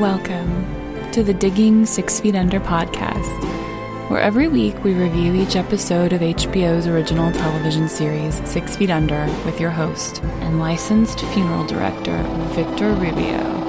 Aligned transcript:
Welcome 0.00 1.10
to 1.12 1.22
the 1.22 1.34
Digging 1.34 1.84
Six 1.84 2.18
Feet 2.18 2.34
Under 2.34 2.58
podcast, 2.58 4.08
where 4.08 4.20
every 4.20 4.48
week 4.48 4.82
we 4.82 4.94
review 4.94 5.34
each 5.34 5.54
episode 5.54 6.14
of 6.14 6.22
HBO's 6.22 6.86
original 6.86 7.30
television 7.30 7.88
series, 7.88 8.40
Six 8.48 8.74
Feet 8.74 8.90
Under, 8.90 9.26
with 9.44 9.60
your 9.60 9.70
host 9.70 10.22
and 10.40 10.58
licensed 10.58 11.20
funeral 11.20 11.66
director, 11.66 12.16
Victor 12.54 12.94
Rubio. 12.94 13.61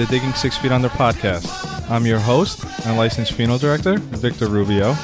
The 0.00 0.06
Digging 0.06 0.32
Six 0.32 0.56
Feet 0.56 0.72
Under 0.72 0.88
podcast. 0.88 1.90
I'm 1.90 2.06
your 2.06 2.18
host 2.18 2.64
and 2.86 2.96
licensed 2.96 3.32
funeral 3.32 3.58
director, 3.58 3.98
Victor 3.98 4.46
Rubio. 4.46 4.94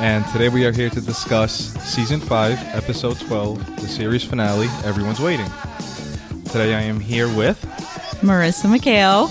And 0.00 0.26
today 0.32 0.48
we 0.48 0.66
are 0.66 0.72
here 0.72 0.90
to 0.90 1.00
discuss 1.00 1.72
Season 1.84 2.18
5, 2.18 2.58
Episode 2.74 3.20
12, 3.20 3.80
the 3.80 3.86
series 3.86 4.24
finale, 4.24 4.66
Everyone's 4.82 5.20
Waiting. 5.20 5.46
Today 6.46 6.74
I 6.74 6.82
am 6.82 6.98
here 6.98 7.28
with, 7.36 7.62
Marissa 8.20 8.66
McHale. 8.66 9.30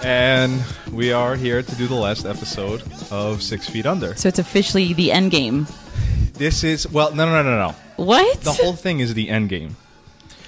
and 0.04 0.62
we 0.92 1.10
are 1.12 1.34
here 1.34 1.60
to 1.60 1.74
do 1.74 1.88
the 1.88 1.96
last 1.96 2.26
episode 2.26 2.84
of 3.10 3.42
Six 3.42 3.68
Feet 3.68 3.84
Under. 3.84 4.14
so 4.14 4.28
it's 4.28 4.38
officially 4.38 4.92
the 4.92 5.10
end 5.10 5.32
game. 5.32 5.66
This 6.34 6.62
is, 6.62 6.88
well, 6.88 7.12
no, 7.12 7.26
no, 7.26 7.42
no, 7.42 7.50
no, 7.50 7.58
no. 7.58 7.74
What? 7.96 8.42
The 8.42 8.52
whole 8.52 8.74
thing 8.74 9.00
is 9.00 9.14
the 9.14 9.28
end 9.28 9.48
game. 9.48 9.74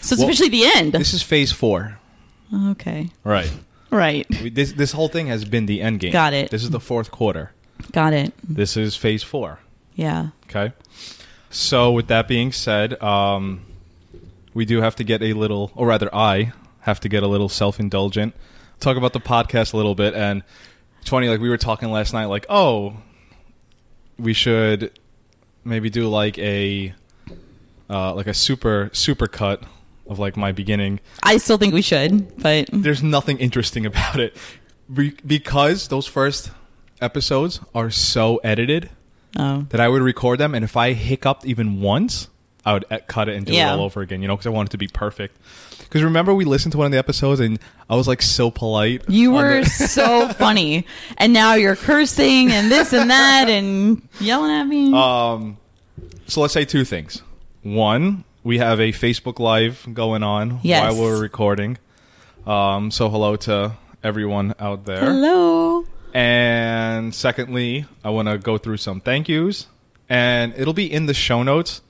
so 0.01 0.15
it's 0.15 0.21
well, 0.21 0.29
officially 0.29 0.51
the 0.51 0.71
end. 0.77 0.93
This 0.93 1.15
is 1.15 1.25
Phase 1.25 1.51
4. 1.51 1.99
Okay. 2.53 3.09
Right. 3.25 3.53
Right. 3.91 4.27
We- 4.43 4.51
This, 4.51 4.73
this 4.73 4.93
whole 4.93 5.09
thing 5.09 5.27
has 5.29 5.45
been 5.45 5.67
the 5.67 5.81
end 5.83 6.01
game. 6.01 6.13
Got 6.13 6.33
it. 6.33 6.51
This 6.51 6.63
is 6.63 6.71
the 6.71 6.81
fourth 6.81 7.11
quarter. 7.11 7.53
Got 7.93 8.13
it. 8.15 8.33
This 8.43 8.77
is 8.77 8.97
Phase 8.97 9.23
4. 9.23 9.59
Yeah. 9.95 10.29
Okay. 10.45 10.73
So 11.51 11.93
with 11.93 12.07
that 12.09 12.29
being 12.29 12.53
said, 12.53 13.01
um, 13.03 13.63
we 14.55 14.65
do 14.65 14.81
have 14.81 14.97
to 14.97 15.05
get 15.05 15.23
a 15.23 15.33
little, 15.35 15.73
or 15.75 15.87
rather, 15.89 16.09
I 16.15 16.53
have 16.81 17.01
to 17.01 17.09
get 17.09 17.23
a 17.23 17.27
little 17.27 17.49
self-indulgent. 17.49 18.35
Talk 18.81 18.97
about 18.97 19.13
the 19.13 19.21
podcast 19.21 19.73
a 19.75 19.77
little 19.77 19.95
bit, 19.95 20.15
and 20.15 20.43
it's 21.01 21.11
funny. 21.11 21.29
Like 21.29 21.41
we 21.41 21.49
were 21.49 21.59
talking 21.59 21.91
last 21.91 22.13
night, 22.13 22.27
like, 22.27 22.47
oh, 22.49 22.97
we 24.19 24.33
should 24.33 24.99
maybe 25.65 25.91
do 25.91 26.09
like 26.09 26.39
a 26.39 26.95
uh, 27.91 28.15
like 28.15 28.27
a 28.27 28.35
super 28.35 28.91
super 28.93 29.27
cut 29.29 29.63
of 30.07 30.19
like 30.19 30.37
my 30.37 30.53
beginning. 30.53 31.01
I 31.23 31.39
still 31.39 31.59
think 31.59 31.73
we 31.75 31.83
should, 31.83 32.37
but 32.43 32.69
There's 32.73 33.03
nothing 33.03 33.39
interesting 33.39 33.87
about 33.87 34.19
it 34.21 34.37
Be- 34.93 35.17
because 35.27 35.89
those 35.89 36.07
first 36.07 36.51
episodes 37.01 37.61
are 37.75 37.91
so 37.91 38.37
edited 38.39 38.91
oh. 39.39 39.67
that 39.71 39.81
I 39.81 39.89
would 39.89 40.03
record 40.03 40.39
them, 40.39 40.55
and 40.55 40.65
if 40.65 40.77
I 40.77 40.93
hiccuped 40.93 41.45
even 41.47 41.81
once, 41.81 42.29
I 42.65 42.75
would 42.75 42.85
cut 43.09 43.29
it 43.29 43.37
and 43.37 43.45
do 43.47 43.53
Yeah. 43.53 43.73
it 43.73 43.77
all 43.79 43.85
over 43.85 44.03
again. 44.03 44.23
You 44.23 44.29
know, 44.29 44.37
because 44.37 44.47
I 44.47 44.51
want 44.51 44.69
it 44.69 44.73
to 44.73 44.79
be 44.79 44.87
perfect. 44.89 45.37
Because 45.81 46.03
remember, 46.05 46.33
we 46.33 46.45
listened 46.45 46.73
to 46.73 46.79
one 46.79 46.87
of 46.87 46.93
the 46.93 46.99
episodes, 46.99 47.41
and 47.41 47.59
I 47.91 47.97
was 47.97 48.07
like 48.09 48.23
so 48.23 48.51
polite. 48.51 49.03
You 49.09 49.33
were 49.33 49.63
the- 49.65 49.69
so 49.89 50.29
funny. 50.39 50.87
And 51.19 51.33
now 51.33 51.55
you're 51.55 51.77
cursing 51.77 52.51
and 52.53 52.71
this 52.71 52.93
and 52.93 53.11
that 53.11 53.49
and 53.49 54.07
yelling 54.21 54.53
at 54.53 54.65
me. 54.65 54.93
um, 54.95 55.59
so 56.29 56.41
let's 56.41 56.55
say 56.55 56.65
two 56.65 56.85
things. 56.85 57.21
One, 57.63 58.25
we 58.45 58.59
have 58.59 58.81
a 58.81 58.93
Facebook 58.93 59.39
Live 59.39 59.87
going 59.93 60.23
on 60.23 60.61
Yes. 60.63 60.93
while 60.95 61.03
we're 61.03 61.21
recording. 61.21 61.79
Um, 62.47 62.91
so 62.91 63.09
hello 63.09 63.37
to 63.37 63.73
everyone 64.03 64.55
out 64.59 64.85
there. 64.85 65.01
Hello. 65.01 65.85
And 66.13 67.15
secondly, 67.15 67.87
I 68.05 68.11
want 68.11 68.29
to 68.29 68.39
go 68.39 68.59
through 68.59 68.77
some 68.79 69.01
thank 69.01 69.29
yous, 69.29 69.69
and 70.09 70.53
it'll 70.57 70.75
be 70.75 70.93
in 70.93 71.07
the 71.07 71.15
show 71.15 71.43
notes. 71.43 71.81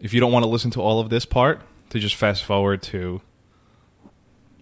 If 0.00 0.12
you 0.12 0.20
don't 0.20 0.32
want 0.32 0.42
to 0.44 0.48
listen 0.48 0.70
to 0.72 0.82
all 0.82 1.00
of 1.00 1.08
this 1.08 1.24
part, 1.24 1.60
to 1.90 1.98
just 1.98 2.16
fast 2.16 2.42
forward 2.44 2.82
to, 2.82 3.22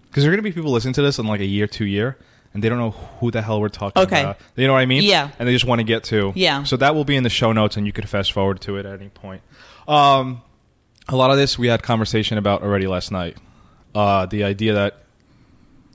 because 0.06 0.22
there 0.22 0.30
are 0.30 0.36
going 0.36 0.44
to 0.44 0.48
be 0.48 0.52
people 0.52 0.70
listening 0.70 0.94
to 0.94 1.02
this 1.02 1.18
in 1.18 1.26
like 1.26 1.40
a 1.40 1.44
year, 1.46 1.66
two 1.66 1.86
year, 1.86 2.16
and 2.52 2.62
they 2.62 2.68
don't 2.68 2.78
know 2.78 2.90
who 2.90 3.32
the 3.32 3.42
hell 3.42 3.60
we're 3.60 3.68
talking 3.70 4.00
Okay. 4.02 4.20
about. 4.20 4.38
You 4.54 4.68
know 4.68 4.74
what 4.74 4.78
I 4.80 4.86
mean? 4.86 5.02
Yeah. 5.02 5.30
And 5.40 5.48
they 5.48 5.52
just 5.52 5.64
want 5.64 5.80
to 5.80 5.84
get 5.84 6.04
to. 6.04 6.32
Yeah. 6.36 6.62
So 6.62 6.76
that 6.76 6.94
will 6.94 7.04
be 7.04 7.16
in 7.16 7.24
the 7.24 7.30
show 7.30 7.50
notes, 7.52 7.76
and 7.76 7.86
you 7.86 7.92
could 7.92 8.08
fast 8.08 8.30
forward 8.30 8.60
to 8.60 8.76
it 8.76 8.86
at 8.86 9.00
any 9.00 9.08
point. 9.08 9.42
Um, 9.88 10.42
a 11.08 11.16
lot 11.16 11.30
of 11.30 11.36
this 11.36 11.58
we 11.58 11.68
had 11.68 11.82
conversation 11.82 12.38
about 12.38 12.62
already 12.62 12.86
last 12.86 13.10
night. 13.10 13.36
Uh, 13.94 14.26
the 14.26 14.44
idea 14.44 14.74
that 14.74 15.04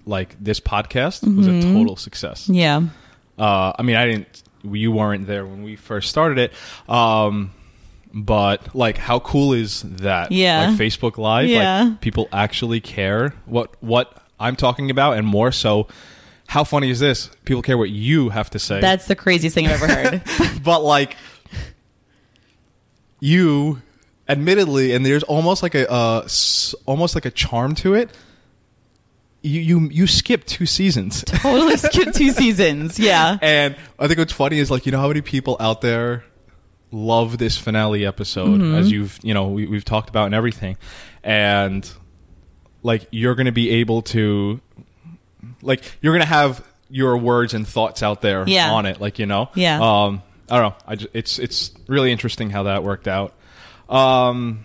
like 0.06 0.36
this 0.42 0.60
podcast 0.60 1.24
was 1.36 1.48
a 1.48 1.62
total 1.62 1.96
success. 1.96 2.50
Yeah. 2.50 2.82
Uh, 3.38 3.74
I 3.78 3.84
mean, 3.84 3.96
I 3.96 4.06
didn't. 4.06 4.44
You 4.64 4.92
weren't 4.92 5.26
there 5.26 5.46
when 5.46 5.64
we 5.64 5.78
first 5.78 6.10
started 6.10 6.38
it. 6.38 6.54
Um, 6.94 7.52
but 8.14 8.76
like, 8.76 8.98
how 8.98 9.20
cool 9.20 9.54
is 9.54 9.84
that? 9.84 10.32
Yeah. 10.32 10.70
Like 10.70 10.78
Facebook 10.78 11.18
Live. 11.18 11.48
Yeah. 11.48 11.84
Like 11.84 12.02
people 12.02 12.28
actually 12.32 12.82
care 12.82 13.34
what 13.46 13.76
what 13.82 14.22
I'm 14.40 14.56
talking 14.56 14.90
about, 14.90 15.18
and 15.18 15.26
more 15.26 15.52
so, 15.52 15.88
how 16.48 16.64
funny 16.64 16.90
is 16.90 17.00
this? 17.00 17.30
People 17.46 17.62
care 17.62 17.78
what 17.78 17.90
you 17.90 18.30
have 18.30 18.50
to 18.52 18.60
say. 18.60 18.82
That's 18.82 19.08
the 19.08 19.16
craziest 19.16 19.54
thing 19.54 19.68
I've 19.68 19.82
ever 19.82 19.88
heard. 19.88 20.22
but 20.64 20.84
like 20.84 21.16
you 23.20 23.82
admittedly 24.30 24.94
and 24.94 25.06
there's 25.06 25.24
almost 25.24 25.62
like 25.64 25.74
a 25.76 25.92
uh, 25.92 26.22
s- 26.24 26.76
almost 26.86 27.16
like 27.16 27.26
a 27.26 27.32
charm 27.32 27.76
to 27.76 27.96
it 27.96 28.10
you 29.42 29.60
you 29.62 29.90
you 29.90 30.08
skip 30.08 30.46
two 30.46 30.66
seasons 30.66 31.24
totally 31.28 31.78
skipped 31.78 32.16
two 32.16 32.32
seasons. 32.44 33.00
Yeah. 33.00 33.38
and 33.42 33.76
i 33.98 34.08
think 34.08 34.20
what's 34.20 34.34
funny 34.34 34.60
is 34.60 34.70
like 34.70 34.86
you 34.86 34.92
know 34.92 35.00
how 35.00 35.08
many 35.08 35.22
people 35.22 35.58
out 35.60 35.82
there 35.82 36.24
love 36.92 37.38
this 37.38 37.58
finale 37.58 38.06
episode 38.06 38.60
Mm-hmm. 38.62 38.76
as 38.76 38.92
you've 38.92 39.18
you 39.24 39.34
know 39.34 39.48
we, 39.48 39.66
we've 39.66 39.86
talked 39.86 40.10
about 40.10 40.26
and 40.26 40.36
everything 40.36 40.78
and 41.24 41.90
like 42.84 43.08
you're 43.12 43.36
gonna 43.36 43.52
be 43.52 43.70
able 43.72 44.02
to 44.04 44.60
like 45.62 45.84
you're 46.02 46.14
gonna 46.14 46.26
have 46.26 46.64
your 46.90 47.18
words 47.18 47.54
and 47.54 47.68
thoughts 47.68 48.02
out 48.04 48.22
there 48.22 48.44
Yeah. 48.48 48.72
on 48.74 48.86
it 48.86 49.00
like 49.00 49.20
you 49.20 49.26
know 49.26 49.50
Yeah. 49.56 49.80
um 50.06 50.22
i 50.50 50.60
don't 50.60 50.70
know 50.72 50.76
I 50.88 50.96
just, 50.96 51.10
it's 51.14 51.40
it's 51.40 51.72
really 51.88 52.12
interesting 52.12 52.50
how 52.50 52.64
that 52.64 52.84
worked 52.84 53.08
out 53.08 53.34
um 53.90 54.64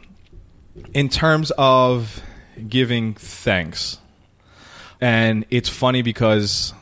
in 0.92 1.08
terms 1.08 1.50
of 1.56 2.20
giving 2.68 3.14
thanks 3.14 3.98
and 5.00 5.44
it's 5.50 5.68
funny 5.68 6.02
because 6.02 6.72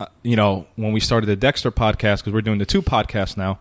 uh, 0.00 0.06
you 0.22 0.36
know 0.36 0.66
when 0.76 0.92
we 0.92 1.00
started 1.00 1.26
the 1.26 1.36
dexter 1.36 1.70
podcast 1.70 2.18
because 2.18 2.32
we're 2.32 2.40
doing 2.42 2.58
the 2.58 2.66
two 2.66 2.82
podcasts 2.82 3.36
now 3.36 3.58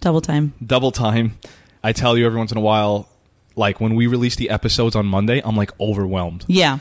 Double 0.00 0.20
time. 0.20 0.52
double 0.64 0.90
time 0.90 1.38
i 1.84 1.92
tell 1.92 2.16
you 2.16 2.26
every 2.26 2.38
once 2.38 2.50
in 2.50 2.58
a 2.58 2.62
while 2.62 3.08
like 3.56 3.80
when 3.80 3.94
we 3.94 4.06
release 4.06 4.36
the 4.36 4.50
episodes 4.50 4.96
on 4.96 5.06
monday 5.06 5.40
i'm 5.44 5.56
like 5.56 5.70
overwhelmed 5.80 6.44
Yeah. 6.48 6.78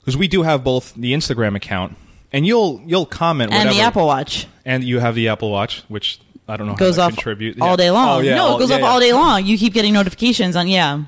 because 0.00 0.16
we 0.16 0.26
do 0.28 0.42
have 0.42 0.64
both 0.64 0.94
the 0.94 1.12
instagram 1.12 1.54
account 1.54 1.96
and 2.32 2.46
you'll 2.46 2.80
you'll 2.86 3.06
comment 3.06 3.52
And 3.52 3.68
the 3.70 3.80
Apple 3.80 4.06
Watch 4.06 4.46
and 4.64 4.82
you 4.84 5.00
have 5.00 5.14
the 5.14 5.28
apple 5.28 5.50
watch 5.50 5.82
which 5.88 6.20
i 6.50 6.56
don't 6.56 6.66
know 6.66 6.74
goes 6.74 6.96
how 6.96 7.04
off 7.06 7.14
contribute 7.14 7.60
all 7.60 7.70
Yeah. 7.70 7.76
day 7.76 7.90
long. 7.90 8.08
oh, 8.08 8.20
yeah, 8.20 8.34
no, 8.34 8.44
all- 8.44 8.56
it 8.56 8.60
goes 8.60 8.70
yeah, 8.70 8.76
off 8.76 8.82
all 8.82 9.00
day 9.00 9.12
long. 9.12 9.46
You 9.46 9.56
keep 9.56 9.72
getting 9.72 9.92
notifications 9.94 10.56
on, 10.56 10.68
yeah. 10.68 11.04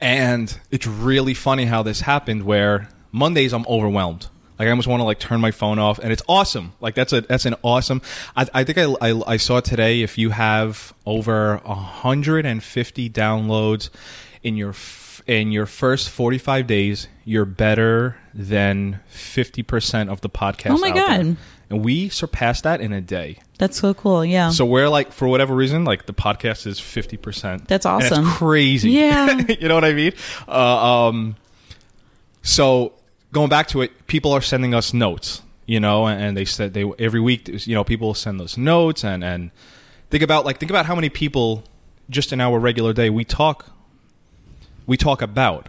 And 0.00 0.56
it's 0.70 0.86
really 0.86 1.34
funny 1.34 1.64
how 1.64 1.82
this 1.82 2.00
happened 2.02 2.42
where 2.44 2.88
Mondays 3.12 3.52
I'm 3.52 3.64
overwhelmed. 3.66 4.26
Like 4.58 4.66
I 4.68 4.70
almost 4.70 4.88
want 4.88 5.00
to 5.00 5.04
like 5.04 5.18
turn 5.18 5.40
my 5.40 5.52
phone 5.52 5.78
off 5.78 5.98
and 5.98 6.12
it's 6.12 6.22
awesome. 6.28 6.74
Like 6.80 6.94
that's 6.94 7.12
a 7.14 7.22
that's 7.22 7.46
an 7.46 7.54
awesome 7.62 8.02
I, 8.36 8.46
I 8.52 8.64
think 8.64 8.76
I, 8.78 8.84
I 9.00 9.22
I 9.26 9.36
saw 9.38 9.60
today 9.60 10.02
if 10.02 10.18
you 10.18 10.30
have 10.30 10.92
over 11.06 11.56
150 11.64 13.10
downloads 13.10 13.88
in 14.42 14.56
your 14.56 14.74
in 15.26 15.50
your 15.52 15.66
first 15.66 16.10
45 16.10 16.66
days, 16.66 17.08
you're 17.24 17.44
better 17.44 18.16
than 18.34 19.00
50% 19.12 20.08
of 20.10 20.20
the 20.22 20.28
podcast 20.30 20.70
Oh 20.70 20.78
my 20.78 20.88
out 20.90 20.94
there. 20.94 21.04
And 21.70 21.84
we 21.84 22.08
surpassed 22.08 22.64
that 22.64 22.80
in 22.80 22.92
a 22.92 23.00
day. 23.00 23.38
That's 23.58 23.78
so 23.78 23.94
cool. 23.94 24.24
Yeah. 24.24 24.50
So 24.50 24.66
we're 24.66 24.88
like, 24.88 25.12
for 25.12 25.28
whatever 25.28 25.54
reason, 25.54 25.84
like 25.84 26.06
the 26.06 26.12
podcast 26.12 26.66
is 26.66 26.80
fifty 26.80 27.16
percent. 27.16 27.68
That's 27.68 27.86
awesome. 27.86 28.26
it's 28.26 28.36
crazy. 28.36 28.90
Yeah. 28.90 29.38
you 29.60 29.68
know 29.68 29.76
what 29.76 29.84
I 29.84 29.92
mean. 29.92 30.12
Uh, 30.48 31.06
um, 31.06 31.36
so 32.42 32.94
going 33.32 33.48
back 33.48 33.68
to 33.68 33.82
it, 33.82 34.06
people 34.08 34.32
are 34.32 34.40
sending 34.40 34.74
us 34.74 34.92
notes. 34.92 35.42
You 35.66 35.78
know, 35.78 36.08
and, 36.08 36.36
they 36.36 36.44
said 36.44 36.74
they 36.74 36.90
every 36.98 37.20
week. 37.20 37.48
You 37.68 37.76
know, 37.76 37.84
people 37.84 38.12
send 38.14 38.40
us 38.40 38.56
notes 38.56 39.04
and 39.04 39.22
and 39.22 39.52
think 40.10 40.24
about 40.24 40.44
like 40.44 40.58
think 40.58 40.70
about 40.70 40.86
how 40.86 40.96
many 40.96 41.08
people 41.08 41.62
just 42.08 42.32
in 42.32 42.40
our 42.40 42.58
regular 42.58 42.92
day 42.92 43.08
we 43.08 43.24
talk. 43.24 43.70
We 44.88 44.96
talk 44.96 45.22
about 45.22 45.68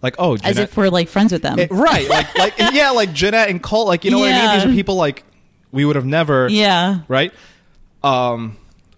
like 0.00 0.14
oh 0.18 0.38
As 0.42 0.56
if 0.56 0.74
we're 0.78 0.88
like 0.88 1.10
friends 1.10 1.32
with 1.32 1.42
them. 1.42 1.58
it- 1.58 1.70
right 1.70 2.08
like 2.08 2.34
like 2.38 2.54
yeah 2.72 2.92
like 2.92 3.12
Jeanette 3.12 3.50
and 3.50 3.62
Colt 3.62 3.86
like 3.86 4.06
you 4.06 4.10
know 4.10 4.20
what 4.20 4.32
I 4.32 4.46
mean. 4.46 4.54
These 4.54 4.72
are 4.72 4.74
people 4.74 4.94
like 4.94 5.24
we 5.72 5.84
would 5.84 5.96
have 5.96 6.04
never 6.04 6.48
yeah. 6.48 7.00
right? 7.08 7.32
Um, 8.04 8.56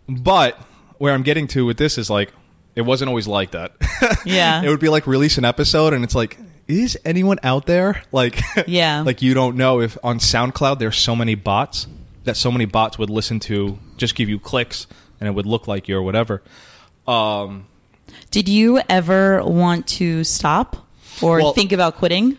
but 0.09 0.59
where 0.99 1.15
I'm 1.15 1.23
getting 1.23 1.47
to 1.49 1.65
with 1.67 1.77
this 1.79 1.97
is 1.99 2.11
like 2.11 2.33
it 2.75 2.83
wasn't 2.83 3.09
always 3.09 3.27
like 3.27 3.53
that. 3.53 3.73
Yeah. 4.27 4.63
it 4.63 4.69
would 4.69 4.81
be 4.81 4.89
like 4.89 5.07
release 5.07 5.39
an 5.39 5.45
episode 5.45 5.93
and 5.95 6.05
it's 6.05 6.15
like 6.15 6.39
is 6.67 6.99
anyone 7.05 7.39
out 7.43 7.67
there 7.67 8.03
like 8.13 8.41
Yeah. 8.67 9.03
like 9.07 9.23
you 9.23 9.33
don't 9.35 9.57
know 9.57 9.81
if 9.81 9.97
on 10.03 10.19
SoundCloud 10.19 10.79
there's 10.79 10.97
so 10.99 11.15
many 11.17 11.35
bots 11.35 11.87
that 12.25 12.37
so 12.37 12.51
many 12.51 12.65
bots 12.65 12.99
would 12.99 13.11
listen 13.11 13.39
to 13.41 13.79
just 13.97 14.15
give 14.15 14.29
you 14.29 14.39
clicks 14.39 14.87
and 15.21 15.29
it 15.29 15.33
would 15.33 15.47
look 15.47 15.67
like 15.69 15.89
you 15.89 15.97
or 15.97 16.03
whatever. 16.03 16.43
Um 17.07 17.67
Did 18.31 18.49
you 18.49 18.81
ever 18.89 19.43
want 19.45 19.87
to 19.99 20.25
stop 20.25 20.87
or 21.23 21.39
Well- 21.39 21.53
think 21.53 21.73
about 21.73 21.97
quitting? 21.97 22.39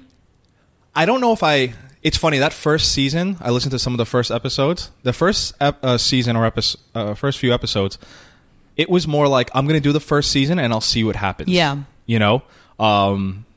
I 0.98 1.06
don't 1.06 1.20
know 1.20 1.34
if 1.34 1.44
I. 1.44 1.74
It's 2.06 2.18
funny 2.18 2.38
that 2.38 2.54
first 2.54 2.92
season. 2.92 3.38
I 3.42 3.50
listened 3.50 3.72
to 3.72 3.80
some 3.80 3.92
of 3.92 3.98
the 3.98 4.06
first 4.06 4.30
episodes. 4.30 4.92
The 5.02 5.12
first 5.12 5.56
ep, 5.60 5.84
uh, 5.84 5.98
season 5.98 6.36
or 6.36 6.46
episode, 6.46 6.80
uh, 6.94 7.16
first 7.16 7.40
few 7.40 7.52
episodes, 7.52 7.98
it 8.78 8.92
was 8.92 9.08
more 9.08 9.28
like 9.28 9.50
I'm 9.56 9.66
going 9.66 9.82
to 9.82 9.84
do 9.84 9.92
the 9.92 10.00
first 10.00 10.32
season 10.32 10.60
and 10.60 10.72
I'll 10.72 10.82
see 10.82 11.04
what 11.04 11.16
happens. 11.16 11.50
Yeah. 11.50 11.80
you 12.06 12.20
know. 12.20 12.44
Um, 12.80 13.48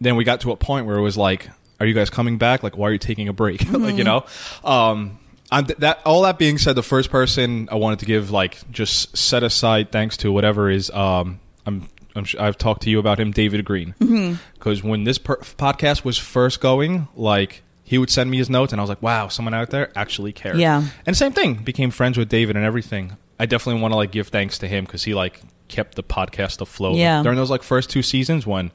then 0.00 0.16
we 0.16 0.24
got 0.24 0.40
to 0.40 0.50
a 0.50 0.56
point 0.56 0.86
where 0.86 0.96
it 0.96 1.02
was 1.02 1.16
like, 1.16 1.48
"Are 1.78 1.86
you 1.86 1.94
guys 1.94 2.10
coming 2.10 2.38
back? 2.38 2.64
Like, 2.64 2.76
why 2.76 2.88
are 2.88 2.92
you 2.92 2.98
taking 2.98 3.28
a 3.28 3.32
break? 3.32 3.70
like, 3.72 3.94
you 3.94 4.02
know." 4.02 4.24
Um, 4.64 5.20
I'm 5.52 5.66
th- 5.66 5.78
that 5.78 6.00
all 6.04 6.22
that 6.22 6.38
being 6.38 6.58
said, 6.58 6.74
the 6.74 6.82
first 6.82 7.08
person 7.10 7.68
I 7.70 7.76
wanted 7.76 8.00
to 8.00 8.06
give 8.06 8.32
like 8.32 8.68
just 8.72 9.16
set 9.16 9.44
aside 9.44 9.92
thanks 9.92 10.16
to 10.18 10.32
whatever 10.32 10.70
is 10.70 10.90
um, 10.90 11.38
I'm. 11.64 11.88
I'm 12.16 12.24
sure 12.24 12.40
I've 12.40 12.58
talked 12.58 12.82
to 12.82 12.90
you 12.90 12.98
about 12.98 13.20
him, 13.20 13.30
David 13.30 13.64
Green, 13.64 13.94
mm-hmm. 14.00 14.34
because 14.54 14.82
when 14.82 15.04
this 15.04 15.18
per- 15.18 15.36
podcast 15.38 16.04
was 16.04 16.18
first 16.18 16.60
going, 16.60 17.08
like 17.14 17.62
he 17.84 17.98
would 17.98 18.10
send 18.10 18.30
me 18.30 18.38
his 18.38 18.50
notes, 18.50 18.72
and 18.72 18.80
I 18.80 18.82
was 18.82 18.88
like, 18.88 19.02
"Wow, 19.02 19.28
someone 19.28 19.54
out 19.54 19.70
there 19.70 19.90
actually 19.96 20.32
cares. 20.32 20.58
Yeah. 20.58 20.84
and 21.06 21.16
same 21.16 21.32
thing, 21.32 21.54
became 21.54 21.90
friends 21.90 22.16
with 22.18 22.28
David 22.28 22.56
and 22.56 22.64
everything. 22.64 23.16
I 23.38 23.46
definitely 23.46 23.80
want 23.80 23.92
to 23.92 23.96
like 23.96 24.10
give 24.12 24.28
thanks 24.28 24.58
to 24.58 24.68
him 24.68 24.84
because 24.84 25.04
he 25.04 25.14
like 25.14 25.40
kept 25.68 25.94
the 25.94 26.02
podcast 26.02 26.60
afloat 26.60 26.96
Yeah. 26.96 27.22
during 27.22 27.36
those 27.36 27.50
like 27.50 27.62
first 27.62 27.88
two 27.90 28.02
seasons 28.02 28.46
when 28.46 28.70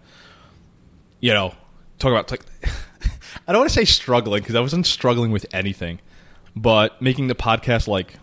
you 1.19 1.33
know, 1.33 1.53
talk 1.99 2.11
about 2.11 2.31
like 2.31 2.45
I 3.47 3.51
don't 3.51 3.61
want 3.61 3.69
to 3.69 3.75
say 3.75 3.85
struggling 3.85 4.41
because 4.41 4.55
I 4.55 4.59
wasn't 4.61 4.85
struggling 4.85 5.31
with 5.31 5.45
anything, 5.53 5.99
but 6.55 7.01
making 7.01 7.27
the 7.27 7.35
podcast 7.35 7.87
like 7.87 8.15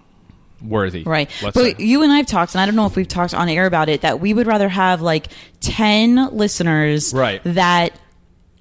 worthy, 0.64 1.02
Right. 1.04 1.30
Let's 1.42 1.54
but 1.54 1.76
say. 1.78 1.84
you 1.84 2.02
and 2.02 2.12
I've 2.12 2.26
talked, 2.26 2.54
and 2.54 2.60
I 2.60 2.66
don't 2.66 2.76
know 2.76 2.86
if 2.86 2.96
we've 2.96 3.08
talked 3.08 3.34
on 3.34 3.48
air 3.48 3.66
about 3.66 3.88
it, 3.88 4.02
that 4.02 4.20
we 4.20 4.32
would 4.34 4.46
rather 4.46 4.68
have 4.68 5.00
like 5.00 5.28
10 5.60 6.30
listeners 6.36 7.12
Right. 7.14 7.40
that 7.44 7.92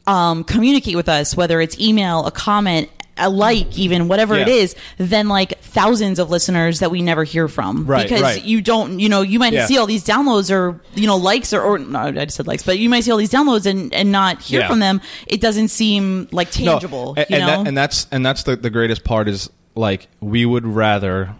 um, 0.07 0.44
communicate 0.44 0.95
with 0.95 1.07
us, 1.09 1.36
whether 1.38 1.62
it's 1.62 1.80
email, 1.80 2.25
a 2.25 2.31
comment, 2.31 2.89
a 3.18 3.30
like, 3.30 3.77
even 3.77 4.07
whatever 4.07 4.36
it 4.36 4.48
Yeah. 4.48 4.53
is, 4.56 4.75
than 4.98 5.27
like 5.27 5.59
thousands 5.62 6.18
of 6.18 6.31
listeners 6.31 6.80
that 6.80 6.89
we 6.89 7.03
never 7.03 7.24
hear 7.24 7.48
from. 7.48 7.86
Right, 7.86 8.03
Because 8.09 8.21
right. 8.24 8.44
you 8.44 8.62
don't, 8.62 9.00
you 9.00 9.09
know, 9.09 9.21
you 9.21 9.38
might 9.38 9.53
Yeah. 9.53 9.68
see 9.68 9.77
all 9.77 9.86
these 9.86 10.03
downloads 10.03 10.50
or, 10.51 10.81
you 10.95 11.06
know, 11.06 11.18
likes 11.18 11.53
or, 11.53 11.62
or 11.62 11.77
no, 11.77 12.00
I 12.00 12.12
just 12.25 12.38
said 12.38 12.48
likes, 12.48 12.63
but 12.63 12.80
you 12.80 12.89
might 12.89 13.03
see 13.03 13.12
all 13.12 13.18
these 13.18 13.30
downloads 13.30 13.68
and, 13.68 13.94
and 13.94 14.12
not 14.12 14.42
hear 14.42 14.62
Yeah. 14.62 14.68
from 14.69 14.80
them. 14.80 15.01
It 15.27 15.39
doesn't 15.39 15.68
seem 15.68 16.27
like 16.31 16.48
No, 16.59 16.71
tangible. 16.74 17.13
and, 17.15 17.25
you 17.30 17.36
and 17.38 17.48
that, 17.48 17.68
and 17.68 17.77
that's 17.77 18.07
and 18.12 18.25
that's 18.25 18.42
the, 18.44 18.56
the 18.56 18.71
greatest 18.71 19.03
part 19.03 19.27
is 19.30 19.51
like 19.75 20.07
we 20.19 20.45
would 20.45 20.65
rather 20.65 21.36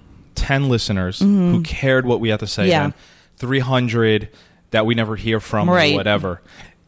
ten 0.51 0.69
listeners 0.69 1.19
who 1.19 1.62
cared 1.63 2.06
what 2.06 2.19
we 2.19 2.30
had 2.30 2.39
to 2.42 2.48
say 2.48 2.63
Mm-hmm. 2.63 2.71
Yeah. 2.71 2.81
than 2.83 2.94
three 3.38 3.59
hundred 3.59 4.30
that 4.71 4.86
we 4.86 4.95
never 4.95 5.15
hear 5.15 5.39
from 5.39 5.69
Right. 5.69 5.94
or 5.94 5.98
whatever. 5.98 6.42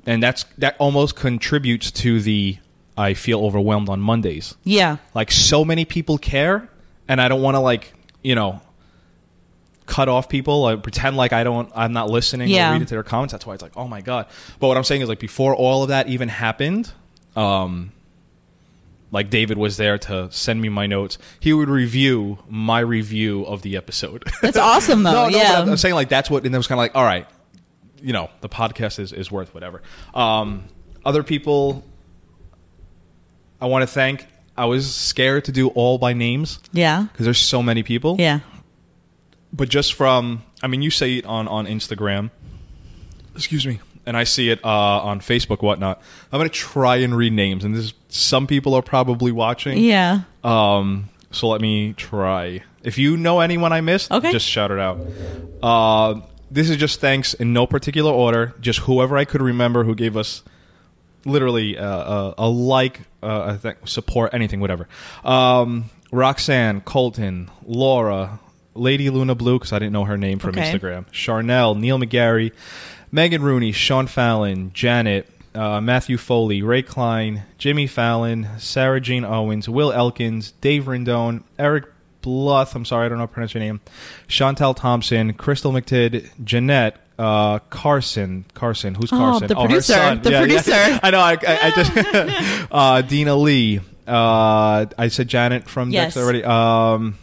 And 0.05 0.21
that's 0.21 0.45
that 0.57 0.75
almost 0.79 1.15
contributes 1.15 1.91
to 1.91 2.19
the 2.21 2.57
I 2.97 3.13
feel 3.15 3.39
overwhelmed 3.43 3.89
on 3.89 3.99
Mondays. 4.01 4.55
yeah. 4.63 4.97
like 5.15 5.31
so 5.31 5.65
many 5.65 5.83
people 5.85 6.17
care 6.17 6.69
and 7.07 7.19
i 7.19 7.27
don't 7.27 7.41
want 7.41 7.55
to 7.55 7.59
like 7.59 7.93
you 8.23 8.35
know 8.35 8.61
cut 9.85 10.07
off 10.07 10.29
people 10.29 10.61
like 10.61 10.81
pretend 10.83 11.17
like 11.17 11.33
i 11.33 11.43
don't 11.43 11.69
i'm 11.75 11.91
not 11.91 12.09
listening 12.09 12.47
Yeah. 12.49 12.69
or 12.69 12.73
reading 12.73 12.85
to 12.87 12.93
their 12.95 13.03
comments 13.03 13.31
that's 13.33 13.45
why 13.45 13.53
it's 13.55 13.61
like 13.63 13.75
oh 13.75 13.87
my 13.87 13.99
god 14.01 14.27
but 14.59 14.67
what 14.69 14.77
i'm 14.77 14.83
saying 14.85 15.01
is 15.01 15.09
like 15.09 15.19
before 15.19 15.53
all 15.55 15.83
of 15.83 15.89
that 15.89 16.07
even 16.07 16.29
happened 16.29 16.91
um 17.35 17.91
like 19.13 19.29
david 19.29 19.57
was 19.57 19.77
there 19.77 19.97
to 19.97 20.29
send 20.31 20.61
me 20.61 20.67
my 20.67 20.85
notes 20.85 21.17
he 21.39 21.53
would 21.53 21.69
review 21.69 22.37
my 22.49 22.79
review 22.79 23.45
of 23.45 23.61
the 23.61 23.77
episode 23.77 24.23
That's 24.41 24.57
awesome 24.57 25.03
though. 25.03 25.13
no, 25.13 25.29
no, 25.29 25.37
yeah. 25.37 25.61
I'm, 25.61 25.69
I'm 25.69 25.77
saying 25.77 25.95
like 25.95 26.09
that's 26.09 26.29
what, 26.29 26.45
and 26.45 26.53
it 26.53 26.57
was 26.57 26.67
kind 26.67 26.77
of 26.77 26.83
like, 26.83 26.95
all 26.95 27.03
right, 27.03 27.25
you 28.01 28.13
know, 28.13 28.29
the 28.41 28.49
podcast 28.49 28.99
is, 28.99 29.13
is 29.13 29.31
worth 29.31 29.53
whatever. 29.53 29.81
Um, 30.13 30.65
other 31.05 31.23
people, 31.23 31.83
I 33.61 33.67
want 33.67 33.83
to 33.83 33.87
thank. 33.87 34.27
I 34.57 34.65
was 34.65 34.93
scared 34.93 35.45
to 35.45 35.51
do 35.51 35.69
all 35.69 35.97
by 35.97 36.13
names 36.13 36.59
yeah. 36.73 37.03
because 37.11 37.25
there's 37.25 37.39
so 37.39 37.63
many 37.63 37.83
people. 37.83 38.17
Yeah. 38.19 38.41
But 39.51 39.69
just 39.69 39.93
from, 39.93 40.43
I 40.61 40.67
mean, 40.67 40.81
you 40.81 40.91
say 40.91 41.15
it 41.15 41.25
on 41.25 41.47
on 41.47 41.65
Instagram. 41.65 42.29
Excuse 43.35 43.65
me. 43.65 43.79
And 44.05 44.17
I 44.17 44.25
see 44.25 44.49
it 44.49 44.59
uh, 44.65 44.67
on 44.67 45.21
Facebook, 45.21 45.61
whatnot. 45.61 46.01
I'm 46.31 46.39
gonna 46.39 46.49
try 46.49 46.97
and 46.97 47.15
read 47.15 47.31
names, 47.33 47.63
and 47.63 47.73
this 47.73 47.93
some 48.09 48.47
people 48.47 48.73
are 48.73 48.81
probably 48.81 49.31
watching. 49.31 49.77
Yeah. 49.77 50.21
Um, 50.43 51.09
so 51.31 51.47
let 51.47 51.61
me 51.61 51.93
try. 51.93 52.63
If 52.83 52.97
you 52.97 53.15
know 53.15 53.39
anyone 53.39 53.71
I 53.71 53.79
missed, 53.81 54.11
Okay. 54.11 54.31
just 54.33 54.45
shout 54.45 54.71
it 54.71 54.79
out. 54.79 54.99
Uh, 55.63 56.21
this 56.51 56.69
is 56.69 56.75
just 56.77 56.99
thanks 56.99 57.33
in 57.33 57.53
no 57.53 57.65
particular 57.65 58.11
order. 58.11 58.53
Just 58.59 58.79
whoever 58.79 59.15
I 59.17 59.23
could 59.25 59.41
remember 59.41 59.85
who 59.85 59.95
gave 59.95 60.17
us 60.17 60.43
literally 61.25 61.77
uh, 61.77 61.85
uh, 61.87 62.33
a 62.37 62.47
like, 62.49 63.01
uh, 63.23 63.53
I 63.53 63.57
think 63.57 63.87
support, 63.87 64.33
anything, 64.33 64.59
whatever. 64.59 64.87
Um, 65.23 65.85
Roxanne, 66.11 66.81
Colton, 66.81 67.49
Laura, 67.65 68.39
Lady 68.75 69.09
Luna 69.09 69.33
Blue, 69.35 69.57
because 69.57 69.71
I 69.73 69.79
didn't 69.79 69.93
know 69.93 70.03
her 70.05 70.17
name 70.17 70.39
from 70.39 70.51
Okay. 70.51 70.71
Instagram. 70.73 71.09
Charnel, 71.11 71.75
Neil 71.75 71.97
McGarry, 71.97 72.51
Megan 73.13 73.43
Rooney, 73.43 73.71
Sean 73.71 74.07
Fallon, 74.07 74.71
Janet, 74.73 75.29
uh, 75.53 75.79
Matthew 75.79 76.17
Foley, 76.17 76.63
Ray 76.63 76.81
Klein, 76.81 77.43
Jimmy 77.59 77.85
Fallon, 77.85 78.47
Sarah 78.57 78.99
Jean 78.99 79.23
Owens, 79.23 79.69
Will 79.69 79.93
Elkins, 79.93 80.53
Dave 80.61 80.85
Rendon, 80.85 81.43
Eric 81.59 81.85
Bluth, 82.23 82.73
I'm 82.73 82.85
sorry, 82.85 83.05
I 83.05 83.09
don't 83.09 83.19
know 83.19 83.23
how 83.23 83.27
to 83.27 83.33
pronounce 83.33 83.53
your 83.53 83.61
name, 83.61 83.81
Chantel 84.27 84.75
Thompson, 84.75 85.33
Crystal 85.33 85.71
McTid, 85.71 86.27
Jeanette, 86.43 86.97
uh, 87.19 87.59
Carson, 87.69 88.45
Carson, 88.55 88.95
who's 88.95 89.11
Carson? 89.11 89.21
Oh, 89.21 89.37
Carson? 89.37 89.47
the 89.47 89.55
her 89.55 89.67
producer, 89.67 90.15
the 90.15 90.31
producer. 90.39 90.99
I 91.03 91.11
know, 91.11 91.19
I, 91.19 91.33
I, 91.33 91.59
I 91.67 91.71
just, 91.71 92.67
uh, 92.71 93.01
Dina 93.03 93.35
Lee, 93.35 93.79
uh, 94.07 94.85
I 94.97 95.07
said 95.09 95.27
Janet 95.27 95.69
from 95.69 95.91
Yes. 95.91 96.15
Dexter 96.15 96.21
already. 96.23 96.43
Um, 96.43 97.15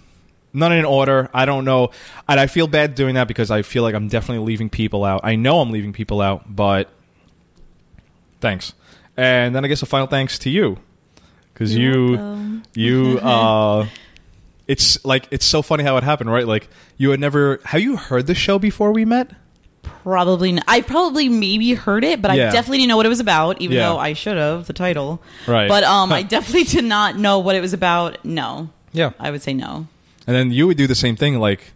none 0.53 0.73
in 0.73 0.85
order. 0.85 1.29
I 1.35 1.45
don't 1.45 1.65
know, 1.65 1.91
and 2.29 2.39
I 2.41 2.47
feel 2.47 2.67
bad 2.67 2.95
doing 2.95 3.15
that 3.15 3.29
because 3.29 3.51
I 3.51 3.63
feel 3.63 3.83
like 3.83 3.95
I'm 3.95 4.09
definitely 4.09 4.45
leaving 4.47 4.71
people 4.71 5.05
out. 5.05 5.21
I 5.25 5.37
know 5.37 5.61
I'm 5.61 5.71
leaving 5.71 5.93
people 5.93 6.21
out, 6.21 6.45
but 6.55 6.89
thanks. 8.41 8.73
And 9.17 9.55
then 9.55 9.65
I 9.65 9.69
guess 9.69 9.83
a 9.83 9.87
final 9.87 10.07
thanks 10.07 10.39
to 10.41 10.51
you 10.51 10.79
because 11.53 11.75
you, 11.75 12.11
welcome. 12.17 12.63
you, 12.75 13.19
uh, 13.23 13.87
it's 14.67 15.05
like 15.05 15.27
it's 15.31 15.45
so 15.45 15.63
funny 15.63 15.85
how 15.85 15.97
it 15.97 16.05
happened, 16.05 16.31
right? 16.31 16.47
Like 16.47 16.69
you 16.97 17.11
had 17.11 17.21
never. 17.21 17.61
Have 17.65 17.81
you 17.81 17.97
heard 17.97 18.27
the 18.27 18.35
show 18.35 18.59
before 18.59 18.93
we 18.93 19.05
met? 19.05 19.33
Probably, 19.83 20.59
I 20.67 20.81
probably 20.81 21.29
maybe 21.29 21.75
heard 21.75 22.05
it, 22.05 22.23
but 22.23 22.35
Yeah. 22.35 22.49
I 22.49 22.53
definitely 22.53 22.79
didn't 22.79 22.89
know 22.91 22.97
what 22.97 23.05
it 23.07 23.11
was 23.11 23.21
about. 23.21 23.61
Even 23.61 23.77
Yeah. 23.77 23.89
though 23.91 23.99
I 23.99 24.13
should 24.15 24.37
have 24.39 24.67
the 24.67 24.73
title, 24.73 25.21
Right. 25.47 25.69
But 25.69 25.85
um, 25.85 26.11
I 26.13 26.23
definitely 26.37 26.65
did 26.65 26.85
not 26.85 27.19
know 27.19 27.39
what 27.41 27.55
it 27.55 27.61
was 27.61 27.73
about. 27.75 28.25
No, 28.25 28.71
Yeah. 28.93 29.11
I 29.19 29.31
would 29.31 29.43
say 29.43 29.53
no. 29.53 29.89
And 30.27 30.37
then 30.37 30.51
you 30.51 30.67
would 30.67 30.77
do 30.77 30.87
the 30.87 30.95
same 30.95 31.17
thing. 31.17 31.39
Like, 31.39 31.73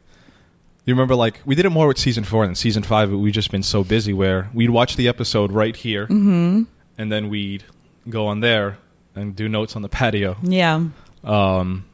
you 0.85 0.95
remember, 0.95 1.15
like, 1.15 1.41
we 1.45 1.55
did 1.55 1.65
it 1.65 1.71
more 1.71 1.87
with 1.89 1.99
season 1.99 2.25
four 2.25 2.45
than 2.47 2.55
season 2.55 2.83
five, 2.83 3.11
but 3.11 3.19
we've 3.19 3.33
just 3.33 3.51
been 3.51 3.63
so 3.63 3.83
busy 3.85 4.13
where 4.13 4.51
we'd 4.53 4.71
watch 4.71 4.97
the 4.97 5.09
episode 5.09 5.51
right 5.53 5.75
here, 5.75 6.07
Mm-hmm. 6.07 6.63
and 6.99 7.11
then 7.13 7.29
we'd 7.31 7.65
go 8.09 8.27
on 8.27 8.41
there 8.41 8.77
and 9.15 9.35
do 9.35 9.49
notes 9.49 9.77
on 9.77 9.83
the 9.83 9.89
patio. 9.89 10.37
Yeah, 10.43 10.85
Um, 11.25 11.87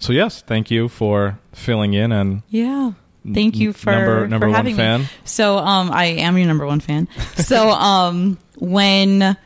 so, 0.00 0.12
yes, 0.12 0.42
thank 0.42 0.70
you 0.72 0.88
for 0.88 1.38
filling 1.52 1.94
in. 1.94 2.10
And 2.10 2.42
yeah. 2.48 2.92
Thank 3.32 3.54
you 3.58 3.72
for 3.72 3.92
number- 3.92 4.26
number 4.26 4.46
for 4.46 4.50
one 4.50 4.56
having 4.56 4.74
fan. 4.74 5.00
me. 5.02 5.06
So 5.24 5.58
um, 5.58 5.92
I 5.92 6.06
am 6.06 6.36
your 6.36 6.48
number 6.48 6.66
one 6.66 6.80
fan. 6.80 7.06
So 7.36 7.70
um, 7.70 8.36
when 8.56 9.36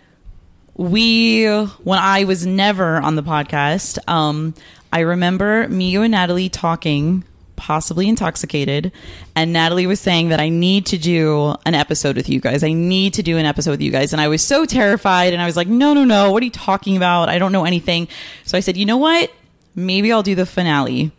we 0.74 1.44
when 1.46 1.98
I 1.98 2.24
was 2.24 2.46
never 2.46 2.96
on 2.96 3.16
the 3.16 3.22
podcast, 3.22 3.98
um, 4.08 4.54
I 4.96 5.00
remember 5.00 5.68
me, 5.68 5.90
you, 5.90 6.00
and 6.00 6.12
Natalie 6.12 6.48
talking, 6.48 7.22
possibly 7.54 8.08
intoxicated, 8.08 8.92
and 9.34 9.52
Natalie 9.52 9.86
was 9.86 10.00
saying 10.00 10.30
that 10.30 10.40
I 10.40 10.48
need 10.48 10.86
to 10.86 10.96
do 10.96 11.54
an 11.66 11.74
episode 11.74 12.16
with 12.16 12.30
you 12.30 12.40
guys. 12.40 12.64
I 12.64 12.72
need 12.72 13.12
to 13.12 13.22
do 13.22 13.36
an 13.36 13.44
episode 13.44 13.72
with 13.72 13.82
you 13.82 13.90
guys, 13.90 14.14
and 14.14 14.22
I 14.22 14.28
was 14.28 14.40
so 14.40 14.64
terrified, 14.64 15.34
and 15.34 15.42
I 15.42 15.44
was 15.44 15.54
like, 15.54 15.68
no, 15.68 15.92
no, 15.92 16.04
no, 16.04 16.30
what 16.30 16.40
are 16.40 16.46
you 16.46 16.50
talking 16.50 16.96
about? 16.96 17.28
I 17.28 17.38
don't 17.38 17.52
know 17.52 17.66
anything. 17.66 18.08
So 18.46 18.56
I 18.56 18.60
said, 18.60 18.78
you 18.78 18.86
know 18.86 18.96
what? 18.96 19.30
Maybe 19.74 20.10
I'll 20.10 20.22
do 20.22 20.34
the 20.34 20.46
finale. 20.46 21.12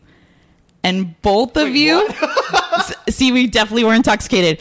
And 0.83 1.21
both 1.21 1.55
of 1.55 1.75
you, 1.75 2.09
see, 3.09 3.31
we 3.31 3.45
definitely 3.45 3.83
were 3.83 3.93
intoxicated. 3.93 4.59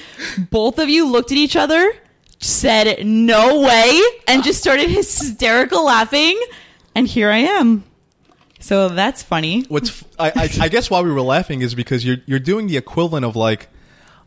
Both 0.50 0.78
of 0.78 0.90
you 0.90 1.08
looked 1.08 1.32
at 1.32 1.38
each 1.38 1.56
other, 1.56 1.90
said 2.38 3.06
no 3.06 3.62
way, 3.62 3.99
and 4.28 4.44
just 4.44 4.61
started 4.61 4.90
hysterical 4.90 5.87
laughing. 5.87 6.38
And 6.94 7.08
here 7.08 7.30
I 7.30 7.38
am. 7.38 7.85
So 8.66 8.88
that's 8.88 9.23
funny. 9.23 9.62
What's 9.68 10.02
I, 10.18 10.30
I, 10.35 10.49
I 10.62 10.68
guess 10.68 10.90
why 10.90 11.00
we 11.00 11.12
were 11.12 11.23
laughing 11.23 11.62
is 11.62 11.75
because 11.76 12.04
you're 12.04 12.16
you're 12.26 12.40
doing 12.40 12.66
the 12.66 12.76
equivalent 12.76 13.25
of 13.25 13.37
like, 13.37 13.68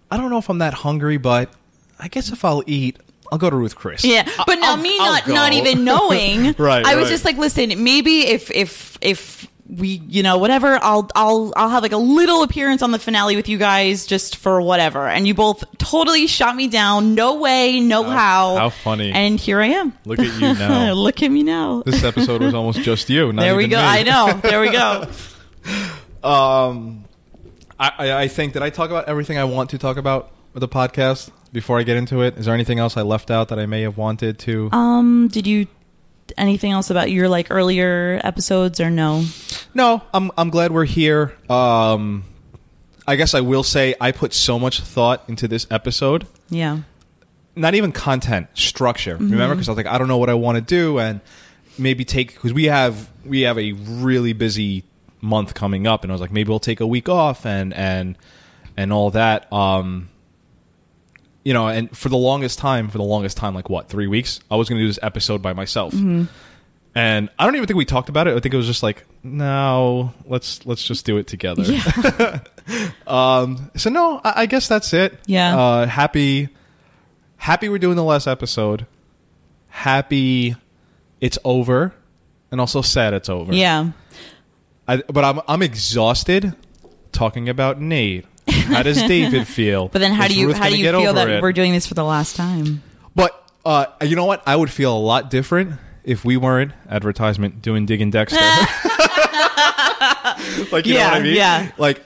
I 0.09 0.15
don't 0.15 0.29
know 0.29 0.37
if 0.37 0.49
I'm 0.49 0.59
that 0.59 0.73
hungry, 0.73 1.17
but 1.17 1.51
I 1.99 2.07
guess 2.07 2.31
if 2.31 2.45
I'll 2.45 2.63
eat, 2.65 2.97
I'll 3.33 3.37
go 3.37 3.49
to 3.49 3.55
Ruth 3.57 3.75
Chris. 3.75 4.05
Yeah, 4.05 4.23
but 4.47 4.55
now 4.55 4.71
I'll- 4.71 4.77
me 4.77 4.97
I'll 4.97 5.11
not 5.13 5.25
go. 5.25 5.33
not 5.33 5.51
even 5.53 5.83
knowing. 5.89 6.55
Right, 6.57 6.85
I 6.85 6.95
was 6.95 7.03
right. 7.05 7.09
just 7.11 7.25
like, 7.25 7.35
listen, 7.37 7.83
maybe 7.83 8.21
if 8.27 8.49
if 8.51 8.97
if 9.01 9.47
we, 9.69 10.01
you 10.07 10.23
know, 10.23 10.39
whatever, 10.39 10.79
I'll 10.81 11.09
I'll 11.13 11.53
I'll 11.55 11.69
have 11.69 11.83
like 11.83 11.91
a 11.91 11.97
little 11.97 12.41
appearance 12.41 12.81
on 12.81 12.91
the 12.91 12.97
finale 12.97 13.35
with 13.35 13.47
you 13.47 13.57
guys 13.57 14.07
just 14.07 14.37
for 14.37 14.61
whatever. 14.61 15.07
And 15.07 15.27
you 15.27 15.35
both 15.35 15.63
totally 15.77 16.25
shot 16.25 16.55
me 16.55 16.67
down. 16.67 17.13
No 17.13 17.35
way, 17.35 17.79
no 17.79 18.03
how. 18.03 18.55
how 18.55 18.69
funny. 18.69 19.11
And 19.11 19.39
here 19.39 19.59
I 19.61 19.67
am. 19.67 19.93
Look 20.05 20.19
at 20.19 20.33
you 20.33 20.53
now. 20.55 20.93
Look 20.93 21.21
at 21.21 21.29
me 21.29 21.43
now. 21.43 21.83
This 21.85 22.03
episode 22.03 22.41
was 22.41 22.53
almost 22.53 22.79
just 22.79 23.09
you. 23.09 23.31
There 23.31 23.55
we 23.55 23.67
go. 23.67 23.77
me. 23.77 23.83
I 23.83 24.03
know. 24.03 24.39
There 24.49 24.61
we 24.61 24.71
go. 24.71 25.05
Um, 26.23 27.05
I, 27.79 27.91
I, 27.97 28.21
I 28.23 28.27
think 28.27 28.53
did 28.53 28.63
I 28.63 28.71
talk 28.71 28.89
about 28.89 29.07
everything 29.07 29.37
I 29.37 29.43
want 29.43 29.69
to 29.71 29.77
talk 29.77 29.97
about 29.97 30.31
with 30.53 30.61
the 30.61 30.67
podcast 30.67 31.29
before 31.53 31.79
I 31.79 31.83
get 31.83 31.97
into 31.97 32.21
it? 32.21 32.37
Is 32.37 32.45
there 32.45 32.53
anything 32.55 32.79
else 32.79 32.97
I 32.97 33.03
left 33.03 33.29
out 33.29 33.49
that 33.49 33.59
I 33.59 33.67
may 33.67 33.83
have 33.83 33.97
wanted 33.97 34.39
to? 34.39 34.69
Um, 34.71 35.27
did 35.27 35.45
you 35.45 35.67
anything 36.37 36.71
else 36.71 36.89
about 36.89 37.11
your 37.11 37.29
like 37.29 37.47
earlier 37.49 38.19
episodes 38.23 38.79
or 38.79 38.89
no? 38.89 39.25
no, 39.73 40.01
I'm 40.13 40.31
I'm 40.37 40.49
glad 40.49 40.71
we're 40.71 40.85
here. 40.85 41.35
Um, 41.49 42.23
I 43.07 43.15
guess 43.15 43.33
I 43.33 43.41
will 43.41 43.63
say 43.63 43.95
I 43.99 44.11
put 44.11 44.33
so 44.33 44.59
much 44.59 44.81
thought 44.81 45.23
into 45.27 45.47
this 45.47 45.65
episode. 45.71 46.27
Yeah. 46.49 46.79
Not 47.55 47.75
even 47.75 47.91
content, 47.91 48.47
structure. 48.53 49.15
Mm-hmm. 49.15 49.31
Remember, 49.31 49.55
because 49.55 49.67
I 49.67 49.71
was 49.71 49.77
like, 49.77 49.87
I 49.87 49.97
don't 49.97 50.07
know 50.07 50.17
what 50.17 50.29
I 50.29 50.35
want 50.35 50.57
to 50.57 50.61
do, 50.61 50.99
and 50.99 51.19
maybe 51.77 52.05
take 52.05 52.33
because 52.33 52.53
we 52.53 52.65
have 52.65 53.09
we 53.25 53.41
have 53.41 53.57
a 53.57 53.73
really 53.73 54.33
busy 54.33 54.83
month 55.21 55.53
coming 55.53 55.87
up, 55.87 56.03
and 56.03 56.11
I 56.11 56.13
was 56.13 56.21
like, 56.21 56.31
maybe 56.31 56.49
we'll 56.49 56.59
take 56.59 56.79
a 56.79 56.87
week 56.87 57.09
off 57.09 57.45
and 57.45 57.73
and 57.73 58.17
and 58.77 58.93
all 58.93 59.11
that. 59.11 59.51
Um, 59.51 60.09
you 61.43 61.53
know, 61.53 61.67
and 61.67 61.95
for 61.95 62.09
the 62.09 62.17
longest 62.17 62.59
time, 62.59 62.89
for 62.89 62.97
the 62.97 63.03
longest 63.03 63.37
time, 63.37 63.55
like 63.55 63.69
what, 63.69 63.89
three 63.89 64.07
weeks, 64.07 64.39
I 64.51 64.55
was 64.55 64.69
going 64.69 64.79
to 64.79 64.83
do 64.83 64.87
this 64.87 64.99
episode 65.01 65.41
by 65.41 65.53
myself. 65.53 65.93
Mm-hmm. 65.93 66.25
And 66.95 67.29
I 67.37 67.45
don't 67.45 67.55
even 67.55 67.67
think 67.67 67.77
we 67.77 67.85
talked 67.85 68.09
about 68.09 68.27
it. 68.27 68.35
I 68.35 68.39
think 68.39 68.53
it 68.53 68.57
was 68.57 68.65
just 68.65 68.83
like, 68.83 69.05
no, 69.23 70.13
let's 70.25 70.65
let's 70.65 70.83
just 70.83 71.05
do 71.05 71.17
it 71.17 71.27
together. 71.27 71.63
Yeah. 71.63 72.39
Um, 73.07 73.71
so 73.75 73.89
no, 73.89 74.21
I, 74.23 74.43
I 74.43 74.45
guess 74.45 74.67
that's 74.67 74.93
it. 74.93 75.17
Yeah. 75.25 75.57
Uh, 75.57 75.85
happy, 75.87 76.49
happy 77.37 77.67
we're 77.67 77.79
doing 77.79 77.95
the 77.95 78.03
last 78.03 78.27
episode. 78.27 78.85
Happy, 79.69 80.55
it's 81.19 81.39
over, 81.43 81.95
and 82.51 82.61
also 82.61 82.83
sad 82.83 83.15
it's 83.15 83.27
over. 83.27 83.51
yeah. 83.55 83.89
I, 84.87 84.97
but 84.97 85.25
I'm 85.25 85.41
I'm 85.47 85.63
exhausted 85.63 86.53
talking 87.11 87.49
about 87.49 87.81
Nate. 87.81 88.25
How 88.67 88.83
does 88.83 89.01
David 89.03 89.47
feel? 89.47 89.87
But 89.89 89.99
then 89.99 90.13
how 90.13 90.25
Is 90.25 90.33
do 90.33 90.39
you 90.39 90.47
Ruth 90.47 90.57
how 90.57 90.63
do 90.65 90.69
gonna 90.71 90.77
you 90.77 90.83
get 90.83 90.91
feel 90.95 91.09
over 91.09 91.13
that 91.19 91.29
it? 91.29 91.41
we're 91.41 91.53
doing 91.53 91.71
this 91.73 91.85
for 91.87 91.93
the 91.93 92.03
last 92.03 92.35
time? 92.35 92.81
But 93.15 93.31
uh, 93.65 93.85
you 94.01 94.15
know 94.15 94.25
what? 94.25 94.41
I 94.45 94.55
would 94.55 94.69
feel 94.71 94.95
a 94.95 94.99
lot 94.99 95.29
different 95.29 95.73
if 96.03 96.23
we 96.25 96.37
weren't 96.37 96.71
advertisement 96.89 97.61
doing 97.61 97.85
Digging 97.85 98.09
Dexter. 98.11 98.37
like 100.71 100.85
you 100.85 100.93
know 100.93 100.99
Yeah, 100.99 101.11
what 101.11 101.17
I 101.17 101.19
mean? 101.23 101.35
yeah. 101.35 101.71
Like 101.77 102.01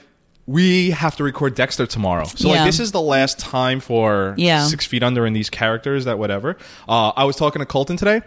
we 0.46 0.90
have 0.90 1.16
to 1.16 1.24
record 1.24 1.54
Dexter 1.54 1.86
tomorrow, 1.86 2.24
so 2.26 2.48
Yeah. 2.48 2.56
like 2.62 2.66
this 2.68 2.80
is 2.80 2.92
the 2.92 3.00
last 3.00 3.38
time 3.38 3.80
for 3.80 4.34
Yeah. 4.36 4.66
Six 4.66 4.84
Feet 4.86 5.02
Under 5.02 5.24
and 5.24 5.34
these 5.34 5.48
characters 5.50 6.04
that 6.04 6.18
whatever. 6.18 6.56
Uh, 6.88 7.12
I 7.16 7.24
was 7.24 7.36
talking 7.36 7.60
to 7.60 7.66
Colton 7.66 7.96
today. 7.96 8.20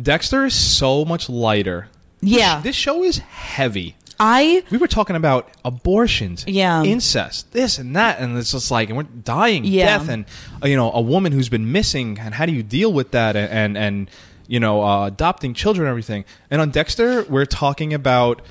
Dexter 0.00 0.46
is 0.46 0.54
so 0.54 1.04
much 1.04 1.28
lighter. 1.28 1.88
Yeah. 2.22 2.60
This 2.60 2.76
show 2.76 3.02
is 3.02 3.18
heavy. 3.18 3.96
I 4.20 4.62
We 4.70 4.76
were 4.78 4.86
talking 4.86 5.16
about 5.16 5.48
abortions, 5.64 6.44
Yeah. 6.46 6.82
incest, 6.84 7.52
this 7.52 7.78
and 7.78 7.96
that, 7.96 8.20
and 8.20 8.36
it's 8.36 8.52
just 8.52 8.70
like, 8.70 8.88
and 8.90 8.96
we're 8.98 9.04
dying, 9.04 9.64
Yeah. 9.64 9.98
death, 9.98 10.08
and 10.10 10.26
uh, 10.62 10.68
you 10.68 10.76
know, 10.76 10.92
a 10.92 11.00
woman 11.00 11.32
who's 11.32 11.48
been 11.48 11.72
missing, 11.72 12.18
and 12.20 12.34
how 12.34 12.44
do 12.46 12.52
you 12.52 12.62
deal 12.62 12.92
with 12.92 13.10
that, 13.12 13.34
and 13.34 13.50
and, 13.50 13.78
and 13.78 14.10
you 14.46 14.60
know, 14.60 14.82
uh, 14.82 15.06
adopting 15.06 15.54
children, 15.54 15.86
and 15.86 15.90
everything. 15.90 16.24
And 16.50 16.60
on 16.60 16.70
Dexter, 16.70 17.22
we're 17.24 17.46
talking 17.46 17.94
about 17.94 18.42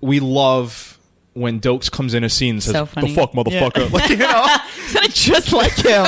we 0.00 0.20
love 0.20 0.98
when 1.32 1.60
Doakes 1.60 1.90
comes 1.90 2.12
in 2.14 2.24
a 2.24 2.28
scene 2.28 2.56
and 2.56 2.62
says, 2.62 2.72
So 2.72 2.84
"The 3.00 3.08
fuck, 3.14 3.32
motherfucker!" 3.32 3.90
Like 3.92 4.10
you 4.10 4.16
know, 4.16 4.46
just 5.24 5.52
like 5.52 5.72
him. 5.72 6.04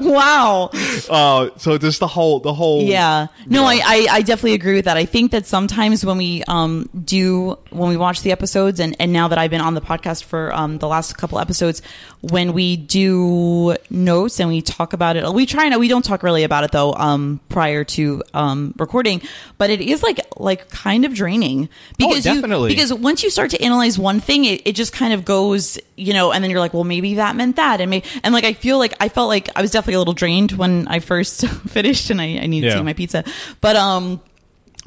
wow. 0.00 0.70
uh, 1.08 1.48
so 1.56 1.78
just 1.78 1.98
the 1.98 2.06
whole, 2.06 2.40
the 2.40 2.52
whole, 2.52 2.82
Yeah. 2.82 3.28
No, 3.46 3.62
Yeah. 3.62 3.68
I, 3.68 3.80
I, 3.84 4.06
I 4.10 4.22
definitely 4.22 4.52
agree 4.52 4.74
with 4.74 4.84
that. 4.84 4.98
I 4.98 5.06
think 5.06 5.30
that 5.30 5.46
sometimes 5.46 6.04
when 6.04 6.18
we 6.18 6.42
um 6.44 6.88
do 7.04 7.58
when 7.70 7.88
we 7.88 7.96
watch 7.96 8.20
the 8.20 8.32
episodes 8.32 8.78
and, 8.78 8.94
and 9.00 9.12
now 9.14 9.28
that 9.28 9.38
I've 9.38 9.50
been 9.50 9.62
on 9.62 9.72
the 9.74 9.80
podcast 9.80 10.24
for 10.24 10.54
um 10.54 10.76
the 10.78 10.88
last 10.88 11.16
couple 11.16 11.38
episodes, 11.38 11.80
when 12.20 12.52
we 12.52 12.76
do 12.76 13.76
notes 13.88 14.38
and 14.40 14.50
we 14.50 14.60
talk 14.60 14.92
about 14.92 15.16
it 15.16 15.26
we 15.32 15.46
try 15.46 15.64
and 15.64 15.80
we 15.80 15.88
don't 15.88 16.04
talk 16.04 16.22
really 16.22 16.44
about 16.44 16.64
it 16.64 16.70
though, 16.70 16.92
um 16.92 17.40
prior 17.48 17.82
to 17.84 18.22
um 18.34 18.74
recording, 18.76 19.22
but 19.56 19.70
it 19.70 19.80
is 19.80 20.02
like 20.02 20.20
like 20.36 20.68
kind 20.68 21.06
of 21.06 21.14
draining. 21.14 21.70
Because 21.96 22.26
you 22.26 22.34
definitely. 22.34 22.68
because 22.68 22.92
once 22.92 23.22
you 23.22 23.30
start 23.30 23.50
to 23.52 23.62
analyze 23.62 23.98
one 23.98 24.20
thing, 24.20 24.44
it, 24.44 24.66
it 24.66 24.72
just 24.74 24.92
kind 24.92 25.14
of 25.14 25.24
goes, 25.24 25.78
you 25.96 26.12
know, 26.12 26.30
and 26.32 26.44
then 26.44 26.50
you're 26.50 26.60
like, 26.60 26.74
well, 26.74 26.84
maybe 26.84 27.14
that 27.14 27.36
meant 27.36 27.56
that, 27.56 27.80
and 27.80 27.88
may, 27.90 28.02
and 28.22 28.34
like 28.34 28.44
I 28.44 28.49
feel 28.52 28.78
like 28.78 28.94
I 29.00 29.08
felt 29.08 29.28
like 29.28 29.48
I 29.56 29.62
was 29.62 29.70
definitely 29.70 29.94
a 29.94 29.98
little 29.98 30.14
drained 30.14 30.52
when 30.52 30.86
I 30.88 31.00
first 31.00 31.46
finished, 31.68 32.10
and 32.10 32.20
I, 32.20 32.38
I 32.42 32.46
needed 32.46 32.68
Yeah. 32.68 32.74
to 32.74 32.80
eat 32.80 32.84
my 32.84 32.92
pizza, 32.92 33.24
but 33.60 33.76
um, 33.76 34.20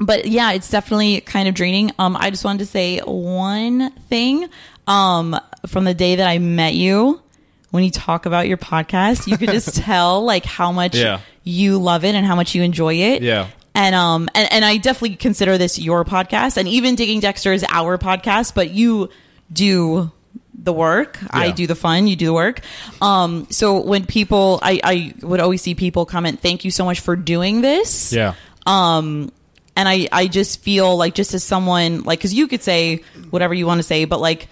but 0.00 0.26
yeah, 0.26 0.52
it's 0.52 0.70
definitely 0.70 1.20
kind 1.20 1.48
of 1.48 1.54
draining. 1.54 1.92
Um, 1.98 2.16
I 2.16 2.30
just 2.30 2.44
wanted 2.44 2.58
to 2.60 2.66
say 2.66 2.98
one 3.00 3.90
thing. 4.08 4.48
Um, 4.86 5.38
from 5.66 5.84
the 5.84 5.94
day 5.94 6.16
that 6.16 6.28
I 6.28 6.38
met 6.38 6.74
you, 6.74 7.22
when 7.70 7.84
you 7.84 7.90
talk 7.90 8.26
about 8.26 8.46
your 8.48 8.58
podcast, 8.58 9.26
you 9.26 9.38
could 9.38 9.50
just 9.50 9.76
tell 9.82 10.22
like 10.24 10.44
how 10.44 10.72
much 10.72 10.94
Yeah. 10.94 11.20
you 11.42 11.78
love 11.78 12.04
it 12.04 12.14
and 12.14 12.26
how 12.26 12.34
much 12.36 12.54
you 12.54 12.62
enjoy 12.62 12.94
it. 12.94 13.22
Yeah. 13.22 13.48
And 13.74 13.94
um 13.94 14.28
and, 14.34 14.52
and 14.52 14.64
I 14.64 14.76
definitely 14.76 15.16
consider 15.16 15.56
this 15.58 15.78
your 15.78 16.04
podcast 16.04 16.56
and 16.58 16.68
even 16.68 16.94
Digging 16.96 17.20
Dexter 17.20 17.52
is 17.52 17.64
our 17.70 17.98
podcast, 17.98 18.54
but 18.54 18.70
you 18.70 19.08
do 19.52 20.12
the 20.56 20.72
work. 20.72 21.18
I 21.30 21.50
do 21.50 21.66
the 21.66 21.74
fun, 21.74 22.06
you 22.06 22.16
do 22.16 22.26
the 22.26 22.32
work. 22.32 22.60
Um 23.02 23.46
so 23.50 23.80
when 23.80 24.06
people 24.06 24.58
I, 24.62 24.80
I 24.82 25.14
would 25.26 25.40
always 25.40 25.62
see 25.62 25.74
people 25.74 26.06
comment, 26.06 26.40
Thank 26.40 26.64
you 26.64 26.70
so 26.70 26.84
much 26.84 27.00
for 27.00 27.16
doing 27.16 27.60
this. 27.60 28.12
yeah, 28.12 28.34
Um 28.66 29.30
and 29.76 29.88
I, 29.88 30.06
I 30.12 30.28
just 30.28 30.60
feel 30.62 30.96
like 30.96 31.14
just 31.14 31.34
as 31.34 31.42
someone 31.42 32.02
like 32.04 32.20
because 32.20 32.32
you 32.32 32.46
could 32.46 32.62
say 32.62 33.02
whatever 33.30 33.52
you 33.54 33.66
want 33.66 33.80
to 33.80 33.82
say, 33.82 34.04
but 34.04 34.20
like 34.20 34.48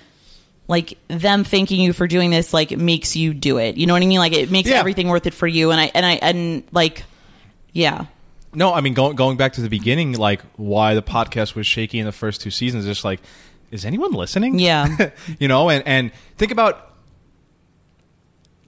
like 0.69 0.99
them 1.09 1.45
thanking 1.45 1.81
you 1.81 1.93
for 1.93 2.07
doing 2.07 2.31
this 2.31 2.53
like 2.53 2.71
makes 2.77 3.15
you 3.17 3.33
do 3.35 3.59
it. 3.59 3.77
You 3.77 3.87
know 3.87 3.93
what 3.95 4.03
I 4.03 4.07
mean? 4.07 4.19
Like 4.19 4.33
it 4.33 4.51
makes 4.51 4.69
Yeah. 4.69 4.79
everything 4.81 5.09
worth 5.09 5.27
it 5.27 5.35
for 5.35 5.47
you. 5.47 5.71
And 5.71 5.81
I 5.81 5.91
and 5.95 6.05
I 6.05 6.13
and 6.15 6.63
like 6.73 7.05
yeah. 7.73 8.07
No, 8.55 8.73
I 8.75 8.81
mean 8.81 8.95
going 8.95 9.17
going 9.17 9.37
back 9.37 9.55
to 9.55 9.61
the 9.61 9.69
beginning, 9.71 10.13
like 10.19 10.43
why 10.57 10.95
the 10.95 11.03
podcast 11.03 11.55
was 11.55 11.67
shaky 11.67 11.99
in 11.99 12.05
the 12.07 12.13
first 12.13 12.41
two 12.43 12.51
seasons. 12.51 12.85
Just 12.85 13.03
like, 13.05 13.21
is 13.73 13.85
anyone 13.85 14.13
listening? 14.13 14.59
Yeah. 14.61 15.11
you 15.41 15.49
know, 15.49 15.69
and 15.71 15.83
and 15.87 16.13
think 16.37 16.53
about. 16.53 16.93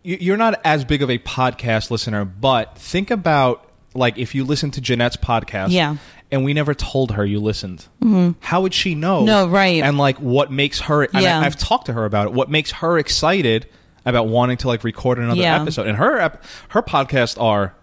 you- 0.03 0.19
You're 0.21 0.37
not 0.37 0.61
as 0.65 0.85
big 0.85 1.03
of 1.03 1.11
a 1.11 1.19
podcast 1.19 1.91
listener, 1.91 2.25
but 2.25 2.77
think 2.79 3.11
about 3.11 3.71
like 3.95 4.19
if 4.19 4.35
you 4.35 4.45
listen 4.45 4.71
to 4.73 4.81
Jeanette's 4.81 5.17
podcast, 5.17 5.71
Yeah. 5.71 5.97
and 6.33 6.45
we 6.45 6.53
never 6.53 6.75
told 6.75 7.13
her 7.13 7.25
you 7.25 7.39
listened. 7.39 7.87
Mm-hmm. 8.03 8.33
How 8.41 8.63
would 8.63 8.75
she 8.75 8.95
know? 8.97 9.25
No, 9.25 9.47
right. 9.47 9.83
And 9.85 9.97
like, 9.99 10.19
what 10.19 10.51
makes 10.51 10.81
her? 10.81 11.05
And 11.05 11.23
Yeah. 11.23 11.39
I, 11.41 11.45
I've 11.47 11.57
talked 11.57 11.87
to 11.87 11.93
her 11.93 12.05
about 12.05 12.27
it. 12.27 12.33
What 12.33 12.51
makes 12.51 12.73
her 12.73 12.99
excited 12.99 13.69
about 14.05 14.27
wanting 14.27 14.57
to 14.59 14.67
like 14.69 14.83
record 14.85 15.19
another 15.19 15.41
Yeah. 15.41 15.63
episode? 15.63 15.87
And 15.87 15.97
her 15.97 16.19
ep- 16.19 16.43
her 16.71 16.83
podcasts 16.83 17.41
are 17.41 17.75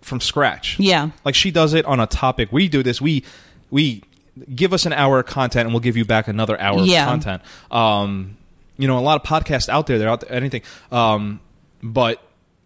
from 0.00 0.20
scratch. 0.20 0.78
Yeah. 0.78 1.10
Like 1.24 1.34
she 1.34 1.50
does 1.50 1.74
it 1.74 1.84
on 1.84 1.98
a 2.00 2.06
topic. 2.06 2.50
We 2.52 2.68
do 2.68 2.82
this. 2.84 3.00
We 3.00 3.24
we 3.70 4.02
give 4.54 4.72
us 4.72 4.86
an 4.86 4.92
hour 4.92 5.20
of 5.20 5.26
content 5.26 5.66
and 5.66 5.72
we'll 5.72 5.80
give 5.80 5.96
you 5.96 6.04
back 6.04 6.28
another 6.28 6.60
hour 6.60 6.80
Yeah. 6.82 7.04
of 7.04 7.08
content. 7.10 7.42
Um, 7.70 8.36
you 8.76 8.86
know, 8.86 8.98
a 8.98 9.00
lot 9.00 9.20
of 9.20 9.26
podcasts 9.26 9.68
out 9.68 9.86
there. 9.86 9.98
They're 9.98 10.08
out 10.08 10.20
there, 10.20 10.32
anything. 10.32 10.62
Um, 10.92 11.40
but 11.82 12.22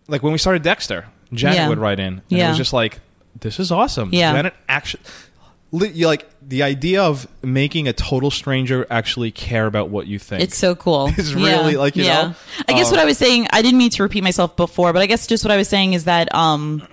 like 0.09 0.23
when 0.23 0.33
we 0.33 0.39
started 0.39 0.63
Dexter, 0.63 1.07
Janet 1.33 1.57
Yeah. 1.57 1.69
would 1.69 1.79
write 1.79 1.99
in, 2.01 2.21
and 2.31 2.39
it 2.41 2.49
was 2.49 2.57
just 2.59 2.73
like, 2.73 3.01
"This 3.41 3.59
is 3.59 3.73
awesome." 3.73 4.11
Yeah. 4.13 4.33
Janet 4.33 4.55
actually. 4.69 5.03
You 5.75 6.07
like 6.07 6.29
the 6.47 6.63
idea 6.65 7.03
of 7.03 7.27
making 7.43 7.89
a 7.89 7.95
total 7.95 8.31
stranger 8.31 8.87
actually 8.91 9.31
care 9.31 9.65
about 9.65 9.89
what 9.89 10.07
you 10.07 10.19
think. 10.19 10.43
It's 10.43 10.57
so 10.59 10.75
cool. 10.75 11.11
It's 11.17 11.33
really, 11.33 11.77
like, 11.77 11.97
you 11.97 12.05
know, 12.05 12.35
I 12.69 12.73
guess 12.75 12.89
um, 12.89 12.91
what 12.93 13.01
I 13.01 13.07
was 13.07 13.17
saying, 13.17 13.47
I 13.51 13.63
didn't 13.63 13.79
mean 13.79 13.89
to 13.91 14.03
repeat 14.03 14.23
myself 14.23 14.55
before, 14.55 14.93
but 14.93 15.01
I 15.01 15.07
guess 15.07 15.27
just 15.27 15.45
what 15.45 15.51
I 15.51 15.57
was 15.57 15.69
saying 15.71 15.95
is 15.95 16.05
that, 16.05 16.35
um, 16.35 16.87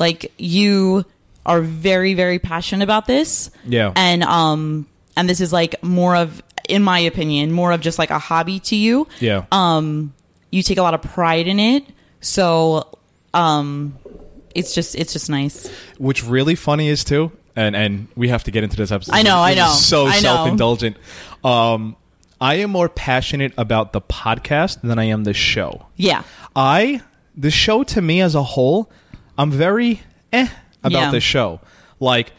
like 0.00 0.32
you 0.36 1.04
are 1.44 1.60
very, 1.60 2.14
very 2.14 2.38
passionate 2.38 2.84
about 2.84 3.06
this. 3.06 3.50
Yeah. 3.64 3.92
And, 3.96 4.22
um, 4.22 4.86
and 5.16 5.28
this 5.28 5.40
is 5.40 5.52
like 5.52 5.82
more 5.82 6.14
of, 6.16 6.42
in 6.68 6.82
my 6.82 7.00
opinion, 7.00 7.52
more 7.52 7.72
of 7.72 7.80
just 7.80 7.98
like 7.98 8.10
a 8.10 8.18
hobby 8.18 8.60
to 8.60 8.76
you. 8.76 9.08
yeah. 9.20 9.44
Um, 9.52 10.14
you 10.50 10.62
take 10.62 10.78
a 10.78 10.82
lot 10.82 10.94
of 10.94 11.02
pride 11.02 11.46
in 11.48 11.58
it. 11.58 11.84
So, 12.20 12.96
um, 13.34 13.98
it's 14.54 14.74
just, 14.74 14.94
it's 14.94 15.12
just 15.12 15.30
nice. 15.30 15.66
Which 15.98 16.24
really 16.24 16.54
funny 16.54 16.88
is 16.88 17.04
too, 17.04 17.32
and 17.56 17.74
and 17.74 18.08
we 18.14 18.28
have 18.28 18.44
to 18.44 18.50
get 18.50 18.62
into 18.62 18.76
this 18.76 18.92
episode. 18.92 19.14
I 19.14 19.22
know, 19.22 19.38
I 19.38 19.54
This 19.54 19.64
is 19.64 19.68
know, 19.68 19.74
So 19.74 20.06
I 20.06 20.14
know. 20.16 20.20
self 20.20 20.48
indulgent. 20.48 20.96
Um, 21.42 21.96
I 22.40 22.56
am 22.56 22.70
more 22.70 22.88
passionate 22.90 23.54
about 23.56 23.92
the 23.92 24.00
podcast 24.02 24.82
than 24.82 24.98
I 24.98 25.04
am 25.04 25.24
the 25.24 25.32
show. 25.32 25.86
Yeah. 25.96 26.22
I 26.54 27.00
the 27.34 27.50
show 27.50 27.82
to 27.84 28.02
me 28.02 28.20
as 28.20 28.34
a 28.34 28.42
whole, 28.42 28.90
I'm 29.38 29.50
very 29.50 30.02
eh 30.32 30.48
about 30.82 30.98
Yeah. 31.00 31.10
the 31.10 31.20
show. 31.20 31.60
Like 32.00 32.32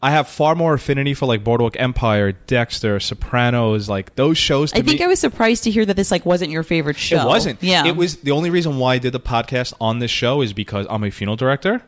I 0.00 0.12
have 0.12 0.28
far 0.28 0.54
more 0.54 0.74
affinity 0.74 1.14
for 1.14 1.26
like 1.26 1.42
Boardwalk 1.42 1.74
Empire, 1.78 2.32
Dexter, 2.32 3.00
Sopranos, 3.00 3.88
like 3.88 4.14
those 4.14 4.38
shows. 4.38 4.70
To 4.70 4.78
I 4.78 4.82
think 4.82 5.00
me, 5.00 5.04
I 5.04 5.08
was 5.08 5.18
surprised 5.18 5.64
to 5.64 5.70
hear 5.70 5.84
that 5.84 5.96
this 5.96 6.10
like 6.12 6.24
wasn't 6.24 6.52
your 6.52 6.62
favorite 6.62 6.96
show. 6.96 7.22
It 7.22 7.26
wasn't. 7.26 7.62
Yeah. 7.62 7.84
It 7.86 7.96
was 7.96 8.16
the 8.18 8.30
only 8.30 8.50
reason 8.50 8.78
why 8.78 8.94
I 8.94 8.98
did 8.98 9.12
the 9.12 9.20
podcast 9.20 9.74
on 9.80 9.98
this 9.98 10.10
show 10.12 10.40
is 10.40 10.52
because 10.52 10.86
I'm 10.88 11.02
a 11.02 11.10
funeral 11.10 11.36
director 11.36 11.82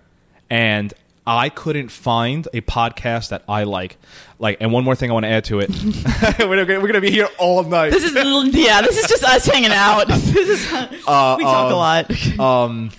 and 0.48 0.92
I 1.24 1.50
couldn't 1.50 1.90
find 1.90 2.48
a 2.52 2.62
podcast 2.62 3.28
that 3.28 3.44
I 3.48 3.62
like. 3.62 3.96
Like, 4.40 4.56
and 4.60 4.72
one 4.72 4.82
more 4.82 4.96
thing 4.96 5.10
I 5.10 5.14
want 5.14 5.24
to 5.24 5.30
add 5.30 5.44
to 5.44 5.60
it. 5.60 5.68
we're 6.40 6.64
gonna, 6.64 6.80
we're 6.80 6.88
gonna 6.88 7.00
be 7.00 7.12
here 7.12 7.28
all 7.38 7.62
night. 7.62 7.90
This 7.90 8.02
is 8.02 8.14
yeah. 8.14 8.82
This 8.82 8.98
is 8.98 9.08
just 9.08 9.22
us 9.22 9.46
hanging 9.46 9.70
out. 9.70 10.08
This 10.08 10.34
is, 10.34 10.72
we 10.72 11.04
talk 11.04 11.70
a 11.70 11.76
lot. 11.76 12.40
Um, 12.40 12.90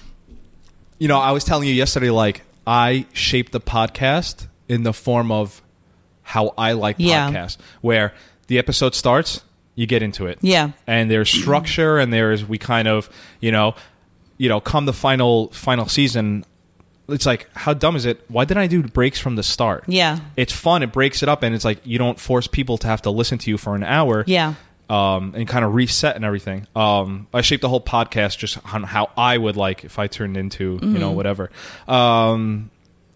you 0.99 1.09
know, 1.09 1.19
I 1.19 1.31
was 1.31 1.43
telling 1.43 1.67
you 1.67 1.73
yesterday, 1.73 2.11
like 2.11 2.43
I 2.65 3.05
shape 3.13 3.51
the 3.51 3.59
podcast 3.61 4.47
in 4.69 4.83
the 4.83 4.93
form 4.93 5.31
of 5.31 5.61
how 6.23 6.53
I 6.57 6.73
like 6.73 6.95
Yeah. 6.99 7.29
podcasts, 7.31 7.57
where 7.81 8.13
the 8.47 8.57
episode 8.57 8.95
starts, 8.95 9.41
you 9.75 9.85
get 9.87 10.01
into 10.03 10.27
it, 10.27 10.37
Yeah. 10.41 10.71
and 10.87 11.09
there's 11.09 11.29
structure, 11.29 11.97
and 11.97 12.13
there's 12.13 12.45
we 12.45 12.57
kind 12.57 12.87
of, 12.87 13.09
you 13.39 13.51
know, 13.51 13.75
you 14.37 14.47
know, 14.49 14.59
come 14.59 14.85
the 14.85 14.93
final 14.93 15.49
final 15.49 15.87
season. 15.87 16.45
It's 17.09 17.25
like, 17.25 17.49
how 17.55 17.73
dumb 17.73 17.95
is 17.95 18.05
it? 18.05 18.23
Why 18.29 18.45
didn't 18.45 18.61
I 18.63 18.67
do 18.67 18.83
breaks 18.83 19.19
from 19.19 19.35
the 19.35 19.43
start? 19.43 19.83
Yeah. 19.87 20.19
it's 20.37 20.53
fun. 20.53 20.81
It 20.83 20.93
breaks 20.93 21.21
it 21.23 21.27
up, 21.29 21.43
and 21.43 21.53
it's 21.53 21.65
like 21.65 21.79
you 21.83 21.97
don't 21.97 22.19
force 22.19 22.47
people 22.47 22.77
to 22.79 22.87
have 22.87 23.01
to 23.03 23.09
listen 23.11 23.37
to 23.39 23.49
you 23.49 23.57
for 23.57 23.75
an 23.75 23.83
hour 23.83 24.23
Yeah. 24.27 24.53
Um, 24.91 25.33
and 25.35 25.47
kind 25.47 25.63
of 25.63 25.73
reset 25.73 26.17
and 26.17 26.25
everything. 26.25 26.67
Um, 26.75 27.27
I 27.33 27.39
shaped 27.41 27.61
the 27.61 27.69
whole 27.69 27.79
podcast 27.79 28.37
just 28.37 28.57
on 28.73 28.83
how 28.83 29.09
I 29.15 29.37
would 29.37 29.55
like 29.55 29.85
if 29.85 29.97
I 29.97 30.07
turned 30.07 30.35
into 30.35 30.79
you 30.81 30.99
know 30.99 31.11
whatever. 31.11 31.49
Um, 31.87 32.69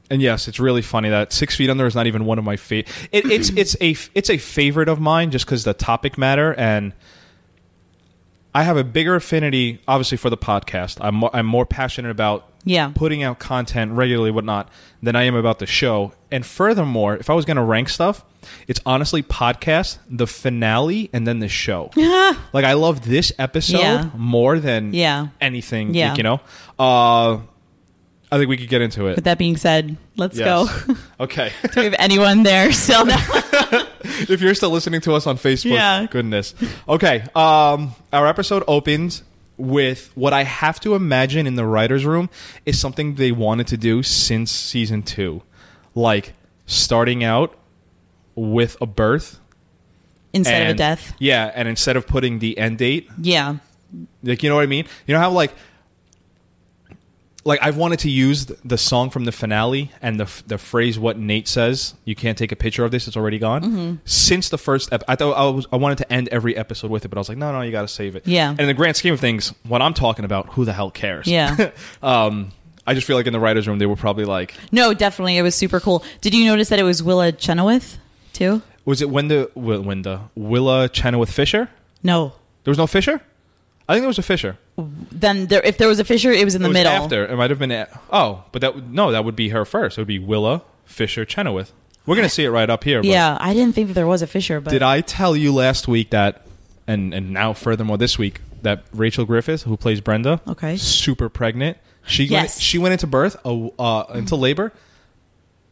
and 0.09 0.21
yes, 0.21 0.47
it's 0.47 0.59
really 0.59 0.81
funny 0.81 1.09
that 1.09 1.33
Six 1.33 1.57
Feet 1.57 1.69
Under 1.69 1.85
is 1.85 1.93
not 1.93 2.07
even 2.07 2.23
one 2.23 2.39
of 2.39 2.45
my 2.45 2.55
favorite. 2.55 2.95
It, 3.11 3.25
it's 3.25 3.49
it's 3.49 3.75
a 3.81 3.97
it's 4.13 4.29
a 4.29 4.37
favorite 4.37 4.87
of 4.87 5.01
mine 5.01 5.31
just 5.31 5.45
because 5.45 5.65
the 5.65 5.73
topic 5.73 6.17
matter 6.17 6.53
and. 6.53 6.93
I 8.53 8.63
have 8.63 8.77
a 8.77 8.85
bigger 8.85 9.15
affinity, 9.15 9.81
obviously, 9.85 10.17
for 10.17 10.29
the 10.29 10.37
podcast. 10.37 10.99
I'm 11.01 11.15
more, 11.15 11.29
I'm 11.33 11.45
more 11.45 11.65
passionate 11.65 12.09
about 12.09 12.47
Yeah. 12.65 12.91
putting 12.95 13.21
out 13.23 13.39
content 13.39 13.91
regularly, 13.93 14.31
whatnot, 14.31 14.69
than 15.01 15.15
I 15.15 15.23
am 15.23 15.35
about 15.35 15.59
the 15.59 15.65
show. 15.67 16.13
And 16.31 16.45
furthermore, 16.45 17.15
if 17.15 17.29
I 17.29 17.33
was 17.33 17.45
going 17.45 17.57
to 17.57 17.63
rank 17.63 17.89
stuff, 17.89 18.25
it's 18.67 18.79
honestly 18.85 19.21
podcast, 19.23 19.99
the 20.09 20.27
finale, 20.27 21.09
and 21.13 21.25
then 21.27 21.39
the 21.39 21.47
show. 21.47 21.91
like 22.53 22.65
I 22.65 22.73
love 22.73 23.07
this 23.07 23.31
episode 23.39 23.79
Yeah. 23.79 24.09
more 24.17 24.59
than 24.59 24.93
Yeah. 24.93 25.27
anything. 25.39 25.93
Yeah. 25.93 26.15
you 26.15 26.23
know. 26.23 26.41
Uh, 26.77 27.37
I 28.31 28.37
think 28.39 28.49
we 28.49 28.57
could 28.57 28.69
get 28.69 28.81
into 28.81 29.07
it. 29.07 29.15
With 29.15 29.25
that 29.25 29.37
being 29.37 29.55
said, 29.55 29.95
let's 30.17 30.37
Yes. 30.37 30.45
go. 30.85 30.95
okay. 31.21 31.51
Do 31.73 31.79
we 31.81 31.83
have 31.85 31.95
anyone 31.99 32.43
there 32.43 32.71
still 32.73 33.05
now? 33.05 33.23
if 34.03 34.41
you're 34.41 34.55
still 34.55 34.71
listening 34.71 35.01
to 35.01 35.13
us 35.13 35.27
on 35.27 35.37
Facebook, 35.37 35.71
Yeah. 35.75 36.07
goodness. 36.09 36.55
Okay, 36.89 37.23
um, 37.35 37.93
our 38.11 38.27
episode 38.27 38.63
opens 38.67 39.21
with 39.57 40.11
what 40.15 40.33
I 40.33 40.43
have 40.43 40.79
to 40.81 40.95
imagine 40.95 41.47
in 41.47 41.55
the 41.55 41.65
writers' 41.65 42.05
room 42.05 42.29
is 42.65 42.79
something 42.79 43.15
they 43.15 43.31
wanted 43.31 43.67
to 43.67 43.77
do 43.77 44.03
since 44.03 44.51
season 44.51 45.01
two, 45.03 45.41
like 45.93 46.33
starting 46.65 47.23
out 47.23 47.57
with 48.35 48.75
a 48.81 48.85
birth 48.85 49.39
Instead 50.33 50.63
of 50.63 50.75
a 50.75 50.77
death. 50.77 51.13
Yeah, 51.17 51.49
and 51.55 51.67
instead 51.69 51.95
of 51.95 52.05
putting 52.07 52.39
the 52.39 52.57
end 52.57 52.77
date, 52.79 53.09
Yeah. 53.21 53.57
like 54.21 54.43
you 54.43 54.49
know 54.49 54.55
what 54.55 54.63
I 54.63 54.67
mean. 54.67 54.85
You 55.07 55.13
know 55.13 55.19
how 55.21 55.31
like. 55.31 55.53
Like 57.45 57.59
I've 57.61 57.77
wanted 57.77 57.99
to 57.99 58.09
use 58.09 58.47
the 58.47 58.77
song 58.77 59.11
from 59.11 59.25
the 59.25 59.31
finale 59.31 59.91
and 60.01 60.19
the 60.19 60.43
the 60.47 60.57
phrase 60.57 60.97
"what 60.97 61.19
Nate 61.19 61.47
says." 61.47 61.93
You 62.03 62.15
can't 62.15 62.37
take 62.37 62.51
a 62.51 62.55
picture 62.55 62.83
of 62.83 62.89
this; 62.91 63.07
it's 63.07 63.15
already 63.15 63.37
gone. 63.37 63.61
Mm-hmm. 63.61 63.95
Since 64.05 64.49
the 64.49 64.57
first, 64.57 64.91
ep- 64.91 65.03
I 65.07 65.15
thought 65.15 65.33
I 65.33 65.47
was 65.49 65.67
I 65.71 65.75
wanted 65.75 65.99
to 65.99 66.11
end 66.11 66.27
every 66.29 66.57
episode 66.57 66.89
with 66.89 67.05
it, 67.05 67.09
but 67.09 67.17
I 67.17 67.21
was 67.21 67.29
like, 67.29 67.37
no, 67.37 67.51
no, 67.51 67.61
you 67.61 67.71
got 67.71 67.83
to 67.83 67.87
save 67.87 68.15
it. 68.15 68.27
Yeah. 68.27 68.49
And 68.49 68.59
in 68.61 68.67
the 68.67 68.73
grand 68.73 68.95
scheme 68.95 69.13
of 69.13 69.19
things, 69.19 69.53
what 69.63 69.81
I'm 69.83 69.93
talking 69.93 70.25
about, 70.25 70.53
who 70.53 70.65
the 70.65 70.73
hell 70.73 70.89
cares? 70.89 71.27
Yeah. 71.27 71.69
um, 72.03 72.51
I 72.87 72.95
just 72.95 73.05
feel 73.05 73.15
like 73.15 73.27
in 73.27 73.33
the 73.33 73.39
writers' 73.39 73.67
room, 73.67 73.77
they 73.77 73.85
were 73.85 73.95
probably 73.95 74.25
like, 74.25 74.55
No, 74.71 74.93
definitely. 74.95 75.37
It 75.37 75.43
was 75.43 75.53
super 75.53 75.79
cool. 75.79 76.03
Did 76.21 76.33
you 76.33 76.45
notice 76.45 76.69
that 76.69 76.79
it 76.79 76.83
was 76.83 77.03
Willa 77.03 77.31
Chenoweth 77.31 77.99
too? 78.33 78.61
was 78.85 79.01
it 79.01 79.09
Wenda 79.09 79.47
Wenda 79.53 80.29
Willa 80.35 80.89
Chenoweth 80.89 81.31
Fisher? 81.31 81.69
No. 82.03 82.33
There 82.63 82.71
was 82.71 82.77
no 82.77 82.87
Fisher. 82.87 83.21
I 83.87 83.93
think 83.93 84.01
there 84.01 84.07
was 84.07 84.19
a 84.19 84.23
Fisher. 84.23 84.57
Then 84.77 85.47
there, 85.47 85.61
if 85.63 85.77
there 85.77 85.87
was 85.87 85.99
a 85.99 86.03
Fisher, 86.03 86.31
it 86.31 86.43
was 86.43 86.53
in 86.55 86.61
the 86.61 86.67
it 86.67 86.69
was 86.69 86.73
middle. 86.73 86.91
after. 86.91 87.25
It 87.25 87.35
might 87.37 87.49
have 87.49 87.59
been. 87.59 87.85
Oh, 88.11 88.43
but 88.51 88.61
that 88.61 88.75
would- 88.75 88.93
no, 88.93 89.11
that 89.11 89.23
would 89.23 89.35
be 89.35 89.49
her 89.49 89.63
first. 89.65 89.97
It 89.97 90.01
would 90.01 90.07
be 90.07 90.19
Willa 90.19 90.63
Fisher 90.85 91.23
Chenoweth. 91.25 91.71
We're 92.05 92.15
gonna 92.17 92.29
see 92.29 92.43
it 92.43 92.49
right 92.51 92.69
up 92.69 92.83
here. 92.83 93.01
but- 93.01 93.09
Yeah, 93.09 93.37
I 93.39 93.53
didn't 93.53 93.73
think 93.73 93.87
that 93.87 93.93
there 93.93 94.05
was 94.05 94.21
a 94.21 94.27
Fisher, 94.27 94.59
but 94.59 94.71
Did 94.71 94.83
I 94.83 95.01
tell 95.01 95.35
you 95.35 95.53
last 95.53 95.87
week 95.87 96.09
that, 96.11 96.45
and 96.87 97.13
and 97.13 97.31
now 97.31 97.53
furthermore 97.53 97.97
this 97.97 98.19
week 98.19 98.41
that 98.63 98.83
Rachel 98.93 99.25
Griffith, 99.25 99.63
who 99.63 99.77
plays 99.77 100.01
Brenda, 100.01 100.41
Okay. 100.47 100.75
super 100.77 101.29
pregnant. 101.29 101.77
She 102.05 102.23
went, 102.23 102.31
Yes. 102.31 102.59
she 102.59 102.77
went 102.77 102.91
into 102.91 103.07
birth, 103.07 103.35
a, 103.45 103.69
uh, 103.79 104.03
into 104.13 104.35
labor, 104.35 104.71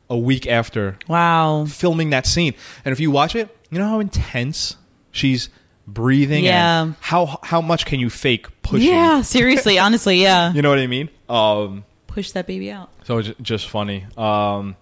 a 0.10 0.18
week 0.18 0.48
after 0.48 0.98
Wow. 1.08 1.66
filming 1.68 2.10
that 2.12 2.26
scene. 2.26 2.54
And 2.86 2.94
if 2.94 3.00
you 3.00 3.12
watch 3.12 3.36
it, 3.36 3.56
you 3.70 3.78
know 3.80 3.88
how 3.88 4.00
intense 4.00 4.76
she's 5.12 5.50
breathing. 5.88 6.44
Yeah. 6.44 6.84
And 6.84 6.96
how 7.00 7.40
how 7.44 7.62
much 7.62 7.86
can 7.86 8.00
you 8.00 8.10
fake 8.10 8.48
pushing? 8.62 8.88
Yeah, 8.88 9.22
seriously, 9.22 9.80
honestly, 9.80 10.22
yeah. 10.22 10.54
You 10.54 10.62
know 10.62 10.70
what 10.70 10.80
I 10.80 10.88
mean? 10.88 11.10
Um, 11.30 11.86
Push 12.08 12.32
that 12.32 12.46
baby 12.46 12.72
out. 12.72 12.90
so 13.04 13.18
it's 13.18 13.32
just 13.42 13.70
funny. 13.70 14.06
Um, 14.18 14.76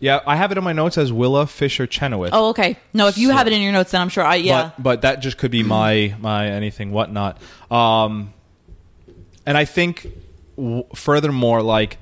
yeah, 0.00 0.20
I 0.26 0.36
have 0.36 0.52
it 0.52 0.58
in 0.58 0.64
my 0.64 0.72
notes 0.72 0.96
as 0.96 1.12
Willa 1.12 1.46
Fisher 1.46 1.86
Chenoweth. 1.86 2.30
Oh, 2.32 2.50
okay. 2.50 2.78
No, 2.94 3.08
if 3.08 3.18
you 3.18 3.30
have 3.30 3.46
it 3.46 3.52
in 3.52 3.60
your 3.60 3.72
notes, 3.72 3.90
then 3.90 4.00
I'm 4.00 4.08
sure 4.08 4.24
I 4.24 4.36
yeah. 4.36 4.70
but 4.76 4.82
but 4.82 5.02
that 5.02 5.20
just 5.20 5.38
could 5.38 5.50
be 5.50 5.62
my 5.62 6.14
my 6.20 6.48
anything 6.48 6.92
whatnot. 6.92 7.40
Um, 7.70 8.32
and 9.44 9.58
I 9.58 9.64
think 9.64 10.06
w- 10.56 10.84
furthermore, 10.94 11.62
like 11.62 11.98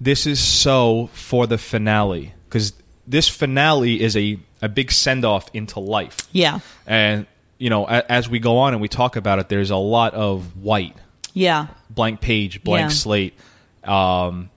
this 0.00 0.26
is 0.26 0.40
so 0.40 1.08
for 1.12 1.46
the 1.46 1.56
finale 1.56 2.34
because 2.44 2.72
this 3.06 3.28
finale 3.28 4.00
is 4.00 4.16
a 4.16 4.38
a 4.60 4.68
big 4.68 4.90
send 4.92 5.24
off 5.24 5.48
into 5.54 5.80
life, 5.80 6.28
yeah. 6.32 6.60
and 6.86 7.26
you 7.62 7.70
know 7.70 7.86
a, 7.86 8.02
as 8.10 8.28
we 8.28 8.38
go 8.40 8.58
on 8.58 8.72
and 8.72 8.82
we 8.82 8.88
talk 8.88 9.14
about 9.16 9.38
it, 9.38 9.48
there's 9.48 9.70
a 9.70 9.76
lot 9.76 10.14
of 10.14 10.56
white 10.56 10.96
Yeah. 11.32 11.68
blank 11.90 12.20
page, 12.20 12.62
blank 12.64 12.90
Yeah. 12.90 12.96
slate. 12.96 13.34
Um, 13.84 14.50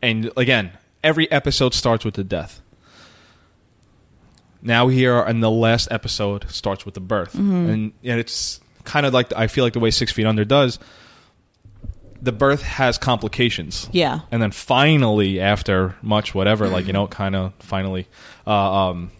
and 0.00 0.30
again, 0.36 0.72
every 1.04 1.30
episode 1.30 1.74
starts 1.74 2.04
with 2.04 2.14
the 2.14 2.24
death. 2.24 2.60
Now 4.62 4.88
here 4.88 5.20
and 5.20 5.42
the 5.42 5.50
last 5.50 5.88
episode 5.90 6.48
starts 6.50 6.84
with 6.84 6.94
the 6.94 7.00
birth, 7.00 7.32
Mm-hmm. 7.32 7.68
and 7.70 7.92
and 8.04 8.20
it's 8.20 8.60
kind 8.84 9.04
of 9.06 9.12
like 9.12 9.32
I 9.34 9.46
feel 9.48 9.64
like 9.64 9.72
the 9.72 9.80
way 9.80 9.90
Six 9.90 10.12
Feet 10.12 10.26
Under 10.26 10.44
does. 10.44 10.78
The 12.20 12.30
birth 12.32 12.62
has 12.62 12.98
complications. 12.98 13.88
Yeah. 13.90 14.20
And 14.30 14.40
then 14.40 14.52
finally, 14.52 15.40
after 15.40 15.96
much 16.02 16.34
whatever, 16.36 16.68
like 16.68 16.86
you 16.86 16.92
know, 16.98 17.08
kind 17.08 17.34
of 17.34 17.52
finally 17.58 18.06
uh, 18.46 18.50
um, 18.90 19.10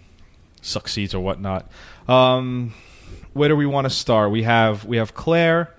succeeds 0.61 1.12
or 1.12 1.20
whatnot. 1.20 1.68
Um, 2.08 2.72
where 3.32 3.48
do 3.48 3.56
we 3.56 3.66
want 3.66 3.84
to 3.86 3.90
start? 3.90 4.30
We 4.30 4.42
have 4.42 4.84
we 4.84 4.96
have 4.98 5.14
Claire, 5.14 5.74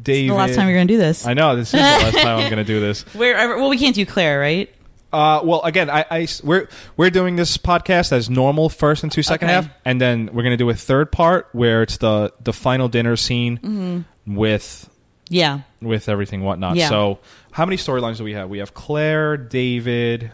David. 0.00 0.30
The 0.30 0.34
last 0.34 0.54
time 0.54 0.68
you're 0.68 0.76
gonna 0.76 0.86
do 0.86 0.98
this. 0.98 1.26
I 1.26 1.34
know 1.34 1.56
this 1.56 1.68
is 1.68 1.72
the 1.72 1.78
last 1.78 2.16
time 2.16 2.38
I'm 2.38 2.50
going 2.50 2.56
to 2.56 2.64
do 2.64 2.80
this. 2.80 3.02
Wherever 3.14 3.56
well 3.58 3.68
we 3.68 3.78
can't 3.78 3.94
do 3.94 4.06
Claire, 4.06 4.38
right? 4.40 4.72
Uh, 5.12 5.40
well, 5.44 5.62
again, 5.62 5.88
I, 5.88 6.04
I 6.10 6.28
we're 6.42 6.68
we're 6.96 7.10
doing 7.10 7.36
this 7.36 7.56
podcast 7.58 8.12
as 8.12 8.28
normal 8.28 8.68
first 8.68 9.02
and 9.02 9.10
two 9.12 9.22
second 9.22 9.48
Okay. 9.48 9.54
half, 9.54 9.68
and 9.84 10.00
then 10.00 10.26
we're 10.32 10.42
going 10.42 10.50
to 10.50 10.56
do 10.56 10.68
a 10.68 10.74
third 10.74 11.10
part 11.12 11.48
where 11.52 11.82
it's 11.82 11.96
the 11.98 12.32
the 12.42 12.52
final 12.52 12.88
dinner 12.88 13.16
scene 13.16 13.58
Mm-hmm. 13.58 14.34
with 14.36 14.90
Yeah. 15.30 15.60
with 15.80 16.08
everything 16.08 16.42
whatnot. 16.42 16.76
Yeah. 16.76 16.88
So, 16.88 17.20
how 17.52 17.64
many 17.64 17.76
storylines 17.76 18.18
do 18.18 18.24
we 18.24 18.32
have? 18.34 18.50
We 18.50 18.58
have 18.58 18.74
Claire, 18.74 19.36
David, 19.36 20.32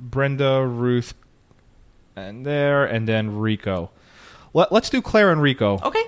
Brenda, 0.00 0.66
Ruth, 0.66 1.14
and 2.16 2.44
there, 2.44 2.84
and 2.86 3.06
then 3.06 3.38
Rico. 3.38 3.90
Let, 4.52 4.72
let's 4.72 4.90
do 4.90 5.00
Claire 5.02 5.30
and 5.30 5.40
Rico. 5.42 5.78
Okay. 5.82 6.04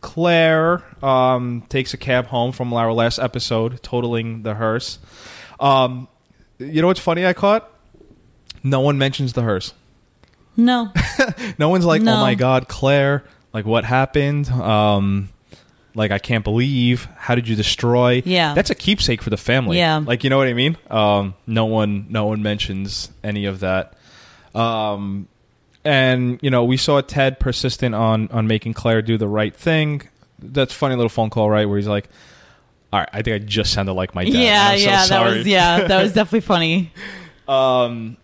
Claire 0.00 0.82
um, 1.04 1.62
takes 1.68 1.92
a 1.92 1.96
cab 1.96 2.26
home 2.26 2.52
from 2.52 2.72
our 2.72 2.92
last 2.92 3.18
episode, 3.18 3.82
totaling 3.82 4.42
the 4.42 4.54
hearse. 4.54 4.98
Um, 5.58 6.08
you 6.58 6.80
know 6.80 6.86
what's 6.88 7.00
funny? 7.00 7.26
I 7.26 7.32
caught. 7.32 7.68
No 8.62 8.80
one 8.80 8.98
mentions 8.98 9.32
the 9.34 9.42
hearse. 9.42 9.74
No. 10.56 10.92
No 11.58 11.68
one's 11.68 11.84
like, 11.84 12.00
No. 12.00 12.14
"Oh 12.14 12.20
my 12.20 12.34
God, 12.34 12.66
Claire! 12.66 13.24
Like, 13.52 13.66
what 13.66 13.84
happened?" 13.84 14.48
Um, 14.50 15.28
like 15.94 16.10
I 16.10 16.18
can't 16.18 16.44
believe 16.44 17.06
how 17.16 17.34
did 17.34 17.46
you 17.48 17.56
destroy? 17.56 18.22
Yeah. 18.24 18.54
that's 18.54 18.70
a 18.70 18.74
keepsake 18.74 19.20
for 19.22 19.28
the 19.30 19.36
family. 19.36 19.76
Yeah. 19.78 19.98
like 19.98 20.24
you 20.24 20.30
know 20.30 20.38
what 20.38 20.46
I 20.48 20.54
mean. 20.54 20.78
Um, 20.88 21.34
no 21.46 21.66
one, 21.66 22.06
no 22.08 22.26
one 22.26 22.42
mentions 22.42 23.10
any 23.22 23.44
of 23.46 23.60
that. 23.60 23.94
Um, 24.54 25.28
and 25.84 26.38
you 26.42 26.50
know 26.50 26.64
we 26.64 26.76
saw 26.76 27.00
Ted 27.00 27.40
persistent 27.40 27.94
on 27.94 28.28
on 28.28 28.46
making 28.46 28.74
Claire 28.74 29.02
do 29.02 29.16
the 29.18 29.28
right 29.28 29.54
thing. 29.54 30.02
That's 30.38 30.72
funny 30.72 30.94
little 30.96 31.08
phone 31.10 31.30
call, 31.30 31.50
right? 31.50 31.66
Where 31.68 31.76
he's 31.78 31.86
like, 31.88 32.08
"All 32.92 33.00
right, 33.00 33.08
I 33.12 33.22
think 33.22 33.34
I 33.42 33.44
just 33.44 33.72
sounded 33.72 33.92
like 33.92 34.14
my 34.14 34.24
dad. 34.24 34.34
yeah, 34.34 34.68
I'm 34.70 34.78
so 34.78 34.84
yeah, 34.84 34.96
that 34.96 35.06
sorry." 35.08 35.38
was 35.38 35.46
yeah, 35.46 35.84
that 35.86 36.02
was 36.02 36.12
definitely 36.12 36.40
funny. 36.40 36.92
um, 37.48 38.16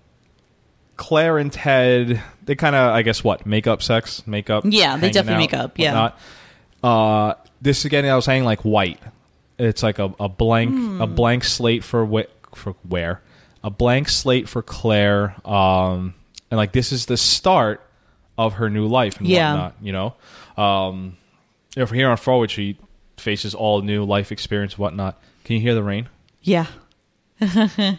Claire 0.96 1.38
and 1.38 1.52
Ted, 1.52 2.22
they 2.44 2.54
kind 2.54 2.74
of, 2.74 2.94
I 2.94 3.02
guess, 3.02 3.22
what 3.22 3.44
make 3.44 3.66
up 3.66 3.82
sex, 3.82 4.26
make 4.26 4.48
up. 4.48 4.64
Yeah, 4.66 4.96
they 4.96 5.10
definitely 5.10 5.34
out, 5.34 5.50
make 5.50 5.54
up, 5.54 5.78
yeah. 5.78 6.10
Uh, 6.82 7.34
this 7.60 7.84
again, 7.84 8.04
I 8.06 8.14
was 8.16 8.24
saying 8.24 8.44
like 8.44 8.60
white. 8.62 9.00
It's 9.58 9.82
like 9.82 9.98
a, 9.98 10.14
a 10.20 10.28
blank, 10.28 10.70
Hmm. 10.72 11.00
a 11.00 11.06
blank 11.06 11.44
slate 11.44 11.82
for 11.84 12.06
wh- 12.06 12.54
for 12.56 12.72
where, 12.88 13.20
a 13.64 13.70
blank 13.70 14.08
slate 14.08 14.48
for 14.48 14.62
Claire. 14.62 15.34
Um, 15.46 16.14
and 16.50 16.58
like 16.58 16.72
this 16.72 16.92
is 16.92 17.06
the 17.06 17.16
start 17.16 17.82
of 18.38 18.54
her 18.54 18.68
new 18.70 18.86
life 18.86 19.18
and 19.18 19.26
Yeah. 19.26 19.52
whatnot. 19.52 19.74
You 19.82 19.92
know, 19.92 20.14
um, 20.62 21.16
you 21.74 21.80
know, 21.82 21.86
from 21.86 21.96
here 21.96 22.08
on 22.10 22.16
forward, 22.16 22.50
she 22.50 22.78
faces 23.16 23.54
all 23.54 23.82
new 23.82 24.04
life 24.04 24.30
experience, 24.32 24.76
whatnot. 24.78 25.20
Can 25.44 25.56
you 25.56 25.62
hear 25.62 25.74
the 25.74 25.82
rain? 25.82 26.08
Yeah. 26.42 26.66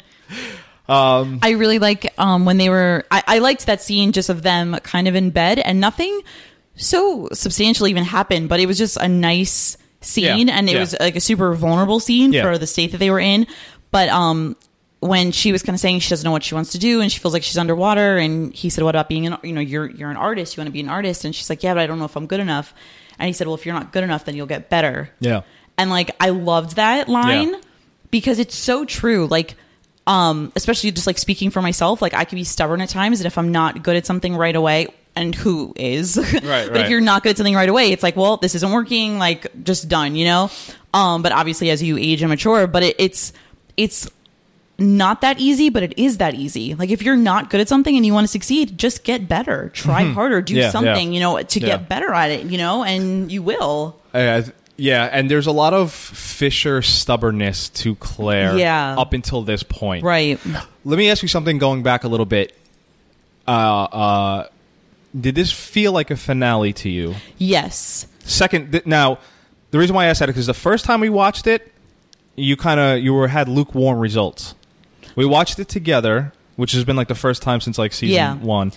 I 0.89 1.49
really 1.51 1.79
like 1.79 2.13
um, 2.17 2.45
when 2.45 2.57
they 2.57 2.69
were. 2.69 3.05
I, 3.11 3.23
I 3.27 3.39
liked 3.39 3.65
that 3.65 3.81
scene 3.81 4.11
just 4.11 4.29
of 4.29 4.41
them 4.41 4.77
kind 4.83 5.07
of 5.07 5.15
in 5.15 5.31
bed 5.31 5.59
and 5.59 5.79
nothing 5.79 6.21
so 6.75 7.27
substantial 7.33 7.87
even 7.87 8.03
happened, 8.03 8.49
but 8.49 8.59
it 8.59 8.67
was 8.67 8.77
just 8.77 8.97
a 8.97 9.07
nice 9.07 9.77
scene 10.01 10.47
Yeah, 10.47 10.57
and 10.57 10.69
it 10.69 10.73
yeah. 10.73 10.79
was 10.79 10.95
like 10.99 11.15
a 11.15 11.19
super 11.21 11.53
vulnerable 11.55 11.99
scene 11.99 12.31
Yeah. 12.31 12.43
for 12.43 12.57
the 12.57 12.67
state 12.67 12.91
that 12.91 12.99
they 12.99 13.09
were 13.09 13.19
in. 13.19 13.47
But 13.91 14.09
um, 14.09 14.55
when 15.07 15.31
she 15.31 15.51
was 15.51 15.63
kind 15.63 15.73
of 15.75 15.79
saying 15.79 15.99
she 15.99 16.09
doesn't 16.09 16.25
know 16.25 16.31
what 16.31 16.43
she 16.43 16.55
wants 16.55 16.71
to 16.73 16.77
do 16.79 17.01
and 17.01 17.11
she 17.11 17.19
feels 17.19 17.33
like 17.33 17.43
she's 17.43 17.57
underwater, 17.57 18.17
and 18.17 18.53
he 18.53 18.69
said, 18.69 18.83
"What 18.83 18.95
about 18.95 19.09
being 19.09 19.27
an 19.27 19.37
you 19.43 19.53
know 19.53 19.61
you're 19.61 19.89
you're 19.89 20.09
an 20.11 20.17
artist? 20.17 20.55
You 20.55 20.61
want 20.61 20.67
to 20.67 20.71
be 20.73 20.79
an 20.81 20.89
artist?" 20.89 21.25
And 21.25 21.33
she's 21.35 21.49
like, 21.49 21.63
"Yeah, 21.63 21.73
but 21.73 21.79
I 21.81 21.87
don't 21.87 21.99
know 21.99 22.05
if 22.05 22.15
I'm 22.15 22.27
good 22.27 22.39
enough." 22.39 22.73
And 23.19 23.27
he 23.27 23.33
said, 23.33 23.47
"Well, 23.47 23.55
if 23.55 23.65
you're 23.65 23.75
not 23.75 23.91
good 23.91 24.03
enough, 24.03 24.25
then 24.25 24.35
you'll 24.35 24.45
get 24.47 24.69
better." 24.69 25.09
Yeah. 25.19 25.41
and 25.77 25.89
like 25.89 26.11
I 26.19 26.29
loved 26.29 26.75
that 26.77 27.07
line 27.09 27.53
Yeah. 27.53 27.59
because 28.11 28.39
it's 28.39 28.55
so 28.55 28.83
true. 28.85 29.27
Like, 29.27 29.55
um, 30.05 30.51
especially 30.55 30.91
just 30.91 31.07
like 31.07 31.17
speaking 31.17 31.49
for 31.51 31.61
myself, 31.61 32.01
like 32.01 32.13
I 32.13 32.23
can 32.25 32.37
be 32.37 32.43
stubborn 32.43 32.81
at 32.81 32.89
times, 32.89 33.19
and 33.19 33.27
if 33.27 33.37
I'm 33.37 33.51
not 33.51 33.83
good 33.83 33.95
at 33.95 34.05
something 34.05 34.35
right 34.35 34.55
away, 34.55 34.87
and 35.15 35.33
who 35.35 35.73
is, 35.75 36.15
Right, 36.33 36.41
but 36.41 36.51
right. 36.71 36.75
if 36.77 36.89
you're 36.89 37.01
not 37.01 37.23
good 37.23 37.31
at 37.31 37.37
something 37.37 37.55
right 37.55 37.67
away, 37.69 37.91
it's 37.91 38.03
like, 38.03 38.15
well, 38.15 38.37
this 38.37 38.55
isn't 38.55 38.71
working. 38.71 39.17
Like, 39.19 39.47
just 39.63 39.89
done, 39.89 40.15
you 40.15 40.25
know. 40.25 40.49
Um, 40.93 41.21
but 41.23 41.31
obviously, 41.31 41.69
as 41.71 41.81
you 41.83 41.97
age 41.97 42.21
and 42.21 42.29
mature, 42.29 42.67
but 42.67 42.83
it, 42.83 42.95
it's 42.99 43.33
it's 43.75 44.09
not 44.79 45.21
that 45.21 45.39
easy, 45.39 45.69
but 45.69 45.81
it 45.83 45.97
is 45.97 46.17
that 46.17 46.35
easy. 46.35 46.75
Like 46.75 46.89
if 46.91 47.01
you're 47.01 47.15
not 47.17 47.49
good 47.49 47.59
at 47.61 47.67
something 47.67 47.95
and 47.95 48.05
you 48.05 48.13
want 48.13 48.25
to 48.25 48.31
succeed, 48.31 48.77
just 48.77 49.03
get 49.03 49.27
better. 49.27 49.69
Try 49.73 50.03
harder. 50.03 50.41
Do 50.41 50.53
Mm-hmm. 50.53 50.61
Yeah, 50.61 50.69
something, 50.71 51.11
yeah. 51.11 51.13
you 51.15 51.19
know, 51.19 51.41
to 51.41 51.59
Yeah. 51.59 51.65
get 51.67 51.89
better 51.89 52.13
at 52.13 52.29
it, 52.31 52.45
you 52.45 52.57
know, 52.57 52.83
and 52.83 53.31
you 53.31 53.41
will. 53.41 53.95
Uh, 54.13 54.43
yeah, 54.75 55.09
and 55.11 55.31
there's 55.31 55.47
a 55.47 55.51
lot 55.51 55.73
of 55.73 55.91
Fisher 55.91 56.83
stubbornness 56.83 57.69
to 57.69 57.95
Claire 57.95 58.55
Yeah. 58.57 58.95
up 58.97 59.13
until 59.13 59.41
this 59.41 59.63
point. 59.63 60.03
Right. 60.03 60.39
Let 60.85 60.97
me 60.97 61.09
ask 61.09 61.23
you 61.23 61.27
something 61.27 61.57
going 61.57 61.81
back 61.81 62.03
a 62.03 62.07
little 62.07 62.27
bit. 62.27 62.55
Uh, 63.47 63.51
uh, 63.51 64.47
did 65.19 65.33
this 65.35 65.51
feel 65.51 65.91
like 65.93 66.11
a 66.11 66.15
finale 66.17 66.73
to 66.73 66.89
you? 66.89 67.15
Yes. 67.39 68.05
Second, 68.19 68.71
th- 68.71 68.85
now, 68.85 69.17
the 69.71 69.79
reason 69.79 69.95
why 69.95 70.03
I 70.05 70.07
asked 70.09 70.19
that 70.19 70.29
is 70.29 70.33
because 70.35 70.47
the 70.47 70.53
first 70.53 70.85
time 70.85 70.99
we 70.99 71.09
watched 71.09 71.47
it, 71.47 71.71
you 72.35 72.55
kind 72.55 72.79
of 72.79 72.99
you 72.99 73.13
were 73.13 73.27
had 73.29 73.49
lukewarm 73.49 73.97
results. 73.99 74.53
We 75.17 75.25
watched 75.25 75.59
it 75.59 75.67
together, 75.67 76.31
which 76.55 76.71
has 76.71 76.85
been 76.85 76.95
like 76.95 77.09
the 77.09 77.15
first 77.15 77.41
time 77.41 77.59
since 77.59 77.77
like 77.77 77.91
season 77.91 78.15
Yeah. 78.15 78.35
one, 78.35 78.71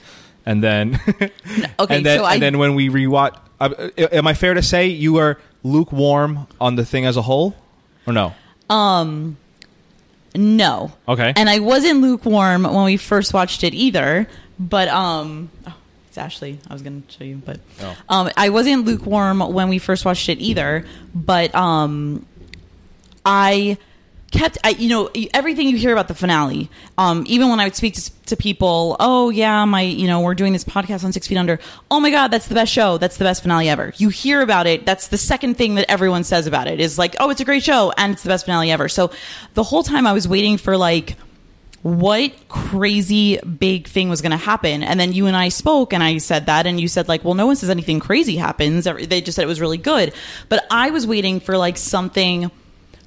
and 0.45 0.61
then 0.65 0.99
Okay. 1.09 1.97
and 1.97 2.05
then, 2.05 2.19
so 2.19 2.25
I 2.25 2.35
and 2.35 2.43
then 2.43 2.59
when 2.59 2.75
we 2.75 2.89
rewatch, 2.89 3.37
uh, 3.61 3.69
am 4.11 4.27
I 4.27 4.35
fair 4.35 4.55
to 4.55 4.63
say 4.63 4.89
you 4.89 5.19
are 5.19 5.39
lukewarm 5.63 6.49
on 6.61 6.75
the 6.77 6.85
thing 6.85 7.07
as 7.07 7.17
a 7.17 7.23
whole, 7.23 7.55
or 8.07 8.13
no? 8.13 8.35
Um 8.69 9.37
No. 10.35 10.93
Okay. 11.07 11.33
And 11.37 11.49
I 11.51 11.59
wasn't 11.61 12.01
lukewarm 12.01 12.63
when 12.65 12.85
we 12.85 12.97
first 12.97 13.35
watched 13.35 13.63
it 13.65 13.75
either. 13.75 14.27
But 14.59 14.89
um, 14.89 15.51
oh, 15.67 15.75
it's 16.09 16.19
Ashley. 16.19 16.59
I 16.69 16.73
was 16.73 16.83
going 16.83 17.03
to 17.03 17.13
show 17.19 17.25
you, 17.25 17.37
but 17.45 17.59
Oh. 17.83 17.97
um, 18.09 18.31
I 18.37 18.51
wasn't 18.51 18.85
lukewarm 18.85 19.41
when 19.41 19.69
we 19.69 19.79
first 19.79 20.05
watched 20.05 20.29
it 20.29 20.39
either. 20.39 20.85
But 21.15 21.55
um, 21.55 22.27
I 23.25 23.77
kept 24.31 24.59
I, 24.63 24.71
you 24.71 24.89
know 24.89 25.11
everything 25.35 25.69
you 25.69 25.77
hear 25.77 25.93
about 25.93 26.09
the 26.09 26.15
finale 26.15 26.71
um 26.99 27.25
even 27.27 27.49
when 27.49 27.59
i 27.59 27.65
would 27.65 27.75
speak 27.75 27.95
to, 27.95 28.13
to 28.27 28.37
people 28.37 28.97
oh 29.01 29.31
yeah 29.31 29.65
my 29.65 29.83
you 29.83 30.07
know 30.07 30.21
we're 30.21 30.35
doing 30.35 30.53
this 30.53 30.65
podcast 30.65 31.05
on 31.05 31.13
six 31.13 31.27
feet 31.27 31.37
under. 31.37 31.59
Oh 31.91 32.01
my 32.01 32.11
god 32.11 32.29
that's 32.29 32.47
the 32.47 32.55
best 32.55 32.73
show. 32.73 32.99
That's 32.99 33.17
the 33.17 33.25
best 33.25 33.43
finale 33.43 33.69
ever. 33.69 33.93
You 33.97 34.09
hear 34.09 34.41
about 34.41 34.67
it. 34.67 34.87
That's 34.87 35.09
the 35.09 35.19
second 35.19 35.57
thing 35.57 35.75
that 35.75 35.91
everyone 35.91 36.25
says 36.25 36.47
about 36.47 36.69
it 36.69 36.81
is 36.81 36.99
like 36.99 37.17
oh 37.19 37.31
it's 37.31 37.41
a 37.41 37.45
great 37.45 37.63
show 37.63 37.93
and 37.97 38.13
it's 38.13 38.23
the 38.23 38.29
best 38.29 38.45
finale 38.45 38.71
ever. 38.71 38.89
So 38.89 39.11
the 39.55 39.63
whole 39.63 39.83
time 39.83 40.07
i 40.07 40.13
was 40.13 40.29
waiting 40.29 40.57
for 40.57 40.77
like 40.77 41.17
what 41.83 42.33
crazy 42.49 43.39
big 43.39 43.89
thing 43.89 44.11
was 44.11 44.21
going 44.21 44.33
to 44.33 44.37
happen 44.37 44.83
and 44.83 45.01
then 45.01 45.15
you 45.15 45.27
and 45.27 45.35
i 45.35 45.49
spoke 45.49 45.95
and 45.95 46.05
i 46.05 46.19
said 46.19 46.45
that 46.45 46.67
and 46.67 46.79
you 46.79 46.87
said 46.87 47.09
like 47.09 47.25
well 47.25 47.33
no 47.33 47.47
one 47.47 47.57
says 47.57 47.71
anything 47.71 47.99
crazy 48.01 48.37
happens. 48.37 48.85
They 48.85 49.23
just 49.23 49.37
said 49.37 49.45
it 49.45 49.49
was 49.49 49.61
really 49.61 49.79
good. 49.79 50.13
But 50.49 50.67
i 50.71 50.91
was 50.91 51.07
waiting 51.07 51.41
for 51.41 51.57
like 51.57 51.77
something 51.77 52.51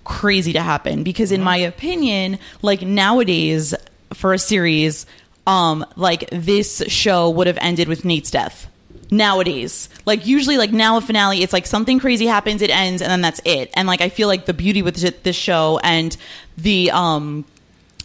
crazy 0.03 0.53
to 0.53 0.61
happen 0.61 1.03
because 1.03 1.31
in 1.31 1.41
my 1.41 1.57
opinion 1.57 2.37
like 2.61 2.81
nowadays 2.81 3.73
for 4.13 4.33
a 4.33 4.39
series 4.39 5.05
um 5.47 5.85
like 5.95 6.29
this 6.31 6.83
show 6.87 7.29
would 7.29 7.47
have 7.47 7.57
ended 7.61 7.87
with 7.87 8.03
nate's 8.03 8.29
death 8.29 8.67
nowadays 9.11 9.89
like 10.05 10.25
usually 10.25 10.57
like 10.57 10.71
now 10.71 10.97
a 10.97 11.01
finale 11.01 11.41
it's 11.41 11.53
like 11.53 11.65
something 11.65 11.99
crazy 11.99 12.25
happens 12.25 12.61
it 12.61 12.69
ends 12.69 13.01
and 13.01 13.09
then 13.09 13.21
that's 13.21 13.39
it 13.45 13.69
and 13.75 13.87
like 13.87 14.01
i 14.01 14.09
feel 14.09 14.27
like 14.27 14.45
the 14.45 14.53
beauty 14.53 14.81
with 14.81 14.95
this 15.23 15.35
show 15.35 15.79
and 15.83 16.17
the 16.57 16.91
um 16.91 17.45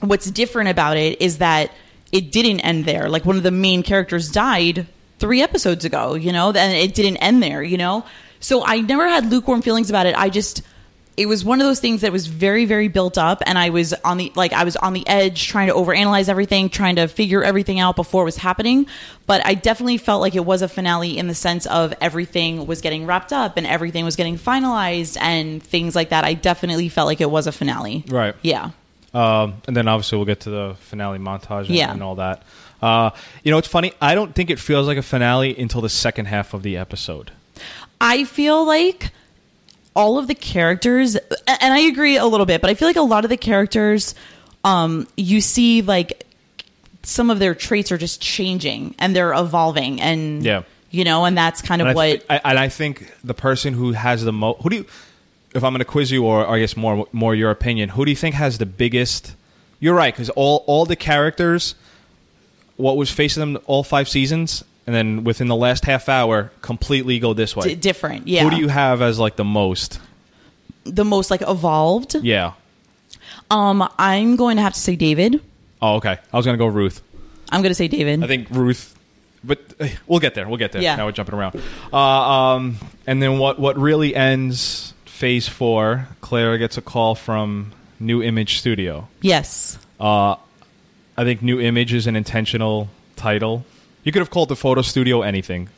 what's 0.00 0.30
different 0.30 0.68
about 0.68 0.96
it 0.96 1.20
is 1.20 1.38
that 1.38 1.72
it 2.12 2.32
didn't 2.32 2.60
end 2.60 2.84
there. 2.84 3.08
Like 3.08 3.24
one 3.24 3.36
of 3.36 3.42
the 3.42 3.50
main 3.50 3.82
characters 3.82 4.30
died 4.30 4.86
three 5.18 5.42
episodes 5.42 5.84
ago, 5.84 6.14
you 6.14 6.32
know, 6.32 6.48
and 6.48 6.72
it 6.72 6.94
didn't 6.94 7.18
end 7.18 7.42
there, 7.42 7.62
you 7.62 7.76
know? 7.76 8.04
So 8.40 8.64
I 8.64 8.80
never 8.80 9.06
had 9.08 9.30
lukewarm 9.30 9.62
feelings 9.62 9.90
about 9.90 10.06
it. 10.06 10.14
I 10.16 10.30
just, 10.30 10.62
it 11.18 11.26
was 11.26 11.44
one 11.44 11.60
of 11.60 11.66
those 11.66 11.80
things 11.80 12.00
that 12.02 12.12
was 12.12 12.26
very, 12.28 12.64
very 12.64 12.88
built 12.88 13.18
up. 13.18 13.42
And 13.44 13.58
I 13.58 13.70
was 13.70 13.92
on 14.04 14.18
the, 14.18 14.32
like, 14.36 14.52
I 14.52 14.64
was 14.64 14.76
on 14.76 14.92
the 14.92 15.06
edge 15.08 15.48
trying 15.48 15.66
to 15.66 15.74
overanalyze 15.74 16.28
everything, 16.28 16.68
trying 16.70 16.96
to 16.96 17.08
figure 17.08 17.42
everything 17.42 17.80
out 17.80 17.96
before 17.96 18.22
it 18.22 18.26
was 18.26 18.36
happening. 18.36 18.86
But 19.26 19.44
I 19.44 19.54
definitely 19.54 19.98
felt 19.98 20.20
like 20.20 20.34
it 20.34 20.44
was 20.44 20.62
a 20.62 20.68
finale 20.68 21.18
in 21.18 21.26
the 21.26 21.34
sense 21.34 21.66
of 21.66 21.92
everything 22.00 22.66
was 22.66 22.80
getting 22.80 23.04
wrapped 23.04 23.32
up 23.32 23.56
and 23.56 23.66
everything 23.66 24.04
was 24.04 24.16
getting 24.16 24.38
finalized 24.38 25.18
and 25.20 25.62
things 25.62 25.96
like 25.96 26.10
that. 26.10 26.24
I 26.24 26.34
definitely 26.34 26.88
felt 26.88 27.06
like 27.06 27.20
it 27.20 27.30
was 27.30 27.46
a 27.46 27.52
finale. 27.52 28.04
Right. 28.08 28.34
Yeah. 28.42 28.70
Um, 29.12 29.60
and 29.66 29.76
then 29.76 29.88
obviously 29.88 30.16
we'll 30.18 30.26
get 30.26 30.40
to 30.40 30.50
the 30.50 30.76
finale 30.80 31.18
montage 31.18 31.66
and, 31.66 31.70
Yeah. 31.70 31.90
and 31.92 32.02
all 32.02 32.14
that. 32.16 32.42
Uh, 32.80 33.10
you 33.42 33.50
know, 33.50 33.58
it's 33.58 33.66
funny. 33.66 33.92
I 34.00 34.14
don't 34.14 34.34
think 34.34 34.50
it 34.50 34.58
feels 34.60 34.86
like 34.86 34.98
a 34.98 35.02
finale 35.02 35.58
until 35.58 35.80
the 35.80 35.88
second 35.88 36.26
half 36.26 36.54
of 36.54 36.62
the 36.62 36.76
episode. 36.76 37.32
I 38.00 38.22
feel 38.24 38.64
like 38.64 39.10
all 39.98 40.16
of 40.18 40.28
the 40.28 40.34
characters, 40.34 41.16
and 41.16 41.74
I 41.74 41.80
agree 41.80 42.16
a 42.16 42.24
little 42.24 42.46
bit, 42.46 42.60
but 42.60 42.70
I 42.70 42.74
feel 42.74 42.88
like 42.88 42.96
a 42.96 43.02
lot 43.02 43.24
of 43.24 43.30
the 43.30 43.36
characters, 43.36 44.14
um, 44.64 45.06
you 45.16 45.40
see 45.40 45.82
like 45.82 46.24
some 47.02 47.30
of 47.30 47.38
their 47.40 47.54
traits 47.54 47.90
are 47.92 47.98
just 47.98 48.20
changing 48.22 48.94
and 48.98 49.14
they're 49.14 49.32
evolving, 49.34 50.00
and 50.00 50.44
Yeah. 50.44 50.62
you 50.90 51.04
know, 51.04 51.24
and 51.24 51.36
that's 51.36 51.60
kind 51.62 51.82
of 51.82 51.88
And 51.88 51.92
I, 51.92 51.94
what. 52.00 52.04
th- 52.06 52.24
I, 52.30 52.40
and 52.44 52.58
I 52.58 52.68
think 52.68 53.12
the 53.24 53.34
person 53.34 53.74
who 53.74 53.92
has 53.92 54.22
the 54.24 54.32
most, 54.32 54.62
who 54.62 54.70
do 54.70 54.76
you, 54.76 54.86
if 55.54 55.64
I'm 55.64 55.72
going 55.72 55.80
to 55.80 55.84
quiz 55.84 56.10
you, 56.10 56.24
or 56.24 56.46
I 56.46 56.58
guess 56.60 56.76
more 56.76 57.06
more 57.12 57.34
your 57.34 57.50
opinion, 57.50 57.88
who 57.90 58.04
do 58.04 58.10
you 58.10 58.16
think 58.16 58.34
has 58.36 58.58
the 58.58 58.66
biggest? 58.66 59.34
You're 59.80 59.94
right, 59.94 60.14
because 60.14 60.30
all 60.30 60.64
all 60.66 60.86
the 60.86 60.96
characters, 60.96 61.74
what 62.76 62.96
was 62.96 63.10
facing 63.10 63.40
them 63.40 63.62
all 63.66 63.82
five 63.82 64.08
seasons, 64.08 64.64
and 64.88 64.94
then 64.94 65.22
within 65.22 65.48
the 65.48 65.54
last 65.54 65.84
half 65.84 66.08
hour, 66.08 66.50
completely 66.62 67.18
go 67.18 67.34
this 67.34 67.54
way. 67.54 67.68
d- 67.68 67.74
different, 67.74 68.26
yeah. 68.26 68.42
Who 68.42 68.48
do 68.48 68.56
you 68.56 68.68
have 68.68 69.02
as 69.02 69.18
like 69.18 69.36
the 69.36 69.44
most? 69.44 70.00
the 70.84 71.04
most 71.04 71.30
like 71.30 71.42
evolved? 71.42 72.14
Yeah. 72.22 72.54
Um, 73.50 73.86
I'm 73.98 74.36
going 74.36 74.56
to 74.56 74.62
have 74.62 74.72
to 74.72 74.80
say 74.80 74.96
David. 74.96 75.42
Oh, 75.82 75.96
okay. 75.96 76.16
I 76.32 76.36
was 76.38 76.46
going 76.46 76.56
to 76.56 76.64
go 76.64 76.66
Ruth. 76.66 77.02
I'm 77.50 77.60
going 77.60 77.70
to 77.70 77.74
say 77.74 77.86
David. 77.88 78.24
I 78.24 78.26
think 78.26 78.48
Ruth, 78.50 78.98
but 79.44 79.60
eh, 79.78 79.90
we'll 80.06 80.20
get 80.20 80.34
there. 80.34 80.48
We'll 80.48 80.56
get 80.56 80.72
there. 80.72 80.80
Yeah. 80.80 80.96
Now 80.96 81.04
we're 81.04 81.12
jumping 81.12 81.34
around. 81.34 81.60
Uh, 81.92 81.96
um, 81.98 82.76
and 83.06 83.22
then 83.22 83.38
what? 83.38 83.58
What 83.58 83.76
really 83.76 84.14
ends 84.14 84.94
phase 85.04 85.46
four? 85.48 86.08
Claire 86.22 86.56
gets 86.56 86.78
a 86.78 86.82
call 86.82 87.14
from 87.14 87.72
New 88.00 88.22
Image 88.22 88.58
Studio. 88.58 89.08
yes. 89.20 89.78
Uh, 90.00 90.36
I 91.18 91.24
think 91.24 91.42
New 91.42 91.60
Image 91.60 91.92
is 91.92 92.06
an 92.06 92.16
intentional 92.16 92.88
title. 93.16 93.66
You 94.04 94.12
could 94.12 94.20
have 94.20 94.30
called 94.30 94.48
the 94.48 94.56
photo 94.56 94.82
studio 94.82 95.22
anything. 95.22 95.68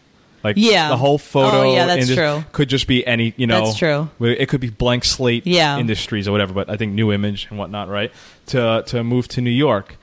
Like 0.43 0.57
Yeah. 0.57 0.89
the 0.89 0.97
whole 0.97 1.19
photo. 1.19 1.63
Oh, 1.69 1.75
yeah, 1.75 1.87
that's 1.87 2.13
true. 2.15 2.45
Could 2.53 2.69
just 2.71 2.87
be 2.87 3.07
any, 3.07 3.35
you 3.37 3.47
know. 3.47 3.67
That's 3.67 3.79
true. 3.79 4.09
It 4.21 4.49
could 4.49 4.61
be 4.61 4.71
blank 4.71 5.05
slate 5.05 5.47
Yeah. 5.47 5.79
industries 5.79 6.27
or 6.29 6.33
whatever. 6.33 6.55
But 6.55 6.71
I 6.71 6.77
think 6.77 6.95
New 6.95 7.13
Image 7.13 7.47
and 7.51 7.59
whatnot, 7.59 7.89
right? 7.89 8.11
To 8.47 8.83
to 8.87 9.05
move 9.05 9.29
to 9.29 9.41
New 9.41 9.51
York. 9.51 9.97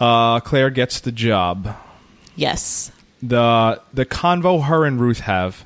Uh, 0.00 0.40
Claire 0.40 0.70
gets 0.70 1.00
the 1.00 1.12
job. 1.12 1.74
Yes. 2.34 2.90
the 3.22 3.80
the 3.94 4.04
convo 4.04 4.64
her 4.64 4.84
and 4.84 5.00
Ruth 5.00 5.20
have, 5.20 5.62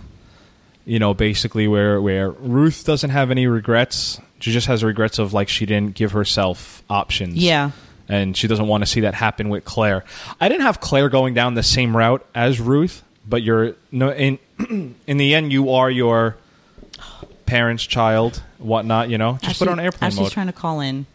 you 0.87 0.99
know, 0.99 1.13
basically 1.15 1.67
where 1.67 2.01
where 2.01 2.31
Ruth 2.31 2.85
doesn't 2.85 3.11
have 3.11 3.31
any 3.31 3.47
regrets. 3.47 4.21
She 4.39 4.53
just 4.53 4.67
has 4.69 4.85
regrets 4.85 5.19
of 5.19 5.33
like 5.33 5.49
she 5.49 5.67
didn't 5.67 5.95
give 5.95 6.13
herself 6.13 6.83
options. 6.89 7.37
Yeah. 7.37 7.71
And 8.11 8.37
she 8.37 8.49
doesn't 8.49 8.67
want 8.67 8.83
to 8.83 8.87
see 8.87 9.01
that 9.03 9.15
happen 9.15 9.49
with 9.49 9.65
Claire. 9.65 10.05
I 10.41 10.49
didn't 10.49 10.63
have 10.63 10.81
Claire 10.81 11.09
going 11.09 11.33
down 11.35 11.55
the 11.55 11.63
same 11.63 11.97
route 11.97 12.27
as 12.35 12.61
Ruth, 12.61 13.03
but 13.27 13.43
you're 13.43 13.75
no 13.93 14.11
in 14.13 14.39
in 15.07 15.17
the 15.17 15.35
end 15.35 15.53
you 15.53 15.71
are 15.71 15.91
your 15.91 16.37
parents' 17.47 17.85
child, 17.87 18.43
whatnot, 18.59 19.11
you 19.11 19.19
know. 19.19 19.39
Just 19.43 19.59
put 19.59 19.69
it 19.69 19.73
on 19.73 19.81
airplane 19.81 20.09
Ashley's 20.09 20.23
mode. 20.27 20.33
trying 20.33 20.47
to 20.49 20.53
call 20.53 20.81
in. 20.81 21.07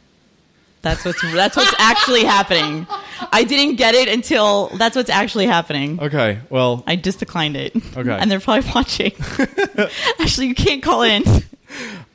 That's 0.82 1.04
what's 1.04 1.22
that's 1.34 1.58
what's 1.58 1.74
actually 1.80 2.26
happening. 2.26 2.86
I 3.32 3.44
didn't 3.44 3.78
get 3.78 3.96
it 3.96 4.08
until 4.08 4.68
that's 4.68 4.96
what's 4.96 5.10
actually 5.10 5.48
happening. 5.48 6.00
okay, 6.00 6.40
well, 6.52 6.84
I 6.86 6.96
just 6.96 7.20
declined 7.20 7.58
it. 7.58 7.76
Okay. 7.76 8.12
And 8.22 8.30
they're 8.30 8.40
probably 8.40 8.70
watching. 8.74 9.12
Actually, 10.20 10.48
you 10.48 10.54
can't 10.56 10.84
call 10.84 11.02
in. 11.02 11.24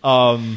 Ru- 0.05 0.57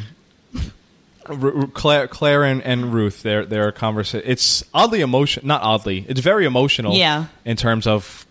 Ru- 1.28 1.66
Claire, 1.68 2.08
Claire 2.08 2.44
and, 2.44 2.62
and 2.62 2.92
Ruth, 2.92 3.22
their 3.22 3.44
their 3.44 3.72
conversation. 3.72 4.28
It's 4.30 4.64
oddly 4.74 5.00
emotional. 5.00 5.46
Not 5.46 5.62
oddly. 5.62 6.04
It's 6.08 6.20
very 6.20 6.44
emotional. 6.46 6.94
Yeah. 6.94 7.26
In 7.44 7.56
terms 7.56 7.86
of 7.86 8.26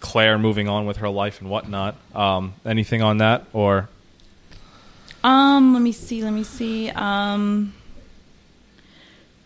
Claire 0.00 0.38
moving 0.38 0.68
on 0.68 0.86
with 0.86 0.98
her 0.98 1.08
life 1.08 1.40
and 1.40 1.50
whatnot. 1.50 1.96
Um, 2.14 2.54
anything 2.64 3.02
on 3.02 3.18
that 3.18 3.44
or 3.52 3.88
Um, 5.24 5.72
let 5.72 5.82
me 5.82 5.92
see. 5.92 6.22
Let 6.22 6.32
me 6.32 6.44
see. 6.44 6.90
Um, 6.90 7.72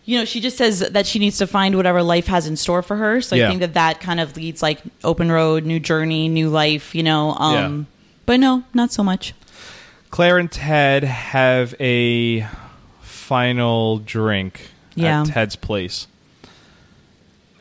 you 0.05 0.17
know, 0.17 0.25
she 0.25 0.39
just 0.41 0.57
says 0.57 0.79
that 0.79 1.05
she 1.07 1.19
needs 1.19 1.37
to 1.37 1.47
find 1.47 1.75
whatever 1.75 2.03
life 2.03 2.27
has 2.27 2.47
in 2.47 2.57
store 2.57 2.81
for 2.81 2.95
her. 2.97 3.21
So 3.21 3.35
Yeah. 3.35 3.45
I 3.45 3.49
think 3.49 3.61
that 3.61 3.73
that 3.75 3.99
kind 4.01 4.19
of 4.19 4.35
leads 4.35 4.61
like 4.61 4.79
open 5.03 5.31
road, 5.31 5.63
new 5.65 5.79
journey, 5.79 6.27
new 6.27 6.49
life. 6.49 6.93
You 6.95 7.03
know. 7.03 7.31
Um, 7.33 7.53
Yeah. 7.55 7.83
but 8.25 8.39
no, 8.39 8.63
not 8.73 8.91
so 8.91 9.03
much. 9.03 9.33
Claire 10.09 10.37
and 10.37 10.51
Ted 10.51 11.03
have 11.05 11.73
a 11.79 12.45
final 13.31 13.97
drink 13.99 14.71
Yeah. 14.93 15.21
at 15.21 15.27
Ted's 15.27 15.55
place, 15.55 16.05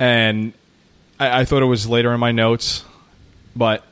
and 0.01 0.53
I, 1.21 1.41
I 1.43 1.45
thought 1.45 1.63
it 1.63 1.67
was 1.67 1.87
later 1.89 2.13
in 2.13 2.19
my 2.19 2.33
notes, 2.33 2.85
but 3.55 3.85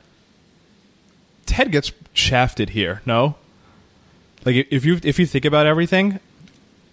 Ted 1.46 1.70
gets 1.70 1.92
shafted 2.12 2.70
here. 2.70 3.00
No, 3.06 3.36
like 4.44 4.66
if 4.70 4.84
you 4.84 4.98
if 5.04 5.20
you 5.20 5.26
think 5.26 5.44
about 5.44 5.66
everything, 5.66 6.18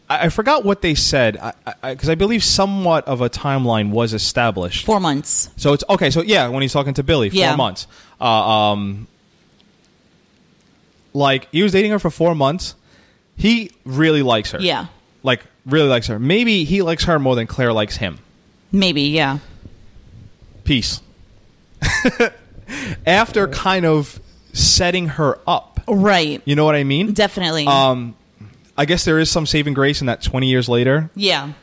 I, 0.07 0.25
I 0.25 0.29
forgot 0.29 0.63
what 0.63 0.83
they 0.83 0.93
said 0.93 1.33
because 1.33 1.53
I, 1.65 1.73
I, 1.89 1.95
'cause 1.95 2.09
I 2.09 2.13
believe 2.15 2.43
somewhat 2.43 3.07
of 3.07 3.21
a 3.21 3.29
timeline 3.29 3.89
was 3.89 4.13
established. 4.13 4.85
Four 4.85 4.99
months. 4.99 5.49
So 5.57 5.73
it's 5.73 5.83
okay. 5.89 6.11
So 6.11 6.21
yeah, 6.21 6.47
when 6.49 6.61
he's 6.61 6.73
talking 6.73 6.93
to 6.93 7.01
Billy, 7.03 7.31
four 7.31 7.39
Yeah. 7.39 7.55
months. 7.55 7.87
Uh, 8.21 8.25
um, 8.71 9.07
like 11.15 11.47
he 11.51 11.63
was 11.63 11.71
dating 11.71 11.89
her 11.89 11.97
for 11.97 12.11
four 12.11 12.35
months. 12.35 12.75
He 13.37 13.71
really 13.85 14.21
likes 14.23 14.51
her. 14.51 14.59
Yeah. 14.61 14.87
like 15.23 15.41
really 15.65 15.89
likes 15.89 16.07
her. 16.07 16.19
Maybe 16.19 16.63
he 16.63 16.81
likes 16.81 17.03
her 17.05 17.17
more 17.19 17.35
than 17.35 17.47
Claire 17.47 17.73
likes 17.73 17.97
him. 17.97 18.19
Maybe. 18.71 19.01
Yeah. 19.03 19.39
Peace. 20.63 21.01
After 23.05 23.47
kind 23.47 23.85
of 23.85 24.19
setting 24.53 25.07
her 25.09 25.39
up, 25.47 25.79
Right. 25.87 26.41
you 26.45 26.55
know 26.55 26.65
what 26.65 26.75
I 26.75 26.83
mean? 26.83 27.13
Definitely. 27.13 27.67
Um, 27.67 28.15
I 28.77 28.85
guess 28.85 29.05
there 29.05 29.19
is 29.19 29.29
some 29.29 29.45
saving 29.45 29.73
grace 29.75 30.01
in 30.01 30.07
that 30.07 30.21
twenty 30.23 30.47
years 30.49 30.67
later. 30.67 31.09
Yeah. 31.15 31.53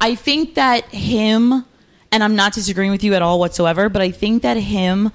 I 0.00 0.14
think 0.14 0.54
that 0.54 0.84
him, 0.86 1.64
and 2.12 2.24
I'm 2.24 2.34
not 2.36 2.52
disagreeing 2.54 2.90
with 2.92 3.04
you 3.04 3.14
at 3.14 3.22
all 3.22 3.38
whatsoever, 3.40 3.88
but 3.88 4.00
I 4.00 4.10
think 4.10 4.42
that 4.42 4.56
him 4.56 5.12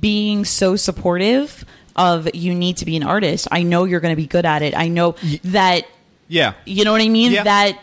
being 0.00 0.44
so 0.44 0.74
supportive 0.76 1.64
of 1.96 2.34
you 2.34 2.54
need 2.54 2.78
to 2.78 2.84
be 2.84 2.96
an 2.96 3.02
artist. 3.02 3.48
I 3.50 3.62
know 3.62 3.84
you're 3.84 4.00
going 4.00 4.12
to 4.12 4.20
be 4.20 4.26
good 4.26 4.44
at 4.46 4.62
it. 4.62 4.76
I 4.76 4.88
know 4.88 5.14
that, 5.44 5.86
Yeah. 6.28 6.54
you 6.64 6.84
know 6.84 6.92
what 6.92 7.00
I 7.02 7.08
mean? 7.08 7.32
Yeah. 7.32 7.44
That, 7.44 7.78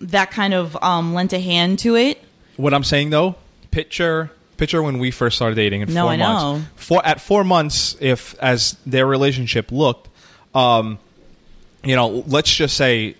that 0.00 0.30
kind 0.30 0.52
of 0.54 0.76
um, 0.82 1.14
lent 1.14 1.32
a 1.32 1.40
hand 1.40 1.78
to 1.80 1.94
it. 1.96 2.22
What 2.56 2.74
I'm 2.74 2.84
saying 2.84 3.10
though, 3.10 3.36
picture 3.70 4.30
picture 4.56 4.80
when 4.82 4.98
we 5.00 5.10
first 5.10 5.34
started 5.36 5.56
dating 5.56 5.80
in 5.80 5.92
No, 5.92 6.02
four 6.04 6.12
I 6.12 6.16
months. 6.16 6.42
know. 6.62 6.68
Four 6.76 7.04
at 7.06 7.20
four 7.20 7.42
months, 7.42 7.96
if 8.00 8.36
as 8.38 8.76
their 8.86 9.04
relationship 9.06 9.72
looked, 9.72 10.08
um, 10.54 10.98
you 11.82 11.96
know, 11.96 12.22
let's 12.28 12.54
just 12.54 12.76
say, 12.76 13.16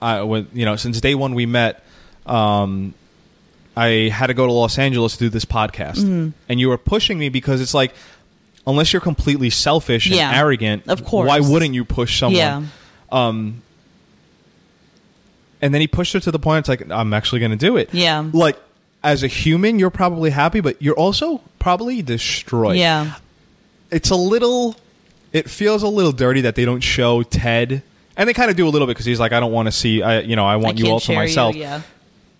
I 0.00 0.22
when, 0.22 0.46
you 0.52 0.64
know, 0.64 0.76
since 0.76 1.00
day 1.00 1.16
one 1.16 1.34
we 1.34 1.46
met, 1.46 1.82
um, 2.26 2.94
I 3.76 4.08
had 4.12 4.28
to 4.28 4.34
go 4.34 4.46
to 4.46 4.52
Los 4.52 4.78
Angeles 4.78 5.14
to 5.14 5.18
do 5.18 5.28
this 5.28 5.44
podcast, 5.44 5.98
Mm-hmm. 5.98 6.28
and 6.48 6.60
you 6.60 6.68
were 6.68 6.78
pushing 6.78 7.18
me 7.18 7.28
because 7.28 7.60
it's 7.60 7.74
like, 7.74 7.92
unless 8.68 8.92
you're 8.92 9.00
completely 9.02 9.50
selfish 9.50 10.06
and 10.06 10.14
Yeah, 10.14 10.32
arrogant, 10.38 10.86
of 10.88 11.04
course. 11.04 11.26
why 11.26 11.40
wouldn't 11.40 11.74
you 11.74 11.84
push 11.84 12.20
someone? 12.20 12.36
Yeah. 12.36 12.62
Um, 13.10 13.62
and 15.60 15.74
then 15.74 15.80
he 15.80 15.86
pushed 15.88 16.12
her 16.12 16.20
to 16.20 16.30
the 16.30 16.38
point 16.38 16.60
it's 16.60 16.68
like 16.68 16.88
i'm 16.90 17.12
actually 17.12 17.40
going 17.40 17.50
to 17.50 17.56
do 17.56 17.76
it 17.76 17.88
Yeah. 17.92 18.24
like 18.32 18.56
as 19.02 19.22
a 19.22 19.26
human 19.26 19.78
you're 19.78 19.90
probably 19.90 20.30
happy 20.30 20.60
but 20.60 20.80
you're 20.80 20.94
also 20.94 21.40
probably 21.58 22.02
destroyed 22.02 22.76
Yeah. 22.76 23.14
it's 23.90 24.10
a 24.10 24.14
little 24.16 24.76
it 25.32 25.50
feels 25.50 25.82
a 25.82 25.88
little 25.88 26.12
dirty 26.12 26.42
that 26.42 26.54
they 26.54 26.64
don't 26.64 26.80
show 26.80 27.22
ted 27.24 27.82
and 28.16 28.28
they 28.28 28.34
kind 28.34 28.50
of 28.50 28.56
do 28.56 28.68
a 28.68 28.70
little 28.70 28.86
bit 28.86 28.92
because 28.92 29.06
he's 29.06 29.18
like 29.20 29.32
i 29.32 29.40
don't 29.40 29.52
want 29.52 29.66
to 29.66 29.72
see 29.72 30.02
i 30.02 30.20
you 30.20 30.36
know 30.36 30.46
i 30.46 30.52
I 30.52 30.56
want 30.56 30.78
you 30.78 30.84
can't 30.84 30.92
all 30.92 31.00
to 31.00 31.06
share 31.06 31.16
myself 31.16 31.56
yeah. 31.56 31.80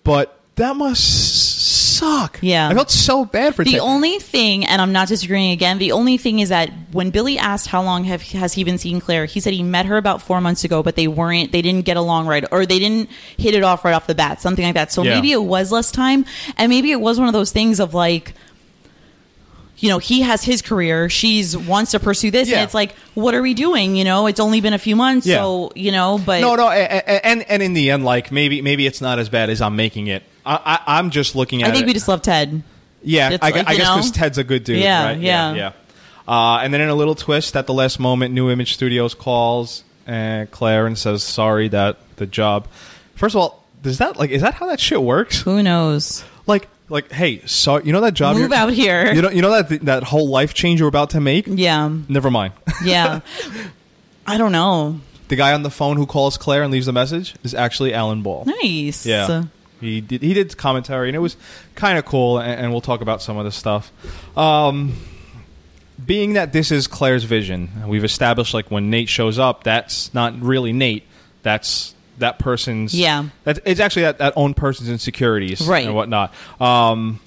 but 0.03 0.39
that 0.55 0.75
must 0.75 1.88
suck 1.99 2.39
Yeah. 2.41 2.69
i 2.69 2.73
felt 2.73 2.89
so 2.91 3.25
bad 3.25 3.55
for 3.55 3.63
The 3.63 3.71
ted 3.73 3.79
only 3.81 4.19
thing, 4.19 4.65
and 4.65 4.81
I'm 4.81 4.91
not 4.91 5.07
disagreeing 5.07 5.51
again, 5.51 5.77
the 5.79 5.91
only 5.91 6.17
thing 6.17 6.39
is 6.39 6.49
that 6.49 6.69
when 6.91 7.09
Billy 7.11 7.37
asked 7.37 7.67
how 7.67 7.81
long 7.83 8.05
have, 8.05 8.21
has 8.43 8.53
he 8.53 8.63
been 8.63 8.77
seeing 8.77 8.99
Claire, 9.01 9.25
he 9.25 9.39
said 9.39 9.53
he 9.53 9.63
met 9.63 9.85
her 9.85 9.97
about 9.97 10.21
four 10.21 10.39
months 10.41 10.63
ago, 10.63 10.81
but 10.83 10.95
they 10.95 11.07
weren't, 11.07 11.51
they 11.51 11.61
didn't 11.61 11.85
get 11.85 11.97
along 11.97 12.27
right, 12.27 12.45
or 12.51 12.65
they 12.65 12.79
didn't 12.79 13.09
hit 13.37 13.53
it 13.53 13.63
off 13.63 13.83
right 13.85 13.93
off 13.93 14.07
the 14.07 14.15
bat, 14.15 14.41
something 14.41 14.63
like 14.65 14.75
that. 14.75 14.91
So 14.91 15.03
Yeah. 15.03 15.15
maybe 15.15 15.31
it 15.31 15.43
was 15.43 15.71
less 15.71 15.91
time, 15.91 16.25
and 16.57 16.69
maybe 16.69 16.91
it 16.91 17.01
was 17.01 17.19
one 17.19 17.27
of 17.27 17.33
those 17.33 17.51
things 17.51 17.79
of 17.79 17.93
like, 17.93 18.33
you 19.77 19.87
know, 19.87 19.97
he 19.97 20.21
has 20.21 20.43
his 20.43 20.61
career, 20.61 21.07
she's 21.09 21.55
wants 21.55 21.91
to 21.91 21.99
pursue 21.99 22.31
this, 22.31 22.49
Yeah. 22.49 22.55
and 22.57 22.63
it's 22.65 22.73
like, 22.73 22.93
what 23.13 23.33
are 23.33 23.41
we 23.41 23.53
doing? 23.53 23.95
You 23.95 24.03
know, 24.03 24.27
it's 24.27 24.39
only 24.41 24.59
been 24.59 24.73
a 24.73 24.77
few 24.79 24.95
months, 24.95 25.25
Yeah. 25.25 25.37
so 25.37 25.71
you 25.75 25.91
know, 25.93 26.19
but 26.25 26.41
no 26.41 26.55
no 26.55 26.67
a- 26.69 26.73
a- 26.85 27.25
and 27.25 27.43
and 27.49 27.63
in 27.63 27.73
the 27.73 27.91
end 27.91 28.03
like 28.03 28.29
maybe 28.31 28.61
maybe 28.61 28.85
it's 28.85 28.99
not 29.01 29.19
as 29.19 29.29
bad 29.29 29.49
as 29.49 29.61
i'm 29.61 29.75
making 29.77 30.07
it 30.07 30.23
i, 30.49 30.79
I 30.85 30.97
i'm 30.97 31.09
just 31.11 31.35
looking 31.35 31.63
at 31.63 31.69
I 31.69 31.71
think 31.71 31.83
it 31.83 31.87
we 31.87 31.93
just 31.93 32.07
love 32.07 32.21
Ted. 32.21 32.63
Yeah, 33.01 33.37
I, 33.41 33.49
like, 33.51 33.67
I 33.67 33.75
guess 33.77 33.95
because 33.95 34.11
Ted's 34.11 34.37
a 34.37 34.43
good 34.43 34.65
dude. 34.65 34.79
Yeah, 34.79 35.05
right? 35.05 35.19
yeah. 35.19 35.53
yeah. 35.53 35.71
Uh, 36.27 36.57
and 36.61 36.73
then 36.73 36.81
in 36.81 36.89
a 36.89 36.95
little 36.95 37.15
twist, 37.15 37.55
at 37.55 37.65
the 37.65 37.73
last 37.73 37.97
moment, 37.97 38.33
New 38.33 38.49
Image 38.49 38.73
Studios 38.73 39.13
calls 39.13 39.85
and 40.05 40.51
Claire 40.51 40.85
and 40.85 40.97
says, 40.97 41.23
"Sorry 41.23 41.69
that 41.69 41.97
the 42.17 42.25
job." 42.25 42.67
First 43.15 43.35
of 43.35 43.41
all, 43.41 43.63
does 43.81 43.99
that 43.99 44.17
like 44.17 44.31
is 44.31 44.41
that 44.41 44.53
how 44.55 44.67
that 44.67 44.81
shit 44.81 45.01
works? 45.01 45.41
Who 45.43 45.63
knows? 45.63 46.25
Like, 46.45 46.67
like, 46.89 47.09
hey, 47.11 47.41
so 47.45 47.77
you 47.79 47.93
know 47.93 48.01
that 48.01 48.15
job? 48.15 48.35
Move 48.35 48.49
you're- 48.49 48.57
out 48.57 48.73
here. 48.73 49.13
You 49.13 49.21
know, 49.21 49.29
you 49.29 49.41
know 49.41 49.61
that 49.61 49.85
that 49.85 50.03
whole 50.03 50.27
life 50.27 50.53
change 50.53 50.81
you're 50.81 50.89
about 50.89 51.11
to 51.11 51.21
make. 51.21 51.45
Yeah, 51.47 51.89
Never 52.09 52.29
mind. 52.29 52.53
yeah. 52.83 53.21
I 54.27 54.37
don't 54.37 54.51
know. 54.51 54.99
the 55.29 55.35
guy 55.37 55.53
on 55.53 55.63
the 55.63 55.71
phone 55.71 55.95
who 55.95 56.05
calls 56.05 56.37
Claire 56.37 56.63
and 56.63 56.71
leaves 56.71 56.87
a 56.89 56.91
message 56.91 57.35
is 57.43 57.53
actually 57.55 57.93
Alan 57.93 58.23
Ball. 58.23 58.43
Nice. 58.45 59.05
Yeah. 59.05 59.45
He 59.81 60.01
did 60.01 60.21
he 60.21 60.33
did 60.33 60.55
commentary 60.57 61.09
and 61.09 61.15
it 61.15 61.19
was 61.19 61.37
kind 61.75 61.97
of 61.97 62.05
cool 62.05 62.39
and, 62.39 62.59
and 62.61 62.71
we'll 62.71 62.81
talk 62.81 63.01
about 63.01 63.21
some 63.21 63.37
of 63.37 63.45
the 63.45 63.51
stuff. 63.51 63.91
Um 64.37 64.93
being 66.05 66.33
that 66.33 66.53
this 66.53 66.71
is 66.71 66.87
Claire's 66.87 67.23
vision, 67.25 67.69
we've 67.87 68.03
established 68.05 68.53
like 68.53 68.71
when 68.71 68.89
Nate 68.89 69.09
shows 69.09 69.37
up, 69.37 69.63
that's 69.63 70.13
not 70.13 70.39
really 70.41 70.71
Nate. 70.73 71.03
That's 71.43 71.93
that 72.19 72.39
person's 72.39 72.93
Yeah. 72.93 73.25
That's 73.43 73.59
it's 73.65 73.79
actually 73.79 74.03
that, 74.03 74.17
that 74.19 74.33
own 74.35 74.53
person's 74.53 74.89
insecurities 74.89 75.61
Right. 75.67 75.85
and 75.85 75.95
whatnot. 75.95 76.33
Um 76.59 77.19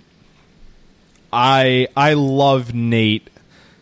I 1.32 1.88
I 1.96 2.14
love 2.14 2.74
Nate. 2.74 3.28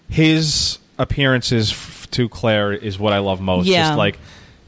His 0.08 0.78
appearances 0.98 1.70
f- 1.72 2.08
to 2.12 2.28
Claire 2.28 2.72
is 2.72 2.98
what 2.98 3.12
I 3.12 3.18
love 3.18 3.40
most. 3.40 3.66
Yeah. 3.66 3.88
Just 3.88 3.98
like 3.98 4.18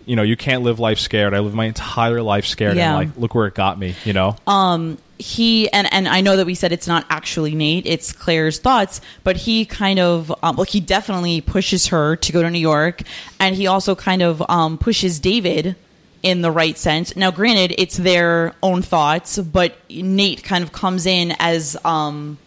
you 0.07 0.17
know, 0.17 0.23
you 0.23 0.37
can't 0.37 0.62
live 0.62 0.79
life 0.81 0.99
scared. 0.99 1.35
I 1.35 1.41
live 1.41 1.55
my 1.55 1.67
entire 1.67 2.23
life 2.23 2.47
scared, 2.47 2.77
Yeah. 2.77 2.97
and 2.99 3.09
like, 3.11 3.17
look 3.19 3.35
where 3.35 3.47
it 3.47 3.55
got 3.55 3.79
me. 3.79 3.95
You 4.05 4.12
know, 4.12 4.37
Um. 4.47 4.99
he 5.19 5.71
and 5.71 5.93
and 5.93 6.09
I 6.09 6.21
know 6.21 6.37
that 6.37 6.47
we 6.47 6.55
said 6.57 6.73
it's 6.73 6.88
not 6.88 7.05
actually 7.09 7.55
Nate, 7.55 7.87
it's 7.87 8.11
Claire's 8.12 8.59
thoughts, 8.59 9.01
but 9.23 9.37
he 9.37 9.65
kind 9.65 9.99
of 10.01 10.33
um, 10.43 10.57
well, 10.57 10.65
he 10.65 10.81
definitely 10.81 11.41
pushes 11.41 11.87
her 11.88 12.17
to 12.17 12.33
go 12.33 12.43
to 12.43 12.51
New 12.51 12.59
York, 12.59 13.03
and 13.38 13.55
he 13.55 13.67
also 13.69 13.95
kind 13.95 14.23
of 14.23 14.43
um, 14.49 14.79
pushes 14.79 15.21
David 15.21 15.77
in 16.25 16.41
the 16.43 16.51
right 16.51 16.77
sense. 16.79 17.17
Now, 17.17 17.31
granted, 17.33 17.75
it's 17.79 17.97
their 17.97 18.55
own 18.62 18.81
thoughts, 18.83 19.38
but 19.38 19.77
Nate 19.91 20.43
kind 20.45 20.62
of 20.65 20.71
comes 20.73 21.05
in 21.07 21.35
as 21.41 21.77
um, 21.85 22.38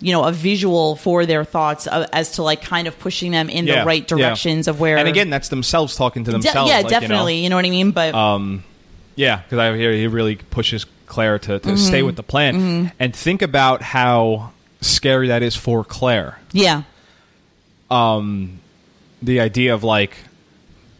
you 0.00 0.12
know 0.12 0.24
a 0.24 0.32
visual 0.32 0.96
for 0.96 1.24
their 1.26 1.44
thoughts 1.44 1.86
uh, 1.86 2.06
as 2.12 2.32
to 2.32 2.42
like 2.42 2.60
kind 2.62 2.86
of 2.86 2.98
pushing 2.98 3.32
them 3.32 3.48
in 3.48 3.66
Yeah, 3.66 3.80
the 3.80 3.86
right 3.86 4.02
yeah. 4.02 4.06
directions 4.16 4.68
of 4.68 4.78
where 4.80 4.98
and 4.98 5.08
again, 5.08 5.30
that's 5.30 5.48
themselves 5.48 5.96
talking 5.96 6.24
to 6.24 6.30
De- 6.30 6.38
themselves. 6.38 6.68
yeah 6.70 6.76
like, 6.76 6.84
you 6.86 6.90
know. 6.92 7.00
definitely 7.00 7.36
you 7.42 7.48
know, 7.48 7.56
what 7.56 7.64
i 7.64 7.70
mean 7.70 7.90
but 7.92 8.14
Um, 8.14 8.62
yeah, 9.14 9.38
because 9.38 9.58
I 9.58 9.74
hear 9.76 9.92
he 9.92 10.06
really 10.08 10.36
pushes 10.36 10.84
Claire 11.06 11.38
to, 11.38 11.58
to 11.58 11.68
Mm-hmm. 11.68 11.76
stay 11.76 12.02
with 12.02 12.16
the 12.16 12.22
plan 12.22 12.92
and 13.00 13.16
think 13.16 13.40
about 13.40 13.80
how 13.80 14.52
scary 14.82 15.28
that 15.28 15.42
is 15.42 15.56
for 15.56 15.82
Claire. 15.84 16.38
yeah 16.52 16.82
um 17.90 18.60
The 19.22 19.40
idea 19.40 19.72
of 19.74 19.82
like 19.84 20.16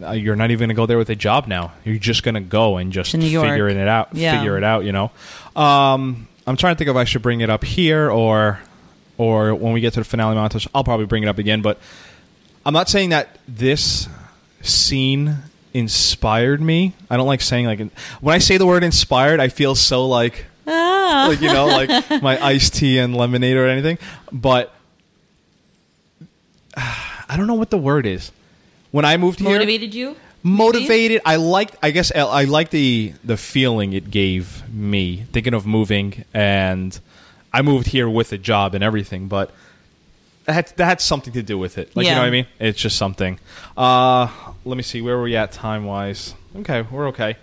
uh, 0.03 0.13
you're 0.13 0.37
not 0.37 0.51
even 0.51 0.69
going 0.69 0.69
to 0.69 0.75
go 0.75 0.85
there 0.87 0.99
with 0.99 1.09
a 1.09 1.15
job 1.17 1.47
now. 1.47 1.73
You're 1.85 1.97
just 1.99 2.23
going 2.23 2.35
to 2.35 2.41
go 2.43 2.77
and 2.77 2.93
just 2.93 3.13
To 3.13 3.17
New 3.19 3.27
York. 3.27 3.49
figuring 3.49 3.79
it 3.79 3.89
out. 3.89 4.15
Yeah. 4.15 4.37
Figure 4.39 4.59
it 4.59 4.65
out. 4.65 4.85
You 4.85 4.93
know. 4.93 5.11
Um, 5.55 6.29
I'm 6.47 6.57
trying 6.59 6.75
to 6.75 6.79
think 6.79 6.91
if 6.91 6.97
I 6.97 7.05
should 7.05 7.23
bring 7.23 7.41
it 7.41 7.49
up 7.49 7.65
here 7.65 8.11
or 8.11 8.61
or 9.19 9.55
when 9.55 9.73
we 9.73 9.81
get 9.81 9.95
to 9.95 10.01
the 10.01 10.05
finale 10.05 10.37
montage. 10.37 10.67
I'll 10.75 10.85
probably 10.85 11.07
bring 11.07 11.23
it 11.23 11.29
up 11.29 11.39
again, 11.39 11.63
but 11.63 11.79
I'm 12.65 12.75
not 12.75 12.89
saying 12.89 13.11
that 13.11 13.39
this 13.47 14.09
scene 14.63 15.37
inspired 15.73 16.61
me. 16.61 16.95
I 17.11 17.17
don't 17.17 17.27
like 17.27 17.41
saying 17.41 17.67
like 17.67 17.79
when 18.21 18.35
I 18.35 18.39
say 18.39 18.57
the 18.57 18.67
word 18.67 18.83
inspired, 18.83 19.41
I 19.41 19.49
feel 19.49 19.75
so 19.75 20.07
like 20.07 20.47
Ah. 20.69 21.27
like 21.29 21.41
you 21.41 21.53
know 21.53 21.67
like 21.67 21.89
my 22.23 22.45
iced 22.45 22.75
tea 22.75 22.99
and 22.99 23.17
lemonade 23.17 23.57
or 23.57 23.67
anything. 23.67 23.99
But 24.33 24.75
I 26.77 27.37
don't 27.37 27.47
know 27.47 27.55
what 27.55 27.71
the 27.71 27.79
word 27.79 28.07
is. 28.07 28.33
When 28.91 29.05
I 29.05 29.17
moved 29.17 29.41
here, 29.41 29.51
motivated 29.51 29.95
you 29.95 30.17
motivated. 30.43 31.21
I 31.25 31.37
liked. 31.37 31.77
I 31.83 31.91
guess 31.91 32.13
I, 32.15 32.21
I 32.21 32.45
like 32.45 32.71
the 32.71 33.13
the 33.25 33.37
feeling 33.37 33.93
it 33.93 34.11
gave 34.11 34.63
me 34.73 35.27
thinking 35.33 35.55
of 35.55 35.67
moving, 35.67 36.25
and 36.33 36.99
I 37.59 37.63
moved 37.63 37.87
here 37.89 38.09
with 38.09 38.33
a 38.33 38.39
job 38.39 38.75
and 38.75 38.83
everything, 38.85 39.29
but. 39.29 39.51
That 40.45 40.53
had, 40.53 40.67
that 40.77 40.85
had 40.85 41.01
something 41.01 41.33
to 41.33 41.43
do 41.43 41.59
with 41.59 41.77
it. 41.77 41.87
Like, 41.97 42.07
you 42.07 42.13
know 42.13 42.21
what 42.21 42.29
I 42.29 42.31
mean? 42.31 42.47
It's 42.61 42.79
just 42.81 42.97
something. 42.97 43.41
Uh, 43.77 44.29
let 44.65 44.77
me 44.77 44.83
see. 44.85 45.03
Where 45.03 45.17
were 45.17 45.25
we 45.25 45.35
at 45.35 45.51
time 45.51 45.85
wise? 45.85 46.35
Okay, 46.55 46.83
we're 46.83 47.09
okay. 47.09 47.35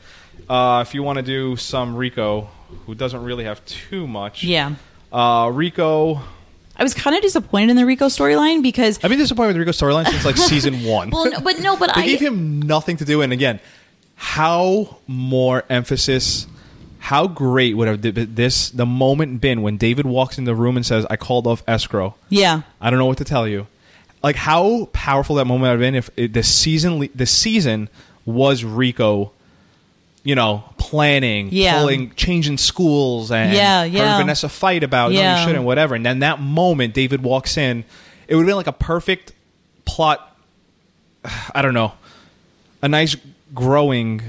Uh, 0.50 0.86
if 0.88 0.94
you 0.94 1.04
want 1.04 1.18
to 1.18 1.22
do 1.22 1.58
some 1.58 1.98
Rico, 1.98 2.48
who 2.86 2.96
doesn't 2.96 3.22
really 3.22 3.44
have 3.44 3.60
too 3.66 4.08
much. 4.08 4.44
yeah 4.46 4.76
Uh, 5.12 5.52
Rico. 5.54 6.22
i 6.78 6.84
was 6.84 6.94
kind 6.94 7.14
of 7.14 7.22
disappointed 7.22 7.70
in 7.72 7.76
the 7.76 7.86
rico 7.86 8.06
storyline 8.08 8.64
because 8.64 8.98
I've 9.04 9.10
been 9.10 9.20
disappointed 9.20 9.50
with 9.50 9.58
Rico 9.68 9.72
storyline 9.72 10.08
since 10.08 10.24
like 10.26 10.38
season 10.38 10.84
one. 10.98 11.10
well 11.12 11.30
no, 11.30 11.40
but 11.42 11.60
no 11.60 11.76
but 11.76 11.94
they 11.96 12.02
i 12.02 12.06
gave 12.06 12.22
him 12.22 12.62
nothing 12.62 12.96
to 12.98 13.06
do. 13.06 13.22
And 13.22 13.34
again, 13.34 13.60
how 14.16 14.98
more 15.08 15.64
emphasis, 15.70 16.48
how 17.08 17.28
great 17.28 17.76
would 17.76 17.88
have 17.90 18.02
this 18.36 18.70
the 18.70 18.86
moment 18.86 19.42
been 19.42 19.62
when 19.62 19.76
David 19.78 20.06
walks 20.06 20.38
in 20.38 20.46
the 20.46 20.56
room 20.56 20.78
and 20.78 20.86
says, 20.86 21.06
"I 21.10 21.18
called 21.18 21.46
off 21.48 21.62
escrow." 21.68 22.16
yeah 22.30 22.62
I 22.80 22.90
don't 22.90 22.98
know 23.00 23.06
what 23.06 23.18
to 23.18 23.26
tell 23.26 23.46
you. 23.48 23.68
Like 24.24 24.38
how 24.38 24.86
powerful 24.94 25.36
that 25.36 25.46
moment 25.46 25.64
would 25.64 25.72
have 25.72 25.80
been 25.80 25.96
if 25.96 26.10
it, 26.16 26.34
the 26.34 26.44
season 26.44 27.10
the 27.14 27.26
season 27.26 27.90
was 28.26 28.64
Rico. 28.64 29.32
You 30.26 30.36
know, 30.36 30.64
planning, 30.78 31.50
Yeah. 31.52 31.80
pulling, 31.80 32.12
changing 32.16 32.58
schools, 32.58 33.30
and 33.30 33.52
Yeah, 33.54 33.82
her 33.82 33.88
yeah. 33.88 34.16
and 34.16 34.24
Vanessa 34.24 34.48
fight 34.48 34.82
about 34.82 35.12
no, 35.12 35.20
you 35.20 35.44
shouldn't, 35.46 35.66
whatever. 35.66 35.96
And 35.96 36.06
then 36.06 36.20
that 36.20 36.40
moment, 36.40 36.94
David 36.94 37.22
walks 37.22 37.58
in. 37.58 37.84
It 38.30 38.36
would 38.36 38.44
have 38.44 38.48
been 38.48 38.56
like 38.56 38.68
a 38.68 38.72
perfect 38.72 39.34
plot 39.84 40.20
I 41.54 41.62
don't 41.62 41.74
know, 41.74 41.92
a 42.82 42.88
nice 42.88 43.18
growing 43.54 44.22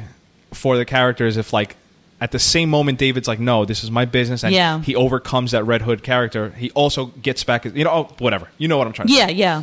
for 0.53 0.77
the 0.77 0.85
characters 0.85 1.37
if 1.37 1.53
like 1.53 1.77
at 2.25 2.31
the 2.33 2.39
same 2.39 2.71
moment 2.71 2.99
David's 2.99 3.29
like, 3.29 3.39
no, 3.39 3.65
this 3.67 3.85
is 3.85 3.91
my 3.91 4.07
business, 4.07 4.43
and 4.45 4.55
Yeah. 4.55 4.81
he 4.81 4.95
overcomes 4.97 5.51
that 5.51 5.65
Red 5.65 5.83
Hood 5.83 6.03
character. 6.03 6.51
He 6.57 6.71
also 6.71 7.07
gets 7.27 7.45
back, 7.45 7.67
you 7.67 7.85
know, 7.85 7.91
oh, 7.91 8.15
whatever. 8.19 8.49
You 8.57 8.67
know 8.69 8.79
what 8.79 8.87
I'm 8.87 8.95
trying 8.95 9.09
to 9.09 9.15
say. 9.15 9.21
Yeah, 9.21 9.29
yeah. 9.29 9.63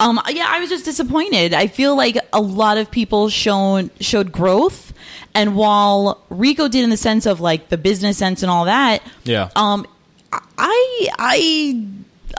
Um, 0.00 0.18
yeah, 0.30 0.46
I 0.48 0.60
was 0.60 0.70
just 0.70 0.86
disappointed. 0.86 1.52
I 1.52 1.66
feel 1.66 1.94
like 1.94 2.16
a 2.32 2.40
lot 2.40 2.78
of 2.78 2.90
people 2.90 3.28
shown 3.28 3.90
showed 4.00 4.32
growth, 4.32 4.94
and 5.34 5.54
while 5.56 6.24
Rico 6.30 6.68
did 6.68 6.82
in 6.84 6.88
the 6.90 6.96
sense 6.96 7.26
of 7.26 7.38
like 7.40 7.68
the 7.68 7.76
business 7.76 8.16
sense 8.16 8.42
and 8.42 8.50
all 8.50 8.64
that, 8.64 9.02
Yeah. 9.24 9.50
Um, 9.54 9.86
I 10.32 11.08
I 11.18 11.84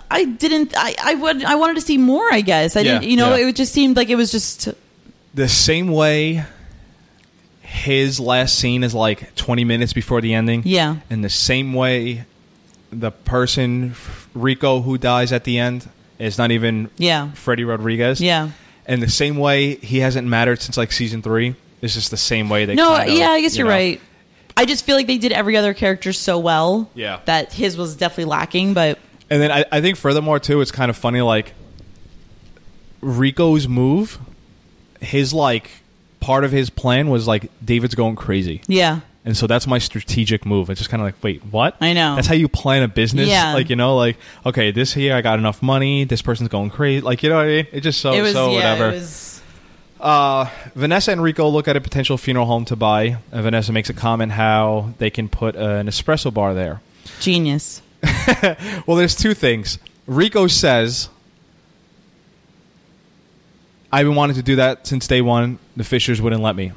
I 0.09 0.25
didn't. 0.25 0.73
I 0.75 0.95
I 1.03 1.13
would 1.13 1.43
I 1.45 1.55
wanted 1.55 1.75
to 1.75 1.81
see 1.81 1.97
more. 1.99 2.27
I 2.33 2.41
guess 2.41 2.75
I 2.75 2.79
Yeah, 2.81 2.93
didn't. 2.93 3.11
You 3.11 3.17
know, 3.17 3.35
yeah. 3.35 3.47
it 3.49 3.55
just 3.55 3.73
seemed 3.73 3.95
like 3.95 4.09
it 4.09 4.15
was 4.15 4.31
just 4.31 4.69
the 5.35 5.47
same 5.47 5.87
way 5.91 6.43
his 7.71 8.19
last 8.19 8.59
scene 8.59 8.83
is 8.83 8.93
like 8.93 9.33
20 9.35 9.63
minutes 9.63 9.93
before 9.93 10.19
the 10.19 10.33
ending. 10.33 10.61
Yeah. 10.65 10.97
In 11.09 11.21
the 11.21 11.29
same 11.29 11.73
way 11.73 12.25
the 12.91 13.11
person 13.11 13.95
Rico 14.33 14.81
who 14.81 14.97
dies 14.97 15.31
at 15.31 15.45
the 15.45 15.57
end 15.57 15.87
is 16.19 16.37
not 16.37 16.51
even 16.51 16.89
Yeah. 16.97 17.31
Freddy 17.31 17.63
Rodriguez. 17.63 18.19
Yeah. 18.19 18.49
And 18.85 19.01
the 19.01 19.09
same 19.09 19.37
way 19.37 19.75
he 19.75 19.99
hasn't 19.99 20.27
mattered 20.27 20.61
since 20.61 20.75
like 20.75 20.91
season 20.91 21.21
3 21.21 21.55
It's 21.81 21.93
just 21.93 22.11
the 22.11 22.17
same 22.17 22.49
way 22.49 22.65
they 22.65 22.75
no. 22.75 22.89
kind 22.89 23.09
of, 23.09 23.17
yeah, 23.17 23.29
I 23.29 23.39
guess 23.41 23.53
you 23.55 23.59
you're 23.59 23.67
know. 23.67 23.73
right. 23.73 24.01
I 24.57 24.65
just 24.65 24.83
feel 24.85 24.97
like 24.97 25.07
they 25.07 25.17
did 25.17 25.31
every 25.31 25.55
other 25.55 25.73
character 25.73 26.11
so 26.11 26.37
well. 26.39 26.89
Yeah. 26.93 27.21
That 27.25 27.53
his 27.53 27.77
was 27.77 27.95
definitely 27.95 28.25
lacking, 28.25 28.73
but 28.73 28.99
And 29.29 29.41
then 29.41 29.49
I, 29.49 29.63
I 29.71 29.79
think 29.79 29.97
furthermore 29.97 30.39
too, 30.39 30.59
it's 30.59 30.71
kind 30.71 30.89
of 30.89 30.97
funny 30.97 31.21
like 31.21 31.53
Rico's 32.99 33.67
move, 33.67 34.19
his 34.99 35.33
like 35.33 35.71
part 36.21 36.45
of 36.45 36.51
his 36.53 36.69
plan 36.69 37.09
was 37.09 37.27
like 37.27 37.51
David's 37.63 37.95
going 37.95 38.15
crazy. 38.15 38.61
yeah. 38.67 39.01
And 39.23 39.37
so 39.37 39.45
that's 39.45 39.67
my 39.67 39.77
strategic 39.77 40.47
move. 40.47 40.71
It's 40.71 40.79
just 40.79 40.89
kind 40.89 40.99
of 40.99 41.05
like, 41.05 41.23
wait, 41.23 41.43
what? 41.51 41.75
I 41.79 41.93
know. 41.93 42.15
That's 42.15 42.25
how 42.25 42.33
you 42.33 42.47
plan 42.47 42.81
a 42.81 42.87
business. 42.87 43.29
Yeah. 43.29 43.53
Like, 43.53 43.69
you 43.69 43.75
know, 43.75 43.95
like, 43.95 44.17
okay, 44.47 44.71
this 44.71 44.93
here, 44.95 45.13
I 45.15 45.21
got 45.21 45.37
enough 45.37 45.61
money. 45.61 46.05
This 46.05 46.23
person's 46.23 46.49
going 46.49 46.71
crazy. 46.71 47.01
Like, 47.01 47.21
you 47.21 47.29
know 47.29 47.35
what 47.35 47.43
I 47.45 47.47
mean? 47.49 47.67
It 47.71 47.81
just 47.81 48.01
so, 48.01 48.13
it 48.13 48.21
was 48.23 48.33
so 48.33 48.49
yeah. 48.49 48.55
whatever. 48.55 48.89
It 48.89 48.93
was 48.93 49.41
Uh, 49.99 50.49
Vanessa 50.73 51.11
and 51.11 51.21
Rico 51.21 51.47
look 51.49 51.67
at 51.67 51.75
a 51.77 51.81
potential 51.81 52.17
funeral 52.17 52.47
home 52.47 52.65
to 52.65 52.75
buy. 52.75 53.17
And 53.31 53.43
Vanessa 53.43 53.71
makes 53.71 53.91
a 53.91 53.93
comment 53.93 54.31
how 54.31 54.93
they 54.97 55.11
can 55.11 55.29
put 55.29 55.55
an 55.55 55.85
espresso 55.85 56.33
bar 56.33 56.55
there. 56.55 56.81
genius. 57.19 57.83
Well, 58.87 58.97
there's 58.97 59.15
two 59.15 59.35
things. 59.35 59.77
Rico 60.07 60.47
says, 60.47 61.09
I've 63.91 64.05
been 64.05 64.15
wanting 64.15 64.35
to 64.37 64.43
do 64.43 64.55
that 64.57 64.87
since 64.87 65.07
day 65.07 65.21
one. 65.21 65.59
The 65.75 65.83
Fishers 65.83 66.21
wouldn't 66.21 66.41
let 66.41 66.55
me. 66.55 66.71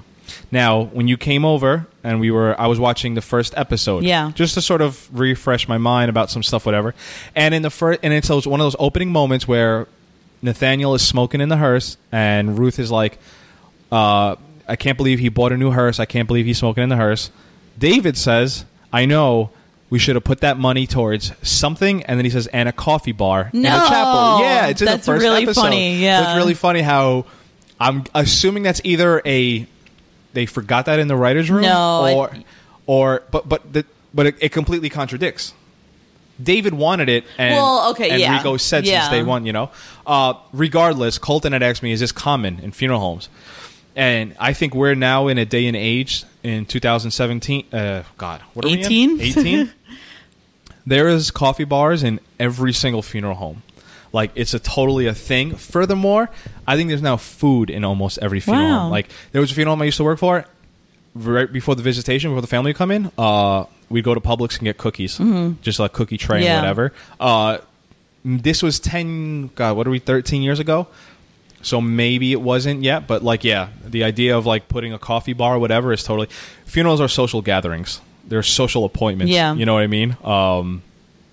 Now, 0.50 0.84
when 0.84 1.06
you 1.06 1.16
came 1.16 1.44
over 1.44 1.86
and 2.02 2.18
we 2.18 2.30
were, 2.30 2.58
I 2.60 2.66
was 2.66 2.78
watching 2.80 3.14
the 3.14 3.20
first 3.20 3.54
episode, 3.56 4.04
Yeah. 4.04 4.32
just 4.34 4.54
to 4.54 4.62
sort 4.62 4.80
of 4.80 5.08
refresh 5.12 5.68
my 5.68 5.78
mind 5.78 6.08
about 6.08 6.30
some 6.30 6.42
stuff, 6.42 6.64
whatever. 6.66 6.94
And 7.36 7.54
in 7.54 7.62
the 7.62 7.70
first, 7.70 8.00
and 8.02 8.12
it's 8.12 8.28
those- 8.28 8.46
one 8.46 8.60
of 8.60 8.64
those 8.64 8.76
opening 8.78 9.12
moments 9.12 9.46
where 9.46 9.86
Nathaniel 10.42 10.94
is 10.94 11.02
smoking 11.02 11.40
in 11.40 11.48
the 11.50 11.56
hearse, 11.58 11.96
and 12.10 12.58
Ruth 12.58 12.78
is 12.78 12.90
like, 12.90 13.18
uh, 13.92 14.36
"I 14.68 14.76
can't 14.76 14.96
believe 14.96 15.18
he 15.18 15.28
bought 15.28 15.52
a 15.52 15.56
new 15.56 15.70
hearse. 15.70 16.00
I 16.00 16.04
can't 16.04 16.26
believe 16.26 16.46
he's 16.46 16.58
smoking 16.58 16.82
in 16.82 16.88
the 16.88 16.96
hearse." 16.96 17.30
David 17.78 18.16
says, 18.16 18.64
"I 18.92 19.04
know." 19.06 19.50
We 19.94 20.00
should 20.00 20.16
have 20.16 20.24
put 20.24 20.40
that 20.40 20.58
money 20.58 20.88
towards 20.88 21.30
something, 21.42 22.02
and 22.02 22.18
then 22.18 22.24
he 22.24 22.30
says, 22.32 22.48
"and 22.48 22.68
a 22.68 22.72
coffee 22.72 23.12
bar 23.12 23.50
and 23.52 23.64
a 23.64 23.68
No! 23.70 23.78
chapel." 23.88 24.40
Yeah, 24.40 24.66
it's 24.66 24.82
in 24.82 24.86
the 24.86 24.98
first 24.98 25.22
really 25.22 25.44
episode. 25.44 25.60
funny, 25.60 25.98
yeah. 26.02 26.30
it's 26.32 26.36
really 26.36 26.54
funny 26.54 26.80
how 26.80 27.26
I'm 27.78 28.02
assuming 28.12 28.64
that's 28.64 28.80
either 28.82 29.22
a 29.24 29.68
they 30.32 30.46
forgot 30.46 30.86
that 30.86 30.98
in 30.98 31.06
the 31.06 31.14
writers' 31.14 31.48
room, 31.48 31.62
No, 31.62 32.00
I- 32.02 32.12
or 32.14 32.30
or 32.86 33.22
but 33.30 33.48
but 33.48 33.72
the, 33.72 33.84
but 34.12 34.26
it, 34.26 34.34
it 34.40 34.48
completely 34.50 34.88
contradicts. 34.88 35.52
David 36.42 36.74
wanted 36.74 37.08
it, 37.08 37.22
and 37.38 37.54
Well, 37.54 37.90
okay, 37.92 38.10
and 38.10 38.18
yeah. 38.20 38.36
Rico 38.36 38.56
said 38.56 38.84
Yeah. 38.84 39.02
since 39.02 39.12
day 39.12 39.22
one, 39.22 39.46
you 39.46 39.52
know. 39.52 39.70
Uh, 40.04 40.34
regardless, 40.52 41.18
Colton 41.18 41.52
had 41.52 41.62
asked 41.62 41.84
me, 41.84 41.92
"Is 41.92 42.00
this 42.00 42.10
common 42.10 42.58
in 42.64 42.72
funeral 42.72 42.98
homes?" 42.98 43.28
And 43.94 44.34
I 44.40 44.54
think 44.54 44.74
we're 44.74 44.96
now 44.96 45.28
in 45.28 45.38
a 45.38 45.44
day 45.44 45.66
and 45.68 45.76
age 45.76 46.24
in 46.42 46.66
2017. 46.66 47.66
Uh, 47.72 48.02
God, 48.18 48.40
what 48.52 48.64
are 48.64 48.68
18? 48.68 49.18
we 49.18 49.30
in? 49.30 49.38
18. 49.38 49.72
there 50.86 51.08
is 51.08 51.30
coffee 51.30 51.64
bars 51.64 52.02
in 52.02 52.20
every 52.38 52.72
single 52.72 53.02
funeral 53.02 53.34
home. 53.36 53.62
Like 54.12 54.30
it's 54.34 54.54
a 54.54 54.58
totally 54.58 55.06
a 55.06 55.14
thing. 55.14 55.56
Furthermore, 55.56 56.30
I 56.66 56.76
think 56.76 56.88
there's 56.88 57.02
now 57.02 57.16
food 57.16 57.68
in 57.70 57.84
almost 57.84 58.18
every 58.22 58.40
funeral 58.40 58.68
Wow. 58.68 58.78
home. 58.82 58.90
Like 58.92 59.08
there 59.32 59.40
was 59.40 59.50
a 59.50 59.54
funeral 59.54 59.74
home 59.76 59.82
I 59.82 59.86
used 59.86 59.96
to 59.98 60.04
work 60.04 60.18
for. 60.18 60.44
Right 61.16 61.52
before 61.52 61.74
the 61.76 61.82
visitation, 61.82 62.30
before 62.30 62.40
the 62.40 62.48
family 62.48 62.70
would 62.70 62.76
come 62.76 62.90
in, 62.90 63.10
uh, 63.16 63.64
we'd 63.88 64.02
go 64.04 64.14
to 64.14 64.20
Publix 64.20 64.54
and 64.58 64.64
get 64.64 64.78
cookies, 64.78 65.18
just 65.62 65.78
like 65.78 65.92
cookie 65.92 66.18
tray 66.18 66.38
Mm-hmm. 66.38 66.44
Yeah. 66.44 66.52
and 66.54 66.62
whatever. 66.62 66.92
Uh, 67.20 67.58
this 68.24 68.62
was 68.64 68.80
ten. 68.80 69.48
God, 69.54 69.76
what 69.76 69.86
are 69.86 69.90
we? 69.90 69.98
Thirteen 70.00 70.42
years 70.42 70.58
ago. 70.58 70.88
So 71.62 71.80
maybe 71.80 72.32
it 72.32 72.40
wasn't 72.42 72.82
yet, 72.82 73.06
but 73.06 73.22
like, 73.24 73.42
yeah, 73.44 73.68
the 73.86 74.04
idea 74.04 74.36
of 74.36 74.44
like 74.44 74.68
putting 74.68 74.92
a 74.92 74.98
coffee 74.98 75.32
bar 75.32 75.54
or 75.54 75.58
whatever 75.58 75.92
is 75.92 76.02
totally. 76.02 76.28
Funerals 76.66 77.00
are 77.00 77.08
social 77.08 77.40
gatherings. 77.42 78.00
They're 78.28 78.42
social 78.42 78.84
appointments. 78.84 79.32
Yeah. 79.32 79.54
you 79.54 79.66
know 79.66 79.74
what 79.74 79.82
I 79.82 79.86
mean. 79.86 80.16
Um, 80.24 80.82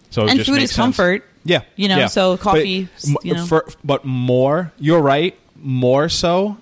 so 0.10 0.24
it 0.26 0.30
And 0.32 0.38
just 0.40 0.50
food 0.50 0.58
makes 0.58 0.72
is 0.72 0.76
sense. 0.76 0.98
comfort. 0.98 1.26
Yeah, 1.44 1.62
You 1.76 1.88
know, 1.88 1.98
yeah. 1.98 2.06
so 2.08 2.38
coffee, 2.38 2.88
m- 3.08 3.16
you 3.24 3.34
know. 3.34 3.46
for- 3.46 3.66
but 3.84 4.06
more. 4.06 4.72
You're 4.78 5.02
right. 5.02 5.36
More 5.56 6.08
so 6.10 6.58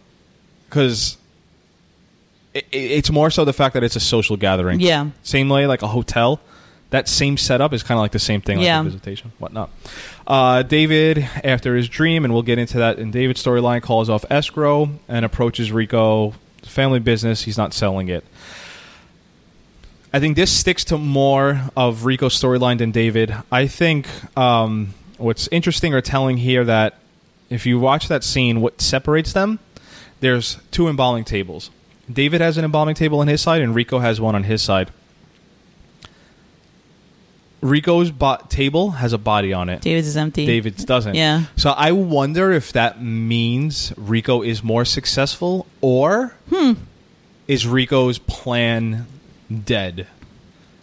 because 0.69 1.17
it, 2.53 2.65
it's 2.71 3.11
more 3.11 3.29
so 3.29 3.43
the 3.45 3.53
fact 3.53 3.73
that 3.73 3.83
it's 3.83 3.95
a 3.95 3.99
social 3.99 4.37
gathering. 4.37 4.79
Yeah. 4.79 5.07
Same 5.23 5.49
way 5.49 5.67
like 5.67 5.81
a 5.81 5.87
hotel. 5.87 6.39
that 6.91 7.07
same 7.07 7.37
setup 7.37 7.71
is 7.71 7.83
kind 7.83 7.99
of 7.99 8.01
like 8.01 8.13
the 8.13 8.17
same 8.19 8.41
thing, 8.41 8.57
like 8.57 8.65
Yeah. 8.65 8.81
the 8.81 8.89
visitation, 8.89 9.31
whatnot. 9.37 9.69
Uh, 10.25 10.63
David, 10.63 11.19
after 11.43 11.75
his 11.75 11.87
dream, 11.87 12.25
and 12.25 12.33
we'll 12.33 12.41
get 12.41 12.57
into 12.57 12.79
that 12.79 12.97
in 12.97 13.11
David's 13.11 13.43
storyline, 13.45 13.83
calls 13.83 14.09
off 14.09 14.25
escrow 14.31 14.89
and 15.07 15.23
approaches 15.23 15.71
Rico. 15.71 16.33
Family 16.63 16.97
business. 16.99 17.43
He's 17.43 17.57
not 17.59 17.73
selling 17.75 18.07
it. 18.09 18.23
I 20.11 20.19
think 20.19 20.35
this 20.35 20.51
sticks 20.51 20.83
to 20.85 20.97
more 20.97 21.61
of 21.77 22.05
Rico's 22.05 22.39
storyline 22.39 22.79
than 22.79 22.91
David. 22.91 23.35
I 23.51 23.67
think 23.67 24.07
um, 24.37 24.93
what's 25.17 25.47
interesting 25.49 25.93
or 25.93 26.01
telling 26.01 26.37
here 26.37 26.65
that 26.65 26.95
if 27.49 27.65
you 27.65 27.79
watch 27.79 28.07
that 28.07 28.23
scene, 28.23 28.61
what 28.61 28.81
separates 28.81 29.33
them, 29.33 29.59
there's 30.19 30.57
two 30.71 30.87
embalming 30.87 31.25
tables. 31.25 31.69
David 32.11 32.41
has 32.41 32.57
an 32.57 32.65
embalming 32.65 32.95
table 32.95 33.19
on 33.19 33.27
his 33.27 33.39
side, 33.41 33.61
and 33.61 33.75
Rico 33.75 33.99
has 33.99 34.19
one 34.19 34.33
on 34.35 34.43
his 34.45 34.61
side. 34.63 34.89
Rico's 37.61 38.09
bo- 38.09 38.37
table 38.47 38.91
has 38.91 39.11
a 39.13 39.17
body 39.17 39.51
on 39.53 39.67
it. 39.69 39.81
David's 39.81 40.07
is 40.07 40.17
empty. 40.17 40.45
David's 40.45 40.85
doesn't. 40.85 41.15
Yeah. 41.15 41.43
So 41.57 41.71
I 41.71 41.91
wonder 41.91 42.51
if 42.51 42.71
that 42.71 43.01
means 43.01 43.91
Rico 43.97 44.41
is 44.41 44.63
more 44.63 44.85
successful 44.85 45.67
or 45.81 46.33
Hmm. 46.49 46.73
is 47.47 47.67
Rico's 47.67 48.17
plan 48.17 49.07
dead? 49.65 50.07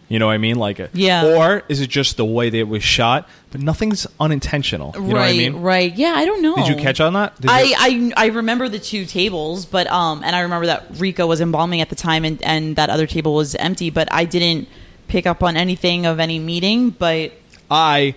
You 0.09 0.21
know 0.21 0.27
what 0.27 0.35
I 0.35 0.39
mean? 0.39 0.55
Like, 0.57 0.81
Yeah. 0.93 1.25
Or 1.37 1.65
is 1.69 1.81
it 1.81 1.89
just 1.91 2.17
the 2.17 2.25
way 2.25 2.49
that 2.49 2.57
it 2.57 2.69
was 2.69 2.85
shot? 2.85 3.29
But 3.51 3.61
nothing's 3.61 4.07
unintentional. 4.21 4.93
You 4.95 5.01
know 5.01 5.07
what 5.09 5.17
I 5.17 5.21
right, 5.23 5.37
mean? 5.37 5.57
right. 5.63 5.93
Yeah, 5.97 6.13
I 6.17 6.25
don't 6.25 6.43
know. 6.43 6.55
Did 6.55 6.69
you 6.69 6.77
catch 6.77 7.01
on 7.01 7.15
that? 7.15 7.41
Did 7.41 7.51
I, 7.51 7.61
you- 7.63 8.13
I 8.17 8.25
I 8.25 8.27
remember 8.27 8.69
the 8.69 8.79
two 8.79 9.05
tables, 9.05 9.67
but 9.67 9.89
um, 9.89 10.23
and 10.23 10.37
I 10.37 10.41
remember 10.43 10.67
that 10.67 10.87
Rico 10.99 11.27
was 11.27 11.41
embalming 11.41 11.81
at 11.81 11.89
the 11.89 11.97
time, 11.97 12.25
and 12.25 12.41
and 12.43 12.77
that 12.77 12.89
other 12.89 13.07
table 13.09 13.35
was 13.35 13.57
empty. 13.57 13.91
But 13.91 14.07
I 14.13 14.27
didn't 14.27 14.69
pick 15.09 15.27
up 15.27 15.43
on 15.43 15.57
anything 15.57 16.07
of 16.07 16.21
any 16.21 16.39
meeting. 16.39 16.91
But 16.91 17.33
I, 17.69 18.15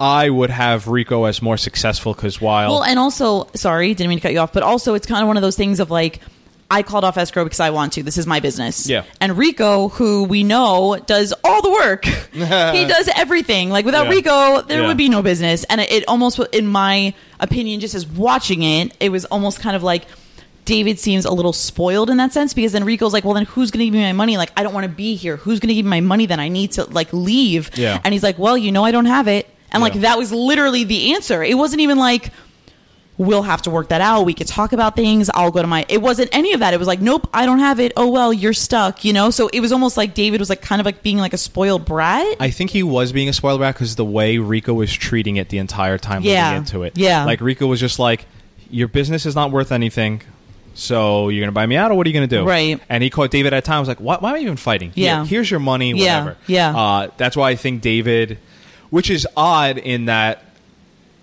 I 0.00 0.30
would 0.30 0.48
have 0.50 0.88
Rico 0.88 1.24
as 1.24 1.42
more 1.42 1.58
successful 1.58 2.14
because 2.14 2.40
while 2.40 2.70
well, 2.70 2.84
and 2.84 2.98
also, 2.98 3.48
sorry, 3.54 3.92
didn't 3.92 4.08
mean 4.08 4.18
to 4.18 4.22
cut 4.22 4.32
you 4.32 4.38
off, 4.38 4.54
but 4.54 4.62
also 4.62 4.94
it's 4.94 5.06
kind 5.06 5.20
of 5.20 5.28
one 5.28 5.36
of 5.36 5.42
those 5.42 5.56
things 5.56 5.78
of 5.78 5.90
like. 5.90 6.20
I 6.72 6.82
called 6.82 7.04
off 7.04 7.16
escrow 7.18 7.44
because 7.44 7.60
I 7.60 7.70
want 7.70 7.92
to. 7.94 8.02
This 8.02 8.16
is 8.18 8.26
my 8.26 8.40
business. 8.40 8.88
Yeah. 8.88 9.04
And 9.20 9.36
Rico, 9.36 9.88
who 9.88 10.24
we 10.24 10.42
know 10.42 10.98
does 11.06 11.32
all 11.44 11.60
the 11.62 11.70
work, 11.70 12.04
he 12.32 12.84
does 12.86 13.08
everything. 13.14 13.70
Like 13.70 13.84
without 13.84 14.04
Yeah. 14.06 14.10
Rico, 14.10 14.62
there 14.62 14.80
Yeah. 14.80 14.86
would 14.88 14.96
be 14.96 15.08
no 15.08 15.22
business. 15.22 15.64
And 15.64 15.80
it, 15.80 15.92
it 15.92 16.04
almost, 16.08 16.38
in 16.52 16.66
my 16.66 17.14
opinion, 17.40 17.80
just 17.80 17.94
as 17.94 18.06
watching 18.06 18.62
it, 18.62 18.96
it 19.00 19.10
was 19.10 19.24
almost 19.26 19.60
kind 19.60 19.76
of 19.76 19.82
like 19.82 20.06
David 20.64 20.98
seems 20.98 21.24
a 21.24 21.32
little 21.32 21.52
spoiled 21.52 22.08
in 22.08 22.16
that 22.18 22.32
sense 22.32 22.54
because 22.54 22.72
then 22.72 22.84
Rico's 22.84 23.12
like, 23.12 23.24
well, 23.24 23.34
then 23.34 23.44
who's 23.46 23.70
going 23.72 23.80
to 23.80 23.84
give 23.86 23.94
me 23.94 24.00
my 24.02 24.12
money? 24.12 24.36
Like, 24.36 24.52
I 24.56 24.62
don't 24.62 24.72
want 24.72 24.84
to 24.84 24.92
be 24.92 25.16
here. 25.16 25.36
Who's 25.36 25.58
going 25.60 25.68
to 25.68 25.74
give 25.74 25.84
me 25.84 25.90
my 25.90 26.00
money? 26.00 26.26
Then 26.26 26.38
I 26.40 26.48
need 26.48 26.72
to 26.72 26.84
like 26.84 27.12
leave. 27.12 27.76
Yeah. 27.76 28.00
And 28.04 28.14
he's 28.14 28.22
like, 28.22 28.38
well, 28.38 28.56
you 28.56 28.70
know, 28.72 28.84
I 28.84 28.92
don't 28.92 29.06
have 29.06 29.28
it. 29.28 29.48
And 29.72 29.82
like 29.82 29.94
that 29.94 30.18
was 30.18 30.32
literally 30.32 30.84
the 30.84 31.14
answer. 31.14 31.42
It 31.42 31.54
wasn't 31.58 31.80
even 31.82 31.98
like 31.98 32.30
we'll 33.18 33.42
have 33.42 33.62
to 33.62 33.70
work 33.70 33.88
that 33.90 34.00
out. 34.00 34.22
We 34.24 34.34
could 34.34 34.46
talk 34.48 34.72
about 34.72 34.96
things. 34.96 35.30
I'll 35.34 35.50
go 35.50 35.60
to 35.62 35.68
my. 35.68 35.84
It 35.88 36.00
wasn't 36.00 36.30
any 36.32 36.52
of 36.52 36.60
that. 36.60 36.74
It 36.74 36.78
was 36.78 36.88
like, 36.88 37.00
nope, 37.00 37.28
I 37.32 37.44
don't 37.46 37.58
have 37.60 37.78
it. 37.80 37.92
Oh 37.96 38.08
well, 38.10 38.32
you're 38.32 38.52
stuck. 38.52 39.04
You 39.04 39.12
know. 39.12 39.30
So 39.30 39.48
it 39.48 39.60
was 39.60 39.70
almost 39.72 39.96
like 39.96 40.14
David 40.14 40.40
was 40.40 40.48
like 40.48 40.62
kind 40.62 40.80
of 40.80 40.86
like 40.86 41.02
being 41.02 41.18
like 41.18 41.32
a 41.32 41.38
spoiled 41.38 41.84
brat. 41.84 42.36
I 42.40 42.50
think 42.50 42.70
he 42.70 42.82
was 42.82 43.12
being 43.12 43.28
a 43.28 43.32
spoiled 43.32 43.60
brat 43.60 43.74
because 43.74 43.96
the 43.96 44.04
way 44.04 44.38
Rico 44.38 44.74
was 44.74 44.92
treating 44.92 45.36
it 45.36 45.48
the 45.50 45.58
entire 45.58 45.98
time 45.98 46.22
Yeah. 46.22 46.48
leading 46.48 46.58
into 46.62 46.82
it. 46.84 46.96
Yeah. 46.96 47.24
Like 47.24 47.40
Rico 47.40 47.66
was 47.66 47.80
just 47.80 47.98
like, 47.98 48.24
"Your 48.70 48.88
business 48.88 49.26
is 49.26 49.34
not 49.34 49.50
worth 49.50 49.72
anything, 49.72 50.22
so 50.74 51.28
you're 51.28 51.42
gonna 51.42 51.52
buy 51.52 51.66
me 51.66 51.76
out, 51.76 51.90
or 51.90 51.94
what 51.94 52.06
are 52.06 52.10
you 52.10 52.14
gonna 52.14 52.26
do?" 52.26 52.44
Right. 52.44 52.80
And 52.88 53.02
he 53.02 53.10
caught 53.10 53.30
David 53.30 53.52
at 53.52 53.64
times 53.64 53.88
like, 53.88 53.98
"Why, 53.98 54.16
why 54.18 54.30
am 54.30 54.36
I 54.36 54.38
even 54.38 54.56
fighting? 54.56 54.90
Here, 54.94 55.24
here's 55.24 55.50
your 55.50 55.60
money, 55.60 55.92
Yeah. 55.92 56.34
Yeah. 56.46 56.76
Uh, 56.76 57.08
that's 57.18 57.36
why 57.36 57.50
I 57.50 57.56
think 57.56 57.82
David, 57.82 58.38
which 58.90 59.10
is 59.10 59.26
odd 59.36 59.78
in 59.78 60.06
that. 60.06 60.44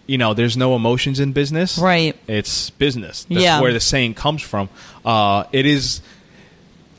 You 0.09 0.17
know, 0.17 0.33
there's 0.33 0.57
no 0.57 0.75
emotions 0.75 1.19
in 1.19 1.33
business. 1.33 1.77
Right. 1.77 2.15
It's 2.27 2.71
business. 2.71 3.25
That's 3.29 3.41
Yeah. 3.41 3.61
where 3.61 3.71
the 3.71 3.79
saying 3.79 4.15
comes 4.15 4.41
from. 4.41 4.67
Uh, 5.05 5.43
it 5.51 5.65
is, 5.65 6.01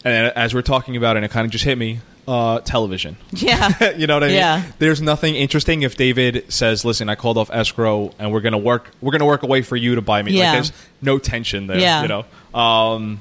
and 0.04 0.28
as 0.36 0.54
we're 0.54 0.62
talking 0.62 0.96
about, 0.96 1.16
and 1.16 1.24
it 1.24 1.30
kind 1.30 1.44
of 1.44 1.50
just 1.50 1.64
hit 1.64 1.76
me. 1.76 2.00
Uh, 2.28 2.60
television. 2.60 3.16
yeah. 3.32 3.92
you 3.96 4.06
know 4.06 4.14
what 4.14 4.22
I 4.22 4.28
mean? 4.28 4.36
Yeah. 4.36 4.62
There's 4.78 5.00
nothing 5.02 5.34
interesting 5.34 5.82
if 5.82 5.96
David 5.96 6.44
says, 6.52 6.84
"Listen, 6.84 7.08
I 7.08 7.16
called 7.16 7.36
off 7.36 7.50
escrow, 7.52 8.12
and 8.20 8.30
we're 8.30 8.40
gonna 8.42 8.58
work. 8.58 8.92
We're 9.00 9.10
gonna 9.10 9.26
work 9.26 9.42
a 9.42 9.46
way 9.46 9.62
for 9.62 9.74
you 9.74 9.96
to 9.96 10.00
buy 10.02 10.22
me." 10.22 10.32
Yeah. 10.32 10.44
Like, 10.44 10.52
there's 10.52 10.72
no 11.02 11.18
tension 11.18 11.66
there. 11.66 11.78
Yeah. 11.78 12.02
You 12.02 12.08
know. 12.08 12.24
Um, 12.58 13.20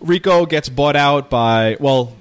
Rico 0.00 0.46
gets 0.46 0.70
bought 0.70 0.96
out 0.96 1.28
by 1.28 1.76
well, 1.80 2.14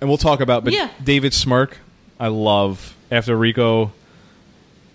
and 0.00 0.08
we'll 0.08 0.16
talk 0.16 0.40
about. 0.40 0.64
But 0.64 0.72
Yeah. 0.72 0.88
David 1.04 1.34
smirk, 1.34 1.76
I 2.18 2.28
love 2.28 2.94
after 3.10 3.36
Rico. 3.36 3.92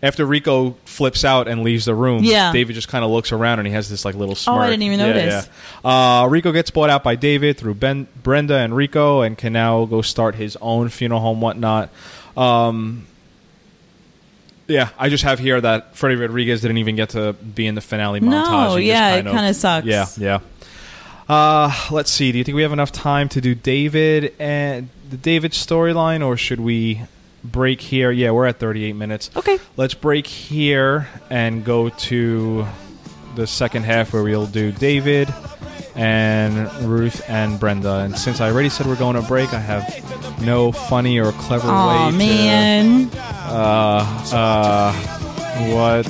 After 0.05 0.25
Rico 0.25 0.75
flips 0.85 1.25
out 1.25 1.47
and 1.47 1.63
leaves 1.63 1.85
the 1.85 1.95
room, 1.95 2.23
Yeah. 2.23 2.53
David 2.53 2.73
just 2.75 2.87
kind 2.87 3.03
of 3.03 3.09
looks 3.11 3.31
around 3.31 3.59
and 3.59 3.67
he 3.67 3.73
has 3.73 3.89
this 3.89 4.05
like 4.05 4.13
little 4.15 4.35
smirk. 4.35 4.57
Oh, 4.57 4.59
I 4.59 4.69
didn't 4.69 4.83
even 4.83 4.99
Yeah, 4.99 5.07
notice. 5.07 5.49
yeah. 5.83 6.21
Uh, 6.23 6.27
Rico 6.27 6.51
gets 6.51 6.69
bought 6.69 6.89
out 6.91 7.03
by 7.03 7.15
David 7.15 7.57
through 7.57 7.73
ben, 7.75 8.07
Brenda 8.21 8.57
and 8.57 8.75
Rico, 8.75 9.21
and 9.21 9.37
can 9.37 9.51
now 9.53 9.85
go 9.85 10.01
start 10.03 10.35
his 10.35 10.55
own 10.61 10.89
funeral 10.89 11.21
home, 11.21 11.41
whatnot. 11.41 11.89
Um, 12.37 13.07
yeah, 14.67 14.89
I 14.97 15.09
just 15.09 15.23
have 15.23 15.39
here 15.39 15.59
that 15.61 15.95
Freddy 15.95 16.15
Rodriguez 16.15 16.61
didn't 16.61 16.77
even 16.77 16.95
get 16.95 17.09
to 17.09 17.33
be 17.33 17.67
in 17.67 17.75
the 17.75 17.81
finale 17.81 18.19
No, 18.19 18.29
montage. 18.31 18.69
He 18.79 18.87
just 18.87 18.87
yeah, 18.87 19.09
kind 19.15 19.27
it 19.27 19.29
of- 19.29 19.35
kinda 19.35 19.53
sucks. 19.53 19.87
Yeah, 19.87 20.05
yeah. 20.17 20.39
Uh, 21.27 21.71
let's 21.91 22.11
see. 22.11 22.31
Do 22.31 22.37
you 22.37 22.43
think 22.43 22.55
we 22.55 22.61
have 22.61 22.73
enough 22.73 22.91
time 22.91 23.29
to 23.29 23.41
do 23.41 23.55
David 23.55 24.33
and 24.37 24.89
the 25.09 25.17
David 25.17 25.53
storyline, 25.53 26.23
or 26.25 26.37
should 26.37 26.59
we 26.59 27.01
break 27.51 27.81
here? 27.81 28.11
Yeah, 28.11 28.31
we're 28.31 28.45
at 28.45 28.59
38 28.59 28.93
minutes. 28.93 29.29
Okay. 29.35 29.59
Let's 29.77 29.93
break 29.93 30.27
here 30.27 31.07
and 31.29 31.63
go 31.65 31.89
to 31.89 32.65
the 33.35 33.47
second 33.47 33.83
half 33.83 34.13
where 34.13 34.23
we'll 34.23 34.47
do 34.47 34.71
David 34.71 35.33
and 35.95 36.71
Ruth 36.83 37.21
and 37.29 37.59
Brenda. 37.59 37.99
And 37.99 38.17
since 38.17 38.41
I 38.41 38.51
already 38.51 38.69
said 38.69 38.85
we're 38.87 38.95
going 38.95 39.15
to 39.15 39.21
break, 39.27 39.53
I 39.53 39.59
have 39.59 40.41
no 40.41 40.71
funny 40.71 41.19
or 41.19 41.31
clever 41.33 41.67
way 41.67 41.73
to 41.73 41.75
Oh, 41.75 42.11
man. 42.11 43.09
uh, 43.13 44.29
uh, 44.33 44.93
what 45.73 46.05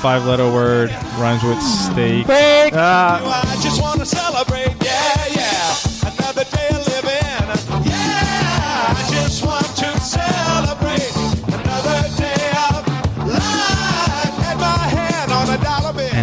five 0.00 0.24
letter 0.26 0.44
word 0.52 0.90
rhymes 1.18 1.42
with 1.42 1.60
steak? 1.60 2.26
Break. 2.26 2.72
Ah, 2.74 3.52
I 3.58 3.62
just 3.62 3.80
want 3.82 3.98
to 4.00 4.06
celebrate, 4.06 4.57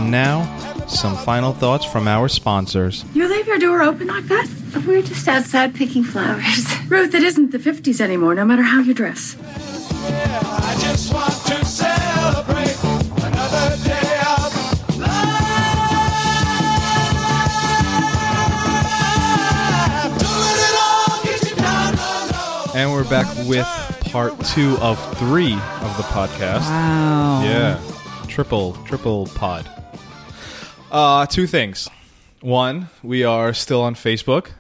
and 0.06 0.12
now 0.12 0.86
some 0.88 1.16
final 1.18 1.52
thoughts 1.52 1.84
from 1.84 2.08
our 2.08 2.28
sponsors. 2.28 3.04
You 3.16 3.28
leave 3.28 3.48
your 3.48 3.58
door 3.58 3.82
open 3.82 4.06
like 4.08 4.26
that? 4.26 4.48
We're 4.86 5.02
just 5.02 5.28
outside 5.28 5.74
picking 5.74 6.04
flowers. 6.04 6.66
Ruth, 6.88 7.16
it 7.16 7.24
isn't 7.24 7.52
the 7.52 7.58
50s 7.58 8.00
anymore, 8.00 8.36
no 8.36 8.46
matter 8.46 8.62
how 8.62 8.82
you 8.82 8.94
dress. 8.94 9.36
I 9.42 10.78
just 10.80 11.12
want 11.12 11.34
to 11.34 11.66
celebrate 11.66 12.78
another 13.26 13.76
day 13.84 14.20
of 14.28 15.00
life. 15.00 15.42
Doing 20.20 20.60
it 20.68 20.76
all, 20.80 21.24
get 21.24 21.50
you 21.50 21.56
down 21.56 21.96
low. 21.96 22.72
And 22.76 22.92
we're 22.92 23.10
back 23.10 23.26
with 23.48 23.66
part 24.12 24.40
two 24.46 24.78
of 24.82 25.00
three 25.18 25.54
of 25.54 25.98
the 25.98 26.04
podcast. 26.14 26.62
Wow. 26.62 27.42
Yeah. 27.44 27.82
Triple, 28.28 28.74
triple 28.86 29.26
pod. 29.28 29.68
Uh, 30.96 31.26
two 31.26 31.46
things. 31.46 31.90
One, 32.42 32.88
we 33.04 33.26
are 33.26 33.54
still 33.54 33.82
on 33.82 33.96
Facebook, 33.96 34.52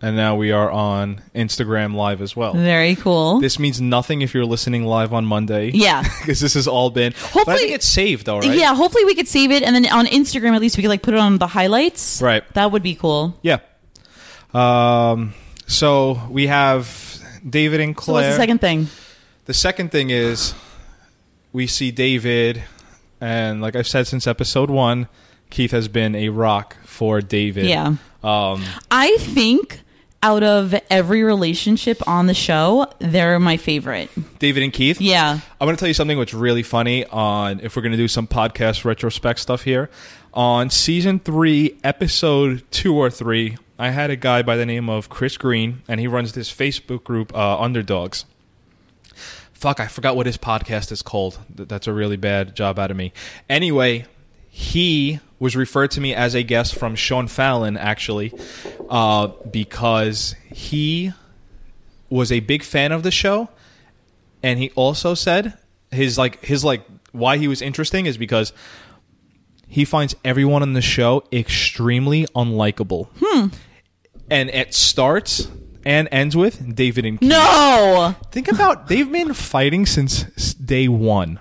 and 0.00 0.14
now 0.14 0.36
we 0.36 0.52
are 0.52 0.70
on 0.70 1.22
Instagram 1.34 1.94
Live 1.94 2.20
as 2.22 2.36
well. 2.36 2.52
Very 2.54 2.94
cool. 2.94 3.40
This 3.40 3.58
means 3.58 3.80
nothing 3.80 4.22
if 4.22 4.32
you're 4.32 4.44
listening 4.44 4.84
live 4.84 5.12
on 5.12 5.24
Monday. 5.24 5.70
Yeah. 5.74 6.04
Because 6.20 6.38
this 6.38 6.54
has 6.54 6.68
all 6.68 6.90
been. 6.90 7.12
but 7.12 7.18
I 7.24 7.28
Hopefully- 7.30 7.58
think 7.58 7.72
it's 7.72 7.86
saved, 7.88 8.26
though, 8.26 8.38
right? 8.38 8.56
Yeah, 8.56 8.74
hopefully 8.76 9.04
we 9.06 9.16
could 9.16 9.26
save 9.26 9.50
it, 9.50 9.64
and 9.64 9.74
then 9.74 9.86
on 9.90 10.06
Instagram 10.06 10.54
at 10.54 10.60
least 10.60 10.76
we 10.76 10.82
could 10.84 10.88
like 10.88 11.02
put 11.02 11.14
it 11.14 11.20
on 11.20 11.38
the 11.38 11.48
highlights. 11.48 12.22
Right. 12.22 12.44
That 12.54 12.70
would 12.70 12.84
be 12.84 12.94
cool. 12.94 13.36
Yeah. 13.42 13.58
Um, 14.54 15.34
so 15.66 16.20
we 16.30 16.46
have 16.46 16.86
David 17.48 17.80
and 17.80 17.96
So 17.96 18.02
Claire. 18.04 18.14
what's 18.28 18.36
the 18.36 18.40
second 18.40 18.60
thing? 18.60 18.86
The 19.46 19.54
second 19.54 19.90
thing 19.90 20.10
is 20.10 20.54
we 21.52 21.66
see 21.66 21.90
David, 21.90 22.62
and 23.20 23.60
like 23.60 23.74
I've 23.74 23.88
said 23.88 24.06
since 24.06 24.28
episode 24.28 24.70
one, 24.70 25.08
Keith 25.52 25.70
has 25.72 25.86
been 25.86 26.14
a 26.14 26.30
rock 26.30 26.78
for 26.84 27.20
David. 27.20 27.66
Yeah. 27.66 27.96
Um, 28.24 28.64
I 28.90 29.18
think 29.18 29.80
out 30.22 30.42
of 30.42 30.74
every 30.88 31.22
relationship 31.22 32.08
on 32.08 32.26
the 32.26 32.32
show, 32.32 32.86
they're 33.00 33.38
my 33.38 33.58
favorite. 33.58 34.08
David 34.38 34.62
and 34.62 34.72
Keith. 34.72 34.98
Yeah. 34.98 35.40
I'm 35.60 35.66
going 35.66 35.76
to 35.76 35.78
tell 35.78 35.88
you 35.88 35.94
something 35.94 36.16
what's 36.16 36.32
really 36.32 36.62
funny 36.62 37.04
on 37.04 37.60
if 37.60 37.76
we're 37.76 37.82
going 37.82 37.92
to 37.92 37.98
do 37.98 38.08
some 38.08 38.26
podcast 38.26 38.86
retrospect 38.86 39.40
stuff 39.40 39.64
here. 39.64 39.90
On 40.32 40.70
season 40.70 41.18
three, 41.18 41.78
episode 41.84 42.62
two 42.70 42.96
or 42.96 43.10
three, 43.10 43.58
I 43.78 43.90
had 43.90 44.10
a 44.10 44.16
guy 44.16 44.40
by 44.40 44.56
the 44.56 44.64
name 44.64 44.88
of 44.88 45.10
Chris 45.10 45.36
Green, 45.36 45.82
and 45.86 46.00
he 46.00 46.06
runs 46.06 46.32
this 46.32 46.50
Facebook 46.50 47.04
group, 47.04 47.36
uh, 47.36 47.60
Underdogs. 47.60 48.24
fuck, 49.52 49.80
I 49.80 49.86
forgot 49.86 50.16
what 50.16 50.24
his 50.24 50.38
podcast 50.38 50.90
is 50.92 51.02
called. 51.02 51.40
That's 51.54 51.86
a 51.86 51.92
really 51.92 52.16
bad 52.16 52.56
job 52.56 52.78
out 52.78 52.90
of 52.90 52.96
me. 52.96 53.12
Anyway, 53.50 54.06
he 54.48 55.20
was 55.42 55.56
referred 55.56 55.90
to 55.90 56.00
me 56.00 56.14
as 56.14 56.36
a 56.36 56.44
guest 56.44 56.72
from 56.72 56.94
Sean 56.94 57.26
Fallon, 57.26 57.76
actually, 57.76 58.32
uh, 58.88 59.26
because 59.50 60.36
he 60.52 61.12
was 62.08 62.30
a 62.30 62.38
big 62.38 62.62
fan 62.62 62.92
of 62.92 63.02
the 63.02 63.10
show, 63.10 63.48
and 64.40 64.60
he 64.60 64.70
also 64.76 65.14
said 65.14 65.58
his 65.90 66.16
like 66.16 66.44
his 66.44 66.62
like 66.62 66.84
why 67.10 67.38
he 67.38 67.48
was 67.48 67.60
interesting 67.60 68.06
is 68.06 68.16
because 68.16 68.52
he 69.66 69.84
finds 69.84 70.14
everyone 70.24 70.62
on 70.62 70.74
the 70.74 70.80
show 70.80 71.24
extremely 71.32 72.24
unlikable. 72.36 73.08
Hmm. 73.18 73.48
And 74.30 74.48
it 74.50 74.72
starts 74.74 75.48
and 75.84 76.08
ends 76.12 76.36
with 76.36 76.76
David 76.76 77.04
and 77.04 77.18
Keith. 77.18 77.28
No. 77.28 78.14
Think 78.30 78.46
about 78.46 78.86
they've 78.86 79.10
been 79.10 79.34
fighting 79.34 79.86
since 79.86 80.54
day 80.54 80.86
one. 80.86 81.40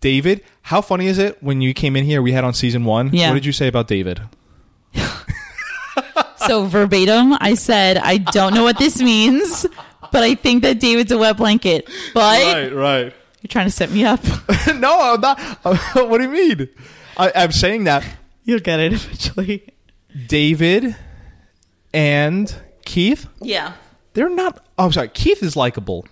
David, 0.00 0.44
how 0.70 0.80
funny 0.80 1.08
is 1.08 1.18
it 1.18 1.42
when 1.42 1.60
you 1.60 1.74
came 1.74 1.96
in 1.96 2.04
here? 2.04 2.22
We 2.22 2.30
had 2.30 2.44
on 2.44 2.54
season 2.54 2.84
one. 2.84 3.10
Yeah. 3.12 3.30
What 3.30 3.34
did 3.34 3.44
you 3.44 3.52
say 3.52 3.66
about 3.66 3.88
David? 3.88 4.20
So 6.46 6.64
verbatim, 6.64 7.36
I 7.38 7.54
said, 7.54 7.98
I 7.98 8.16
don't 8.16 8.54
know 8.54 8.64
what 8.64 8.78
this 8.78 9.00
means, 9.00 9.66
but 10.10 10.22
I 10.24 10.34
think 10.34 10.62
that 10.62 10.80
David's 10.80 11.12
a 11.12 11.18
wet 11.18 11.36
blanket. 11.36 11.88
But 12.14 12.72
right. 12.72 13.12
you're 13.42 13.48
trying 13.48 13.66
to 13.66 13.70
set 13.70 13.90
me 13.90 14.04
up. 14.06 14.24
no, 14.74 14.98
I'm 14.98 15.20
not. 15.20 15.38
what 15.62 16.16
do 16.16 16.22
you 16.24 16.30
mean? 16.30 16.68
I, 17.18 17.30
I'm 17.36 17.52
saying 17.52 17.84
that 17.84 18.04
You'll 18.44 18.60
get 18.60 18.80
it 18.80 18.92
eventually. 18.94 19.64
David 20.26 20.96
and 21.92 22.52
Keith, 22.84 23.28
Yeah. 23.40 23.74
they're 24.14 24.30
not. 24.30 24.64
Oh, 24.78 24.86
I'm 24.86 24.92
sorry. 24.92 25.08
Keith 25.08 25.42
is 25.42 25.56
likable. 25.56 26.06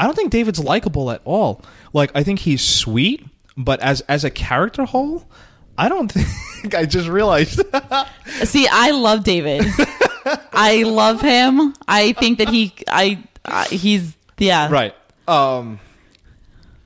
I 0.00 0.06
don't 0.06 0.14
think 0.14 0.32
David's 0.32 0.58
likable 0.58 1.10
at 1.10 1.20
all. 1.24 1.62
Like, 1.92 2.10
I 2.14 2.22
think 2.22 2.40
he's 2.40 2.62
sweet, 2.62 3.24
but 3.58 3.80
as 3.80 4.00
as 4.02 4.24
a 4.24 4.30
character 4.30 4.84
whole, 4.86 5.24
I 5.76 5.88
don't 5.90 6.10
think. 6.12 6.74
I 6.74 6.86
just 6.86 7.08
realized. 7.08 7.60
See, 8.44 8.66
I 8.70 8.92
love 8.92 9.24
David. 9.24 9.66
I 10.52 10.84
love 10.84 11.20
him. 11.20 11.74
I 11.86 12.12
think 12.12 12.38
that 12.38 12.48
he, 12.48 12.72
I, 12.88 13.22
I 13.44 13.64
he's, 13.66 14.16
yeah. 14.38 14.70
right. 14.70 14.94
Um. 15.26 15.80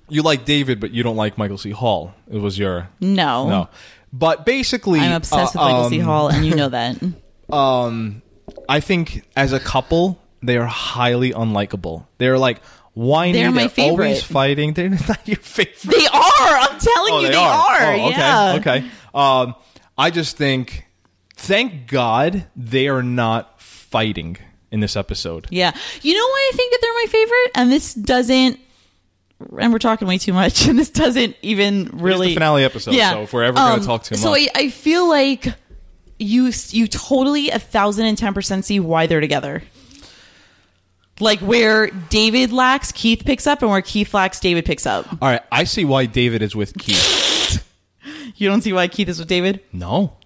You 0.09 0.23
like 0.23 0.45
David, 0.45 0.79
but 0.79 0.91
you 0.91 1.03
don't 1.03 1.17
like 1.17 1.39
Michael 1.39 1.57
C. 1.57 1.71
Hall. 1.71 2.13
It 2.31 2.37
was 2.39 2.59
your 2.59 2.89
No. 3.01 3.49
no. 3.49 3.69
But 4.13 4.45
basically, 4.45 5.01
I'm 5.01 5.13
obsessed 5.13 5.57
uh, 5.57 5.61
with 5.61 5.67
Michael 5.73 5.89
C. 5.89 6.01
um, 6.01 6.05
Hall, 6.07 6.29
and 6.29 6.45
you 6.45 6.55
know 6.55 6.69
that. 6.69 7.03
um, 7.51 8.21
I 8.69 8.81
think 8.81 9.25
as 9.35 9.55
a 9.55 9.61
couple, 9.61 10.21
they 10.43 10.59
are 10.59 10.67
highly 10.67 11.33
unlikable. 11.33 12.05
They're 12.19 12.37
like 12.39 12.61
whiny. 12.95 13.33
They're 13.33 13.51
my 13.51 13.63
always 13.63 13.73
favorite. 13.73 14.19
fighting. 14.23 14.73
They're 14.75 14.91
not 14.91 15.27
your 15.27 15.39
favorite. 15.39 15.81
They 15.83 16.07
are. 16.07 16.21
I'm 16.21 16.79
telling 16.79 17.23
you, 17.23 17.29
they, 17.29 17.35
are. 17.35 17.83
Oh, 17.83 18.07
okay. 18.07 18.11
yeah. 18.11 18.57
Okay. 18.59 18.85
Um, 19.15 19.55
I 19.97 20.11
just 20.11 20.37
think, 20.37 20.87
thank 21.37 21.87
God 21.87 22.47
they 22.57 22.89
are 22.89 23.03
not 23.03 23.61
fighting 23.61 24.37
in 24.71 24.81
this 24.81 24.97
episode. 24.97 25.47
Yeah. 25.51 25.73
You 26.01 26.15
know 26.15 26.25
why 26.25 26.51
I 26.53 26.57
think 26.57 26.73
that 26.73 26.79
they're 26.81 26.95
my 26.95 27.07
favorite? 27.09 27.51
And 27.55 27.73
this 27.73 27.95
doesn't 27.95 28.59
and 29.59 29.73
we're 29.73 29.79
talking 29.79 30.07
way 30.07 30.19
too 30.19 30.33
much 30.33 30.67
and 30.69 30.79
this 30.79 30.91
doesn't 30.91 31.37
even 31.43 31.91
really 31.93 32.29
the 32.29 32.35
finale 32.35 32.65
episode, 32.65 32.95
so 32.95 33.23
if 33.23 33.33
we're 33.33 33.43
ever 33.45 33.57
gonna 33.57 33.83
talk 33.83 34.05
too 34.05 34.15
so 34.15 34.31
much. 34.31 34.41
So 34.41 34.51
I, 34.55 34.65
I 34.67 34.69
feel 34.71 35.09
like 35.09 35.47
you 36.19 36.53
you 36.69 36.87
totally 36.87 37.51
a 37.51 37.59
thousand 37.59 38.07
and 38.07 38.17
ten 38.17 38.35
percent 38.35 38.65
see 38.65 38.81
why 38.81 39.07
they're 39.07 39.21
together. 39.21 39.63
Like 41.23 41.41
where 41.41 41.87
David 42.11 42.53
lacks, 42.53 42.93
Keith 42.93 43.23
picks 43.25 43.47
up, 43.47 43.63
and 43.63 43.71
where 43.71 43.81
Keith 43.81 44.13
lacks, 44.13 44.41
David 44.41 44.65
picks 44.65 44.85
up. 44.87 45.07
All 45.23 45.29
right, 45.29 45.41
I 45.51 45.65
see 45.65 45.85
why 45.85 46.07
David 46.07 46.43
is 46.43 46.55
with 46.57 46.77
Keith. 46.79 47.21
You 48.35 48.49
don't 48.49 48.63
see 48.63 48.73
why 48.73 48.89
Keith 48.89 49.09
is 49.09 49.21
with 49.21 49.29
David? 49.29 49.61
no. 49.73 50.17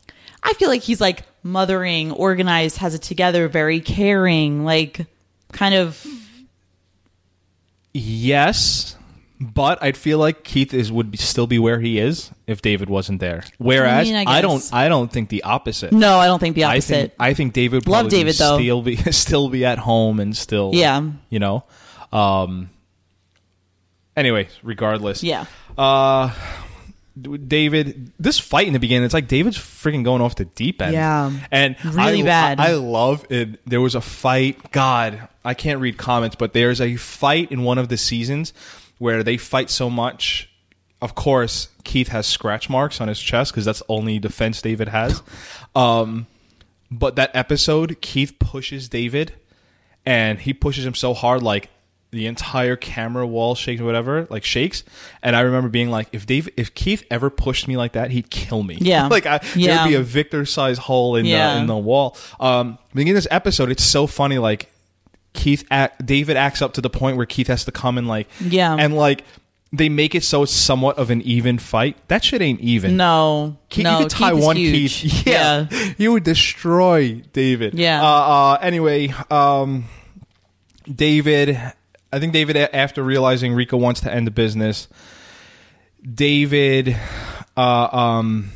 I 0.43 0.53
feel 0.55 0.69
like 0.69 0.81
he's 0.83 1.01
like 1.01 1.25
mothering, 1.43 2.13
organized, 2.13 2.79
has 2.79 2.95
it 2.95 3.03
together, 3.03 3.49
very 3.49 3.81
caring, 3.81 4.65
like 4.65 5.05
kind 5.53 5.75
of 5.75 6.07
Yes, 7.93 8.97
but 9.41 9.83
I'd 9.83 9.97
feel 9.97 10.19
like 10.19 10.45
Keith 10.45 10.73
is 10.73 10.91
would 10.91 11.11
be, 11.11 11.19
still 11.19 11.47
be 11.47 11.59
where 11.59 11.81
he 11.81 11.99
is 11.99 12.31
if 12.47 12.63
David 12.63 12.89
wasn't 12.89 13.21
there. 13.21 13.45
Whereas 13.59 14.09
I 14.09 14.13
I, 14.13 14.19
mean, 14.19 14.29
I 14.29 14.41
don't. 14.41 14.71
I 14.73 14.89
don't 14.89 15.13
think 15.13 15.29
the 15.29 15.43
opposite. 15.43 15.93
No, 15.93 16.19
I 16.19 16.27
don't 16.27 16.39
think 16.39 16.55
the 16.57 16.65
I 16.65 16.71
opposite. 16.75 16.93
think 16.95 17.13
I 17.19 17.35
think 17.35 17.53
David 17.53 17.87
Love 17.87 18.09
David, 18.09 18.35
though. 18.37 18.57
still 18.59 18.83
be 18.83 18.97
still 19.13 19.49
be 19.49 19.65
at 19.65 19.79
home 19.79 20.21
and 20.21 20.37
still 20.37 20.71
Yeah. 20.75 21.03
you 21.29 21.39
know. 21.39 21.65
Um. 22.13 22.71
Anyway, 24.17 24.49
regardless, 24.63 25.23
yeah. 25.23 25.45
Uh, 25.77 26.33
David, 27.21 28.13
this 28.19 28.39
fight 28.39 28.67
in 28.67 28.73
the 28.73 28.79
beginning, 28.79 29.05
it's 29.05 29.15
like 29.15 29.29
David's 29.29 29.59
freaking 29.59 30.05
going 30.05 30.23
off 30.23 30.37
the 30.37 30.45
deep 30.47 30.81
end. 30.83 30.93
Yeah. 30.95 31.31
and 31.51 31.77
Really 31.85 32.23
I, 32.23 32.25
bad. 32.27 32.61
I 32.61 32.73
love 32.75 33.27
it. 33.31 33.61
There 33.69 33.81
was 33.81 33.95
a 33.95 34.01
fight. 34.01 34.71
God, 34.73 35.29
I 35.45 35.55
can't 35.55 35.81
read 35.81 35.97
comments, 35.99 36.37
but 36.37 36.53
there's 36.55 36.81
a 36.81 36.97
fight 36.97 37.53
in 37.53 37.63
one 37.63 37.77
of 37.79 37.89
the 37.89 37.97
seasons 37.99 38.53
where 38.99 39.23
they 39.23 39.37
fight 39.37 39.71
so 39.71 39.89
much. 39.91 40.51
Of 41.03 41.15
course, 41.15 41.69
Keith 41.85 42.09
has 42.09 42.27
scratch 42.27 42.71
marks 42.71 43.01
on 43.01 43.09
his 43.09 43.21
chest 43.21 43.53
because 43.53 43.65
that's 43.67 43.81
the 43.81 43.85
only 43.89 44.19
defense 44.19 44.63
David 44.63 44.89
has. 44.89 45.23
Um, 45.77 46.27
but 46.91 47.17
that 47.17 47.31
episode, 47.35 48.01
Keith 48.01 48.39
pushes 48.39 48.89
David, 48.89 49.35
and 50.07 50.39
he 50.39 50.55
pushes 50.55 50.87
him 50.87 50.95
so 50.95 51.13
hard, 51.13 51.43
like 51.43 51.69
the 52.13 52.27
entire 52.27 52.77
camera 52.77 53.27
wall 53.27 53.55
shakes 53.55 53.83
or 53.83 53.85
whatever, 53.85 54.27
like 54.31 54.43
shakes. 54.43 54.85
And 55.23 55.37
I 55.37 55.41
remember 55.41 55.69
being 55.69 55.91
like, 55.91 56.09
if 56.13 56.25
Dave, 56.25 56.49
if 56.57 56.73
Keith 56.75 57.05
ever 57.11 57.29
pushed 57.29 57.69
me 57.69 57.77
like 57.77 57.93
that, 57.93 58.11
he'd 58.11 58.31
kill 58.31 58.63
me. 58.63 58.79
Yeah. 58.81 59.07
like 59.11 59.27
I, 59.27 59.41
Yeah. 59.55 59.77
there'd 59.79 59.89
be 59.91 59.95
a 59.97 60.03
Victor-sized 60.03 60.81
hole 60.81 61.17
in 61.17 61.27
Yeah. 61.27 61.55
the 61.57 61.61
in 61.61 61.67
the 61.67 61.77
wall. 61.77 62.17
Um, 62.41 62.79
beginning 62.95 63.17
this 63.17 63.29
episode, 63.31 63.71
it's 63.71 63.85
so 63.85 64.07
funny. 64.07 64.39
Like 64.39 64.73
Keith, 65.37 65.65
act, 65.71 66.05
David 66.05 66.37
acts 66.37 66.61
up 66.63 66.73
to 66.75 66.81
the 66.81 66.91
point 66.91 67.17
where 67.17 67.27
Keith 67.27 67.47
has 67.47 67.65
to 67.67 67.71
come 67.73 67.97
and 67.99 68.09
like, 68.09 68.27
Yeah. 68.41 68.75
and 68.77 68.97
like. 68.97 69.23
They 69.73 69.89
make 69.89 70.15
it 70.15 70.23
so 70.23 70.45
it's 70.45 70.53
somewhat 70.53 70.97
of 70.97 71.11
an 71.11 71.21
even 71.23 71.59
fight. 71.59 71.97
That 72.07 72.23
shit 72.25 72.41
ain't 72.41 72.61
even. 72.61 72.97
No. 72.97 73.59
Keith, 73.69 73.83
no, 73.83 73.99
you 73.99 74.05
could 74.05 74.11
tie 74.11 74.33
Keith 74.33 74.43
one. 74.45 74.57
Keith. 74.57 75.27
Yeah. 75.27 75.67
You 75.99 76.13
would 76.13 76.23
destroy 76.23 77.15
David. 77.33 77.75
Yeah. 77.75 78.01
Uh, 78.01 78.07
uh, 78.07 78.59
anyway, 78.63 79.13
um, 79.29 79.87
David, 80.91 81.61
I 82.13 82.19
think 82.21 82.33
David, 82.33 82.57
after 82.57 83.03
realizing 83.03 83.53
Rico 83.55 83.77
wants 83.77 84.01
to 84.03 84.11
end 84.15 84.27
the 84.27 84.31
business, 84.31 84.87
David, 86.03 86.97
uh, 87.57 87.89
um, 87.97 88.53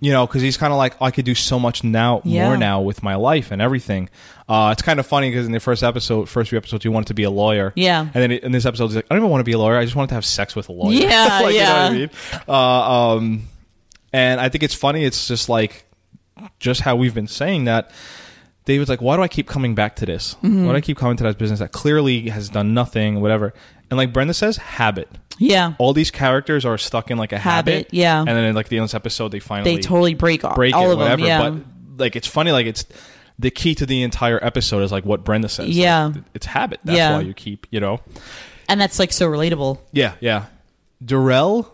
you 0.00 0.12
know, 0.12 0.26
because 0.26 0.42
he's 0.42 0.56
kind 0.56 0.72
of 0.72 0.76
like, 0.78 0.94
I 1.02 1.10
could 1.10 1.24
do 1.24 1.34
so 1.34 1.58
much 1.58 1.82
now, 1.82 2.22
Yeah. 2.24 2.46
more 2.48 2.56
now 2.56 2.80
with 2.82 3.02
my 3.02 3.16
life 3.16 3.50
and 3.50 3.60
everything. 3.60 4.08
Uh, 4.48 4.70
it's 4.72 4.82
kind 4.82 5.00
of 5.00 5.06
funny 5.06 5.28
because 5.30 5.46
in 5.46 5.52
the 5.52 5.60
first 5.60 5.82
episode, 5.82 6.28
first 6.28 6.50
few 6.50 6.56
episodes, 6.58 6.84
he 6.84 6.88
wanted 6.88 7.08
to 7.08 7.14
be 7.14 7.24
a 7.24 7.30
lawyer. 7.30 7.72
Yeah. 7.76 8.00
And 8.02 8.12
then 8.14 8.32
in 8.32 8.52
this 8.52 8.64
episode, 8.64 8.86
he's 8.86 8.96
like, 8.96 9.06
I 9.10 9.14
don't 9.14 9.22
even 9.24 9.30
want 9.30 9.40
to 9.40 9.44
be 9.44 9.52
a 9.52 9.58
lawyer. 9.58 9.76
I 9.76 9.84
just 9.84 9.96
wanted 9.96 10.08
to 10.08 10.14
have 10.14 10.24
sex 10.24 10.54
with 10.56 10.68
a 10.68 10.72
lawyer. 10.72 10.92
Yeah, 10.94 11.40
like, 11.42 11.54
yeah. 11.54 11.90
You 11.90 12.06
know 12.06 12.06
what 12.06 12.12
I 12.30 12.34
mean? 12.38 12.44
Uh, 12.48 13.12
um, 13.16 13.42
and 14.12 14.40
I 14.40 14.48
think 14.48 14.62
it's 14.64 14.74
funny. 14.74 15.04
It's 15.04 15.26
just 15.28 15.48
like, 15.48 15.84
just 16.60 16.80
how 16.80 16.96
we've 16.96 17.14
been 17.14 17.28
saying 17.28 17.64
that. 17.64 17.90
David's 18.64 18.90
like, 18.90 19.00
why 19.00 19.16
do 19.16 19.22
I 19.22 19.28
keep 19.28 19.48
coming 19.48 19.74
back 19.74 19.96
to 19.96 20.06
this? 20.06 20.34
Mm-hmm. 20.42 20.66
Why 20.66 20.72
do 20.72 20.76
I 20.76 20.80
keep 20.82 20.98
coming 20.98 21.16
to 21.16 21.24
that 21.24 21.38
business 21.38 21.58
that 21.60 21.72
clearly 21.72 22.28
has 22.28 22.50
done 22.50 22.74
nothing, 22.74 23.22
whatever? 23.22 23.54
And 23.90 23.96
like 23.98 24.12
Brenda 24.12 24.34
says, 24.34 24.56
habit. 24.58 25.08
Yeah. 25.38 25.74
All 25.78 25.92
these 25.92 26.10
characters 26.10 26.64
are 26.64 26.76
stuck 26.78 27.10
in 27.10 27.16
like 27.18 27.32
a 27.32 27.38
habit. 27.38 27.72
Habit, 27.74 27.94
yeah. 27.94 28.18
And 28.18 28.28
then 28.28 28.44
in 28.44 28.54
like 28.54 28.68
the 28.68 28.76
end 28.76 28.84
of 28.84 28.90
this 28.90 28.94
episode, 28.94 29.28
they 29.32 29.38
finally 29.38 29.76
They 29.76 29.80
totally 29.82 30.14
break 30.14 30.44
off. 30.44 30.56
break 30.56 30.74
all 30.74 30.90
it, 30.90 30.92
of 30.94 30.98
whatever. 30.98 31.22
them. 31.22 31.26
Yeah. 31.26 31.50
But 31.50 32.00
like, 32.02 32.16
it's 32.16 32.26
funny. 32.26 32.52
Like 32.52 32.66
it's 32.66 32.84
the 33.38 33.50
key 33.50 33.74
to 33.76 33.86
the 33.86 34.02
entire 34.02 34.42
episode 34.44 34.82
is 34.82 34.92
like 34.92 35.04
what 35.04 35.24
Brenda 35.24 35.48
says. 35.48 35.66
Like, 35.68 35.76
Yeah. 35.76 36.12
it's 36.34 36.46
habit. 36.46 36.80
That's 36.84 36.96
Yeah. 36.98 37.14
why 37.16 37.20
you 37.22 37.34
keep, 37.34 37.66
you 37.70 37.80
know. 37.80 38.00
and 38.68 38.80
that's 38.80 38.98
like 38.98 39.12
so 39.12 39.28
relatable. 39.28 39.78
Yeah, 39.92 40.14
yeah. 40.20 40.46
Durrell, 41.04 41.72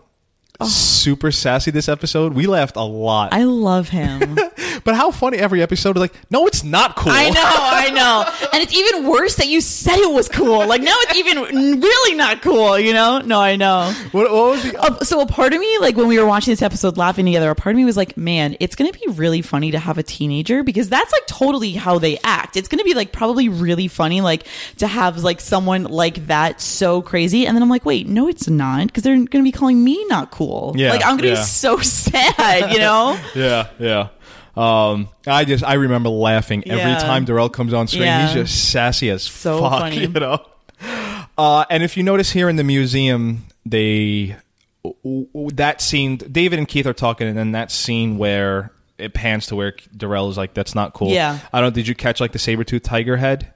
super 0.63 1.31
sassy 1.31 1.71
this 1.71 1.89
episode. 1.89 2.33
We 2.33 2.45
laughed 2.47 2.75
a 2.77 2.83
lot. 2.83 3.33
Oh. 3.33 3.37
I 3.37 3.43
love 3.43 3.89
him. 3.89 4.37
but 4.85 4.95
how 4.95 5.09
funny 5.11 5.37
every 5.39 5.61
episode 5.63 5.97
is 5.97 6.01
like, 6.01 6.13
no, 6.29 6.45
it's 6.45 6.63
not 6.63 6.95
cool. 6.95 7.11
I 7.11 7.29
know, 7.31 7.41
I 7.43 7.89
know. 7.93 8.49
And 8.53 8.61
it's 8.61 8.73
even 8.73 9.07
worse 9.07 9.35
that 9.35 9.47
you 9.47 9.59
said 9.59 9.97
it 9.97 10.11
was 10.11 10.29
cool. 10.29 10.65
Like 10.65 10.81
now 10.81 10.95
it's 10.99 11.15
even 11.15 11.79
really 11.81 12.15
not 12.15 12.43
cool, 12.43 12.77
you 12.79 12.93
know? 12.93 13.19
No, 13.19 13.41
I 13.41 13.55
know. 13.55 13.91
What, 14.11 14.31
what 14.31 14.51
was 14.51 14.63
the 14.63 14.79
Uh, 14.79 15.03
so 15.03 15.21
a 15.21 15.25
part 15.25 15.53
of 15.53 15.59
me, 15.59 15.77
like 15.79 15.97
when 15.97 16.07
we 16.07 16.19
were 16.19 16.25
watching 16.27 16.51
this 16.51 16.61
episode 16.61 16.97
laughing 16.97 17.25
together, 17.25 17.49
a 17.49 17.55
part 17.55 17.73
of 17.73 17.77
me 17.77 17.83
was 17.83 17.97
like, 17.97 18.15
man, 18.15 18.55
it's 18.59 18.75
going 18.75 18.91
to 18.91 18.97
be 18.97 19.07
really 19.13 19.41
funny 19.41 19.71
to 19.71 19.79
have 19.79 19.97
a 19.97 20.03
teenager 20.03 20.61
because 20.61 20.87
that's 20.87 21.11
like 21.11 21.25
totally 21.25 21.71
how 21.71 21.97
they 21.97 22.19
act. 22.23 22.55
It's 22.55 22.67
going 22.67 22.79
to 22.79 22.85
be 22.85 22.93
like 22.93 23.11
probably 23.11 23.49
really 23.49 23.87
funny, 23.87 24.21
like 24.21 24.45
to 24.77 24.85
have 24.87 25.23
like 25.23 25.41
someone 25.41 25.85
like 25.85 26.27
that 26.27 26.61
so 26.61 27.01
crazy. 27.01 27.47
And 27.47 27.57
then 27.57 27.63
I'm 27.63 27.69
like, 27.69 27.85
wait, 27.85 28.07
no, 28.07 28.27
it's 28.27 28.47
not 28.47 28.85
because 28.85 29.01
they're 29.01 29.15
going 29.15 29.29
to 29.29 29.43
be 29.43 29.51
calling 29.51 29.83
me 29.83 30.05
not 30.05 30.29
cool. 30.29 30.73
Yeah, 30.75 30.91
Like 30.91 31.03
I'm 31.03 31.17
going 31.17 31.23
to 31.23 31.29
yeah. 31.29 31.35
be 31.35 31.43
so 31.43 31.77
sad, 31.79 32.71
you 32.71 32.77
know? 32.77 33.19
yeah, 33.35 33.69
yeah. 33.79 34.09
Um, 34.55 35.09
I 35.27 35.43
just 35.45 35.63
I 35.63 35.73
remember 35.73 36.09
laughing 36.09 36.63
every 36.67 36.77
Yeah. 36.91 36.97
time 36.99 37.25
Durrell 37.25 37.49
comes 37.49 37.73
on 37.73 37.87
screen. 37.87 38.03
Yeah. 38.03 38.25
He's 38.25 38.33
just 38.33 38.71
sassy 38.71 39.09
as 39.09 39.23
So 39.23 39.59
fuck, 39.61 39.71
funny. 39.79 40.01
you 40.01 40.07
know. 40.09 40.45
Uh, 41.37 41.65
and 41.69 41.83
if 41.83 41.97
you 41.97 42.03
notice 42.03 42.31
here 42.31 42.47
in 42.47 42.55
the 42.55 42.63
museum, 42.63 43.43
they 43.65 44.35
that 45.53 45.81
scene, 45.81 46.17
David 46.17 46.59
and 46.59 46.67
Keith 46.67 46.85
are 46.85 46.93
talking, 46.93 47.27
and 47.27 47.37
then 47.37 47.51
that 47.53 47.71
scene 47.71 48.17
where 48.17 48.71
it 48.97 49.13
pans 49.13 49.47
to 49.47 49.55
where 49.55 49.73
Durrell 49.97 50.29
is 50.29 50.37
like, 50.37 50.53
"That's 50.53 50.75
not 50.75 50.93
cool." 50.93 51.09
Yeah. 51.09 51.39
I 51.51 51.59
don't. 51.59 51.73
Did 51.75 51.87
you 51.87 51.95
catch 51.95 52.21
like 52.21 52.31
the 52.31 52.39
saber 52.39 52.63
tooth 52.63 52.83
tiger 52.83 53.17
head? 53.17 53.51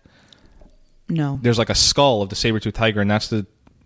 No. 1.08 1.40
There's 1.42 1.58
like 1.58 1.70
a 1.70 1.76
skull 1.76 2.22
of 2.22 2.30
the 2.30 2.36
saber 2.36 2.60
tooth 2.60 2.74
tiger, 2.74 3.00
and 3.02 3.10
that's 3.10 3.30
the 3.30 3.46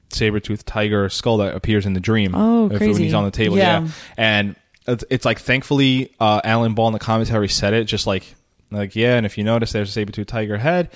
saber 0.10 0.40
tooth 0.40 0.66
tiger 0.66 1.10
skull 1.10 1.38
that 1.38 1.56
appears 1.56 1.86
in 1.86 1.94
the 1.94 2.00
dream. 2.00 2.34
Oh, 2.36 2.66
if- 2.66 2.72
when 2.72 2.80
crazy. 2.80 3.04
he's 3.06 3.14
on 3.14 3.24
the 3.26 3.32
table. 3.32 3.58
Yeah. 3.58 3.82
Yeah, 3.84 3.88
and 4.18 4.56
it's, 4.88 5.04
it's 5.10 5.26
like 5.26 5.40
thankfully 5.40 6.14
uh, 6.20 6.42
Alan 6.44 6.74
Ball 6.74 6.88
in 6.88 6.94
the 6.94 7.00
commentary 7.00 7.48
said 7.50 7.74
it, 7.74 7.86
just 7.86 8.08
like 8.08 8.36
like 8.72 8.96
yeah, 8.96 9.16
and 9.16 9.26
if 9.26 9.38
you 9.38 9.44
notice, 9.44 9.72
there's 9.72 9.90
a 9.90 9.92
saber 9.92 10.12
tooth 10.12 10.28
tiger 10.28 10.58
head, 10.58 10.90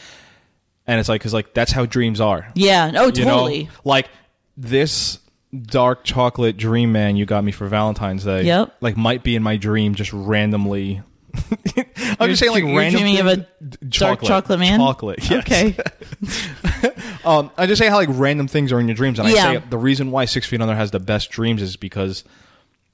and 0.85 0.99
it's 0.99 1.07
like 1.09 1.21
because 1.21 1.33
like 1.33 1.53
that's 1.53 1.71
how 1.71 1.85
dreams 1.85 2.19
are. 2.21 2.47
Yeah. 2.55 2.91
Oh, 2.95 3.05
You 3.13 3.25
know? 3.25 3.31
totally. 3.37 3.69
Like 3.83 4.07
this 4.55 5.19
dark 5.55 6.03
chocolate 6.03 6.57
dream 6.57 6.91
man 6.91 7.15
you 7.15 7.25
got 7.25 7.43
me 7.43 7.51
for 7.51 7.67
Valentine's 7.67 8.23
Day. 8.25 8.43
Yep. 8.43 8.75
Like 8.81 8.97
might 8.97 9.23
be 9.23 9.35
in 9.35 9.43
my 9.43 9.57
dream 9.57 9.95
just 9.95 10.11
randomly. 10.11 11.01
I'm 12.19 12.29
just 12.29 12.39
saying 12.39 12.51
like 12.51 12.63
you're 12.63 12.75
random 12.75 13.01
dreaming 13.01 13.19
of 13.19 13.27
a 13.27 13.37
d- 13.37 13.77
dark 13.89 14.23
chocolate 14.23 14.59
man? 14.59 14.79
Chocolate. 14.79 15.19
Yes. 15.29 15.43
Okay. 15.45 15.77
Um, 17.25 17.51
I 17.57 17.65
just 17.65 17.79
say 17.81 17.89
how 17.89 17.95
like 17.97 18.07
random 18.11 18.47
things 18.47 18.71
are 18.71 18.79
in 18.79 18.87
your 18.87 18.95
dreams, 18.95 19.19
and 19.19 19.27
Yeah. 19.27 19.49
I 19.49 19.55
say 19.55 19.63
the 19.69 19.77
reason 19.77 20.11
why 20.11 20.23
Six 20.25 20.47
Feet 20.47 20.61
Under 20.61 20.73
has 20.75 20.91
the 20.91 20.99
best 20.99 21.29
dreams 21.29 21.61
is 21.61 21.75
because 21.75 22.23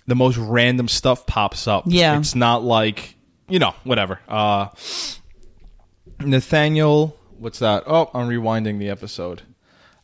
the 0.07 0.15
most 0.15 0.37
random 0.37 0.87
stuff 0.87 1.25
pops 1.25 1.67
up. 1.67 1.85
Yeah. 1.87 2.17
it's 2.17 2.35
not 2.35 2.63
like 2.63 3.15
you 3.47 3.59
know 3.59 3.73
whatever. 3.83 4.19
Uh, 4.27 4.67
Nathaniel, 6.19 7.17
what's 7.37 7.59
that? 7.59 7.83
Oh, 7.87 8.09
I'm 8.13 8.27
rewinding 8.27 8.79
the 8.79 8.89
episode. 8.89 9.41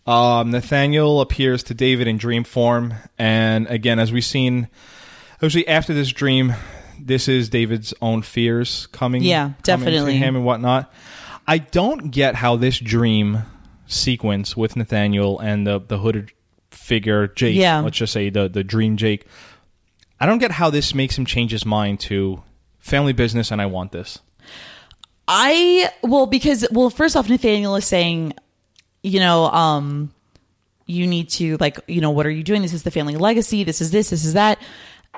Um, 0.05 0.51
Nathaniel 0.51 1.21
appears 1.21 1.63
to 1.63 1.73
David 1.73 2.07
in 2.07 2.17
dream 2.17 2.43
form, 2.43 2.93
and 3.17 3.67
again, 3.67 3.99
as 3.99 4.11
we've 4.11 4.25
seen, 4.25 4.67
actually 5.41 5.67
after 5.67 5.93
this 5.93 6.09
dream, 6.11 6.53
this 6.99 7.27
is 7.27 7.49
David's 7.49 7.93
own 8.01 8.21
fears 8.23 8.87
coming. 8.87 9.21
Yeah, 9.23 9.41
coming 9.41 9.55
to 9.61 9.63
definitely. 9.63 10.17
him 10.17 10.35
and 10.35 10.45
whatnot. 10.45 10.91
I 11.47 11.59
don't 11.59 12.09
get 12.11 12.35
how 12.35 12.55
this 12.55 12.77
dream 12.79 13.43
sequence 13.87 14.55
with 14.55 14.75
Nathaniel 14.75 15.39
and 15.39 15.65
the 15.65 15.79
the 15.79 15.97
hooded 15.99 16.31
figure 16.71 17.27
Jake. 17.27 17.55
Yeah. 17.55 17.79
let's 17.79 17.97
just 17.97 18.13
say 18.13 18.29
the 18.29 18.47
the 18.49 18.63
dream 18.63 18.97
Jake. 18.97 19.25
I 20.19 20.25
don't 20.25 20.39
get 20.39 20.51
how 20.51 20.69
this 20.69 20.93
makes 20.93 21.17
him 21.17 21.25
change 21.25 21.51
his 21.51 21.65
mind 21.65 21.99
to 22.01 22.43
family 22.79 23.13
business, 23.13 23.51
and 23.51 23.61
I 23.61 23.65
want 23.67 23.91
this. 23.91 24.19
I 25.27 25.91
well 26.01 26.25
because 26.25 26.67
well 26.71 26.89
first 26.89 27.15
off 27.15 27.29
Nathaniel 27.29 27.75
is 27.75 27.85
saying, 27.85 28.33
you 29.03 29.19
know, 29.19 29.45
um 29.45 30.11
you 30.87 31.05
need 31.05 31.29
to 31.29 31.55
like, 31.57 31.79
you 31.87 32.01
know, 32.01 32.09
what 32.09 32.25
are 32.25 32.31
you 32.31 32.43
doing? 32.43 32.63
This 32.63 32.73
is 32.73 32.81
the 32.81 32.89
family 32.89 33.15
legacy. 33.15 33.63
This 33.63 33.79
is 33.79 33.91
this, 33.91 34.09
this 34.09 34.25
is 34.25 34.33
that. 34.33 34.59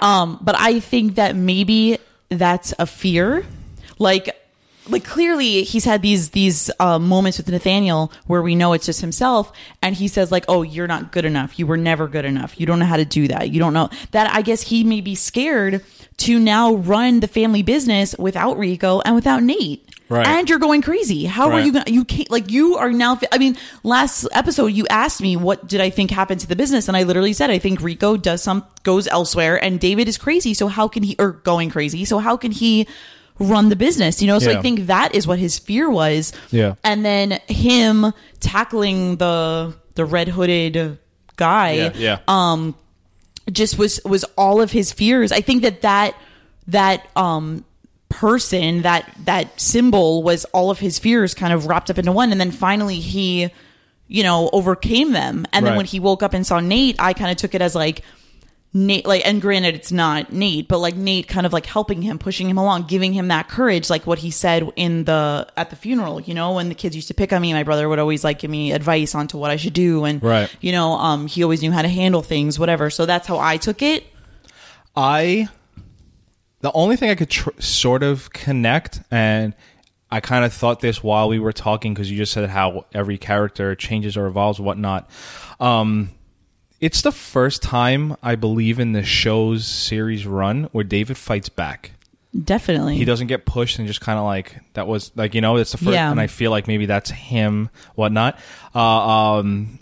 Um 0.02 0.38
but 0.42 0.56
I 0.60 0.82
think 0.82 1.16
that 1.16 1.36
maybe 1.36 1.98
that's 2.28 2.74
a 2.78 2.86
fear. 2.86 3.46
Like 4.00 4.36
like 4.88 5.04
clearly 5.04 5.64
he's 5.64 5.86
had 5.86 6.02
these 6.02 6.32
these 6.32 6.72
uh, 6.80 6.98
moments 7.00 7.38
with 7.38 7.48
Nathaniel 7.50 8.12
where 8.28 8.42
we 8.42 8.56
know 8.56 8.74
it's 8.74 8.86
just 8.86 9.02
himself 9.02 9.52
and 9.82 9.96
he 9.96 10.08
says 10.08 10.32
like 10.32 10.46
oh 10.48 10.64
you're 10.64 10.88
not 10.88 11.12
good 11.12 11.26
enough. 11.26 11.60
You 11.60 11.68
were 11.68 11.78
never 11.78 12.08
good 12.08 12.26
enough. 12.26 12.60
You 12.60 12.66
don't 12.66 12.80
know 12.80 12.86
how 12.86 12.98
to 12.98 13.06
do 13.06 13.28
that. 13.28 13.52
You 13.52 13.60
don't 13.60 13.74
know. 13.74 13.90
That 14.12 14.34
I 14.34 14.42
guess 14.42 14.62
he 14.64 14.84
may 14.84 15.02
be 15.02 15.16
scared 15.16 15.84
to 16.18 16.40
now 16.40 16.74
run 16.76 17.20
the 17.20 17.28
family 17.28 17.64
business 17.64 18.16
without 18.18 18.58
Rico 18.58 19.02
and 19.02 19.16
without 19.16 19.44
Nate. 19.44 19.88
Right. 20.10 20.28
and 20.28 20.50
you're 20.50 20.60
going 20.60 20.82
crazy. 20.82 21.24
How 21.24 21.52
are 21.52 21.62
you 21.62 21.72
gonna 21.72 21.90
you 21.90 22.04
can't 22.04 22.30
like 22.30 22.52
you 22.52 22.76
are 22.76 22.92
now 22.92 23.18
I 23.32 23.38
mean 23.38 23.56
last 23.84 24.28
episode 24.34 24.66
you 24.68 24.86
asked 24.88 25.22
me 25.22 25.38
what 25.38 25.68
did 25.68 25.80
I 25.80 25.90
think 25.90 26.12
happened 26.12 26.42
to 26.42 26.48
the 26.48 26.56
business 26.58 26.90
and 26.90 26.98
I 26.98 27.04
literally 27.04 27.32
said 27.32 27.50
I 27.50 27.60
think 27.60 27.80
Rico 27.82 28.18
does 28.18 28.44
some 28.44 28.66
goes 28.84 29.08
elsewhere 29.08 29.64
and 29.64 29.80
David 29.80 30.10
is 30.10 30.18
crazy 30.18 30.54
so 30.54 30.68
how 30.68 30.90
can 30.90 31.04
he 31.04 31.16
or 31.18 31.32
going 31.32 31.70
crazy 31.70 32.04
so 32.04 32.20
how 32.20 32.36
can 32.36 32.52
he 32.52 32.90
run 33.40 33.70
the 33.70 33.76
business 33.76 34.22
you 34.22 34.28
know? 34.28 34.40
So 34.40 34.52
I 34.52 34.62
think 34.62 34.88
that 34.88 35.16
is 35.16 35.26
what 35.28 35.40
his 35.40 35.58
fear 35.60 35.90
was. 35.90 36.34
Yeah. 36.52 36.76
and 36.84 37.04
then 37.06 37.40
him 37.48 38.14
tackling 38.40 39.18
the 39.18 39.76
the 39.96 40.06
red 40.06 40.28
hooded 40.30 40.98
guy 41.38 41.72
Yeah, 41.74 41.92
yeah. 41.96 42.20
um 42.28 42.76
just 43.52 43.78
was 43.78 44.00
was 44.06 44.24
all 44.38 44.62
of 44.62 44.72
his 44.72 44.92
fears. 44.92 45.32
I 45.32 45.42
think 45.42 45.64
that 45.64 45.82
that 45.82 46.16
that 46.68 47.08
um 47.16 47.66
person 48.10 48.82
that 48.84 49.10
that 49.26 49.60
symbol 49.60 50.22
was 50.22 50.46
all 50.54 50.70
of 50.70 50.80
his 50.80 51.00
fears 51.00 51.34
kind 51.34 51.54
of 51.54 51.66
wrapped 51.66 51.90
up 51.90 51.98
into 51.98 52.12
one. 52.12 52.32
And 52.32 52.40
then 52.40 52.52
finally 52.52 53.00
he 53.00 53.50
you 54.08 54.24
know 54.24 54.50
overcame 54.54 55.14
them. 55.14 55.46
And 55.54 55.66
then 55.66 55.76
when 55.78 55.86
he 55.86 56.00
woke 56.00 56.22
up 56.22 56.34
and 56.34 56.46
saw 56.46 56.60
nate 56.60 56.96
i 57.00 57.14
kind 57.14 57.32
of 57.32 57.38
took 57.38 57.56
it 57.56 57.62
as 57.62 57.74
like 57.76 58.04
Nate, 58.74 59.06
like, 59.06 59.28
and 59.28 59.42
granted, 59.42 59.76
it's 59.76 59.92
not 59.92 60.32
Nate, 60.32 60.70
but 60.70 60.78
like 60.80 60.96
Nate 60.96 61.28
kind 61.28 61.46
of 61.46 61.52
like 61.52 61.66
helping 61.66 62.02
him, 62.02 62.18
pushing 62.18 62.50
him 62.50 62.58
along, 62.58 62.84
giving 62.84 63.12
him 63.12 63.28
that 63.28 63.50
courage, 63.50 63.90
like 63.90 64.08
what 64.08 64.20
he 64.20 64.32
said 64.32 64.72
in 64.78 65.04
the 65.04 65.46
at 65.58 65.70
the 65.72 65.76
funeral. 65.76 66.22
You 66.22 66.34
know, 66.34 66.54
when 66.54 66.70
the 66.70 66.76
kids 66.76 66.96
used 66.96 67.10
to 67.10 67.14
pick 67.14 67.34
on 67.34 67.42
me, 67.42 67.52
my 67.52 67.64
brother 67.64 67.90
would 67.90 68.00
always 68.00 68.24
like 68.24 68.40
give 68.40 68.50
me 68.50 68.72
advice 68.72 69.14
onto 69.14 69.38
what 69.38 69.52
I 69.52 69.58
should 69.58 69.74
do, 69.74 70.06
and 70.06 70.24
Right. 70.24 70.50
you 70.62 70.72
know, 70.72 70.94
um, 70.94 71.28
he 71.28 71.44
always 71.44 71.62
knew 71.62 71.72
how 71.74 71.82
to 71.82 71.90
handle 71.90 72.22
things, 72.22 72.58
whatever. 72.58 72.90
So 72.90 73.06
that's 73.06 73.28
how 73.28 73.40
I 73.40 73.58
took 73.58 73.82
it. 73.82 74.06
I 74.96 75.50
the 76.62 76.72
only 76.74 76.96
thing 76.96 77.10
I 77.10 77.16
could 77.16 77.30
tr- 77.30 77.50
sort 77.60 78.04
of 78.04 78.32
connect, 78.32 79.02
and 79.12 79.54
I 80.10 80.22
kind 80.22 80.46
of 80.46 80.54
thought 80.54 80.80
this 80.80 81.04
while 81.04 81.28
we 81.28 81.40
were 81.40 81.54
talking 81.54 81.94
because 81.94 82.10
you 82.10 82.18
just 82.18 82.32
said 82.32 82.50
how 82.50 82.86
every 82.94 83.18
character 83.18 83.76
changes 83.76 84.16
or 84.16 84.28
evolves, 84.28 84.60
whatnot. 84.62 85.10
Um, 85.60 86.12
it's 86.82 87.02
the 87.04 87.12
first 87.12 87.62
time 87.64 88.18
I 88.24 88.36
believe 88.36 88.80
in 88.80 88.92
the 88.92 89.04
show's 89.04 89.66
series 89.66 90.26
run 90.28 90.64
where 90.72 90.84
David 90.84 91.18
fights 91.18 91.48
back. 91.50 91.92
Definitely, 92.44 92.96
He 92.98 93.04
doesn't 93.06 93.28
get 93.28 93.46
pushed 93.46 93.78
and 93.78 93.88
just 93.88 94.00
kind 94.02 94.18
of 94.18 94.24
like 94.26 94.60
that 94.74 94.88
was 94.88 95.12
like 95.16 95.36
you 95.36 95.42
know 95.42 95.58
it's 95.58 95.72
the 95.74 95.78
first, 95.78 95.92
Yeah. 95.92 96.10
and 96.12 96.20
I 96.20 96.28
feel 96.28 96.50
like 96.50 96.66
maybe 96.68 96.86
that's 96.86 97.10
him, 97.12 97.70
whatnot. 97.96 98.40
Uh, 98.74 98.80
um, 98.80 99.80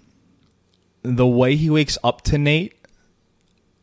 the 1.03 1.27
way 1.27 1.55
he 1.55 1.69
wakes 1.69 1.97
up 2.03 2.21
to 2.23 2.37
Nate 2.39 2.73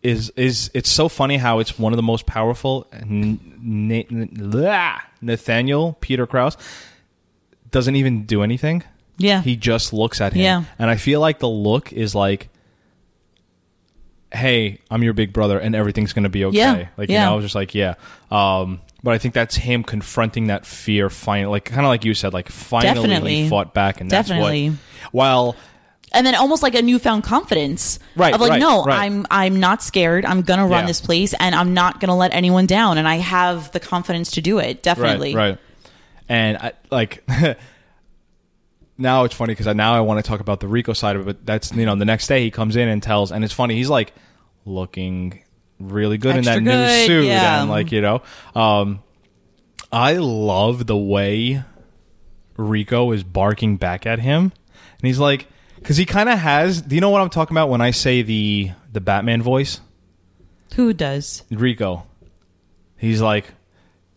is 0.03 0.31
is 0.37 0.71
it's 0.75 0.91
so 0.91 1.09
funny 1.09 1.37
how 1.37 1.61
it's 1.61 1.79
one 1.79 1.93
of 1.93 1.97
the 1.97 2.03
most 2.03 2.27
powerful. 2.27 2.87
N- 2.93 3.39
Na- 3.61 4.03
N- 4.11 5.01
Nathaniel 5.23 5.97
Peter 6.01 6.27
Krause 6.27 6.57
doesn't 7.71 7.97
even 7.97 8.25
do 8.25 8.43
anything. 8.43 8.83
Yeah. 9.19 9.41
he 9.43 9.57
just 9.57 9.93
looks 9.93 10.21
at 10.21 10.35
him. 10.35 10.43
Yeah. 10.43 10.65
and 10.79 10.91
I 10.91 10.97
feel 10.97 11.21
like 11.21 11.39
the 11.39 11.49
look 11.49 11.93
is 11.93 12.15
like, 12.15 12.49
"Hey, 14.37 14.79
I'm 14.91 15.03
your 15.03 15.13
big 15.15 15.33
brother, 15.33 15.59
and 15.59 15.75
everything's 15.75 16.13
gonna 16.13 16.29
be 16.29 16.45
okay." 16.47 16.57
Yeah. 16.59 16.87
Like 16.97 17.09
Yeah. 17.11 17.21
you 17.23 17.27
know, 17.27 17.33
I 17.33 17.35
was 17.37 17.45
just 17.45 17.55
like, 17.55 17.75
"Yeah." 17.75 17.95
Um, 18.31 18.81
but 19.03 19.15
I 19.15 19.19
think 19.19 19.35
that's 19.35 19.55
him 19.57 19.83
confronting 19.83 20.49
that 20.49 20.67
fear. 20.67 21.11
Finally, 21.11 21.51
like 21.51 21.65
kind 21.65 21.81
of 21.87 21.89
like 21.89 22.05
you 22.05 22.15
said, 22.15 22.33
like 22.33 22.49
finally 22.49 22.95
Definitely. 22.95 23.43
he 23.45 23.49
fought 23.49 23.73
back, 23.75 24.01
and 24.01 24.11
that's 24.11 24.29
Definitely. 24.29 24.71
what. 24.71 24.79
While 25.13 25.57
and 26.13 26.25
then 26.27 26.35
almost 26.37 26.63
like 26.63 26.75
a 26.77 26.83
newfound 26.83 27.25
confidence 27.25 27.99
Right, 28.15 28.33
of 28.33 28.41
like 28.41 28.51
right, 28.51 28.61
no 28.61 28.85
right. 28.85 29.01
i'm 29.01 29.27
i'm 29.29 29.59
not 29.59 29.83
scared 29.83 30.25
i'm 30.25 30.43
gonna 30.43 30.65
run 30.67 30.85
Yeah. 30.85 30.87
this 30.87 31.01
place 31.01 31.35
and 31.35 31.53
i'm 31.53 31.75
not 31.75 31.99
gonna 32.01 32.17
let 32.17 32.33
anyone 32.33 32.65
down 32.67 32.97
and 32.97 33.09
i 33.09 33.17
have 33.17 33.73
the 33.73 33.81
confidence 33.81 34.31
to 34.33 34.41
do 34.41 34.59
it 34.59 34.85
definitely 34.85 35.35
Right, 35.35 35.49
right. 35.51 35.59
And 36.29 36.57
I 36.59 36.73
like 36.93 37.25
now 38.99 39.25
it's 39.25 39.35
funny 39.35 39.55
because 39.55 39.75
now 39.75 39.95
I 39.95 40.01
want 40.01 40.25
to 40.25 40.29
talk 40.29 40.41
about 40.41 40.61
the 40.61 40.69
Rico 40.69 40.93
side 40.93 41.17
of 41.17 41.23
it. 41.23 41.25
But 41.25 41.47
that's 41.47 41.73
you 41.73 41.87
know 41.87 41.97
the 41.97 42.05
next 42.05 42.27
day 42.27 42.43
he 42.43 42.51
comes 42.51 42.77
in 42.77 42.89
and 42.89 43.03
tells, 43.03 43.33
and 43.33 43.45
it's 43.45 43.53
funny 43.53 43.75
he's 43.75 43.89
like 43.89 44.13
looking 44.65 45.43
really 45.79 46.19
good 46.19 46.37
Extra 46.37 46.57
in 46.57 46.65
that 46.65 46.71
good, 46.71 47.01
new 47.01 47.07
suit, 47.07 47.27
yeah. 47.27 47.61
and 47.61 47.71
like 47.71 47.93
you 47.93 48.01
know, 48.01 48.23
um, 48.55 49.03
I 49.93 50.15
love 50.15 50.87
the 50.87 50.97
way 50.97 51.63
Rico 52.57 53.13
is 53.13 53.23
barking 53.23 53.77
back 53.77 54.07
at 54.07 54.19
him, 54.19 54.43
and 54.45 55.03
he's 55.03 55.19
like, 55.19 55.47
because 55.77 55.97
he 55.97 56.07
kind 56.07 56.29
of 56.29 56.39
has. 56.39 56.83
Do 56.83 56.95
you 56.95 57.01
know 57.01 57.11
what 57.11 57.21
I'm 57.21 57.31
talking 57.31 57.55
about 57.55 57.69
when 57.69 57.81
I 57.81 57.91
say 57.91 58.23
the 58.23 58.71
the 58.93 59.01
Batman 59.01 59.43
voice? 59.43 59.81
who 60.77 60.93
does 60.93 61.43
Rico. 61.51 62.07
He's 62.99 63.21
like, 63.21 63.47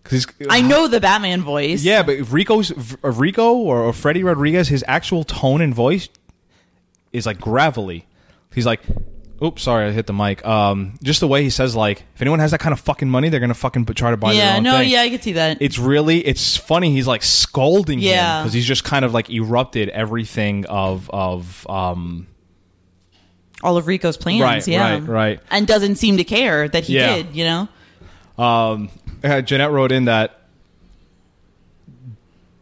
because 0.04 0.26
i 0.50 0.62
know 0.62 0.88
the 0.88 1.00
batman 1.00 1.42
voice 1.42 1.84
yeah, 1.84 2.02
but 2.04 2.16
if 2.16 2.32
Rico's 2.34 2.72
if 2.72 2.98
Rico 3.04 3.54
or, 3.56 3.82
or 3.84 3.94
Freddy 3.94 4.24
Rodriguez, 4.24 4.68
his 4.68 4.84
actual 4.88 5.24
tone 5.24 5.62
and 5.62 5.74
voice 5.76 6.10
is 7.14 7.26
like 7.26 7.40
gravelly. 7.40 8.06
He's 8.54 8.66
like, 8.66 8.82
"Oops, 9.44 9.62
sorry, 9.62 9.88
I 9.88 9.92
hit 9.92 10.08
the 10.08 10.14
mic." 10.14 10.44
Um, 10.46 10.98
just 11.04 11.20
the 11.20 11.28
way 11.28 11.44
he 11.44 11.50
says, 11.50 11.76
like, 11.76 12.04
if 12.16 12.22
anyone 12.22 12.40
has 12.40 12.52
that 12.52 12.60
kind 12.60 12.74
of 12.74 12.80
fucking 12.80 13.10
money, 13.10 13.30
they're 13.30 13.40
gonna 13.40 13.54
fucking 13.54 13.86
try 13.86 14.12
to 14.12 14.18
buy. 14.18 14.34
their 14.34 14.44
yeah 14.44 14.58
own 14.58 14.64
no 14.64 14.78
thing. 14.80 14.90
yeah 14.90 15.02
i 15.02 15.10
can 15.10 15.22
see 15.22 15.34
that 15.34 15.58
It's 15.62 15.78
really, 15.78 16.26
it's 16.26 16.56
funny. 16.58 16.92
He's 16.92 17.08
like 17.08 17.22
scolding 17.24 18.00
Yeah. 18.00 18.42
because 18.42 18.54
he's 18.54 18.66
just 18.66 18.84
kind 18.84 19.06
of 19.06 19.14
like 19.14 19.30
erupted 19.30 19.90
everything 19.90 20.66
of 20.66 21.10
of 21.12 21.68
um 21.70 22.28
all 23.62 23.76
of 23.78 23.88
rico's 23.88 24.18
plans 24.18 24.42
Right, 24.42 24.68
yeah 24.68 24.94
right, 24.94 25.04
right. 25.08 25.40
and 25.52 25.68
doesn't 25.68 25.96
seem 25.98 26.18
to 26.18 26.24
care 26.24 26.68
that 26.70 26.86
he 26.86 26.96
Yeah. 26.96 27.16
did 27.18 27.36
you 27.36 27.44
know 27.44 27.68
Um, 28.44 28.90
uh, 29.24 29.42
Jeanette 29.42 29.72
wrote 29.72 29.92
in 29.92 30.06
that 30.06 30.40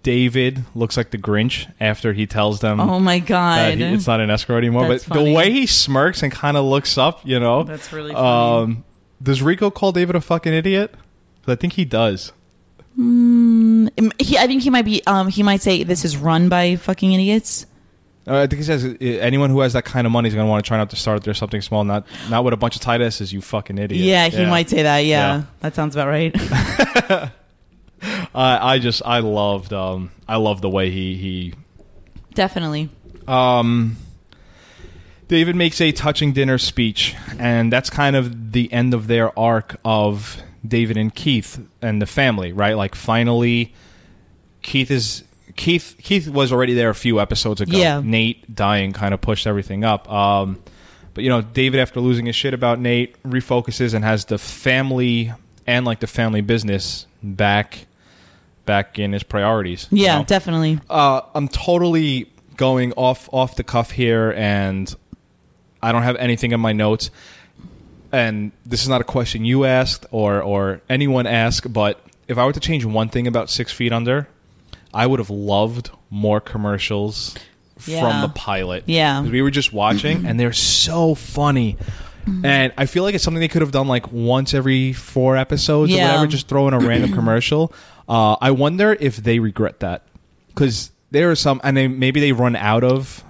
David 0.03 0.63
looks 0.73 0.95
like 0.95 1.11
the 1.11 1.17
Grinch 1.17 1.71
after 1.79 2.13
he 2.13 2.25
tells 2.27 2.61
them 2.61 2.79
Oh 2.79 2.99
my 2.99 3.19
god. 3.19 3.77
he, 3.77 3.83
it's 3.83 4.07
not 4.07 4.21
an 4.21 4.29
escort 4.29 4.59
anymore. 4.59 4.87
That's 4.87 5.05
but 5.05 5.15
funny. 5.15 5.29
the 5.31 5.35
way 5.35 5.51
he 5.51 5.65
smirks 5.65 6.23
and 6.23 6.31
kind 6.31 6.55
of 6.55 6.65
looks 6.65 6.97
up, 6.97 7.25
you 7.25 7.39
know, 7.39 7.63
That's 7.63 7.91
really 7.91 8.13
funny. 8.13 8.63
Um, 8.63 8.83
does 9.21 9.41
Rico 9.41 9.69
call 9.69 9.91
David 9.91 10.15
a 10.15 10.21
fucking 10.21 10.53
idiot? 10.53 10.93
I 11.47 11.55
think 11.55 11.73
he 11.73 11.85
does. 11.85 12.33
he, 12.95 14.37
I 14.37 14.47
think 14.47 14.63
he 14.63 14.69
might 14.69 14.85
be. 14.85 15.01
Um, 15.07 15.29
he 15.29 15.43
might 15.43 15.61
say 15.61 15.83
this 15.83 16.03
is 16.03 16.17
run 16.17 16.49
by 16.49 16.75
fucking 16.75 17.13
idiots. 17.13 17.65
I 18.27 18.47
think 18.47 18.57
he 18.59 18.63
says 18.63 18.83
uh, 18.83 18.95
anyone 18.99 19.49
who 19.49 19.61
has 19.61 19.73
that 19.73 19.85
kind 19.85 20.05
of 20.05 20.11
money 20.11 20.27
is 20.27 20.35
going 20.35 20.45
to 20.45 20.49
want 20.49 20.63
to 20.63 20.67
try 20.67 20.77
not 20.77 20.89
to 20.89 20.95
start 20.95 21.23
there's 21.23 21.37
something 21.37 21.61
small, 21.61 21.83
not 21.83 22.05
not 22.29 22.43
with 22.43 22.53
a 22.53 22.57
bunch 22.57 22.75
of 22.75 22.81
tight 22.81 23.01
asses. 23.01 23.31
You 23.31 23.41
fucking 23.41 23.77
idiot. 23.77 24.01
Yeah, 24.03 24.27
he 24.27 24.45
might 24.45 24.69
say 24.69 24.83
that. 24.83 24.99
Yeah, 24.99 25.37
Yeah. 25.37 25.43
that 25.61 25.75
sounds 25.75 25.95
about 25.95 26.07
right. 26.07 26.35
I 28.35 28.73
I 28.75 28.79
just 28.79 29.01
I 29.05 29.19
loved 29.19 29.73
um 29.73 30.11
I 30.27 30.35
love 30.37 30.61
the 30.61 30.69
way 30.69 30.91
he 30.91 31.15
he 31.15 31.53
Definitely. 32.33 32.89
Um, 33.27 33.97
David 35.27 35.55
makes 35.55 35.81
a 35.81 35.91
touching 35.91 36.33
dinner 36.33 36.57
speech, 36.57 37.15
and 37.39 37.73
that's 37.73 37.89
kind 37.89 38.15
of 38.15 38.51
the 38.53 38.71
end 38.71 38.93
of 38.93 39.07
their 39.07 39.37
arc 39.37 39.75
of 39.83 40.41
David 40.65 40.97
and 40.97 41.13
Keith 41.13 41.59
and 41.81 42.01
the 42.01 42.05
family, 42.05 42.53
right? 42.53 42.77
Like 42.77 42.93
finally, 42.95 43.73
Keith 44.61 44.91
is 44.91 45.23
Keith. 45.57 45.95
Keith 46.01 46.29
was 46.29 46.53
already 46.53 46.73
there 46.73 46.89
a 46.89 46.95
few 46.95 47.19
episodes 47.19 47.59
ago. 47.59 47.77
Yeah. 47.77 48.01
Nate 48.03 48.55
dying 48.55 48.93
kind 48.93 49.13
of 49.13 49.19
pushed 49.19 49.45
everything 49.45 49.83
up. 49.83 50.09
Um, 50.11 50.61
but 51.13 51.23
you 51.23 51.29
know, 51.29 51.41
David, 51.41 51.79
after 51.81 51.99
losing 51.99 52.27
his 52.27 52.35
shit 52.35 52.53
about 52.53 52.79
Nate, 52.79 53.21
refocuses 53.23 53.93
and 53.93 54.05
has 54.05 54.25
the 54.25 54.37
family 54.37 55.33
and 55.65 55.85
like 55.85 55.99
the 55.99 56.07
family 56.07 56.41
business 56.41 57.05
back 57.21 57.87
back 58.65 58.99
in 58.99 59.11
his 59.13 59.23
priorities. 59.23 59.87
you 59.91 60.05
Yeah, 60.05 60.19
know? 60.19 60.23
definitely. 60.25 60.79
uh, 60.89 61.21
I'm 61.35 61.47
totally 61.47 62.29
going 62.55 62.93
off 62.93 63.27
off 63.33 63.55
the 63.55 63.63
cuff 63.63 63.91
here, 63.91 64.33
and 64.37 64.93
I 65.81 65.91
don't 65.91 66.03
have 66.03 66.15
anything 66.17 66.51
in 66.51 66.59
my 66.59 66.73
notes. 66.73 67.09
And 68.11 68.51
this 68.65 68.83
is 68.83 68.89
not 68.89 69.01
a 69.01 69.03
question 69.03 69.43
you 69.43 69.65
asked 69.65 70.05
or 70.11 70.41
or 70.41 70.81
anyone 70.89 71.27
asked, 71.27 71.71
but 71.73 71.99
if 72.27 72.37
I 72.37 72.45
were 72.45 72.53
to 72.53 72.59
change 72.59 72.85
one 72.85 73.09
thing 73.09 73.27
about 73.27 73.49
Six 73.49 73.71
Feet 73.71 73.91
Under, 73.91 74.27
I 74.97 75.05
would 75.05 75.19
have 75.19 75.29
loved 75.29 75.91
more 76.09 76.41
commercials 76.41 77.35
Yeah. 77.85 78.01
from 78.01 78.21
the 78.21 78.29
pilot. 78.29 78.83
Yeah. 78.87 79.21
we 79.21 79.41
were 79.41 79.51
just 79.51 79.71
watching, 79.71 80.25
and 80.25 80.39
they're 80.39 80.51
so 80.53 81.13
funny. 81.15 81.77
And 82.43 82.73
I 82.77 82.87
feel 82.87 83.03
like 83.03 83.15
it's 83.15 83.23
something 83.23 83.39
they 83.39 83.47
could 83.47 83.61
have 83.61 83.71
done 83.71 83.87
like 83.87 84.11
once 84.11 84.53
every 84.53 84.91
four 84.91 85.37
episodes 85.37 85.93
or 85.93 85.97
whatever, 85.97 86.27
just 86.27 86.47
throw 86.49 86.67
in 86.67 86.73
a 86.73 86.79
random 86.79 87.13
commercial. 87.19 87.71
Uh, 88.09 88.35
I 88.41 88.51
wonder 88.51 88.97
if 88.99 89.15
they 89.17 89.39
regret 89.39 89.79
that 89.79 90.01
because 90.49 90.91
there 91.11 91.31
are 91.31 91.35
some, 91.35 91.61
and 91.63 91.77
they, 91.77 91.87
maybe 91.87 92.19
they 92.19 92.33
run 92.33 92.55
out 92.57 92.83
of 92.83 93.23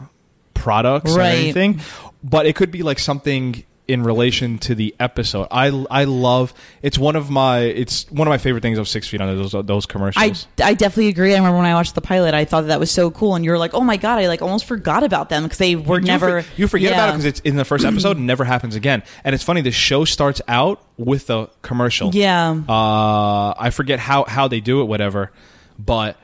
products 0.56 1.12
or 1.16 1.22
anything, 1.22 1.80
but 2.24 2.46
it 2.48 2.56
could 2.56 2.72
be 2.72 2.82
like 2.82 2.98
something 2.98 3.64
in 3.88 4.04
relation 4.04 4.58
to 4.60 4.76
the 4.76 4.94
episode. 5.00 5.48
I 5.52 5.68
I 5.90 6.04
love 6.04 6.54
it's 6.82 6.98
one 6.98 7.16
of 7.16 7.30
my 7.30 7.60
it's 7.60 8.10
one 8.12 8.28
of 8.28 8.30
my 8.30 8.38
favorite 8.38 8.62
things 8.62 8.78
of 8.78 8.88
Six 8.88 9.08
Feet 9.08 9.22
Under 9.22 9.36
those 9.36 9.54
those 9.66 9.86
commercials. 9.86 10.48
I 10.60 10.64
I 10.70 10.74
definitely 10.74 11.08
agree. 11.08 11.34
I 11.34 11.38
remember 11.38 11.58
when 11.58 11.66
I 11.66 11.74
watched 11.74 11.96
the 11.96 12.02
pilot, 12.02 12.34
I 12.34 12.46
thought 12.46 12.62
that, 12.62 12.68
that 12.68 12.80
was 12.80 12.92
so 12.92 13.12
cool, 13.12 13.36
and 13.36 13.46
you 13.46 13.52
were 13.52 13.58
like, 13.58 13.74
"Oh 13.74 13.82
my 13.82 13.98
god!" 13.98 14.20
I 14.20 14.28
like 14.28 14.42
almost 14.42 14.66
forgot 14.66 15.04
about 15.04 15.30
them 15.30 15.44
because 15.44 15.58
they 15.58 15.76
were 15.76 16.00
You 16.00 16.06
never. 16.06 16.42
for- 16.42 16.50
you 16.60 16.68
forget 16.68 16.94
about 16.94 17.10
it 17.10 17.12
because 17.14 17.26
it's 17.26 17.40
in 17.42 17.56
the 17.56 17.66
first 17.66 17.86
episode 17.86 18.18
and 18.18 18.28
never 18.28 18.44
happens 18.44 18.76
again. 18.76 19.04
And 19.24 19.34
it's 19.34 19.44
funny. 19.44 19.62
The 19.62 19.72
show 19.72 20.06
starts 20.06 20.42
out 20.48 20.84
with 20.98 21.30
a 21.30 21.50
commercial. 21.62 22.14
Yeah. 22.14 22.52
Uh, 22.68 23.54
I 23.58 23.70
forget 23.72 24.00
how 24.00 24.26
how 24.26 24.48
they 24.48 24.60
do 24.60 24.82
it, 24.82 24.86
whatever. 24.86 25.32
But 25.80 26.18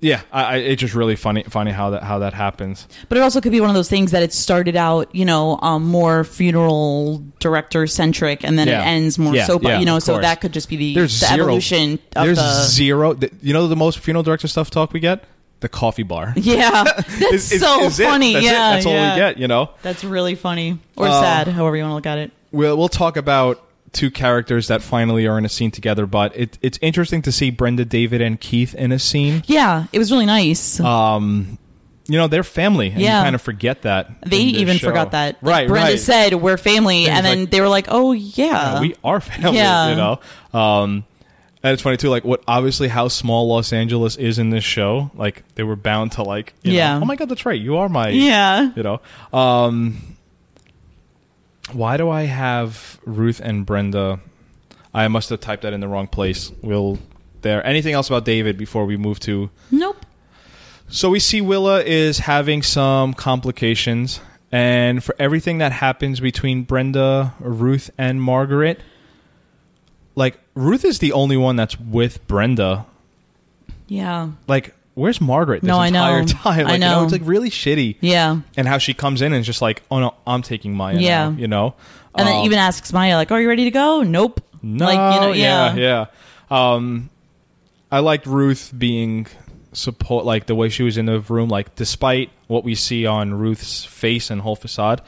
yeah, 0.00 0.22
I, 0.32 0.42
I, 0.42 0.56
it's 0.56 0.80
just 0.80 0.94
really 0.94 1.14
funny 1.16 1.42
funny 1.44 1.70
how 1.72 1.90
that 1.90 2.02
how 2.02 2.20
that 2.20 2.32
happens. 2.34 2.88
But 3.08 3.18
it 3.18 3.20
also 3.20 3.40
could 3.40 3.52
be 3.52 3.60
one 3.60 3.68
of 3.70 3.74
those 3.74 3.88
things 3.88 4.12
that 4.12 4.22
it 4.22 4.32
started 4.32 4.76
out, 4.76 5.14
you 5.14 5.24
know, 5.24 5.58
um, 5.62 5.84
more 5.84 6.24
funeral 6.24 7.22
director 7.38 7.86
centric, 7.86 8.44
and 8.44 8.58
then 8.58 8.68
Yeah. 8.68 8.82
it 8.82 8.86
ends 8.86 9.18
more 9.18 9.34
Yeah, 9.34 9.44
soap. 9.46 9.62
yeah, 9.62 9.78
you 9.78 9.84
know, 9.86 9.98
so 9.98 10.14
course. 10.14 10.22
that 10.24 10.40
could 10.40 10.52
just 10.52 10.68
be 10.68 10.76
the, 10.76 10.94
There's 10.94 11.20
the 11.20 11.26
zero 11.26 11.44
evolution 11.44 11.98
of 12.16 12.24
There's 12.26 12.38
the. 12.38 12.62
zero. 12.64 13.14
th- 13.14 13.32
You 13.42 13.52
know 13.52 13.68
the 13.68 13.76
most 13.76 13.98
funeral 13.98 14.22
director 14.22 14.48
stuff 14.48 14.70
talk 14.70 14.92
we 14.92 15.00
get 15.00 15.24
the 15.60 15.68
coffee 15.68 16.02
bar. 16.02 16.32
yeah, 16.36 16.84
that's 16.96 17.20
Is- 17.20 17.52
is- 17.52 17.60
so 17.60 17.84
is 17.84 18.00
it. 18.00 18.04
funny. 18.06 18.32
That's 18.34 18.46
it. 18.46 18.48
yeah, 18.52 18.70
that's 18.72 18.86
all 18.86 18.92
we 18.92 19.16
get. 19.20 19.38
You 19.38 19.48
know. 19.48 19.70
That's 19.82 20.02
really 20.04 20.34
funny 20.34 20.78
or 20.96 21.06
Uh, 21.08 21.20
sad, 21.20 21.48
however 21.48 21.76
you 21.76 21.82
want 21.82 21.90
to 21.90 21.94
look 21.96 22.06
at 22.06 22.18
it. 22.18 22.30
We'll 22.52 22.76
we'll 22.78 22.88
talk 22.88 23.16
about 23.16 23.62
two 23.92 24.10
characters 24.10 24.68
that 24.68 24.82
finally 24.82 25.26
are 25.26 25.36
in 25.38 25.44
a 25.44 25.48
scene 25.48 25.70
together. 25.70 26.06
But 26.06 26.36
it, 26.36 26.58
it's 26.62 26.78
interesting 26.82 27.22
to 27.22 27.32
see 27.32 27.50
Brenda, 27.50 27.84
David, 27.84 28.20
and 28.20 28.40
Keith 28.40 28.74
in 28.74 28.92
a 28.92 28.98
scene. 28.98 29.42
Yeah, 29.46 29.86
it 29.92 29.98
was 29.98 30.10
really 30.12 30.26
nice. 30.26 30.78
Um, 30.80 31.58
you 32.06 32.18
know 32.18 32.26
they're 32.26 32.42
family, 32.42 32.90
and 32.90 33.00
Yeah. 33.00 33.18
you 33.20 33.24
kind 33.24 33.34
of 33.36 33.42
forget 33.42 33.82
that. 33.82 34.10
they 34.26 34.38
even 34.38 34.78
show. 34.78 34.88
forgot 34.88 35.12
that. 35.12 35.36
Like, 35.42 35.52
right? 35.52 35.68
Brenda 35.68 35.90
right. 35.92 35.98
said 36.00 36.34
we're 36.34 36.56
family, 36.56 37.06
And 37.06 37.18
and 37.18 37.26
then 37.26 37.40
like- 37.40 37.50
they 37.50 37.60
were 37.60 37.68
like, 37.68 37.86
"Oh 37.88 38.10
yeah, 38.12 38.74
Yeah, 38.74 38.80
we 38.80 38.94
are 39.04 39.20
family. 39.20 39.56
Yeah. 39.58 39.90
You 39.90 39.96
know. 39.96 40.20
Um, 40.58 41.04
and 41.62 41.72
it's 41.74 41.82
funny 41.82 41.98
too, 41.98 42.08
like 42.08 42.24
what 42.24 42.42
obviously 42.48 42.88
how 42.88 43.08
small 43.08 43.46
Los 43.48 43.72
Angeles 43.72 44.16
is 44.16 44.38
in 44.40 44.50
this 44.50 44.64
show. 44.64 45.10
Like 45.14 45.44
they 45.54 45.62
were 45.62 45.76
bound 45.76 46.12
to 46.12 46.22
like, 46.24 46.54
you 46.62 46.72
know, 46.72 46.78
Yeah. 46.78 46.96
oh 47.00 47.04
my 47.04 47.16
god, 47.16 47.28
that's 47.28 47.44
right, 47.46 47.60
you 47.60 47.76
are 47.76 47.88
my, 47.88 48.08
yeah." 48.08 48.70
you 48.74 48.82
know. 48.82 49.00
Um, 49.38 50.09
why 51.74 51.96
do 51.96 52.08
I 52.08 52.22
have 52.22 53.00
Ruth 53.04 53.40
and 53.42 53.64
Brenda? 53.66 54.20
I 54.92 55.08
must 55.08 55.30
have 55.30 55.40
typed 55.40 55.62
that 55.62 55.72
in 55.72 55.80
the 55.80 55.88
wrong 55.88 56.06
place. 56.06 56.50
Will 56.62 56.98
there 57.42 57.64
anything 57.66 57.94
else 57.94 58.08
about 58.08 58.24
David 58.24 58.58
before 58.58 58.84
we 58.86 58.96
move 58.96 59.20
to? 59.20 59.50
Nope. 59.70 60.04
So 60.88 61.08
we 61.10 61.20
see 61.20 61.40
Willa 61.40 61.82
is 61.82 62.18
having 62.18 62.62
some 62.62 63.14
complications, 63.14 64.20
and 64.50 65.04
for 65.04 65.14
everything 65.18 65.58
that 65.58 65.70
happens 65.70 66.18
between 66.18 66.64
Brenda, 66.64 67.34
Ruth, 67.38 67.90
and 67.96 68.20
Margaret, 68.20 68.80
like 70.16 70.38
Ruth 70.54 70.84
is 70.84 70.98
the 70.98 71.12
only 71.12 71.36
one 71.36 71.54
that's 71.54 71.78
with 71.78 72.26
Brenda. 72.26 72.86
Yeah. 73.86 74.30
Like, 74.48 74.74
where's 75.00 75.20
Margaret 75.20 75.62
this 75.62 75.68
No, 75.68 75.78
I 75.78 75.90
know. 75.90 76.04
entire 76.16 76.24
time? 76.42 76.64
Like, 76.64 76.66
I 76.66 76.72
You 76.74 76.78
know, 76.78 76.98
know. 77.00 77.04
it's 77.04 77.12
like 77.12 77.22
really 77.24 77.50
shitty. 77.50 77.96
Yeah. 78.00 78.40
And 78.56 78.68
how 78.68 78.78
she 78.78 78.94
comes 78.94 79.22
in 79.22 79.32
and 79.32 79.40
is 79.40 79.46
just 79.46 79.62
like, 79.62 79.82
oh 79.90 79.98
no, 80.00 80.14
I'm 80.26 80.42
taking 80.42 80.74
Maya. 80.74 80.98
Yeah. 80.98 81.30
now, 81.30 81.36
you 81.36 81.48
know. 81.48 81.74
And 82.14 82.26
then 82.28 82.36
Um, 82.40 82.44
even 82.44 82.58
asks 82.58 82.92
Maya, 82.92 83.14
like, 83.16 83.30
"Are 83.30 83.40
you 83.40 83.48
ready 83.48 83.64
to 83.64 83.70
go?" 83.70 84.02
Nope. 84.02 84.40
no, 84.62 84.84
like 84.84 85.14
you 85.14 85.20
know, 85.20 85.32
yeah, 85.32 85.74
yeah, 85.74 86.06
yeah. 86.50 86.74
Um, 86.74 87.08
I 87.90 88.00
liked 88.00 88.26
Ruth 88.26 88.72
being 88.76 89.26
support, 89.72 90.24
like 90.24 90.46
the 90.46 90.54
way 90.56 90.68
she 90.68 90.82
was 90.82 90.98
in 90.98 91.06
the 91.06 91.20
room. 91.20 91.48
Like, 91.48 91.76
despite 91.76 92.30
what 92.48 92.64
we 92.64 92.74
see 92.74 93.06
on 93.06 93.32
Ruth's 93.34 93.84
face 93.84 94.28
and 94.30 94.40
whole 94.40 94.56
facade, 94.56 95.02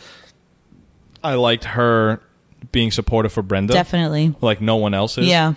I 1.24 1.34
liked 1.34 1.64
her 1.64 2.20
being 2.70 2.90
supportive 2.92 3.32
for 3.32 3.42
Brenda. 3.42 3.72
definitely. 3.72 4.34
Like 4.40 4.60
no 4.60 4.76
one 4.76 4.94
else 4.94 5.18
is. 5.18 5.26
Yeah, 5.26 5.54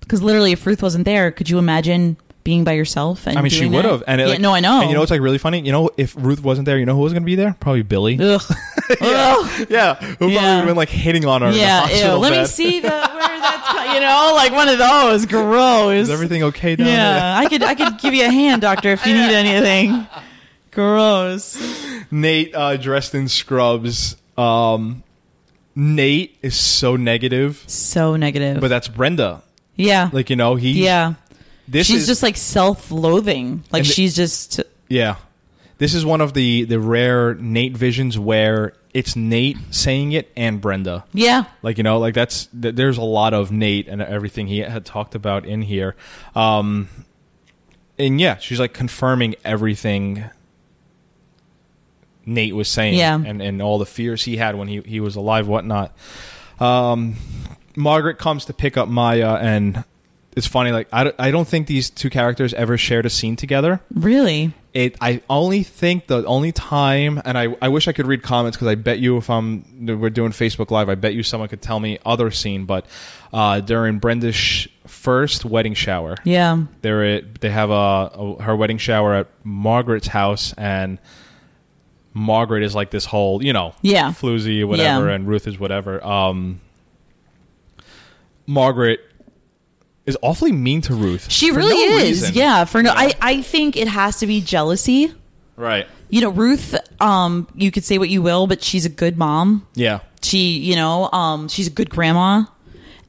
because 0.00 0.22
literally, 0.22 0.52
if 0.52 0.66
Ruth 0.66 0.82
wasn't 0.82 1.04
there, 1.04 1.30
could 1.30 1.50
you 1.50 1.58
imagine 1.58 2.16
being 2.48 2.64
by 2.64 2.72
yourself? 2.72 3.26
And 3.26 3.36
I 3.38 3.42
mean, 3.42 3.50
she 3.50 3.66
would 3.66 3.84
have. 3.84 4.02
And 4.06 4.20
it, 4.20 4.24
yeah, 4.24 4.30
like- 4.32 4.40
no, 4.40 4.54
I 4.54 4.60
know. 4.60 4.80
And 4.80 4.88
you 4.88 4.96
know 4.96 5.02
it's 5.02 5.10
like 5.10 5.20
really 5.20 5.36
funny? 5.36 5.60
You 5.60 5.70
know, 5.72 5.90
if 5.98 6.16
Ruth 6.16 6.42
wasn't 6.42 6.64
there, 6.64 6.78
you 6.78 6.86
know 6.86 6.94
who 6.94 7.02
was 7.02 7.12
going 7.12 7.22
to 7.22 7.26
be 7.26 7.34
there? 7.34 7.54
Probably 7.60 7.82
Billy. 7.82 8.18
Ugh. 8.18 8.40
Ugh. 9.02 9.66
yeah, 9.68 9.94
who 9.96 10.16
probably 10.16 10.34
Yeah. 10.34 10.40
would 10.54 10.58
have 10.60 10.66
been 10.66 10.76
like 10.76 10.88
hitting 10.88 11.26
on 11.26 11.42
her. 11.42 11.50
Yeah, 11.52 11.88
ew. 11.90 12.16
Let 12.18 12.32
me 12.32 12.46
see 12.46 12.80
the 12.80 12.88
where 12.88 13.40
that's 13.40 13.94
you 13.94 14.00
know 14.00 14.32
like 14.34 14.52
one 14.52 14.68
of 14.70 14.78
those 14.78 15.26
gross. 15.26 16.04
Is 16.04 16.10
everything 16.10 16.42
okay 16.44 16.74
down 16.76 16.86
Yeah, 16.86 17.36
I 17.38 17.46
could 17.50 17.62
I 17.62 17.74
could 17.74 17.98
give 17.98 18.14
you 18.14 18.24
a 18.24 18.30
hand, 18.30 18.62
doctor, 18.62 18.90
if 18.92 19.04
you 19.04 19.12
need 19.12 19.30
anything. 19.44 20.06
Gross. 20.70 21.60
Nate 22.10 22.54
uh, 22.54 22.76
dressed 22.76 23.14
in 23.14 23.28
scrubs. 23.28 24.16
Um, 24.38 25.02
Nate 25.74 26.36
is 26.42 26.56
so 26.56 26.96
negative, 26.96 27.62
So 27.66 28.16
negative. 28.16 28.60
but 28.60 28.68
that's 28.68 28.88
Brenda. 28.88 29.42
yeah, 29.76 30.08
Like 30.12 30.30
you 30.30 30.36
know, 30.36 30.54
he. 30.56 30.84
yeah. 30.84 31.14
This 31.68 31.86
she's 31.86 32.02
is, 32.02 32.06
just 32.06 32.22
like 32.22 32.36
self-loathing. 32.36 33.64
Like 33.70 33.82
the- 33.84 33.88
she's 33.88 34.16
just 34.16 34.60
Yeah. 34.88 35.16
This 35.78 35.94
is 35.94 36.04
one 36.04 36.20
of 36.20 36.32
the 36.34 36.64
the 36.64 36.80
rare 36.80 37.34
Nate 37.34 37.76
visions 37.76 38.18
where 38.18 38.72
it's 38.94 39.14
Nate 39.14 39.58
saying 39.70 40.12
it 40.12 40.32
and 40.36 40.60
Brenda. 40.60 41.04
yeah. 41.12 41.44
Like 41.62 41.76
you 41.78 41.84
know, 41.84 41.98
like 41.98 42.14
that's 42.14 42.46
th- 42.60 42.74
there's 42.74 42.96
a 42.98 43.02
lot 43.02 43.32
of 43.34 43.52
Nate 43.52 43.86
and 43.86 44.02
everything 44.02 44.46
he 44.48 44.58
had 44.58 44.84
talked 44.84 45.14
about 45.14 45.44
in 45.46 45.62
here. 45.62 45.94
Um 46.34 46.88
and 47.98 48.20
yeah, 48.20 48.38
she's 48.38 48.58
like 48.58 48.72
confirming 48.72 49.34
everything 49.44 50.24
Nate 52.26 52.54
was 52.54 52.68
saying 52.68 52.94
Yeah. 52.98 53.14
and 53.14 53.40
and 53.40 53.62
all 53.62 53.78
the 53.78 53.86
fears 53.86 54.22
he 54.24 54.36
had 54.36 54.56
when 54.56 54.68
he 54.68 54.80
he 54.80 55.00
was 55.00 55.16
alive 55.16 55.46
whatnot. 55.48 55.94
Um 56.60 57.16
Margaret 57.76 58.18
comes 58.18 58.46
to 58.46 58.52
pick 58.52 58.76
up 58.76 58.88
Maya 58.88 59.34
and 59.36 59.84
it's 60.36 60.46
funny 60.46 60.70
like 60.72 60.88
I 60.92 61.04
don't, 61.04 61.16
I 61.18 61.30
don't 61.30 61.48
think 61.48 61.66
these 61.66 61.90
two 61.90 62.10
characters 62.10 62.54
ever 62.54 62.76
shared 62.78 63.06
a 63.06 63.10
scene 63.10 63.34
together 63.36 63.80
Really? 63.92 64.52
it 64.74 64.94
i 65.00 65.22
only 65.30 65.62
think 65.62 66.06
the 66.06 66.24
only 66.26 66.52
time 66.52 67.20
and 67.24 67.36
i, 67.38 67.56
I 67.62 67.68
wish 67.68 67.88
i 67.88 67.92
could 67.92 68.06
read 68.06 68.22
comments 68.22 68.56
because 68.56 68.68
i 68.68 68.74
bet 68.74 68.98
you 68.98 69.16
if 69.16 69.30
i'm 69.30 69.64
we're 69.98 70.10
doing 70.10 70.30
facebook 70.32 70.70
live 70.70 70.88
i 70.90 70.94
bet 70.94 71.14
you 71.14 71.22
someone 71.22 71.48
could 71.48 71.62
tell 71.62 71.80
me 71.80 71.98
other 72.04 72.30
scene 72.30 72.66
but 72.66 72.84
uh, 73.32 73.60
during 73.60 73.98
brenda's 73.98 74.34
sh- 74.34 74.68
first 74.86 75.44
wedding 75.44 75.74
shower. 75.74 76.16
Yeah. 76.24 76.62
They're 76.80 77.04
at, 77.04 77.40
they 77.42 77.50
have 77.50 77.68
a, 77.68 77.74
a 77.74 78.42
her 78.42 78.56
wedding 78.56 78.78
shower 78.78 79.12
at 79.16 79.26
Margaret's 79.44 80.06
house, 80.06 80.54
and 80.56 80.98
Margaret 82.14 82.62
is 82.62 82.74
like 82.74 82.90
this 82.90 83.04
whole 83.04 83.42
you 83.44 83.52
know 83.52 83.74
Yeah. 83.82 84.12
floozy 84.12 84.64
whatever, 84.64 85.08
Yeah. 85.08 85.14
and 85.14 85.28
Ruth 85.28 85.46
is 85.46 85.58
whatever. 85.58 86.02
Um, 86.02 86.62
Margaret 88.46 89.00
is 90.08 90.16
awfully 90.22 90.50
mean 90.52 90.80
to 90.82 90.94
Ruth. 90.94 91.30
She 91.30 91.50
really 91.52 91.74
no 91.88 91.96
is. 91.98 92.02
reason. 92.22 92.34
Yeah. 92.34 92.64
For 92.64 92.82
no, 92.82 92.90
I, 92.92 93.12
I 93.20 93.42
think 93.42 93.76
it 93.76 93.86
has 93.88 94.18
to 94.18 94.26
be 94.26 94.40
jealousy. 94.40 95.12
right. 95.56 95.86
You 96.10 96.22
know, 96.22 96.30
Ruth, 96.30 96.74
um, 97.02 97.46
you 97.54 97.70
could 97.70 97.84
say 97.84 97.98
what 97.98 98.08
you 98.08 98.22
will, 98.22 98.46
but 98.46 98.62
she's 98.64 98.86
a 98.86 98.88
good 98.88 99.18
mom. 99.18 99.66
Yeah, 99.74 100.00
She, 100.22 100.52
you 100.58 100.74
know, 100.74 101.10
um, 101.12 101.48
she's 101.48 101.66
a 101.66 101.70
good 101.70 101.90
grandma. 101.90 102.44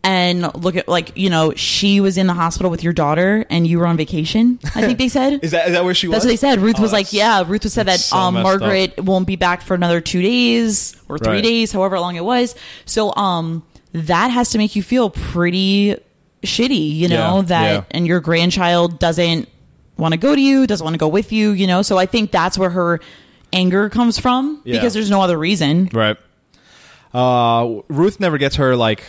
And 0.04 0.54
look 0.56 0.76
at 0.78 0.88
like, 0.90 1.12
you 1.18 1.30
know, 1.30 1.54
she 1.56 2.00
was 2.02 2.18
in 2.18 2.28
the 2.28 2.34
hospital 2.34 2.70
with 2.72 2.84
your 2.84 2.94
daughter 2.94 3.46
and 3.50 3.66
you 3.68 3.80
were 3.80 3.86
on 3.88 3.96
vacation, 3.98 4.60
I 4.76 4.82
think 4.82 4.98
they 4.98 5.08
said. 5.10 5.40
is 5.44 5.52
that 5.52 5.68
is 5.68 5.74
that 5.74 5.84
where 5.86 5.94
she 5.94 6.08
was? 6.08 6.14
That's 6.16 6.26
what 6.26 6.30
they 6.32 6.36
said. 6.38 6.60
Ruth 6.60 6.76
Oh, 6.80 6.82
was 6.82 6.94
like, 6.94 7.12
yeah, 7.14 7.44
Ruth 7.46 7.64
was 7.64 7.74
said 7.74 7.88
that 7.88 8.00
so 8.00 8.16
um, 8.18 8.34
Margaret 8.36 9.02
won't 9.04 9.28
be 9.28 9.36
back 9.36 9.62
for 9.62 9.74
another 9.76 10.00
two 10.02 10.22
days 10.22 10.96
or 11.10 11.18
three 11.20 11.36
Right. 11.36 11.44
days, 11.44 11.72
however 11.74 12.00
long 12.00 12.16
it 12.16 12.24
was. 12.24 12.56
So 12.86 13.14
um, 13.16 13.66
that 13.94 14.30
has 14.30 14.50
to 14.52 14.58
make 14.58 14.76
you 14.76 14.84
feel 14.84 15.10
pretty 15.10 15.98
shitty, 16.44 16.96
you 16.96 17.08
know, 17.08 17.38
Yeah, 17.38 17.42
that 17.44 17.72
yeah. 17.74 17.84
and 17.92 18.08
your 18.08 18.20
grandchild 18.20 19.00
doesn't 19.00 19.48
want 19.98 20.14
to 20.14 20.18
go 20.18 20.34
to 20.36 20.42
you, 20.42 20.66
doesn't 20.68 20.84
want 20.84 20.94
to 20.94 20.98
go 21.00 21.08
with 21.08 21.32
you, 21.32 21.52
you 21.52 21.68
know. 21.68 21.82
So 21.82 21.98
I 21.98 22.06
think 22.06 22.32
that's 22.32 22.58
where 22.58 22.70
her 22.70 23.00
anger 23.52 23.90
comes 23.90 24.18
from 24.20 24.62
Yeah. 24.64 24.76
because 24.76 24.94
there's 24.94 25.10
no 25.10 25.22
other 25.22 25.38
reason. 25.38 25.90
Right. 25.92 26.18
Uh, 27.14 27.82
Ruth 27.88 28.20
never 28.20 28.38
gets 28.38 28.58
her 28.58 28.76
like 28.76 29.04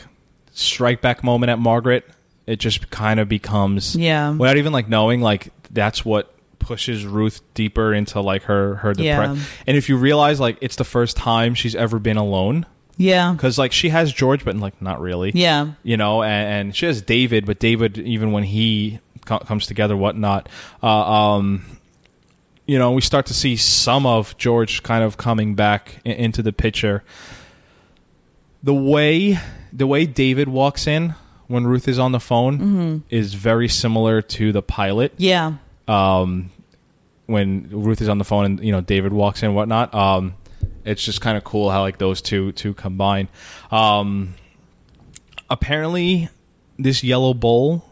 strike 0.53 1.01
back 1.01 1.23
moment 1.23 1.51
at 1.51 1.59
Margaret. 1.59 2.09
It 2.47 2.59
just 2.59 2.91
kind 2.91 3.21
of 3.21 3.29
becomes 3.29 3.95
Yeah. 3.95 4.31
without 4.31 4.57
even 4.57 4.73
like 4.73 4.89
knowing 4.89 5.21
like 5.21 5.49
that's 5.71 6.05
what 6.05 6.35
pushes 6.59 7.07
Ruth 7.07 7.41
deeper 7.55 7.95
into 7.95 8.21
like 8.21 8.43
her 8.45 8.77
her 8.77 8.93
depression. 8.93 9.41
And 9.67 9.77
if 9.77 9.89
you 9.89 9.97
realize 9.97 10.41
like 10.41 10.59
it's 10.61 10.77
the 10.77 10.85
first 10.85 11.17
time 11.17 11.55
she's 11.55 11.75
ever 11.75 11.99
been 11.99 12.17
alone 12.17 12.67
Yeah. 12.97 13.33
because 13.33 13.59
like 13.59 13.73
she 13.73 13.89
has 13.91 14.13
George, 14.13 14.45
but 14.45 14.57
like 14.57 14.81
not 14.83 15.01
really. 15.01 15.33
Yeah. 15.35 15.73
You 15.83 15.97
know, 15.97 16.23
and, 16.23 16.49
and 16.69 16.77
she 16.77 16.87
has 16.87 17.01
David, 17.03 17.47
but 17.47 17.59
David 17.59 17.99
even 17.99 18.33
when 18.33 18.45
he 18.45 19.01
co- 19.25 19.39
comes 19.41 19.67
together, 19.67 19.97
whatnot. 19.97 20.49
Uh, 20.83 20.87
um, 20.89 21.65
you 22.67 22.79
know, 22.79 22.93
we 22.93 23.01
start 23.01 23.27
to 23.27 23.35
see 23.35 23.57
some 23.57 24.07
of 24.07 24.37
George 24.39 24.83
kind 24.83 25.03
of 25.03 25.17
coming 25.17 25.55
back 25.55 26.01
i- 26.07 26.11
into 26.11 26.43
the 26.43 26.53
picture. 26.53 27.03
The 28.63 28.75
way 28.75 29.39
the 29.73 29.87
way 29.87 30.05
David 30.05 30.49
walks 30.49 30.87
in 30.87 31.15
when 31.47 31.67
Ruth 31.67 31.89
is 31.89 31.99
on 31.99 32.13
the 32.13 32.21
phone 32.21 33.03
is 33.11 33.35
very 33.35 33.69
similar 33.69 34.21
to 34.23 34.53
the 34.53 34.63
pilot 34.63 35.15
Yeah. 35.17 35.55
um, 35.89 36.51
when 37.27 37.69
Ruth 37.71 38.01
is 38.03 38.09
on 38.09 38.19
the 38.19 38.25
phone 38.25 38.45
and 38.45 38.61
you 38.65 38.71
know 38.73 38.81
David 38.81 39.13
walks 39.13 39.43
in 39.43 39.47
and 39.49 39.57
whatnot. 39.57 39.95
Um, 39.95 40.35
it's 40.85 41.05
just 41.05 41.21
kind 41.21 41.37
of 41.37 41.45
cool 41.45 41.71
how 41.71 41.83
like 41.83 41.99
those 41.99 42.21
two 42.23 42.53
two 42.53 42.75
combine. 42.75 43.29
Um, 43.71 44.35
apparently, 45.49 46.29
this 46.79 47.03
yellow 47.03 47.35
bowl 47.35 47.85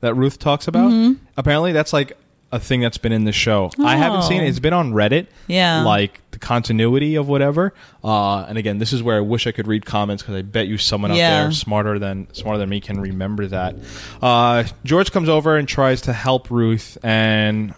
that 0.00 0.14
Ruth 0.14 0.38
talks 0.38 0.68
about. 0.68 0.90
Mm-hmm. 0.90 1.24
Apparently, 1.36 1.72
that's 1.72 1.92
like 1.92 2.16
a 2.50 2.58
thing 2.58 2.80
that's 2.80 2.96
been 2.98 3.12
in 3.12 3.24
the 3.24 3.32
show. 3.32 3.70
I 3.78 3.96
haven't 3.96 4.22
seen 4.22 4.40
it. 4.40 4.44
Oh. 4.44 4.48
It's 4.48 4.58
been 4.58 4.72
on 4.72 4.92
Reddit. 4.92 5.26
Yeah. 5.48 5.82
like 5.82 6.20
the 6.30 6.38
continuity 6.38 7.16
of 7.16 7.28
whatever. 7.28 7.74
Uh, 8.02 8.44
and 8.44 8.56
again, 8.56 8.78
this 8.78 8.92
is 8.94 9.02
where 9.02 9.16
I 9.18 9.20
wish 9.20 9.46
I 9.46 9.52
could 9.52 9.66
read 9.66 9.84
comments 9.84 10.22
because 10.22 10.36
I 10.36 10.42
bet 10.42 10.66
you 10.66 10.78
someone 10.78 11.10
out 11.10 11.16
Yeah. 11.18 11.42
there 11.42 11.52
smarter 11.52 11.98
than 11.98 12.32
smarter 12.32 12.58
than 12.58 12.68
me 12.70 12.80
can 12.80 13.00
remember 13.00 13.46
that. 13.48 13.76
Uh, 14.22 14.64
George 14.84 15.12
comes 15.12 15.28
over 15.28 15.56
and 15.56 15.68
tries 15.68 16.02
to 16.02 16.12
help 16.14 16.50
Ruth, 16.50 16.96
and 17.02 17.74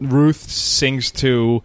Ruth 0.00 0.48
sings 0.50 1.10
to, 1.12 1.62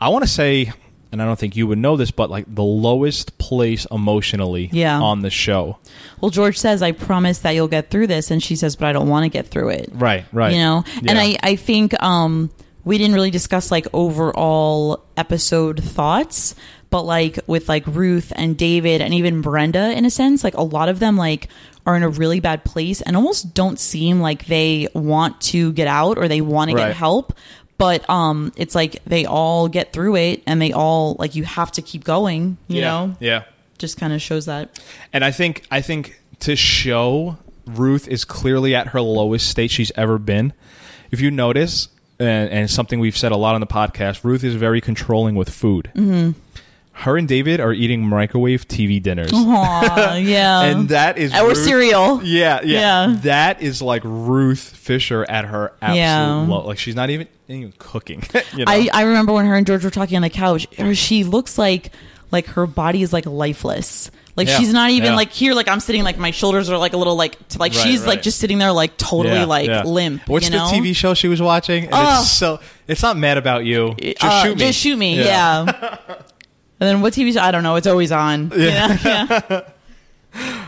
I 0.00 0.08
want 0.10 0.24
to 0.24 0.30
say, 0.30 0.72
and 1.12 1.22
I 1.22 1.26
don't 1.26 1.38
think 1.38 1.54
you 1.56 1.66
would 1.66 1.78
know 1.78 1.96
this, 1.96 2.10
but 2.10 2.30
like 2.30 2.52
the 2.52 2.62
lowest 2.64 3.36
place 3.38 3.86
emotionally 3.90 4.70
Yeah. 4.72 4.98
on 5.00 5.20
the 5.20 5.30
show. 5.30 5.78
Well, 6.20 6.30
George 6.30 6.58
says, 6.58 6.82
I 6.82 6.92
promise 6.92 7.40
that 7.40 7.50
you'll 7.50 7.68
get 7.68 7.90
through 7.90 8.06
this. 8.08 8.30
And 8.30 8.42
she 8.42 8.56
says, 8.56 8.74
but 8.76 8.86
I 8.86 8.92
don't 8.92 9.08
want 9.08 9.24
to 9.24 9.28
get 9.28 9.46
through 9.48 9.68
it. 9.70 9.90
Right, 9.92 10.24
right. 10.32 10.52
You 10.52 10.58
know? 10.58 10.84
And 11.06 11.18
I, 11.18 11.36
I 11.42 11.56
think 11.56 12.00
um, 12.02 12.50
we 12.84 12.96
didn't 12.98 13.14
really 13.14 13.30
discuss 13.30 13.70
like 13.70 13.86
overall 13.92 15.04
episode 15.16 15.82
thoughts, 15.82 16.54
but 16.90 17.02
like 17.02 17.38
with 17.46 17.68
like 17.68 17.86
Ruth 17.86 18.32
and 18.36 18.56
David 18.56 19.00
and 19.00 19.12
even 19.14 19.40
Brenda 19.42 19.92
in 19.96 20.04
a 20.04 20.10
sense, 20.10 20.42
like 20.44 20.54
a 20.54 20.62
lot 20.62 20.88
of 20.88 20.98
them 20.98 21.16
like 21.16 21.48
are 21.84 21.96
in 21.96 22.02
a 22.02 22.08
really 22.08 22.38
bad 22.40 22.64
place 22.64 23.00
and 23.00 23.16
almost 23.16 23.54
don't 23.54 23.78
seem 23.78 24.20
like 24.20 24.46
they 24.46 24.86
want 24.94 25.40
to 25.40 25.72
get 25.72 25.88
out 25.88 26.16
or 26.16 26.28
they 26.28 26.40
want 26.40 26.70
to 26.70 26.76
Right. 26.76 26.88
get 26.88 26.96
help. 26.96 27.32
But 27.82 28.08
um, 28.08 28.52
it's 28.54 28.76
like 28.76 29.04
they 29.06 29.24
all 29.24 29.66
get 29.66 29.92
through 29.92 30.14
it 30.14 30.44
and 30.46 30.62
they 30.62 30.70
all 30.70 31.16
like 31.18 31.34
you 31.34 31.42
have 31.42 31.72
to 31.72 31.82
keep 31.82 32.04
going, 32.04 32.56
you 32.68 32.78
yeah, 32.78 32.88
know? 32.88 33.16
yeah. 33.18 33.42
Just 33.76 33.98
kind 33.98 34.12
of 34.12 34.22
shows 34.22 34.46
that. 34.46 34.80
And 35.12 35.24
I 35.24 35.32
think 35.32 35.66
I 35.68 35.80
think 35.80 36.20
to 36.38 36.54
show 36.54 37.38
Ruth 37.66 38.06
is 38.06 38.24
clearly 38.24 38.76
at 38.76 38.88
her 38.88 39.00
lowest 39.00 39.48
state 39.48 39.72
she's 39.72 39.90
ever 39.96 40.18
been. 40.18 40.52
If 41.10 41.20
you 41.20 41.32
notice, 41.32 41.88
and, 42.20 42.50
and 42.50 42.70
something 42.70 43.00
we've 43.00 43.16
said 43.16 43.32
a 43.32 43.36
lot 43.36 43.56
on 43.56 43.60
the 43.60 43.66
podcast, 43.66 44.22
Ruth 44.22 44.44
is 44.44 44.54
very 44.54 44.80
controlling 44.80 45.34
with 45.34 45.50
food. 45.50 45.90
Mm-hmm. 45.96 46.38
Her 46.94 47.16
and 47.16 47.26
David 47.26 47.58
are 47.58 47.72
eating 47.72 48.06
microwave 48.06 48.68
TV 48.68 49.02
dinners. 49.02 49.30
Aw, 49.32 50.14
yeah. 50.16 50.60
And 50.62 50.90
that 50.90 51.16
is 51.18 51.34
Or 51.34 51.48
Ruth- 51.48 51.56
cereal. 51.58 52.22
Yeah, 52.22 52.60
yeah, 52.62 53.06
Yeah. 53.08 53.16
That 53.22 53.62
is 53.62 53.80
like 53.82 54.02
Ruth 54.04 54.60
Fisher 54.60 55.24
at 55.28 55.46
her 55.46 55.72
absolute 55.80 55.96
Yeah. 55.98 56.26
low. 56.48 56.66
Like 56.66 56.78
she's 56.78 56.94
not 56.94 57.10
even 57.10 57.28
even 57.48 57.72
cooking. 57.78 58.22
you 58.52 58.58
know? 58.58 58.64
I, 58.68 58.88
I 58.92 59.02
remember 59.02 59.32
when 59.32 59.46
her 59.46 59.54
and 59.54 59.66
George 59.66 59.84
were 59.84 59.90
talking 59.90 60.16
on 60.16 60.22
the 60.22 60.30
couch. 60.30 60.66
She 60.94 61.24
looks 61.24 61.56
like 61.58 61.92
like 62.30 62.46
her 62.48 62.66
body 62.66 63.02
is 63.02 63.12
like 63.12 63.26
lifeless. 63.26 64.10
Like 64.36 64.48
Yeah, 64.48 64.58
she's 64.58 64.72
not 64.72 64.90
even 64.90 65.10
yeah. 65.10 65.16
like 65.16 65.30
here. 65.32 65.54
Like 65.54 65.68
I'm 65.68 65.80
sitting. 65.80 66.04
Like 66.04 66.18
my 66.18 66.30
shoulders 66.30 66.70
are 66.70 66.78
like 66.78 66.92
a 66.92 66.96
little 66.98 67.16
like 67.16 67.48
to, 67.48 67.58
like 67.58 67.72
Right, 67.74 67.82
she's 67.86 68.06
like 68.06 68.22
just 68.22 68.38
sitting 68.38 68.58
there 68.58 68.72
like 68.72 68.96
totally 68.98 69.34
Yeah, 69.36 69.44
like 69.46 69.84
limp. 69.86 70.28
What's 70.28 70.46
you 70.46 70.52
know? 70.56 70.70
the 70.70 70.76
TV 70.76 70.94
show 70.94 71.14
she 71.14 71.28
was 71.28 71.40
watching? 71.42 71.84
And 71.84 71.94
Oh. 71.94 72.20
it's 72.20 72.30
so 72.30 72.60
it's 72.86 73.02
not 73.02 73.16
mad 73.16 73.38
about 73.38 73.64
you. 73.64 73.94
Just 73.98 74.22
Uh, 74.24 74.42
shoot 74.44 74.56
me. 74.58 74.64
Just 74.64 74.78
shoot 74.78 74.96
me. 74.96 75.16
Yeah. 75.24 75.96
and 76.82 76.88
then 76.88 77.00
what 77.00 77.12
TV 77.12 77.32
show? 77.32 77.40
I 77.40 77.52
don't 77.52 77.62
know. 77.62 77.76
It's 77.76 77.86
always 77.86 78.10
on. 78.10 78.50
Yeah. 78.56 78.98
yeah. 79.44 79.60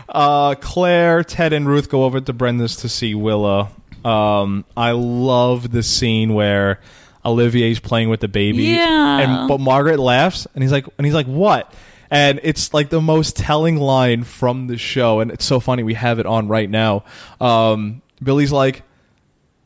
Uh, 0.07 0.53
Claire, 0.53 1.23
Ted, 1.23 1.51
and 1.51 1.67
Ruth 1.67 1.89
go 1.89 2.03
over 2.03 2.21
to 2.21 2.31
Brenda's 2.31 2.75
to 2.77 2.87
see 2.87 3.15
Willa. 3.15 3.71
Um, 4.05 4.63
I 4.77 4.91
love 4.91 5.71
the 5.71 5.81
scene 5.81 6.35
where 6.35 6.79
Olivier's 7.25 7.79
playing 7.79 8.09
with 8.09 8.19
the 8.19 8.27
baby. 8.27 8.63
Yeah. 8.65 9.19
And 9.19 9.49
but 9.49 9.59
Margaret 9.59 9.99
laughs, 9.99 10.47
and 10.53 10.63
he's 10.63 10.71
like, 10.71 10.85
and 10.99 11.05
he's 11.05 11.15
like, 11.15 11.25
what? 11.25 11.73
And 12.11 12.39
it's 12.43 12.75
like 12.75 12.89
the 12.89 13.01
most 13.01 13.35
telling 13.35 13.77
line 13.77 14.23
from 14.23 14.67
the 14.67 14.77
show, 14.77 15.19
and 15.19 15.31
it's 15.31 15.43
so 15.43 15.59
funny. 15.59 15.81
We 15.81 15.95
have 15.95 16.19
it 16.19 16.27
on 16.27 16.47
right 16.47 16.69
now. 16.69 17.03
Um, 17.41 18.03
Billy's 18.23 18.51
like. 18.51 18.83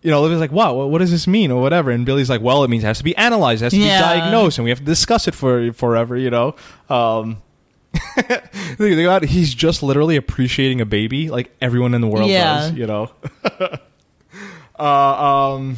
You 0.02 0.12
know, 0.12 0.20
Olivia's 0.20 0.40
like, 0.40 0.52
"What? 0.52 0.76
What 0.78 0.90
what 0.90 1.00
does 1.00 1.12
this 1.12 1.28
mean, 1.28 1.52
or 1.52 1.62
whatever?" 1.62 1.92
And 1.92 2.06
Billy's 2.06 2.30
like, 2.30 2.42
"Well, 2.42 2.64
it 2.64 2.70
means 2.70 2.84
it 2.84 2.88
has 2.88 3.00
to 3.00 3.04
be 3.04 3.16
analyzed, 3.18 3.62
it 3.62 3.66
has 3.66 3.74
to 3.74 3.80
Yeah. 3.80 3.98
be 4.14 4.20
diagnosed, 4.20 4.58
and 4.58 4.64
we 4.64 4.70
have 4.72 4.80
to 4.80 4.86
discuss 4.86 5.28
it 5.28 5.36
for 5.36 5.74
forever." 5.74 6.16
You 6.16 6.30
know, 6.30 6.56
um, 6.90 7.38
Think 8.16 9.00
about 9.00 9.24
it, 9.24 9.30
he's 9.30 9.54
just 9.54 9.82
literally 9.84 10.16
appreciating 10.16 10.80
a 10.80 10.86
baby 10.86 11.30
like 11.30 11.54
everyone 11.60 11.94
in 11.94 12.02
the 12.02 12.08
world 12.08 12.30
Yeah. 12.30 12.60
does, 12.70 12.74
you 12.74 12.86
know. 12.88 13.12
uh, 14.80 14.84
um, 15.56 15.78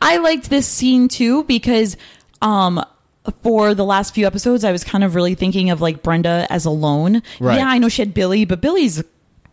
I 0.00 0.18
liked 0.18 0.50
this 0.50 0.66
scene 0.66 1.08
too 1.08 1.44
because 1.44 1.96
um 2.40 2.82
for 3.42 3.74
the 3.74 3.84
last 3.84 4.14
few 4.14 4.26
episodes 4.26 4.64
I 4.64 4.72
was 4.72 4.84
kind 4.84 5.02
of 5.02 5.14
really 5.14 5.34
thinking 5.34 5.70
of 5.70 5.80
like 5.80 6.02
Brenda 6.02 6.46
as 6.50 6.64
alone. 6.64 7.22
Right. 7.40 7.56
Yeah, 7.58 7.66
I 7.68 7.78
know 7.78 7.88
she 7.88 8.02
had 8.02 8.14
Billy, 8.14 8.44
but 8.44 8.60
Billy's 8.60 9.02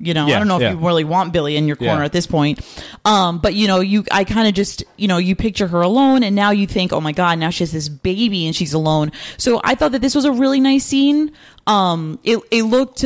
you 0.02 0.14
know, 0.14 0.26
I 0.28 0.32
don't 0.40 0.48
know 0.48 0.56
if 0.58 0.62
yeah. 0.62 0.72
you 0.72 0.78
really 0.78 1.04
want 1.04 1.32
Billy 1.34 1.56
in 1.58 1.68
your 1.68 1.76
corner 1.76 2.00
Yeah. 2.00 2.06
at 2.06 2.12
this 2.12 2.28
point. 2.28 2.60
Um, 3.06 3.40
but 3.40 3.54
you 3.54 3.68
know, 3.68 3.80
you 3.80 4.04
I 4.12 4.24
kind 4.24 4.48
of 4.48 4.54
just, 4.54 4.84
you 4.98 5.08
know, 5.08 5.18
you 5.18 5.36
picture 5.36 5.68
her 5.68 5.82
alone 5.82 6.24
and 6.24 6.36
now 6.36 6.52
you 6.52 6.68
think, 6.68 6.92
"Oh 6.94 7.02
my 7.02 7.12
god, 7.12 7.40
now 7.40 7.50
she 7.50 7.64
has 7.64 7.72
this 7.72 7.88
baby 7.90 8.46
and 8.46 8.56
she's 8.56 8.74
alone." 8.74 9.12
So 9.38 9.62
I 9.64 9.76
thought 9.76 9.92
that 9.94 10.02
this 10.02 10.16
was 10.16 10.26
a 10.26 10.32
really 10.32 10.60
nice 10.60 10.84
scene. 10.86 11.32
Um 11.68 12.20
it 12.24 12.40
it 12.52 12.64
looked 12.64 13.06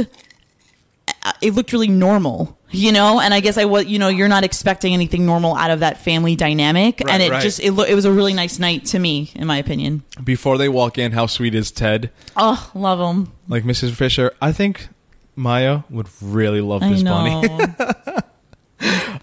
it 1.41 1.53
looked 1.53 1.71
really 1.73 1.87
normal, 1.87 2.57
you 2.71 2.91
know. 2.91 3.19
And 3.19 3.33
I 3.33 3.39
guess 3.39 3.57
I 3.57 3.65
was, 3.65 3.85
you 3.85 3.97
know, 3.99 4.07
you're 4.09 4.27
not 4.27 4.43
expecting 4.43 4.93
anything 4.93 5.25
normal 5.25 5.55
out 5.55 5.71
of 5.71 5.79
that 5.79 5.99
family 6.01 6.35
dynamic, 6.35 7.01
Right, 7.03 7.13
and 7.13 7.23
it 7.23 7.31
right. 7.31 7.41
just 7.41 7.59
it, 7.59 7.71
lo- 7.71 7.83
it 7.83 7.95
was 7.95 8.05
a 8.05 8.11
really 8.11 8.33
nice 8.33 8.59
night 8.59 8.85
to 8.87 8.99
me, 8.99 9.31
in 9.35 9.47
my 9.47 9.57
opinion. 9.57 10.03
before 10.23 10.57
they 10.57 10.69
walk 10.69 10.97
in, 10.97 11.11
how 11.13 11.25
sweet 11.25 11.55
is 11.55 11.71
Ted? 11.71 12.11
Oh, 12.37 12.69
love 12.75 12.99
him. 12.99 13.31
Like 13.47 13.63
Mrs. 13.63 13.93
Fisher, 13.93 14.33
I 14.41 14.51
think 14.51 14.87
Maya 15.35 15.81
would 15.89 16.07
really 16.21 16.61
love 16.61 16.81
this 16.81 17.03
bunny. 17.03 17.47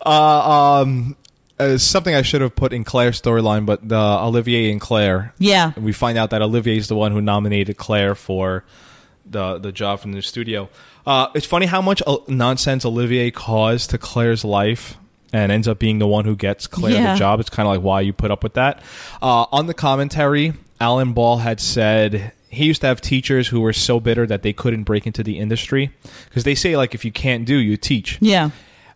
Uh, 0.04 0.80
um, 0.82 1.16
uh, 1.60 1.78
something 1.78 2.14
I 2.14 2.22
should 2.22 2.40
have 2.40 2.56
put 2.56 2.72
in 2.72 2.82
Claire's 2.82 3.20
storyline, 3.20 3.66
but 3.66 3.80
uh, 3.92 4.26
Olivier 4.26 4.72
and 4.72 4.80
Claire. 4.80 5.32
yeah, 5.38 5.72
we 5.78 5.92
find 5.92 6.18
out 6.18 6.30
that 6.30 6.42
Olivier 6.42 6.76
is 6.76 6.88
the 6.88 6.96
one 6.96 7.12
who 7.12 7.20
nominated 7.20 7.76
Claire 7.76 8.14
for 8.16 8.64
the 9.24 9.58
the 9.58 9.70
job 9.70 10.00
from 10.00 10.12
the 10.12 10.22
studio. 10.22 10.68
Uh, 11.06 11.28
it's 11.34 11.46
funny 11.46 11.66
how 11.66 11.80
much 11.82 12.02
uh, 12.06 12.16
nonsense 12.28 12.84
Olivier 12.84 13.30
caused 13.30 13.90
to 13.90 13.98
Claire's 13.98 14.44
life 14.44 14.96
and 15.32 15.52
ends 15.52 15.68
up 15.68 15.78
being 15.78 15.98
the 16.00 16.06
one 16.06 16.24
who 16.24 16.34
gets 16.34 16.66
Claire 16.66 16.94
Yeah. 16.94 17.12
the 17.12 17.18
job. 17.18 17.38
It's 17.40 17.50
kind 17.50 17.68
of 17.68 17.74
like 17.74 17.82
why 17.82 18.00
you 18.00 18.12
put 18.12 18.30
up 18.32 18.42
with 18.42 18.54
that. 18.54 18.82
Uh, 19.20 19.46
on 19.52 19.66
the 19.66 19.74
commentary, 19.74 20.54
Alan 20.80 21.12
Ball 21.12 21.38
had 21.38 21.60
said 21.60 22.32
he 22.52 22.66
used 22.66 22.80
to 22.82 22.86
have 22.86 23.00
teachers 23.00 23.48
who 23.48 23.60
were 23.60 23.72
so 23.72 23.98
bitter 23.98 24.26
that 24.26 24.42
they 24.42 24.52
couldn't 24.52 24.84
break 24.84 25.06
into 25.06 25.22
the 25.22 25.38
industry 25.38 25.90
because 26.28 26.44
they 26.44 26.54
say 26.54 26.76
like 26.76 26.94
if 26.94 27.04
you 27.04 27.10
can't 27.10 27.44
do, 27.46 27.56
you 27.56 27.76
teach. 27.76 28.18
Yeah. 28.20 28.50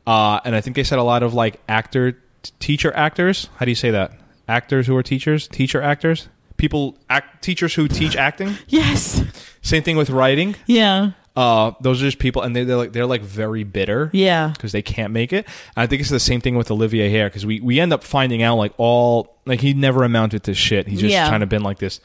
Uh, 0.06 0.38
and 0.44 0.54
I 0.54 0.60
think 0.60 0.76
they 0.76 0.84
said 0.84 0.98
a 0.98 1.02
lot 1.02 1.22
of 1.22 1.34
like 1.34 1.60
actor, 1.68 2.18
teacher 2.60 2.92
actors. 2.94 3.48
How 3.56 3.64
do 3.64 3.70
you 3.70 3.74
say 3.76 3.90
that? 3.90 4.12
Actors 4.46 4.86
who 4.86 4.94
are 4.96 5.02
teachers, 5.02 5.48
teacher 5.48 5.82
actors, 5.82 6.28
people, 6.58 6.96
act, 7.10 7.42
teachers 7.42 7.74
who 7.74 7.88
teach 7.88 8.14
acting. 8.28 8.54
Yes. 8.68 9.22
Same 9.62 9.82
thing 9.82 9.96
with 9.96 10.10
writing. 10.10 10.54
Yeah. 10.66 11.12
Uh, 11.34 11.72
those 11.80 12.00
are 12.00 12.06
just 12.06 12.18
people, 12.18 12.40
and 12.42 12.54
they, 12.56 12.64
they're 12.64 12.76
like 12.76 12.92
they're 12.92 13.04
like 13.06 13.20
very 13.22 13.62
bitter. 13.64 14.08
Yeah. 14.14 14.52
because 14.54 14.72
they 14.72 14.80
can't 14.82 15.12
make 15.12 15.32
it. 15.34 15.44
And 15.46 15.82
I 15.82 15.86
think 15.86 16.00
it's 16.00 16.08
the 16.10 16.20
same 16.20 16.40
thing 16.40 16.56
with 16.56 16.70
Olivier 16.70 17.10
here, 17.10 17.28
because 17.28 17.44
we 17.44 17.60
we 17.60 17.78
end 17.80 17.92
up 17.92 18.02
finding 18.04 18.42
out 18.42 18.56
like 18.56 18.72
all 18.78 19.36
like 19.44 19.60
he 19.60 19.74
never 19.74 20.02
amounted 20.04 20.44
to 20.44 20.54
shit. 20.54 20.86
He's 20.86 21.00
just 21.00 21.12
Yeah. 21.12 21.28
kind 21.28 21.42
of 21.42 21.48
been 21.48 21.62
like 21.62 21.78
this 21.78 22.00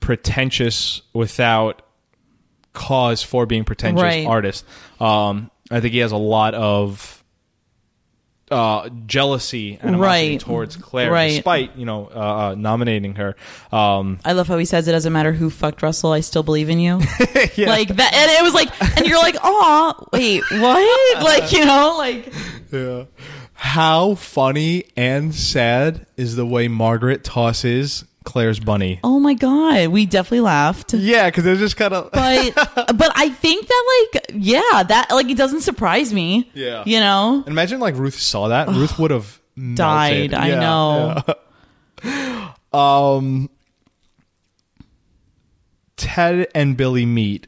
pretentious 0.00 1.02
without 1.12 1.82
cause 2.72 3.22
for 3.22 3.46
being 3.46 3.64
pretentious 3.64 4.02
Right. 4.02 4.26
artist. 4.26 4.64
Um, 5.00 5.50
I 5.70 5.80
think 5.80 5.92
he 5.92 5.98
has 5.98 6.12
a 6.12 6.16
lot 6.16 6.54
of 6.54 7.14
uh, 8.50 8.88
jealousy 9.04 9.78
and 9.82 10.00
Right. 10.00 10.40
towards 10.40 10.76
Claire, 10.76 11.10
Right. 11.12 11.32
despite 11.32 11.76
you 11.76 11.84
know 11.84 12.08
uh, 12.14 12.18
uh, 12.18 12.54
nominating 12.56 13.16
her. 13.16 13.36
Um, 13.70 14.20
I 14.24 14.32
love 14.32 14.48
how 14.48 14.56
he 14.56 14.64
says 14.64 14.88
it 14.88 14.92
doesn't 14.92 15.12
matter 15.12 15.32
who 15.34 15.50
fucked 15.50 15.82
Russell, 15.82 16.12
I 16.12 16.20
still 16.20 16.42
believe 16.42 16.70
in 16.70 16.78
you. 16.80 16.94
Like 17.58 17.88
that 17.88 18.12
and 18.14 18.30
it 18.30 18.42
was 18.42 18.54
like 18.54 18.70
and 18.96 19.06
you're 19.06 19.18
like, 19.18 19.36
oh 19.42 20.06
wait, 20.12 20.42
what?" 20.50 21.22
Like, 21.24 21.52
you 21.52 21.64
know, 21.66 21.96
like 21.98 22.32
Yeah. 22.72 23.04
How 23.52 24.14
funny 24.14 24.84
and 24.96 25.34
sad 25.34 26.06
is 26.16 26.36
the 26.36 26.46
way 26.46 26.68
Margaret 26.68 27.24
tosses 27.24 28.04
Claire's 28.28 28.60
bunny? 28.60 29.00
oh 29.02 29.18
my 29.18 29.32
god, 29.32 29.88
we 29.88 30.04
definitely 30.04 30.42
laughed. 30.42 30.92
Yeah, 30.92 31.30
because 31.30 31.46
it 31.46 31.50
was 31.50 31.60
just 31.60 31.78
kind 31.78 31.94
of. 31.94 32.10
But 32.12 32.54
but 32.74 33.10
I 33.16 33.30
think 33.30 33.66
that 33.66 34.08
like 34.12 34.26
yeah, 34.34 34.82
that 34.86 35.06
like 35.10 35.30
it 35.30 35.38
doesn't 35.38 35.62
surprise 35.62 36.12
me. 36.12 36.50
Yeah. 36.52 36.82
You 36.84 37.00
know? 37.00 37.42
Imagine 37.46 37.80
like 37.80 37.94
Ruth 37.96 38.18
saw 38.18 38.48
that. 38.48 38.68
Ruth 38.68 38.98
would 38.98 39.10
have 39.12 39.40
Died, 39.74 40.34
I 40.34 40.50
know. 40.50 41.22
yeah. 42.04 42.52
Um, 42.72 43.48
Ted 45.96 46.48
and 46.54 46.76
Billy 46.76 47.06
meet. 47.06 47.46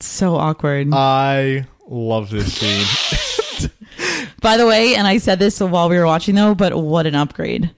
So 0.00 0.36
awkward. 0.36 0.88
I 0.90 1.66
love 1.86 2.30
this 2.30 2.54
scene. 2.54 3.70
By 4.40 4.56
the 4.56 4.66
way, 4.66 4.94
and 4.94 5.06
I 5.06 5.18
said 5.18 5.38
this 5.38 5.60
while 5.60 5.90
we 5.90 5.98
were 5.98 6.06
watching 6.06 6.34
though, 6.34 6.54
but 6.54 6.74
what 6.74 7.06
an 7.06 7.14
upgrade. 7.14 7.72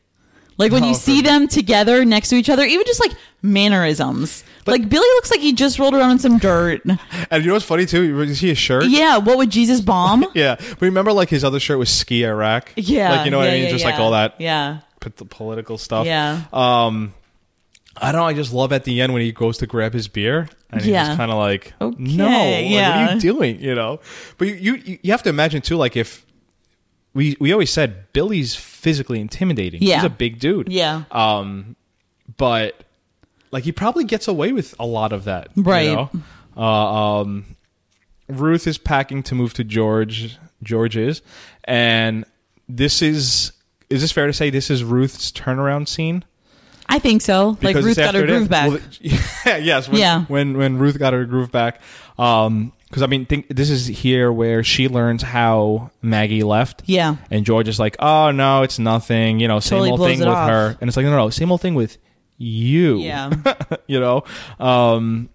Like 0.56 0.70
when 0.72 0.84
Oh, 0.84 0.88
you 0.88 0.94
see 0.94 1.18
for- 1.20 1.28
them 1.28 1.48
together 1.48 2.04
next 2.04 2.28
to 2.28 2.36
each 2.36 2.48
other, 2.50 2.64
even 2.64 2.86
just 2.86 3.00
like 3.00 3.12
mannerisms. 3.42 4.44
like 4.66 4.88
Billy 4.88 5.06
looks 5.16 5.30
like 5.30 5.40
he 5.40 5.52
just 5.52 5.78
rolled 5.78 5.94
around 5.94 6.12
in 6.12 6.18
some 6.18 6.38
dirt. 6.38 6.82
and 7.30 7.42
you 7.42 7.48
know 7.48 7.54
what's 7.54 7.64
funny 7.64 7.86
too? 7.86 8.02
You 8.02 8.34
see 8.34 8.48
his 8.48 8.58
shirt. 8.58 8.84
yeah, 8.86 9.16
what 9.18 9.36
would 9.38 9.50
Jesus 9.50 9.80
bomb? 9.80 10.24
Yeah, 10.34 10.56
but 10.58 10.80
remember, 10.82 11.12
like 11.12 11.28
his 11.28 11.44
other 11.44 11.60
shirt 11.60 11.78
was 11.78 11.90
ski 11.90 12.24
Iraq. 12.24 12.72
Yeah. 12.76 13.10
like 13.12 13.24
you 13.24 13.30
know 13.30 13.38
what 13.38 13.44
yeah, 13.44 13.50
I 13.50 13.54
mean, 13.54 13.64
yeah, 13.64 13.70
just 13.70 13.84
like 13.84 13.94
yeah. 13.96 14.00
all 14.02 14.10
that 14.12 14.34
Yeah. 14.40 14.78
p- 15.00 15.10
the 15.16 15.24
political 15.24 15.78
stuff. 15.78 16.06
Yeah. 16.06 16.42
Um, 16.52 17.14
I 17.96 18.10
don't 18.12 18.20
know. 18.22 18.26
I 18.26 18.34
just 18.34 18.52
love 18.52 18.72
at 18.72 18.84
the 18.84 19.00
end 19.00 19.12
when 19.12 19.22
he 19.22 19.30
goes 19.32 19.58
to 19.58 19.66
grab 19.68 19.92
his 19.92 20.08
beer 20.08 20.48
and 20.70 20.80
he's 20.80 20.90
Yeah. 20.90 21.06
just 21.06 21.16
kind 21.16 21.30
of 21.30 21.38
like, 21.38 21.72
Okay, 21.80 21.96
no, 22.02 22.24
like, 22.26 22.34
what 22.64 22.64
yeah. 22.64 23.08
are 23.10 23.14
you 23.14 23.20
doing? 23.20 23.60
You 23.60 23.74
know. 23.76 24.00
But 24.38 24.48
you, 24.48 24.74
you 24.74 24.98
you 25.02 25.10
have 25.12 25.22
to 25.24 25.30
imagine 25.30 25.62
too, 25.62 25.76
like 25.76 25.96
if 25.96 26.24
we 27.14 27.36
we 27.40 27.52
always 27.52 27.70
said 27.70 28.12
Billy's 28.12 28.54
physically 28.54 29.20
intimidating. 29.20 29.82
Yeah. 29.82 29.96
he's 29.96 30.04
a 30.04 30.10
big 30.10 30.38
dude. 30.38 30.70
Yeah. 30.70 31.04
Um, 31.10 31.76
but 32.36 32.82
like 33.50 33.64
he 33.64 33.72
probably 33.72 34.04
gets 34.04 34.28
away 34.28 34.52
with 34.52 34.74
a 34.78 34.86
lot 34.86 35.12
of 35.12 35.24
that, 35.24 35.48
you 35.54 35.62
Right. 35.62 35.92
know? 35.92 36.10
Uh, 36.56 37.20
um, 37.20 37.44
Ruth 38.28 38.66
is 38.66 38.78
packing 38.78 39.22
to 39.24 39.34
move 39.34 39.54
to 39.54 39.64
George. 39.64 40.38
George 40.62 40.96
is, 40.96 41.20
and 41.64 42.24
this 42.68 43.02
is 43.02 43.52
is 43.90 44.00
this 44.00 44.12
fair 44.12 44.26
to 44.26 44.32
say 44.32 44.50
this 44.50 44.70
is 44.70 44.82
Ruth's 44.82 45.30
turnaround 45.30 45.88
scene? 45.88 46.24
I 46.88 46.98
think 46.98 47.22
so. 47.22 47.56
Like 47.62 47.76
Ruth 47.76 47.96
got 47.96 48.14
her 48.14 48.26
groove 48.26 48.48
back. 48.48 48.70
well, 48.70 48.78
yeah, 49.00 49.56
yes. 49.58 49.88
When, 49.88 49.98
Yeah. 50.00 50.24
When 50.26 50.56
when 50.56 50.78
Ruth 50.78 50.98
got 50.98 51.12
her 51.12 51.24
groove 51.26 51.50
back, 51.52 51.80
um, 52.18 52.72
because 52.94 53.02
I 53.02 53.08
mean, 53.08 53.26
think 53.26 53.48
this 53.48 53.70
is 53.70 53.88
here 53.88 54.30
where 54.32 54.62
she 54.62 54.86
learns 54.86 55.20
how 55.20 55.90
Maggie 56.00 56.44
left. 56.44 56.84
Yeah. 56.86 57.16
And 57.28 57.44
George 57.44 57.66
is 57.66 57.80
like, 57.80 57.96
oh 57.98 58.30
no, 58.30 58.62
it's 58.62 58.78
nothing. 58.78 59.40
You 59.40 59.48
know, 59.48 59.58
same 59.58 59.78
Totally 59.80 59.90
old 59.90 60.00
thing 60.08 60.20
with 60.20 60.28
off. 60.28 60.48
her. 60.48 60.76
And 60.80 60.86
it's 60.88 60.96
like, 60.96 61.02
no, 61.02 61.10
no, 61.10 61.16
no, 61.16 61.30
same 61.30 61.50
old 61.50 61.60
thing 61.60 61.74
with 61.74 61.98
you. 62.38 62.98
yeah. 63.00 63.32
you 63.88 63.98
know. 63.98 64.22
Um, 64.60 65.28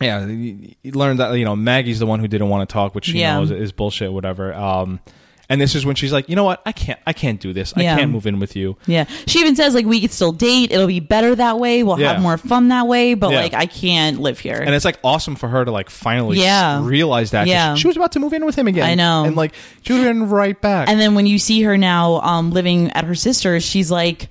yeah, 0.00 0.24
you 0.26 0.74
learned 0.92 1.20
that 1.20 1.34
you 1.34 1.44
know 1.44 1.54
Maggie's 1.54 1.98
the 1.98 2.06
one 2.06 2.20
who 2.20 2.26
didn't 2.26 2.48
want 2.48 2.66
to 2.66 2.72
talk, 2.72 2.94
which 2.94 3.04
she 3.04 3.18
Yeah. 3.20 3.36
knows 3.38 3.50
is 3.50 3.70
bullshit, 3.72 4.10
whatever. 4.10 4.54
Um, 4.54 5.00
and 5.48 5.60
this 5.60 5.74
is 5.74 5.84
when 5.84 5.94
she's 5.94 6.12
like, 6.12 6.28
you 6.28 6.36
know 6.36 6.44
what, 6.44 6.62
I 6.64 6.72
can't, 6.72 6.98
I 7.06 7.12
can't 7.12 7.38
do 7.40 7.52
this. 7.52 7.72
Yeah. 7.76 7.94
I 7.94 7.98
can't 7.98 8.10
move 8.10 8.26
in 8.26 8.40
with 8.40 8.56
you. 8.56 8.76
Yeah. 8.86 9.04
She 9.26 9.40
even 9.40 9.54
says 9.56 9.74
like 9.74 9.84
we 9.86 10.00
could 10.00 10.10
still 10.10 10.32
date. 10.32 10.72
It'll 10.72 10.86
be 10.86 11.00
better 11.00 11.34
that 11.34 11.58
way. 11.58 11.82
We'll 11.82 12.00
Yeah. 12.00 12.14
have 12.14 12.22
more 12.22 12.38
fun 12.38 12.68
that 12.68 12.86
way, 12.86 13.14
but 13.14 13.30
Yeah. 13.30 13.40
like 13.40 13.54
I 13.54 13.66
can't 13.66 14.20
live 14.20 14.38
here. 14.38 14.56
And 14.56 14.74
it's 14.74 14.84
like 14.84 14.98
awesome 15.04 15.36
for 15.36 15.48
her 15.48 15.64
to 15.64 15.70
like 15.70 15.90
finally 15.90 16.40
Yeah. 16.40 16.84
realize 16.84 17.32
that. 17.32 17.46
Yeah. 17.46 17.74
She 17.74 17.86
was 17.86 17.96
about 17.96 18.12
to 18.12 18.20
move 18.20 18.32
in 18.32 18.44
with 18.46 18.56
him 18.56 18.66
again. 18.68 18.84
I 18.86 18.94
know. 18.94 19.24
And 19.24 19.36
like 19.36 19.54
she 19.82 19.92
would 19.92 20.02
have 20.02 20.14
been 20.14 20.28
right 20.28 20.58
back. 20.60 20.88
and 20.88 20.98
then 21.00 21.14
when 21.14 21.26
you 21.26 21.38
see 21.38 21.62
her 21.62 21.76
now 21.76 22.20
um 22.22 22.50
living 22.50 22.90
at 22.92 23.04
her 23.04 23.14
sister's, 23.14 23.64
she's 23.64 23.90
like 23.90 24.28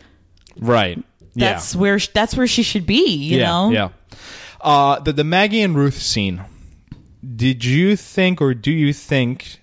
right. 0.59 1.01
that's 1.35 1.75
where 1.75 1.99
sh- 1.99 2.09
that's 2.13 2.35
where 2.35 2.47
she 2.47 2.63
should 2.63 2.85
be, 2.85 3.07
you 3.15 3.37
know? 3.39 3.69
Yeah. 3.71 3.89
Uh, 4.61 4.99
the 4.99 5.11
the 5.11 5.23
Maggie 5.23 5.61
and 5.61 5.75
Ruth 5.75 6.01
scene. 6.01 6.41
Did 7.35 7.63
you 7.65 7.95
think, 7.95 8.41
or 8.41 8.53
do 8.53 8.71
you 8.71 8.93
think, 8.93 9.59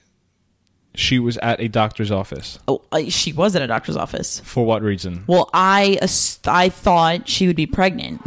she 0.94 1.18
was 1.18 1.36
at 1.38 1.60
a 1.60 1.68
doctor's 1.68 2.10
office? 2.10 2.58
Oh, 2.68 2.82
uh, 2.92 3.02
she 3.08 3.32
was 3.32 3.54
at 3.56 3.62
a 3.62 3.66
doctor's 3.66 3.96
office. 3.96 4.40
For 4.44 4.64
what 4.64 4.82
reason? 4.82 5.24
Well, 5.26 5.48
I 5.54 5.98
I 6.46 6.68
thought 6.68 7.28
she 7.28 7.46
would 7.46 7.56
be 7.56 7.66
pregnant. 7.66 8.20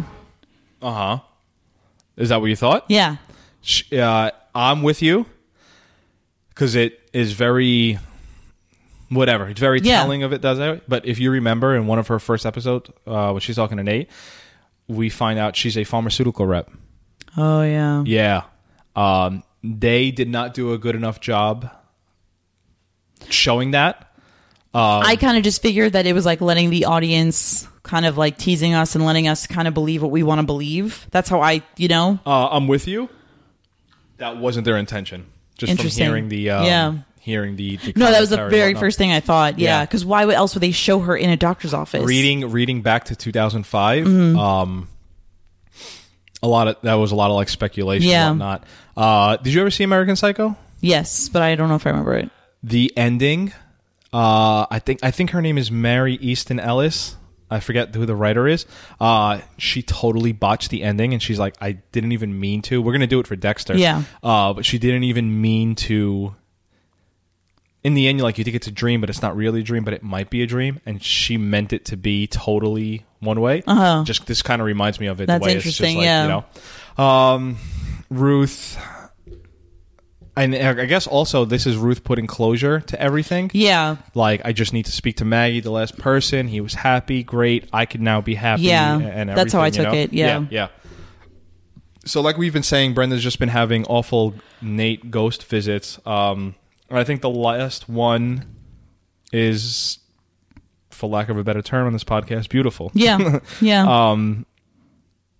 Uh 0.81 0.91
huh. 0.93 1.19
Is 2.17 2.29
that 2.29 2.39
what 2.41 2.47
you 2.47 2.55
thought? 2.55 2.85
Yeah. 2.89 3.17
Sh- 3.61 3.91
Uh, 3.93 4.31
I'm 4.55 4.83
with 4.83 5.01
you 5.01 5.25
because 6.49 6.75
it 6.75 6.99
is 7.13 7.33
very 7.33 7.97
whatever. 9.09 9.47
It's 9.49 9.59
very 9.59 9.79
Yeah. 9.81 9.97
telling 10.01 10.23
of 10.23 10.33
it. 10.33 10.41
Does 10.41 10.59
it? 10.59 10.83
But 10.87 11.05
if 11.05 11.19
you 11.19 11.31
remember 11.31 11.75
in 11.75 11.87
one 11.87 11.99
of 11.99 12.07
her 12.07 12.19
first 12.19 12.45
episodes, 12.45 12.89
uh, 13.07 13.31
when 13.31 13.39
she's 13.41 13.55
talking 13.55 13.77
to 13.77 13.83
Nate, 13.83 14.09
we 14.87 15.09
find 15.09 15.39
out 15.39 15.55
she's 15.55 15.77
a 15.77 15.83
pharmaceutical 15.83 16.45
rep. 16.45 16.69
Oh 17.37 17.63
yeah. 17.63 18.03
Yeah. 18.05 18.43
Um, 18.95 19.43
they 19.63 20.11
did 20.11 20.29
not 20.29 20.53
do 20.53 20.73
a 20.73 20.77
good 20.77 20.95
enough 20.95 21.19
job 21.19 21.69
showing 23.29 23.71
that. 23.71 24.09
I 24.75 25.17
kind 25.17 25.37
of 25.37 25.43
just 25.43 25.61
figured 25.61 25.93
that 25.93 26.05
it 26.07 26.13
was 26.13 26.25
like 26.25 26.41
letting 26.41 26.69
the 26.71 26.85
audience 26.85 27.67
kind 27.83 28.05
of 28.07 28.17
like 28.17 28.37
teasing 28.39 28.73
us 28.73 28.95
and 28.95 29.05
letting 29.05 29.27
us 29.27 29.45
kind 29.45 29.67
of 29.67 29.73
believe 29.75 30.01
what 30.01 30.09
we 30.09 30.23
want 30.23 30.39
to 30.41 30.45
believe. 30.47 31.05
That's 31.11 31.29
how 31.29 31.41
I, 31.41 31.61
you 31.77 31.87
know. 31.89 32.19
Uh, 32.25 32.47
I'm 32.49 32.67
with 32.67 32.87
you. 32.87 33.07
That 34.17 34.37
wasn't 34.37 34.65
their 34.65 34.77
intention. 34.77 35.27
Just 35.57 35.69
from 35.69 35.77
Interesting. 35.77 36.05
hearing 36.07 36.29
the 36.29 36.49
um, 36.49 36.65
Yeah. 36.65 36.93
hearing 37.19 37.55
the, 37.55 37.77
the 37.77 37.93
No, 37.95 38.09
that 38.09 38.19
was 38.19 38.31
the 38.31 38.47
very 38.49 38.73
first 38.73 38.97
thing 38.97 39.11
I 39.11 39.19
thought. 39.19 39.59
Yeah, 39.59 39.79
Yeah. 39.79 39.85
because 39.85 40.03
why 40.05 40.25
would- 40.25 40.33
else 40.35 40.55
would 40.55 40.61
they 40.63 40.71
show 40.71 40.99
her 41.01 41.15
in 41.15 41.29
a 41.29 41.37
doctor's 41.37 41.73
office? 41.75 42.03
reading 42.03 42.49
reading 42.49 42.81
back 42.81 43.05
to 43.05 43.15
2005 43.15 44.05
Mm-hmm. 44.05 44.39
um 44.39 44.87
a 46.41 46.47
lot 46.47 46.67
of 46.67 46.77
that 46.81 46.95
was 46.95 47.11
a 47.11 47.15
lot 47.15 47.29
of 47.29 47.35
like 47.35 47.49
speculation 47.49 48.09
Yeah. 48.09 48.31
and 48.31 48.39
whatnot 48.39 48.63
uh 48.97 49.37
did 49.37 49.53
you 49.53 49.61
ever 49.61 49.71
see 49.71 49.83
american 49.83 50.15
psycho 50.15 50.57
Yes, 50.81 51.29
but 51.29 51.41
I 51.41 51.55
don't 51.55 51.69
know 51.69 51.75
if 51.75 51.87
I 51.87 51.91
remember 51.91 52.15
it. 52.15 52.29
The 52.63 52.91
ending 52.95 53.51
uh 54.13 54.65
i 54.71 54.79
think 54.79 54.99
i 55.03 55.11
think 55.11 55.31
her 55.31 55.41
name 55.41 55.57
is 55.57 55.69
mary 55.71 56.15
easton 56.15 56.59
ellis 56.59 57.15
i 57.51 57.59
forget 57.59 57.93
who 57.93 58.05
the 58.05 58.15
writer 58.15 58.47
is 58.47 58.65
uh 58.99 59.39
she 59.57 59.81
totally 59.81 60.31
botched 60.31 60.69
the 60.69 60.81
ending 60.83 61.13
and 61.13 61.21
she's 61.21 61.39
like 61.39 61.55
i 61.59 61.73
didn't 61.91 62.11
even 62.13 62.39
mean 62.39 62.61
to 62.61 62.81
we're 62.81 62.93
gonna 62.93 63.05
do 63.07 63.19
it 63.19 63.27
for 63.27 63.35
dexter 63.35 63.75
Yeah. 63.75 64.03
uh 64.23 64.53
but 64.53 64.65
she 64.65 64.77
didn't 64.79 65.03
even 65.03 65.41
mean 65.41 65.75
to 65.75 66.35
in 67.83 67.95
the 67.95 68.07
end, 68.07 68.17
you 68.17 68.23
like 68.23 68.37
you 68.37 68.45
think 68.45 68.55
it's 68.55 68.67
a 68.67 68.71
dream, 68.71 69.01
but 69.01 69.09
it's 69.09 69.21
not 69.21 69.35
really 69.35 69.59
a 69.59 69.63
dream, 69.63 69.83
but 69.83 69.93
it 69.93 70.03
might 70.03 70.29
be 70.29 70.41
a 70.41 70.45
dream. 70.47 70.79
And 70.85 71.03
she 71.03 71.37
meant 71.37 71.73
it 71.73 71.83
to 71.87 71.97
be 71.97 72.27
totally 72.27 73.05
one 73.19 73.41
way. 73.41 73.61
Uh-huh. 73.67 74.03
Just 74.05 74.25
this 74.25 74.41
kind 74.41 74.61
of 74.61 74.65
reminds 74.65 75.01
me 75.01 75.07
of 75.07 75.19
it. 75.19 75.25
That's 75.25 75.43
the 75.43 75.45
way 75.51 75.55
it's 75.57 75.65
just 75.65 75.81
interesting, 75.81 75.97
like, 75.97 76.05
yeah. 76.05 76.23
You 76.23 76.43
know, 76.97 77.03
um, 77.03 77.57
Ruth. 78.09 78.77
And 80.35 80.55
I 80.55 80.85
guess 80.85 81.05
also 81.05 81.45
this 81.45 81.67
is 81.67 81.77
Ruth 81.77 82.03
putting 82.03 82.25
closure 82.25 82.79
to 82.79 82.99
everything. 82.99 83.51
Yeah, 83.53 83.97
Like 84.15 84.41
I 84.43 84.51
just 84.51 84.73
need 84.73 84.85
to 84.85 84.91
speak 84.91 85.17
to 85.17 85.25
Maggie, 85.25 85.59
the 85.59 85.69
last 85.69 85.97
person. 85.99 86.47
He 86.47 86.59
was 86.59 86.73
happy, 86.73 87.21
great. 87.23 87.69
I 87.71 87.85
could 87.85 88.01
now 88.01 88.19
be 88.21 88.33
happy. 88.33 88.63
Yeah, 88.63 88.97
and 88.97 89.29
that's 89.29 89.53
how 89.53 89.61
I 89.61 89.67
you 89.67 89.71
took 89.73 89.83
know? 89.89 89.93
it, 89.93 90.11
yeah. 90.11 90.39
yeah, 90.39 90.47
yeah. 90.49 90.67
So, 92.05 92.19
like 92.21 92.37
we've 92.37 92.51
been 92.51 92.63
saying, 92.63 92.95
Brenda's 92.95 93.21
just 93.23 93.37
been 93.39 93.49
having 93.49 93.85
awful 93.85 94.33
Nate 94.61 95.09
ghost 95.11 95.43
visits. 95.45 95.99
Um, 96.05 96.55
I 96.89 97.03
think 97.03 97.21
the 97.21 97.29
last 97.29 97.87
one 97.87 98.45
is, 99.31 99.99
for 100.89 101.07
lack 101.09 101.29
of 101.29 101.37
a 101.37 101.43
better 101.43 101.61
term 101.61 101.87
on 101.87 101.93
this 101.93 102.03
podcast, 102.03 102.49
beautiful. 102.49 102.91
Yeah, 102.93 103.39
yeah, 103.61 104.09
Um, 104.11 104.45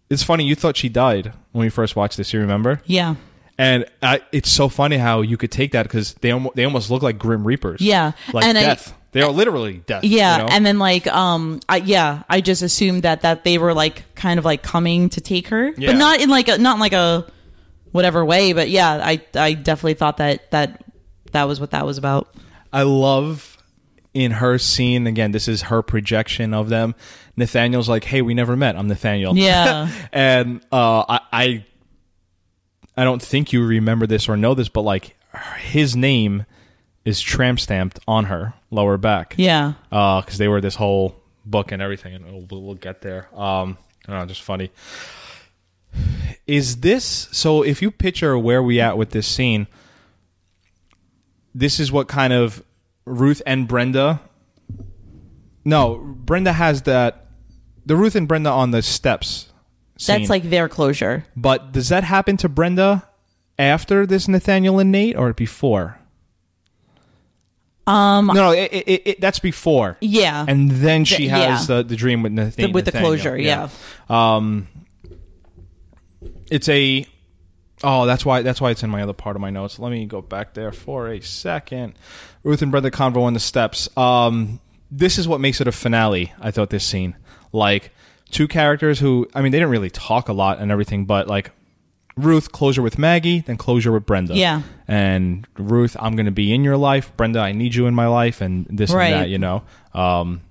it's 0.10 0.24
funny. 0.24 0.46
You 0.46 0.56
thought 0.56 0.78
she 0.78 0.88
died 0.90 1.34
when 1.52 1.66
we 1.66 1.70
first 1.70 1.96
watched 1.96 2.18
this. 2.18 2.32
You 2.32 2.40
remember? 2.40 2.82
yeah, 2.86 3.16
And 3.58 3.86
I, 4.02 4.22
it's 4.32 4.50
so 4.50 4.68
funny 4.70 4.98
how 4.98 5.22
you 5.22 5.38
could 5.38 5.52
take 5.52 5.74
that 5.74 5.84
because 5.84 6.14
they 6.16 6.32
almo- 6.32 6.52
they 6.56 6.66
almost 6.66 6.90
look 6.90 7.04
like 7.04 7.20
grim 7.20 7.46
reapers. 7.46 7.82
Yeah. 7.82 8.14
like 8.34 8.46
And 8.46 8.58
I- 8.58 8.62
death. 8.64 8.94
they 9.12 9.22
are 9.22 9.32
literally 9.32 9.84
death. 9.86 10.04
yeah. 10.04 10.38
you 10.38 10.44
know? 10.44 10.50
And 10.50 10.66
then 10.66 10.80
like, 10.80 11.06
um, 11.08 11.60
I, 11.70 11.78
yeah, 11.78 12.24
I 12.30 12.42
just 12.42 12.62
assumed 12.64 13.04
that 13.04 13.22
that 13.22 13.44
they 13.44 13.58
were 13.60 13.74
like 13.76 14.04
kind 14.16 14.40
of 14.40 14.46
like 14.46 14.64
coming 14.64 15.10
to 15.10 15.22
take 15.22 15.50
her, 15.50 15.70
Yeah. 15.78 15.92
but 15.92 15.98
not 15.98 16.20
in 16.20 16.30
like 16.30 16.48
a 16.48 16.58
not 16.58 16.76
in 16.76 16.80
like 16.80 16.94
a 16.94 17.28
whatever 17.92 18.26
way. 18.26 18.54
But 18.54 18.70
yeah, 18.70 19.00
I 19.04 19.22
I 19.36 19.54
definitely 19.54 19.94
thought 19.96 20.18
that 20.18 20.50
that 20.52 20.84
that 21.32 21.44
was 21.48 21.60
what 21.60 21.72
that 21.72 21.86
was 21.86 21.98
about. 22.00 22.34
I 22.72 22.82
love 22.84 23.58
in 24.16 24.32
her 24.32 24.58
scene 24.58 25.06
again. 25.08 25.32
This 25.32 25.48
is 25.48 25.64
her 25.64 25.82
projection 25.84 26.54
of 26.56 26.70
them. 26.70 26.96
Nathaniel's 27.36 27.88
like, 27.90 28.04
"Hey, 28.04 28.22
we 28.24 28.34
never 28.34 28.56
met. 28.56 28.76
I'm 28.76 28.88
Nathaniel." 28.88 29.38
Yeah. 29.38 29.90
and 30.12 30.62
uh, 30.72 31.04
I, 31.08 31.20
I, 31.32 31.66
I 32.96 33.04
don't 33.04 33.22
think 33.22 33.54
you 33.54 33.66
remember 33.66 34.06
this 34.08 34.30
or 34.30 34.38
know 34.38 34.54
this, 34.54 34.70
but 34.70 34.82
like 34.82 35.16
his 35.60 35.96
name 35.96 36.46
is 37.06 37.20
tramp 37.22 37.60
stamped 37.60 38.00
on 38.08 38.26
her 38.26 38.54
lower 38.72 38.98
back. 38.98 39.36
Yeah. 39.38 39.74
because 39.90 40.38
they 40.38 40.48
were 40.48 40.62
this 40.62 40.76
whole 40.76 41.16
book 41.46 41.72
and 41.72 41.82
everything, 41.82 42.14
and 42.16 42.50
we'll, 42.50 42.62
we'll 42.62 42.76
get 42.76 43.02
there. 43.02 43.28
Um, 43.38 43.78
I 44.08 44.12
don't 44.12 44.20
know, 44.22 44.26
just 44.26 44.42
funny. 44.42 44.72
Is 46.48 46.78
this 46.78 47.30
so? 47.32 47.62
If 47.64 47.82
you 47.82 47.92
picture 47.92 48.38
where 48.38 48.62
we 48.62 48.82
at 48.82 48.98
with 48.98 49.12
this 49.12 49.28
scene, 49.28 49.68
this 51.56 51.80
is 51.80 51.92
what 51.92 52.08
kind 52.08 52.34
of 52.34 52.64
Ruth 53.06 53.42
and 53.46 53.68
Brenda. 53.68 54.20
No, 55.64 55.98
Brenda 55.98 56.54
has 56.54 56.82
that. 56.84 57.28
The 57.86 57.96
Ruth 57.96 58.16
and 58.16 58.28
Brenda 58.28 58.50
on 58.50 58.72
the 58.72 58.82
steps. 58.82 59.53
Scene. 59.98 60.20
That's 60.20 60.30
like 60.30 60.44
their 60.50 60.68
closure. 60.70 61.26
But 61.36 61.72
does 61.72 61.90
that 61.90 62.04
happen 62.04 62.38
to 62.38 62.50
Brenda 62.50 63.08
after 63.60 64.06
this 64.06 64.28
Nathaniel 64.28 64.80
and 64.80 64.92
Nate, 64.92 65.16
or 65.16 65.34
before? 65.34 66.00
Um, 67.86 68.28
no, 68.28 68.34
no, 68.34 68.52
it, 68.52 68.72
it, 68.72 69.02
it, 69.06 69.22
that's 69.22 69.40
before. 69.40 69.98
Yeah. 70.00 70.46
and 70.48 70.72
then 70.72 71.04
she 71.04 71.18
Th- 71.18 71.32
has 71.32 71.70
yeah. 71.70 71.78
the, 71.78 71.84
the 71.84 71.96
dream 71.96 72.24
with 72.24 72.32
Nathaniel. 72.32 72.70
The- 72.70 72.74
with 72.74 72.86
the 72.86 72.92
closure, 72.94 73.38
yeah. 73.38 73.70
Um, 74.10 74.68
it's 76.50 76.70
a. 76.70 77.06
Oh, 77.84 78.06
that's 78.06 78.26
why. 78.26 78.42
That's 78.42 78.62
why 78.62 78.72
it's 78.72 78.84
in 78.84 78.90
my 78.90 79.04
other 79.04 79.14
part 79.14 79.36
of 79.36 79.42
my 79.42 79.50
notes. 79.50 79.78
Let 79.80 79.92
me 79.92 80.06
go 80.06 80.22
back 80.22 80.54
there 80.54 80.72
for 80.72 81.10
a 81.10 81.20
second. 81.22 81.96
Ruth 82.44 82.62
and 82.62 82.72
Brenda 82.72 82.92
convo 82.92 83.24
on 83.24 83.34
the 83.34 83.40
steps. 83.42 83.90
Um, 83.98 84.62
this 84.90 85.18
is 85.18 85.28
what 85.28 85.42
makes 85.42 85.60
it 85.60 85.68
a 85.68 85.72
finale. 85.74 86.32
I 86.40 86.52
thought 86.52 86.70
this 86.70 86.86
scene, 86.86 87.16
like 87.52 87.92
two 88.34 88.48
characters 88.48 89.00
who, 89.00 89.28
I 89.34 89.42
mean, 89.42 89.52
they 89.52 89.60
didn't 89.60 89.72
really 89.72 89.90
talk 89.90 90.28
a 90.28 90.34
lot 90.34 90.60
and 90.60 90.72
everything, 90.72 91.06
but 91.06 91.28
like 91.28 91.52
Ruth 92.18 92.52
closure 92.52 92.82
with 92.82 92.98
Maggie, 92.98 93.40
then 93.40 93.58
closure 93.58 93.92
with 93.92 94.06
Brenda. 94.06 94.36
Yeah. 94.36 94.62
And 94.88 95.48
Ruth, 95.58 95.96
I'm 96.00 96.16
going 96.16 96.26
to 96.26 96.32
be 96.32 96.54
in 96.54 96.64
your 96.64 96.78
life. 96.78 97.16
Brenda, 97.16 97.40
I 97.40 97.54
need 97.54 97.74
you 97.76 97.88
in 97.88 97.94
my 97.96 98.08
life, 98.08 98.42
and 98.42 98.68
this 98.70 98.92
Right. 98.92 99.08
and 99.14 99.22
that. 99.24 99.30
You 99.30 99.38
know. 99.40 99.64
Um, 99.94 100.42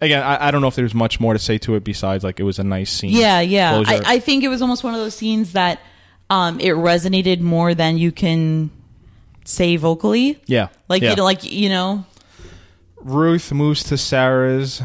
again, 0.00 0.22
I, 0.22 0.48
I 0.48 0.50
don't 0.50 0.60
know 0.62 0.68
if 0.68 0.74
there's 0.74 0.94
much 0.94 1.20
more 1.20 1.32
to 1.32 1.38
say 1.38 1.58
to 1.58 1.74
it 1.74 1.84
besides 1.84 2.24
like 2.24 2.40
it 2.40 2.44
was 2.44 2.58
a 2.58 2.64
nice 2.64 2.90
scene. 2.90 3.10
Yeah, 3.10 3.40
yeah. 3.40 3.72
Closure. 3.74 4.02
I, 4.06 4.14
I 4.14 4.18
think 4.18 4.42
it 4.44 4.48
was 4.48 4.62
almost 4.62 4.82
one 4.82 4.94
of 4.94 5.00
those 5.00 5.14
scenes 5.14 5.52
that 5.52 5.80
um, 6.30 6.58
it 6.60 6.74
resonated 6.74 7.40
more 7.40 7.74
than 7.74 7.96
you 7.98 8.10
can 8.12 8.70
say 9.44 9.76
vocally. 9.76 10.40
yeah, 10.46 10.68
Like 10.88 11.02
yeah. 11.02 11.10
you 11.10 11.16
know, 11.16 11.24
like 11.24 11.44
you 11.44 11.68
know. 11.68 12.04
Ruth 12.96 13.52
moves 13.52 13.84
to 13.84 13.96
Sarah's 13.96 14.82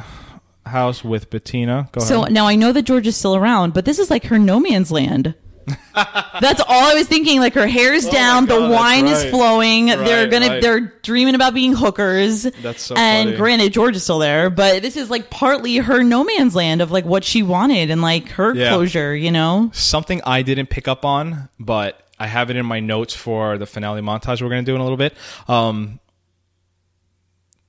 house 0.66 1.04
with 1.04 1.30
Bettina. 1.30 1.90
Go 1.92 2.02
So 2.02 2.22
ahead. 2.22 2.34
now 2.34 2.46
I 2.48 2.56
know 2.56 2.72
that 2.72 2.84
George 2.84 3.08
is 3.08 3.16
still 3.18 3.36
around, 3.36 3.74
but 3.74 3.86
this 3.86 4.00
is 4.00 4.10
like 4.10 4.26
her 4.26 4.40
no 4.40 4.60
man's 4.60 4.92
land. 4.92 5.36
that's 5.96 6.60
all 6.60 6.92
I 6.92 6.96
was 6.96 7.08
thinking. 7.08 7.40
Like 7.40 7.54
her 7.54 7.68
hair's 7.68 8.06
down, 8.08 8.44
Oh 8.44 8.48
God, 8.48 8.56
the 8.70 8.74
wine 8.74 9.06
right. 9.06 9.14
is 9.14 9.26
flowing. 9.26 9.86
they're 9.86 10.28
gonna, 10.28 10.48
right. 10.48 10.62
they're 10.62 10.80
dreaming 11.04 11.36
about 11.36 11.54
being 11.54 11.74
hookers. 11.74 12.44
That's 12.44 12.82
so 12.82 12.96
And 12.96 13.30
funny. 13.30 13.38
granted, 13.38 13.74
George 13.74 13.96
is 13.96 14.04
still 14.04 14.20
there, 14.20 14.50
but 14.50 14.82
this 14.82 14.98
is 14.98 15.10
like 15.10 15.30
partly 15.30 15.78
her 15.78 16.04
no 16.04 16.24
man's 16.24 16.56
land 16.56 16.82
of 16.82 16.92
like 16.92 17.06
what 17.06 17.24
she 17.24 17.44
wanted 17.44 17.90
and 17.92 18.02
like 18.02 18.30
her 18.30 18.54
Yeah. 18.56 18.70
closure. 18.70 19.16
You 19.16 19.32
know? 19.32 19.70
Something 19.74 20.22
I 20.26 20.42
didn't 20.42 20.70
pick 20.72 20.88
up 20.88 21.06
on, 21.06 21.48
but 21.60 22.08
I 22.20 22.28
have 22.28 22.50
it 22.50 22.56
in 22.56 22.66
my 22.66 22.80
notes 22.80 23.14
for 23.14 23.58
the 23.58 23.66
finale 23.68 24.02
montage 24.02 24.42
we're 24.42 24.50
going 24.50 24.66
to 24.66 24.70
do 24.72 24.76
in 24.76 24.82
a 24.82 24.84
little 24.84 24.98
bit. 24.98 25.16
Um, 25.48 26.00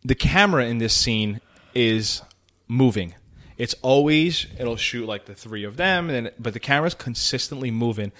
the 0.04 0.14
camera 0.14 0.64
in 0.66 0.78
this 0.78 0.94
scene 0.94 1.40
is 1.74 2.22
moving. 2.68 3.14
It's 3.58 3.74
always 3.82 4.46
it'll 4.58 4.76
shoot 4.76 5.06
like 5.06 5.26
the 5.26 5.34
three 5.34 5.64
of 5.64 5.76
them, 5.76 6.10
and 6.10 6.32
but 6.38 6.52
the 6.54 6.60
camera's 6.60 6.94
consistently 6.94 7.70
moving, 7.70 8.12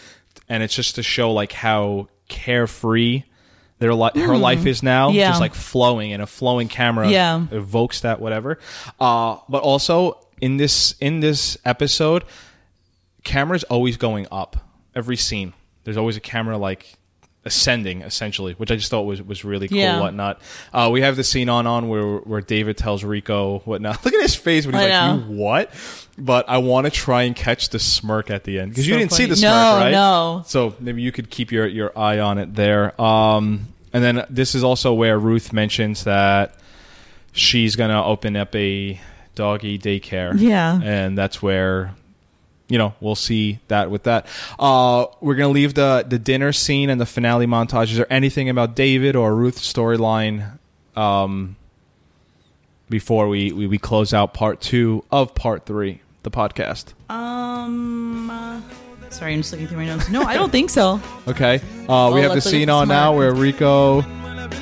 and 0.49 0.63
it's 0.63 0.75
just 0.75 0.95
to 0.97 1.03
show 1.03 1.33
like 1.33 1.53
how 1.53 2.09
carefree 2.29 3.25
their 3.79 3.95
li- 3.95 4.11
her 4.15 4.37
life 4.37 4.65
is 4.67 4.83
now, 4.83 5.11
Hmm. 5.11 5.17
Yeah. 5.17 5.29
just 5.31 5.41
like 5.41 5.55
flowing, 5.55 6.13
and 6.13 6.23
a 6.23 6.27
flowing 6.27 6.69
camera 6.69 7.09
Yeah. 7.11 7.47
evokes 7.51 8.01
that 8.03 8.21
whatever. 8.21 8.59
Uh, 9.01 9.39
but 9.49 9.63
also 9.63 10.21
in 10.41 10.57
this 10.57 10.95
in 11.01 11.21
this 11.21 11.57
episode, 11.65 12.25
camera's 13.25 13.65
always 13.65 13.97
going 13.97 14.27
up 14.31 14.57
every 14.95 15.17
scene. 15.17 15.53
There's 15.85 15.97
always 15.97 16.17
a 16.17 16.21
camera 16.21 16.59
like 16.59 16.95
ascending 17.45 18.03
essentially, 18.03 18.53
which 18.55 18.71
I 18.71 18.77
just 18.77 18.91
thought 18.91 19.03
was 19.03 19.21
was 19.23 19.45
really 19.45 19.67
cool. 19.69 19.79
Yeah. 19.79 20.01
Whatnot. 20.01 20.41
Uh, 20.73 20.91
we 20.93 21.01
have 21.01 21.17
the 21.17 21.25
scene 21.25 21.49
on 21.49 21.67
on 21.67 21.89
where 21.89 22.19
where 22.19 22.41
David 22.41 22.77
tells 22.77 23.03
Rico 23.05 23.59
whatnot. 23.61 24.03
Look 24.05 24.15
at 24.15 24.23
his 24.23 24.35
face 24.37 24.65
when 24.67 24.75
he's 24.75 24.85
I 24.85 24.89
like, 25.09 25.19
know. 25.21 25.27
"You 25.29 25.37
what?" 25.39 25.71
But 26.19 26.49
I 26.49 26.59
want 26.59 26.85
to 26.87 26.91
try 26.91 27.23
and 27.23 27.35
catch 27.35 27.71
the 27.71 27.79
smirk 27.79 28.31
at 28.31 28.45
the 28.45 28.61
end 28.61 28.71
because 28.73 28.87
you 28.87 28.95
So 28.95 28.99
didn't 28.99 29.13
see 29.13 29.23
funny. 29.25 29.35
the 29.35 29.41
No, 29.43 29.71
smirk, 29.71 29.83
right? 29.83 29.91
no. 29.93 30.43
So 30.47 30.75
maybe 30.79 31.03
you 31.03 31.11
could 31.11 31.31
keep 31.31 31.51
your 31.51 31.67
your 31.67 31.99
eye 31.99 32.19
on 32.21 32.39
it 32.39 32.55
there. 32.55 33.01
Um, 33.01 33.69
and 33.93 34.05
then 34.05 34.25
this 34.31 34.55
is 34.55 34.63
also 34.63 34.93
where 34.95 35.19
Ruth 35.19 35.53
mentions 35.53 36.05
that 36.05 36.55
she's 37.33 37.77
gonna 37.77 38.05
open 38.05 38.37
up 38.37 38.55
a 38.55 39.01
doggy 39.35 39.79
daycare. 39.79 40.35
Yeah. 40.39 40.79
and 40.83 41.17
that's 41.17 41.43
where 41.43 41.95
you 42.73 42.79
know 42.79 42.95
we'll 43.03 43.15
see 43.15 43.59
that 43.69 43.91
with 43.91 44.05
that. 44.05 44.27
Uh, 44.59 45.05
we're 45.21 45.35
gonna 45.35 45.53
leave 45.53 45.75
the 45.75 46.07
the 46.09 46.19
dinner 46.19 46.55
scene 46.55 46.89
and 46.89 46.99
the 46.99 47.05
finale 47.05 47.47
montage. 47.47 47.91
Is 47.91 47.99
there 47.99 48.11
anything 48.11 48.49
about 48.49 48.75
David 48.75 49.15
or 49.15 49.35
Ruth's 49.35 49.71
storyline 49.71 50.59
um, 50.97 51.57
before 52.89 53.29
we, 53.29 53.53
we 53.53 53.67
we 53.67 53.77
close 53.77 54.15
out 54.15 54.33
part 54.33 54.63
two 54.63 55.05
of 55.11 55.35
part 55.35 55.67
three, 55.67 56.01
the 56.23 56.31
podcast? 56.31 56.95
Um. 57.11 58.31
uh, 58.31 58.63
sorry, 59.11 59.35
I'm 59.35 59.41
just 59.41 59.53
looking 59.53 59.67
through 59.69 59.77
my 59.77 59.87
notes. 59.87 60.09
No, 60.09 60.23
I 60.23 60.33
don't 60.33 60.51
think 60.51 60.71
so. 60.71 60.99
Okay. 61.29 61.61
Uh, 61.87 62.11
we 62.15 62.23
have 62.23 62.31
the 62.31 62.37
let's 62.37 62.47
look 62.47 62.55
at 62.55 62.59
scene 62.59 62.71
on 62.71 62.89
now 62.89 63.15
where 63.15 63.35
Rico 63.35 64.01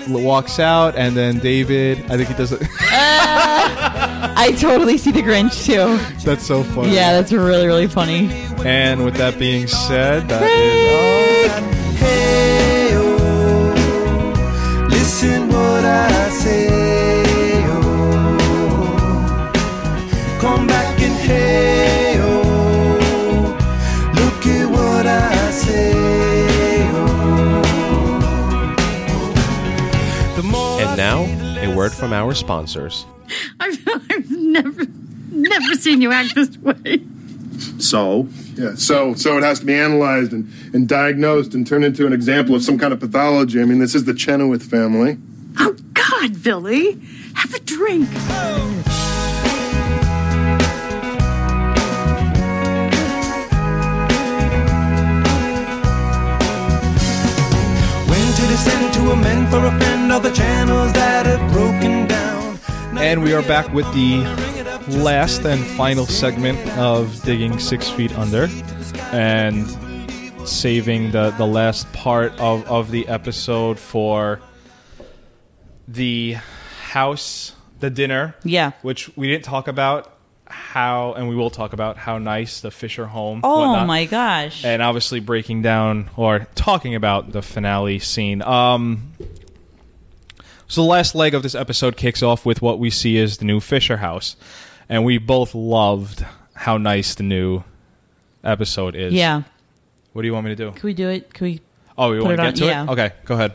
walks 0.08 0.58
out, 0.58 0.96
and 0.96 1.16
then 1.16 1.38
David. 1.38 1.98
I 2.10 2.16
think 2.16 2.28
he 2.28 2.34
does 2.34 2.52
it. 2.52 2.62
Uh, 2.92 4.34
I 4.36 4.52
totally 4.52 4.98
see 4.98 5.12
the 5.12 5.22
Grinch 5.22 5.64
too. 5.64 5.98
that's 6.24 6.44
so 6.46 6.62
funny. 6.62 6.94
Yeah, 6.94 7.12
that's 7.12 7.32
really 7.32 7.66
really 7.66 7.86
funny. 7.86 8.28
And 8.64 9.04
with 9.04 9.14
that 9.16 9.38
being 9.38 9.66
said, 9.66 10.28
that 10.28 10.42
is 10.42 11.52
all. 11.52 11.62
Hey, 11.94 12.90
oh, 12.94 14.86
listen 14.90 15.48
what 15.48 15.84
I 15.84 16.28
say, 16.30 16.69
word 31.90 31.98
from 31.98 32.12
our 32.12 32.34
sponsors. 32.34 33.06
I've, 33.60 33.78
I've 33.86 34.30
never, 34.30 34.86
never 35.30 35.74
seen 35.74 36.00
you 36.00 36.12
act 36.12 36.34
this 36.34 36.56
way. 36.58 37.02
So? 37.78 38.28
Yeah, 38.54 38.74
so 38.74 39.14
so 39.14 39.36
it 39.36 39.42
has 39.42 39.60
to 39.60 39.66
be 39.66 39.74
analyzed 39.74 40.32
and, 40.32 40.50
and 40.72 40.88
diagnosed 40.88 41.54
and 41.54 41.66
turned 41.66 41.84
into 41.84 42.06
an 42.06 42.12
example 42.12 42.54
of 42.54 42.62
some 42.62 42.78
kind 42.78 42.92
of 42.92 43.00
pathology. 43.00 43.60
I 43.60 43.64
mean, 43.64 43.78
this 43.78 43.94
is 43.94 44.04
the 44.04 44.12
Chenowith 44.12 44.62
family. 44.62 45.18
Oh, 45.58 45.76
God, 45.92 46.42
Billy. 46.42 47.00
Have 47.34 47.54
a 47.54 47.60
drink. 47.60 48.08
when 58.08 58.32
to 58.34 58.42
descend 58.48 58.94
to 58.94 59.00
amend 59.10 59.48
for 59.48 59.64
a 59.64 59.78
friend 59.78 59.99
all 60.12 60.20
channels 60.32 60.92
that 60.92 61.24
have 61.24 61.52
broken 61.52 62.06
down. 62.08 62.58
And 62.98 63.22
we 63.22 63.32
are 63.32 63.42
back 63.42 63.72
with 63.72 63.86
the 63.94 64.18
last 64.98 65.44
and 65.44 65.64
final 65.64 66.04
segment 66.04 66.58
of 66.76 67.22
Digging 67.22 67.60
Six 67.60 67.88
Feet 67.90 68.12
Under. 68.18 68.48
And 69.12 69.68
saving 70.48 71.12
the 71.12 71.30
the 71.32 71.46
last 71.46 71.92
part 71.92 72.32
of 72.40 72.66
of 72.66 72.90
the 72.90 73.06
episode 73.06 73.78
for 73.78 74.40
the 75.86 76.38
house, 76.82 77.54
the 77.78 77.90
dinner. 77.90 78.34
Yeah. 78.42 78.72
which 78.82 79.16
we 79.16 79.28
didn't 79.28 79.44
talk 79.44 79.68
about 79.68 80.16
how, 80.46 81.12
and 81.12 81.28
we 81.28 81.36
will 81.36 81.50
talk 81.50 81.72
about 81.72 81.96
how 81.96 82.18
nice 82.18 82.60
the 82.60 82.72
Fisher 82.72 83.06
home. 83.06 83.42
Oh 83.44 83.60
whatnot, 83.70 83.86
my 83.86 84.06
gosh. 84.06 84.64
And 84.64 84.82
obviously 84.82 85.20
breaking 85.20 85.62
down 85.62 86.10
or 86.16 86.48
talking 86.56 86.96
about 86.96 87.30
the 87.30 87.42
finale 87.42 88.00
scene. 88.00 88.42
Um, 88.42 89.12
so 90.70 90.80
the 90.82 90.86
last 90.88 91.14
leg 91.14 91.34
of 91.34 91.42
this 91.42 91.54
episode 91.54 91.96
kicks 91.96 92.22
off 92.22 92.46
with 92.46 92.62
what 92.62 92.78
we 92.78 92.88
see 92.90 93.18
as 93.18 93.36
the 93.38 93.44
new 93.44 93.60
Fisher 93.60 93.98
house, 93.98 94.36
and 94.88 95.04
we 95.04 95.18
both 95.18 95.54
loved 95.54 96.24
how 96.54 96.78
nice 96.78 97.14
the 97.14 97.22
new 97.22 97.62
episode 98.42 98.94
is. 98.94 99.12
yeah. 99.12 99.42
What 100.12 100.22
do 100.22 100.28
you 100.28 100.32
want 100.34 100.46
me 100.46 100.50
to 100.54 100.56
do? 100.56 100.70
Can 100.72 100.82
we 100.86 100.94
do 100.94 101.08
it? 101.08 101.32
Can 101.32 101.44
we? 101.46 101.60
Oh, 101.96 102.12
you 102.12 102.20
Put 102.20 102.26
want 102.26 102.36
to 102.38 102.42
get 102.42 102.46
on- 102.46 102.54
to 102.54 102.64
yeah. 102.66 102.82
it? 102.84 102.88
Okay, 102.90 103.12
go 103.26 103.34
ahead. 103.34 103.52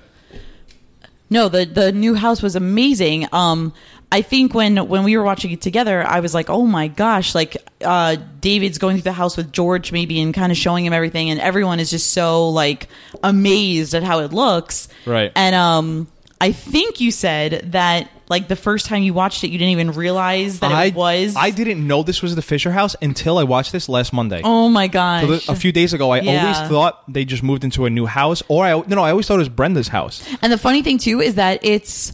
No, 1.29 1.49
the 1.49 1.65
the 1.65 1.91
new 1.91 2.13
house 2.13 2.41
was 2.41 2.55
amazing. 2.55 3.27
Um, 3.33 3.73
I 4.11 4.21
think 4.21 4.53
when 4.53 4.87
when 4.87 5.03
we 5.03 5.17
were 5.17 5.23
watching 5.23 5.51
it 5.51 5.59
together, 5.61 6.01
I 6.05 6.19
was 6.19 6.33
like, 6.33 6.49
oh 6.49 6.65
my 6.65 6.87
gosh, 6.87 7.33
like 7.35 7.57
uh, 7.83 8.15
David's 8.39 8.77
going 8.77 8.95
through 8.97 9.03
the 9.03 9.11
house 9.11 9.35
with 9.35 9.51
George 9.51 9.91
maybe 9.91 10.21
and 10.21 10.33
kind 10.33 10.51
of 10.51 10.57
showing 10.57 10.85
him 10.85 10.93
everything, 10.93 11.29
and 11.31 11.39
everyone 11.41 11.79
is 11.79 11.89
just 11.89 12.13
so 12.13 12.49
like 12.49 12.87
amazed 13.23 13.95
at 13.95 14.03
how 14.03 14.19
it 14.19 14.31
looks. 14.31 14.87
Right. 15.05 15.31
And 15.35 15.55
um, 15.55 16.07
I 16.41 16.51
think 16.51 16.99
you 16.99 17.11
said 17.11 17.71
that 17.71 18.09
like 18.27 18.47
the 18.47 18.55
first 18.55 18.87
time 18.87 19.03
you 19.03 19.13
watched 19.13 19.43
it, 19.43 19.49
you 19.51 19.57
didn't 19.57 19.71
even 19.71 19.91
realize 19.91 20.59
that 20.59 20.71
I 20.71 20.85
it 20.85 20.95
was. 20.95 21.35
I 21.37 21.49
didn't 21.51 21.85
know 21.87 22.03
this 22.03 22.21
was 22.21 22.35
the 22.35 22.41
Fisher 22.41 22.71
house 22.71 22.95
until 23.01 23.37
I 23.37 23.43
watched 23.43 23.71
this 23.71 23.87
last 23.87 24.11
Monday. 24.13 24.41
Oh 24.43 24.67
my 24.67 24.87
gosh. 24.87 25.21
So 25.23 25.27
the- 25.37 25.51
a 25.51 25.55
few 25.55 25.71
days 25.71 25.93
ago, 25.93 26.11
I 26.11 26.19
Yeah. 26.19 26.41
always 26.41 26.69
thought 26.69 27.03
they 27.11 27.23
just 27.23 27.41
moved 27.43 27.63
into 27.63 27.85
a 27.85 27.89
new 27.89 28.05
house, 28.05 28.43
or 28.47 28.65
I 28.65 28.71
no, 28.71 28.83
no, 28.87 29.03
I 29.03 29.11
always 29.11 29.27
thought 29.27 29.35
it 29.35 29.39
was 29.39 29.49
Brenda's 29.49 29.87
house. 29.89 30.23
And 30.41 30.51
the 30.51 30.57
funny 30.57 30.81
thing 30.81 30.97
too 30.97 31.21
is 31.21 31.35
that 31.35 31.59
it's 31.63 32.13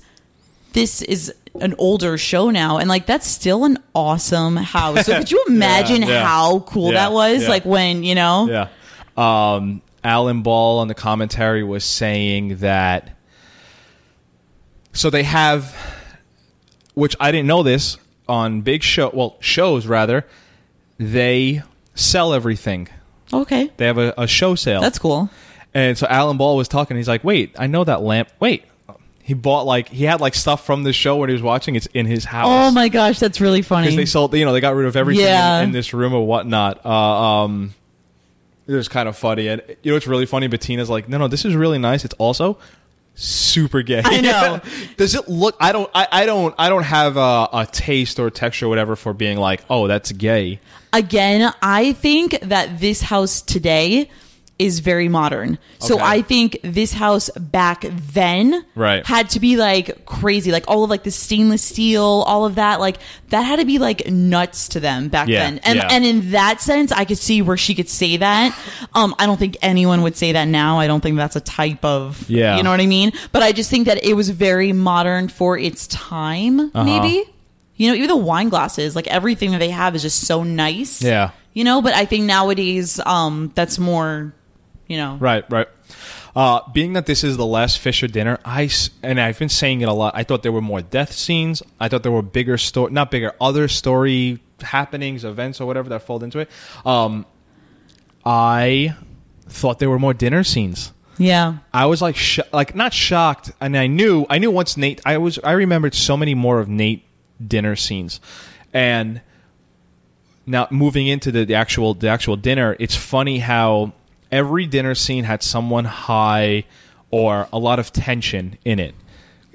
this 0.73 1.01
is 1.01 1.33
an 1.59 1.73
older 1.79 2.17
show 2.17 2.49
now, 2.51 2.77
and 2.77 2.87
like 2.87 3.05
that's 3.07 3.27
still 3.27 3.65
an 3.65 3.77
awesome 3.95 4.55
house. 4.55 5.05
So 5.05 5.17
could 5.17 5.31
you 5.31 5.43
imagine 5.49 6.03
yeah. 6.03 6.23
how 6.25 6.59
cool 6.59 6.91
Yeah, 6.93 6.99
that 6.99 7.11
was? 7.13 7.43
yeah. 7.43 7.49
Like 7.49 7.65
when 7.65 8.03
you 8.03 8.15
know, 8.15 8.47
Yeah. 8.49 8.67
Um, 9.17 9.81
Alan 10.03 10.41
Ball 10.41 10.79
on 10.79 10.87
the 10.87 10.93
commentary 10.95 11.63
was 11.63 11.83
saying 11.83 12.57
that. 12.57 13.17
So 14.93 15.09
they 15.09 15.23
have, 15.23 15.75
which 16.93 17.15
I 17.19 17.31
didn't 17.31 17.47
know 17.47 17.63
this 17.63 17.97
on 18.27 18.61
big 18.61 18.83
show, 18.83 19.09
well 19.13 19.37
shows 19.39 19.87
rather. 19.87 20.25
They 20.97 21.63
sell 21.95 22.33
everything. 22.33 22.87
okay, 23.33 23.71
They 23.77 23.85
have 23.85 23.97
a, 23.97 24.13
a 24.17 24.27
show 24.27 24.55
sale. 24.55 24.81
that's 24.81 24.99
cool. 24.99 25.29
And 25.73 25.97
so 25.97 26.05
Alan 26.07 26.35
Ball 26.37 26.57
was 26.57 26.67
talking. 26.67 26.97
He's 26.97 27.07
like, 27.07 27.23
"Wait, 27.23 27.55
I 27.57 27.67
know 27.67 27.83
that 27.85 28.01
lamp. 28.01 28.29
Wait." 28.39 28.65
He 29.23 29.33
bought 29.35 29.65
like 29.65 29.87
he 29.87 30.03
had 30.03 30.19
like 30.19 30.35
stuff 30.35 30.65
from 30.65 30.83
the 30.83 30.91
show 30.91 31.15
when 31.17 31.29
he 31.29 31.33
was 31.33 31.41
watching. 31.43 31.75
It's 31.75 31.85
in 31.93 32.05
his 32.07 32.25
house. 32.25 32.47
Oh 32.49 32.71
my 32.71 32.89
gosh, 32.89 33.19
that's 33.19 33.39
really 33.39 33.61
funny. 33.61 33.85
because 33.87 33.95
they 33.95 34.05
sold 34.05 34.33
you 34.35 34.43
know 34.43 34.51
they 34.51 34.59
got 34.59 34.75
rid 34.75 34.85
of 34.87 34.97
everything 34.97 35.23
Yeah. 35.25 35.59
in, 35.59 35.65
in 35.65 35.71
this 35.71 35.93
room 35.93 36.13
or 36.13 36.25
whatnot 36.27 36.85
uh, 36.85 36.89
um 36.89 37.73
it 38.67 38.73
was 38.73 38.89
kind 38.89 39.07
of 39.07 39.15
funny 39.15 39.47
and 39.47 39.61
you 39.83 39.91
know 39.91 39.95
it's 39.97 40.07
really 40.07 40.25
funny 40.25 40.47
bettina's 40.47 40.89
like 40.89 41.07
no 41.07 41.17
no 41.19 41.27
this 41.29 41.45
is 41.45 41.55
really 41.55 41.77
nice 41.77 42.03
it's 42.03 42.15
also 42.15 42.57
super 43.15 43.81
gay 43.81 44.01
I 44.03 44.21
know. 44.21 44.61
does 44.97 45.15
it 45.15 45.27
look 45.27 45.55
i 45.59 45.71
don't 45.71 45.89
i, 45.93 46.07
I 46.11 46.25
don't 46.25 46.55
i 46.57 46.69
don't 46.69 46.83
have 46.83 47.17
a, 47.17 47.49
a 47.53 47.67
taste 47.71 48.19
or 48.19 48.29
texture 48.29 48.65
or 48.65 48.69
whatever 48.69 48.95
for 48.95 49.13
being 49.13 49.37
like 49.37 49.63
oh 49.69 49.87
that's 49.87 50.11
gay 50.11 50.59
Again, 50.93 51.53
I 51.61 51.93
think 51.93 52.37
that 52.41 52.81
this 52.81 53.01
house 53.01 53.41
today 53.41 54.09
is 54.61 54.79
very 54.79 55.09
modern. 55.09 55.57
So 55.79 55.95
Okay. 55.95 56.03
I 56.03 56.21
think 56.21 56.59
this 56.63 56.93
house 56.93 57.29
back 57.37 57.83
then 58.13 58.63
Right. 58.75 59.05
had 59.05 59.29
to 59.31 59.39
be 59.39 59.57
like 59.57 60.05
crazy, 60.05 60.51
like 60.51 60.65
all 60.67 60.83
of 60.83 60.89
like 60.89 61.03
the 61.03 61.11
stainless 61.11 61.61
steel, 61.63 62.03
all 62.27 62.45
of 62.45 62.55
that, 62.55 62.79
like 62.79 62.97
that 63.29 63.41
had 63.41 63.59
to 63.59 63.65
be 63.65 63.79
like 63.79 64.07
nuts 64.09 64.67
to 64.69 64.79
them 64.79 65.09
back 65.09 65.27
Yeah, 65.27 65.39
then. 65.43 65.59
And 65.63 65.77
yeah. 65.77 65.87
and 65.91 66.05
in 66.05 66.31
that 66.31 66.61
sense, 66.61 66.91
I 66.91 67.05
could 67.05 67.17
see 67.17 67.41
where 67.41 67.57
she 67.57 67.73
could 67.75 67.89
say 67.89 68.17
that. 68.17 68.55
Um, 68.93 69.15
I 69.19 69.25
don't 69.25 69.37
think 69.39 69.57
anyone 69.61 70.03
would 70.03 70.15
say 70.15 70.31
that 70.33 70.47
now. 70.47 70.79
I 70.79 70.87
don't 70.87 71.01
think 71.01 71.17
that's 71.17 71.35
a 71.35 71.41
type 71.41 71.83
of 71.83 72.23
Yeah. 72.29 72.57
you 72.57 72.63
know 72.63 72.69
what 72.71 72.79
I 72.81 72.85
mean. 72.87 73.11
But 73.31 73.41
I 73.43 73.51
just 73.51 73.69
think 73.69 73.87
that 73.87 74.03
it 74.05 74.13
was 74.13 74.29
very 74.29 74.71
modern 74.73 75.27
for 75.27 75.57
its 75.57 75.87
time, 75.87 76.59
Uh-huh. 76.59 76.83
maybe. 76.83 77.23
You 77.77 77.89
know, 77.89 77.95
even 77.95 78.09
the 78.09 78.15
wine 78.17 78.49
glasses, 78.49 78.95
like 78.95 79.07
everything 79.07 79.51
that 79.51 79.57
they 79.59 79.71
have 79.71 79.95
is 79.95 80.03
just 80.03 80.21
so 80.27 80.43
nice. 80.43 81.01
Yeah. 81.01 81.31
You 81.53 81.63
know, 81.63 81.81
but 81.81 81.93
I 81.95 82.05
think 82.05 82.25
nowadays, 82.25 82.99
um, 83.05 83.51
that's 83.55 83.79
more, 83.79 84.33
you 84.91 84.97
know. 84.97 85.17
right 85.19 85.45
right 85.49 85.67
uh, 86.35 86.61
being 86.71 86.93
that 86.93 87.05
this 87.05 87.23
is 87.23 87.37
the 87.37 87.45
last 87.45 87.79
Fisher 87.79 88.07
dinner, 88.07 88.39
I 88.45 88.69
and 89.03 89.19
I've 89.19 89.37
been 89.37 89.49
saying 89.49 89.81
it 89.81 89.89
a 89.89 89.93
lot. 89.93 90.13
I 90.15 90.23
thought 90.23 90.43
there 90.43 90.51
were 90.51 90.61
more 90.61 90.81
death 90.81 91.11
scenes. 91.11 91.61
I 91.79 91.89
thought 91.89 92.03
there 92.03 92.11
were 92.11 92.21
bigger 92.21 92.57
story, 92.57 92.91
not 92.91 93.11
bigger, 93.11 93.33
other 93.41 93.67
story 93.67 94.41
happenings, 94.61 95.25
events, 95.25 95.59
or 95.59 95.65
whatever 95.65 95.89
that 95.89 96.03
fold 96.03 96.23
into 96.23 96.39
it. 96.39 96.49
Um, 96.85 97.25
I 98.25 98.95
thought 99.47 99.79
there 99.79 99.89
were 99.89 99.99
more 99.99 100.13
dinner 100.13 100.43
scenes. 100.43 100.93
Yeah. 101.17 101.57
I 101.73 101.85
was 101.87 102.01
like, 102.01 102.15
sh- 102.15 102.39
like 102.53 102.75
not 102.75 102.93
shocked, 102.93 103.51
and 103.59 103.77
I 103.77 103.87
knew, 103.87 104.25
I 104.29 104.37
knew 104.37 104.51
once 104.51 104.77
Nate. 104.77 105.01
I 105.05 105.17
was, 105.17 105.37
I 105.43 105.51
remembered 105.51 105.93
so 105.93 106.15
many 106.15 106.33
more 106.33 106.59
of 106.59 106.69
Nate 106.69 107.05
dinner 107.45 107.75
scenes, 107.75 108.21
and 108.73 109.21
now 110.45 110.67
moving 110.71 111.07
into 111.07 111.31
the, 111.31 111.43
the 111.43 111.55
actual, 111.55 111.93
the 111.93 112.07
actual 112.07 112.37
dinner. 112.37 112.77
It's 112.79 112.95
funny 112.95 113.39
how 113.39 113.91
every 114.31 114.65
dinner 114.67 114.95
scene 114.95 115.23
had 115.23 115.43
someone 115.43 115.85
high 115.85 116.63
or 117.09 117.47
a 117.51 117.59
lot 117.59 117.79
of 117.79 117.91
tension 117.91 118.57
in 118.65 118.79
it. 118.79 118.95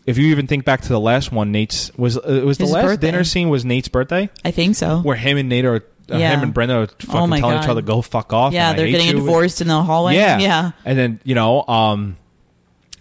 If 0.04 0.18
you 0.18 0.26
even 0.28 0.46
think 0.46 0.64
back 0.64 0.82
to 0.82 0.88
the 0.88 1.00
last 1.00 1.32
one, 1.32 1.50
Nate's 1.50 1.90
was 1.96 2.16
uh, 2.16 2.20
it 2.22 2.44
was 2.44 2.58
the 2.58 2.66
last 2.66 2.84
birthday. 2.84 3.06
dinner 3.08 3.24
scene 3.24 3.48
was 3.48 3.64
Nate's 3.64 3.88
birthday, 3.88 4.30
I 4.44 4.50
think 4.52 4.76
so. 4.76 4.98
where 5.00 5.16
him 5.16 5.36
and 5.36 5.48
Nate 5.48 5.64
are, 5.64 5.76
uh, 5.76 6.16
Yeah. 6.16 6.30
him 6.34 6.42
and 6.44 6.54
Brenda 6.54 6.74
are 6.76 6.86
fucking 6.86 7.10
Oh 7.20 7.26
my 7.26 7.40
telling 7.40 7.56
each 7.56 7.62
God. 7.62 7.70
other 7.70 7.82
go 7.82 8.02
fuck 8.02 8.32
off. 8.32 8.52
yeah, 8.52 8.68
and 8.70 8.74
I 8.74 8.76
they're 8.76 8.86
hate 8.86 8.92
getting 8.92 9.06
you. 9.08 9.14
divorced 9.14 9.60
in 9.60 9.66
the 9.66 9.82
hallway. 9.82 10.14
Yeah. 10.14 10.38
Yeah. 10.38 10.70
And 10.84 10.96
then, 10.98 11.20
you 11.24 11.34
know, 11.34 11.66
um 11.66 12.16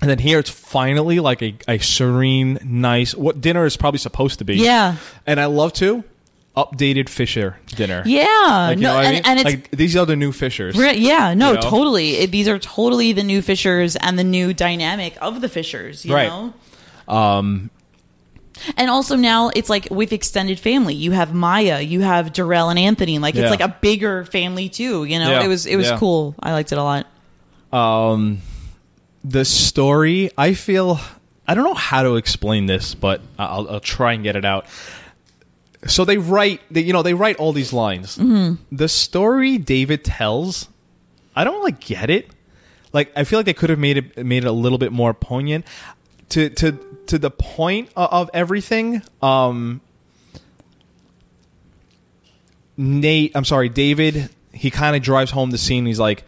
and 0.01 0.09
then 0.09 0.17
here 0.19 0.39
it's 0.39 0.49
finally 0.49 1.19
like 1.19 1.41
a, 1.43 1.55
a 1.67 1.77
serene, 1.77 2.57
nice 2.63 3.13
what 3.13 3.39
dinner 3.39 3.65
is 3.65 3.77
probably 3.77 3.99
supposed 3.99 4.39
to 4.39 4.45
be. 4.45 4.55
Yeah. 4.55 4.95
And 5.27 5.39
I 5.39 5.45
love 5.45 5.73
to 5.73 6.03
updated 6.55 7.09
Fisher 7.09 7.57
dinner. 7.67 8.03
Yeah. 8.05 8.23
Like, 8.69 8.79
no, 8.79 8.93
what 8.95 9.05
I 9.05 9.09
and, 9.09 9.13
mean? 9.15 9.21
and 9.25 9.39
it's 9.39 9.45
like 9.45 9.71
these 9.71 9.95
are 9.95 10.05
the 10.05 10.15
new 10.15 10.31
Fishers. 10.31 10.77
Re- 10.77 10.97
yeah, 10.97 11.33
no, 11.33 11.49
You 11.49 11.55
know? 11.55 11.61
totally. 11.61 12.11
It, 12.17 12.31
these 12.31 12.47
are 12.47 12.57
totally 12.59 13.11
the 13.13 13.23
new 13.23 13.41
Fishers 13.41 13.95
and 13.97 14.17
the 14.17 14.23
new 14.23 14.53
dynamic 14.53 15.17
of 15.21 15.41
the 15.41 15.49
Fishers, 15.49 16.05
you 16.05 16.13
Right. 16.13 16.29
know? 16.29 16.53
Um 17.13 17.69
and 18.77 18.89
also 18.89 19.15
now 19.17 19.49
it's 19.53 19.69
like 19.69 19.89
with 19.91 20.13
extended 20.13 20.59
family. 20.59 20.93
You 20.93 21.11
have 21.11 21.33
Maya, 21.33 21.81
you 21.81 22.01
have 22.01 22.31
Durrell 22.31 22.69
and 22.69 22.79
Anthony. 22.79 23.19
Like 23.19 23.35
Yeah. 23.35 23.41
it's 23.43 23.51
like 23.51 23.59
a 23.61 23.75
bigger 23.81 24.23
family 24.25 24.69
too, 24.69 25.03
you 25.03 25.19
know? 25.19 25.29
Yeah. 25.31 25.43
It 25.43 25.47
was 25.49 25.65
it 25.65 25.75
was 25.75 25.87
Yeah. 25.87 25.97
cool. 25.97 26.35
I 26.41 26.53
liked 26.53 26.71
it 26.71 26.77
a 26.77 26.83
lot. 26.83 27.05
Um 27.73 28.41
the 29.23 29.43
story, 29.43 30.29
I 30.37 30.53
feel 30.53 30.99
I 31.47 31.53
don't 31.53 31.63
know 31.63 31.73
how 31.75 32.01
to 32.03 32.15
explain 32.15 32.65
this, 32.65 32.95
but 32.95 33.21
I'll, 33.37 33.69
I'll 33.69 33.79
try 33.79 34.13
and 34.13 34.23
get 34.23 34.35
it 34.35 34.45
out. 34.45 34.65
So 35.87 36.03
they 36.05 36.17
write, 36.17 36.61
they, 36.71 36.81
you 36.81 36.93
know, 36.93 37.03
they 37.03 37.13
write 37.13 37.35
all 37.37 37.53
these 37.53 37.71
lines. 37.73 38.17
Mm-hmm. 38.17 38.75
The 38.75 38.87
story 38.89 39.57
David 39.57 40.03
tells, 40.03 40.67
I 41.35 41.43
don't 41.43 41.63
like 41.63 41.79
get 41.79 42.09
it. 42.09 42.29
Like 42.93 43.11
I 43.15 43.23
feel 43.23 43.39
like 43.39 43.45
they 43.45 43.53
could 43.53 43.69
have 43.69 43.79
made 43.79 43.97
it 43.97 44.25
made 44.25 44.43
it 44.45 44.47
a 44.47 44.51
little 44.51 44.77
bit 44.77 44.91
more 44.91 45.13
poignant 45.13 45.65
to 46.29 46.49
to 46.49 46.71
to 47.07 47.19
the 47.19 47.29
point 47.29 47.89
of, 47.95 48.09
of 48.11 48.29
everything. 48.33 49.01
Um, 49.21 49.81
Nate, 52.77 53.31
I'm 53.35 53.45
sorry, 53.45 53.69
David. 53.69 54.29
He 54.53 54.71
kind 54.71 54.95
of 54.95 55.01
drives 55.01 55.31
home 55.31 55.51
the 55.51 55.57
scene. 55.57 55.85
He's 55.85 55.99
like, 55.99 56.23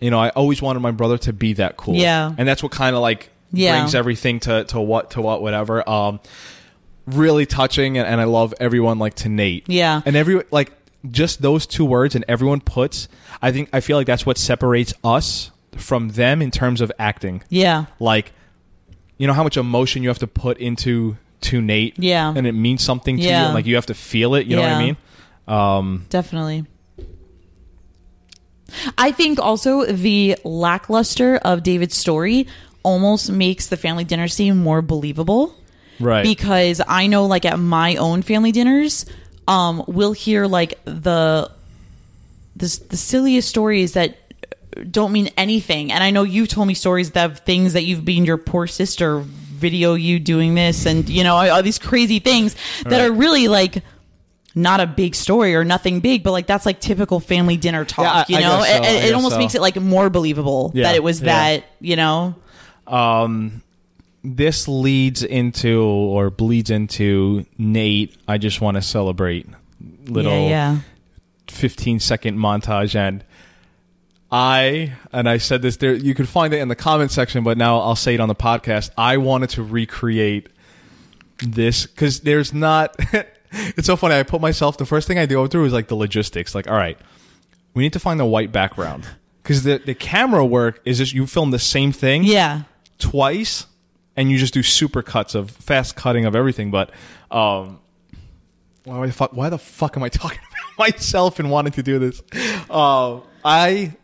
you 0.00 0.10
know, 0.10 0.18
I 0.18 0.30
always 0.30 0.62
wanted 0.62 0.80
my 0.80 0.90
brother 0.90 1.18
to 1.18 1.32
be 1.32 1.54
that 1.54 1.76
cool. 1.76 1.94
Yeah. 1.94 2.32
and 2.36 2.46
that's 2.48 2.62
what 2.62 2.72
kind 2.72 2.94
of 2.94 3.02
like 3.02 3.30
Yeah. 3.52 3.78
brings 3.78 3.94
everything 3.94 4.40
to 4.40 4.64
to 4.64 4.80
what 4.80 5.12
to 5.12 5.22
what 5.22 5.42
whatever. 5.42 5.86
Um, 5.88 6.20
really 7.14 7.46
touching, 7.46 7.98
and, 7.98 8.06
and 8.06 8.20
I 8.20 8.24
love 8.24 8.54
everyone 8.60 8.98
like 8.98 9.14
to 9.16 9.28
Nate. 9.28 9.68
Yeah. 9.68 10.00
and 10.04 10.16
every 10.16 10.42
like 10.50 10.72
just 11.10 11.40
those 11.42 11.66
two 11.66 11.84
words, 11.84 12.14
and 12.14 12.24
everyone 12.28 12.60
puts. 12.60 13.08
I 13.40 13.52
think 13.52 13.70
I 13.72 13.80
feel 13.80 13.96
like 13.96 14.06
that's 14.06 14.26
what 14.26 14.38
separates 14.38 14.92
us 15.02 15.50
from 15.76 16.10
them 16.10 16.42
in 16.42 16.50
terms 16.50 16.80
of 16.80 16.92
acting. 16.98 17.42
Yeah. 17.48 17.86
Like, 17.98 18.32
you 19.18 19.26
know 19.26 19.32
how 19.32 19.44
much 19.44 19.56
emotion 19.56 20.02
you 20.02 20.08
have 20.08 20.18
to 20.20 20.26
put 20.26 20.58
into 20.58 21.16
to 21.42 21.60
Nate. 21.60 21.98
Yeah. 21.98 22.32
and 22.34 22.46
it 22.46 22.52
means 22.52 22.82
something 22.82 23.16
to 23.16 23.22
you. 23.22 23.28
Yeah. 23.28 23.46
And, 23.46 23.54
like 23.54 23.66
you 23.66 23.76
have 23.76 23.86
to 23.86 23.94
feel 23.94 24.34
it. 24.34 24.46
You 24.46 24.56
know 24.56 24.62
what 24.62 24.72
I 24.72 24.78
mean? 24.84 24.96
Um, 25.48 26.06
Definitely. 26.10 26.66
I 28.96 29.10
think 29.10 29.38
also 29.40 29.84
the 29.84 30.36
lackluster 30.44 31.36
of 31.36 31.62
David's 31.62 31.96
story 31.96 32.46
almost 32.82 33.30
makes 33.30 33.66
the 33.66 33.76
family 33.76 34.04
dinner 34.04 34.28
scene 34.28 34.56
more 34.56 34.80
believable. 34.80 35.54
Right. 36.00 36.24
Because 36.24 36.80
I 36.86 37.06
know, 37.06 37.26
like, 37.26 37.44
at 37.44 37.58
my 37.58 37.96
own 37.96 38.22
family 38.22 38.52
dinners, 38.52 39.06
um, 39.46 39.84
we'll 39.86 40.12
hear, 40.12 40.46
like, 40.46 40.78
the, 40.84 41.50
the, 42.56 42.80
the 42.88 42.96
silliest 42.96 43.48
stories 43.48 43.92
that 43.92 44.16
don't 44.90 45.12
mean 45.12 45.28
anything. 45.36 45.92
And 45.92 46.02
I 46.02 46.10
know 46.10 46.22
you've 46.22 46.48
told 46.48 46.68
me 46.68 46.74
stories 46.74 47.10
of 47.12 47.38
things 47.40 47.72
that 47.74 47.82
you've 47.84 48.04
been 48.04 48.24
your 48.24 48.38
poor 48.38 48.66
sister 48.66 49.20
video 49.20 49.94
you 49.94 50.18
doing 50.18 50.54
this 50.54 50.86
and 50.86 51.06
you 51.10 51.22
know 51.22 51.36
all 51.36 51.62
these 51.62 51.78
crazy 51.78 52.18
things 52.18 52.56
that 52.84 52.92
Right. 52.92 53.00
are 53.02 53.12
really 53.12 53.46
like 53.46 53.82
not 54.54 54.80
a 54.80 54.86
big 54.86 55.14
story 55.14 55.54
or 55.54 55.64
nothing 55.64 56.00
big, 56.00 56.22
but 56.22 56.32
like 56.32 56.46
that's 56.46 56.64
like 56.64 56.80
typical 56.80 57.20
family 57.20 57.56
dinner 57.58 57.84
talk. 57.84 58.28
Yeah, 58.30 58.36
I- 58.38 58.40
you 58.40 58.46
know, 58.46 58.62
so, 58.64 58.90
it, 58.90 59.04
it 59.10 59.14
almost 59.14 59.34
so. 59.34 59.38
makes 59.38 59.54
it 59.54 59.60
like 59.60 59.76
more 59.76 60.08
believable 60.08 60.70
Yeah, 60.74 60.84
that 60.84 60.94
it 60.94 61.02
was 61.02 61.20
yeah. 61.20 61.26
that. 61.26 61.64
You 61.80 61.96
know, 61.96 62.34
um, 62.86 63.60
this 64.22 64.68
leads 64.68 65.22
into 65.22 65.80
or 65.82 66.30
bleeds 66.30 66.70
into 66.70 67.46
Nate. 67.56 68.16
I 68.28 68.38
just 68.38 68.60
want 68.60 68.76
to 68.76 68.82
celebrate 68.82 69.46
little 70.04 70.32
yeah, 70.32 70.48
yeah. 70.48 70.78
15 71.48 72.00
second 72.00 72.38
montage 72.38 72.94
and 72.94 73.24
I 74.30 74.92
and 75.12 75.28
I 75.28 75.38
said 75.38 75.62
this 75.62 75.76
there 75.78 75.94
you 75.94 76.14
can 76.14 76.26
find 76.26 76.52
it 76.54 76.58
in 76.60 76.68
the 76.68 76.76
comment 76.76 77.10
section 77.10 77.42
but 77.42 77.56
now 77.56 77.78
I'll 77.80 77.96
say 77.96 78.14
it 78.14 78.20
on 78.20 78.28
the 78.28 78.34
podcast 78.34 78.90
I 78.96 79.16
wanted 79.16 79.50
to 79.50 79.62
recreate 79.62 80.48
this 81.42 81.86
cuz 81.86 82.20
there's 82.20 82.52
not 82.52 82.94
it's 83.52 83.86
so 83.86 83.96
funny 83.96 84.14
I 84.14 84.22
put 84.22 84.40
myself 84.40 84.76
the 84.76 84.86
first 84.86 85.08
thing 85.08 85.18
I 85.18 85.26
go 85.26 85.46
through 85.46 85.64
is 85.64 85.72
like 85.72 85.88
the 85.88 85.96
logistics 85.96 86.54
like 86.54 86.68
all 86.68 86.76
right 86.76 86.98
we 87.74 87.82
need 87.82 87.92
to 87.94 87.98
find 88.00 88.20
the 88.20 88.26
white 88.26 88.52
background 88.52 89.04
cuz 89.42 89.62
the 89.64 89.80
the 89.84 89.94
camera 89.94 90.44
work 90.44 90.80
is 90.84 90.98
just 90.98 91.12
you 91.14 91.26
film 91.26 91.50
the 91.50 91.58
same 91.58 91.90
thing 91.90 92.22
Yeah. 92.22 92.62
twice 92.98 93.66
and 94.20 94.30
you 94.30 94.38
just 94.38 94.52
do 94.52 94.62
super 94.62 95.02
cuts 95.02 95.34
of 95.34 95.50
fast 95.50 95.96
cutting 95.96 96.26
of 96.26 96.36
everything 96.36 96.70
but 96.70 96.90
um 97.30 97.80
why 98.84 99.06
the 99.06 99.12
fuck 99.12 99.32
why 99.32 99.48
the 99.48 99.58
fuck 99.58 99.96
am 99.96 100.02
I 100.02 100.08
talking 100.22 100.38
about 100.38 100.78
myself 100.92 101.38
and 101.38 101.50
wanting 101.50 101.72
to 101.72 101.82
do 101.82 101.98
this? 101.98 102.22
Uh, 102.68 103.20
I 103.44 103.94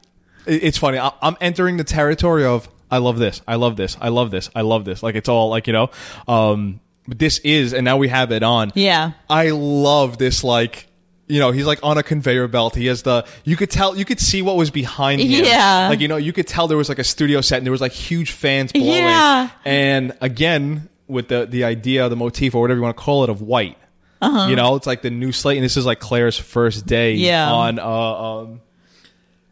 it's 0.47 0.79
funny 0.79 0.99
I, 0.99 1.13
I'm 1.23 1.37
entering 1.41 1.77
the 1.77 1.85
territory 1.85 2.45
of 2.45 2.69
I 2.91 2.99
love 2.99 3.19
this 3.19 3.43
I 3.49 3.57
love 3.57 3.77
this 3.77 3.97
I 4.01 4.09
love 4.09 4.31
this 4.31 4.51
I 4.55 4.61
love 4.63 4.85
this. 4.85 5.03
Like 5.03 5.15
it's 5.15 5.29
all 5.29 5.49
like 5.49 5.67
you 5.67 5.73
know 5.73 5.91
um 6.29 6.81
but 7.09 7.19
this 7.19 7.39
is 7.39 7.73
and 7.73 7.85
now 7.85 7.97
we 7.97 8.09
have 8.09 8.33
it 8.33 8.43
on. 8.43 8.73
Yeah. 8.75 9.13
I 9.31 9.51
love 9.51 10.19
this 10.19 10.45
like 10.45 10.87
you 11.29 11.41
know, 11.41 11.51
he's 11.51 11.67
like 11.67 11.81
on 11.83 11.99
a 11.99 12.03
conveyor 12.03 12.47
belt. 12.49 12.75
He 12.77 12.87
has 12.87 13.03
the 13.03 13.27
you 13.45 13.57
could 13.57 13.71
tell 13.71 13.97
you 13.97 14.05
could 14.05 14.21
see 14.21 14.43
what 14.43 14.57
was 14.57 14.71
behind 14.71 15.21
him. 15.21 15.45
Yeah. 15.45 15.89
Like, 15.89 16.01
you 16.01 16.09
know, 16.09 16.17
you 16.17 16.33
could 16.33 16.47
tell 16.47 16.69
there 16.69 16.77
was 16.79 16.89
like 16.89 16.99
a 17.01 17.05
studio 17.05 17.41
set 17.41 17.59
and 17.59 17.67
there 17.67 17.73
was 17.73 17.81
like 17.81 17.93
huge 17.93 18.31
fans 18.31 18.73
blowing. 18.73 18.89
Yeah. 18.89 19.51
And 19.65 20.17
again, 20.21 20.89
with 21.09 21.29
the 21.29 21.47
the 21.47 21.65
idea, 21.65 22.09
the 22.09 22.17
motif 22.17 22.55
or 22.55 22.61
whatever 22.61 22.79
you 22.79 22.83
want 22.85 22.97
to 22.97 23.03
call 23.03 23.25
it 23.25 23.31
of 23.31 23.43
white. 23.43 23.77
Uh-huh. 24.23 24.49
You 24.49 24.57
know, 24.57 24.77
it's 24.77 24.87
like 24.87 25.03
the 25.03 25.11
new 25.11 25.31
slate, 25.33 25.59
and 25.59 25.65
this 25.65 25.77
is 25.77 25.85
like 25.85 26.01
Claire's 26.01 26.39
first 26.39 26.87
day 26.87 27.15
Yeah. 27.15 27.53
on 27.53 27.79
uh 27.79 27.85
um 27.89 28.61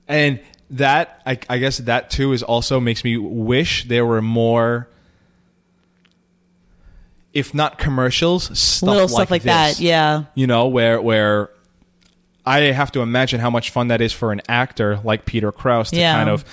and 0.09 0.41
that 0.71 1.21
I, 1.27 1.39
I 1.49 1.59
guess 1.59 1.79
that 1.79 2.11
too 2.11 2.33
is 2.33 2.43
also 2.43 2.81
makes 2.81 3.05
me 3.05 3.17
wish 3.17 3.85
there 3.89 4.07
were 4.07 4.23
more 4.23 4.89
if 7.33 7.53
not 7.53 7.79
commercials, 7.79 8.57
stuff 8.57 8.87
Little 8.87 9.03
like 9.03 9.11
stuff 9.11 9.31
like 9.31 9.43
this 9.43 9.77
that. 9.79 9.81
Yeah. 9.81 10.25
you 10.35 10.47
know 10.47 10.69
where 10.69 11.01
where 11.01 11.51
i 12.47 12.61
have 12.61 12.91
to 12.93 13.01
imagine 13.01 13.41
how 13.41 13.51
much 13.51 13.71
fun 13.71 13.89
that 13.89 14.01
is 14.01 14.13
for 14.13 14.33
an 14.33 14.41
actor 14.49 15.01
like 15.05 15.25
peter 15.25 15.51
krause 15.53 15.91
to 15.91 15.97
Yeah. 15.97 16.15
kind 16.15 16.29
of 16.31 16.45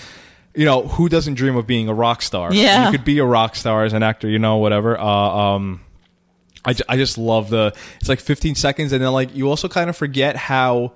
you 0.55 0.65
know 0.65 0.83
who 0.83 1.07
doesn't 1.09 1.35
dream 1.35 1.55
of 1.55 1.65
being 1.67 1.87
a 1.87 1.93
rock 1.93 2.21
star 2.21 2.53
Yeah. 2.53 2.85
you 2.85 2.91
could 2.91 3.05
be 3.05 3.19
a 3.19 3.25
rock 3.25 3.55
star 3.55 3.83
as 3.85 3.93
an 3.93 4.03
actor 4.03 4.27
you 4.29 4.39
know 4.39 4.57
whatever 4.57 4.97
uh, 4.99 5.03
um 5.05 5.81
I, 6.63 6.75
I 6.87 6.95
just 6.97 7.17
love 7.17 7.49
the 7.49 7.73
it's 7.99 8.09
like 8.09 8.19
15 8.19 8.55
seconds 8.55 8.91
and 8.93 9.03
then 9.03 9.11
like 9.13 9.35
you 9.35 9.49
also 9.49 9.67
kind 9.67 9.89
of 9.89 9.97
forget 9.97 10.35
how 10.35 10.93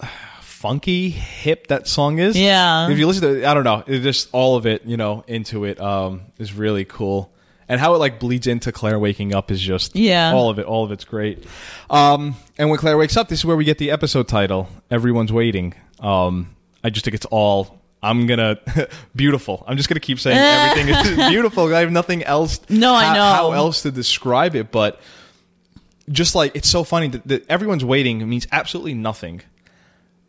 funky 0.42 1.08
hip 1.08 1.68
that 1.68 1.86
song 1.88 2.18
is 2.18 2.36
Yeah. 2.36 2.88
if 2.90 2.98
you 2.98 3.06
listen 3.06 3.22
to 3.22 3.38
it 3.40 3.44
i 3.46 3.54
don't 3.54 3.64
know 3.64 3.82
it 3.86 4.00
just 4.00 4.28
all 4.32 4.56
of 4.56 4.66
it 4.66 4.84
you 4.84 4.96
know 4.98 5.24
into 5.26 5.64
it 5.64 5.80
um 5.80 6.22
is 6.38 6.52
really 6.52 6.84
cool 6.84 7.32
and 7.70 7.80
how 7.80 7.94
it 7.94 7.98
like 7.98 8.18
bleeds 8.20 8.46
into 8.46 8.70
claire 8.72 8.98
waking 8.98 9.32
up 9.34 9.50
is 9.50 9.60
just 9.60 9.96
Yeah. 9.96 10.32
all 10.34 10.50
of 10.50 10.58
it 10.58 10.66
all 10.66 10.84
of 10.84 10.92
it's 10.92 11.04
great 11.04 11.46
um 11.88 12.34
and 12.58 12.68
when 12.68 12.78
claire 12.78 12.98
wakes 12.98 13.16
up 13.16 13.28
this 13.28 13.38
is 13.38 13.44
where 13.46 13.56
we 13.56 13.64
get 13.64 13.78
the 13.78 13.90
episode 13.92 14.28
title 14.28 14.68
everyone's 14.90 15.32
waiting 15.32 15.72
um 16.00 16.54
i 16.84 16.90
just 16.90 17.04
think 17.04 17.14
it's 17.14 17.26
all 17.26 17.78
i'm 18.02 18.26
gonna 18.26 18.58
beautiful 19.16 19.64
i'm 19.66 19.76
just 19.76 19.88
gonna 19.88 20.00
keep 20.00 20.18
saying 20.20 20.36
everything 20.36 20.94
is 20.94 21.28
beautiful 21.30 21.72
i 21.74 21.80
have 21.80 21.92
nothing 21.92 22.22
else 22.24 22.60
No, 22.68 22.94
I 22.94 23.14
know. 23.14 23.22
how 23.22 23.52
else 23.52 23.82
to 23.82 23.90
describe 23.90 24.54
it 24.56 24.70
but 24.72 25.00
just 26.10 26.34
like 26.34 26.56
it's 26.56 26.68
so 26.68 26.82
funny 26.82 27.08
that, 27.08 27.26
that 27.28 27.48
everyone's 27.50 27.84
waiting 27.84 28.28
means 28.28 28.46
absolutely 28.50 28.94
nothing 28.94 29.42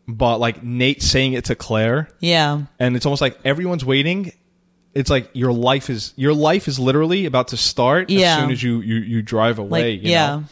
but 0.06 0.38
like 0.38 0.62
nate 0.62 1.02
saying 1.02 1.32
it 1.32 1.46
to 1.46 1.54
claire 1.54 2.08
Yeah. 2.20 2.62
and 2.78 2.94
it's 2.96 3.06
almost 3.06 3.22
like 3.22 3.38
everyone's 3.44 3.84
waiting 3.84 4.32
it's 4.94 5.10
like 5.10 5.30
your 5.32 5.52
life 5.52 5.88
is 5.90 6.12
your 6.16 6.34
life 6.34 6.68
is 6.68 6.78
literally 6.78 7.24
about 7.26 7.48
to 7.48 7.56
start 7.56 8.10
Yeah. 8.10 8.34
as 8.36 8.40
soon 8.42 8.50
as 8.50 8.62
you 8.62 8.80
you, 8.80 8.96
you 8.96 9.22
drive 9.22 9.58
away 9.58 9.92
Like, 9.96 10.02
you 10.04 10.10
yeah. 10.10 10.42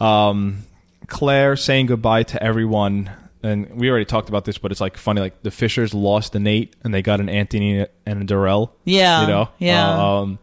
um 0.00 0.62
claire 1.06 1.56
saying 1.56 1.86
goodbye 1.86 2.22
to 2.24 2.42
everyone 2.42 3.10
and 3.42 3.70
we 3.76 3.88
already 3.90 4.04
talked 4.04 4.28
about 4.28 4.44
this 4.44 4.58
but 4.58 4.70
it's 4.72 4.80
like 4.80 4.96
funny 4.96 5.20
like 5.20 5.42
the 5.42 5.50
fishers 5.50 5.94
lost 5.94 6.34
a 6.34 6.38
nate 6.38 6.74
and 6.84 6.92
they 6.92 7.02
got 7.02 7.18
an 7.20 7.28
anthony 7.28 7.86
and 8.06 8.22
a 8.22 8.24
durrell 8.24 8.74
Yeah. 8.84 9.22
you 9.22 9.26
know 9.28 9.48
Yeah. 9.58 10.18
Um 10.20 10.38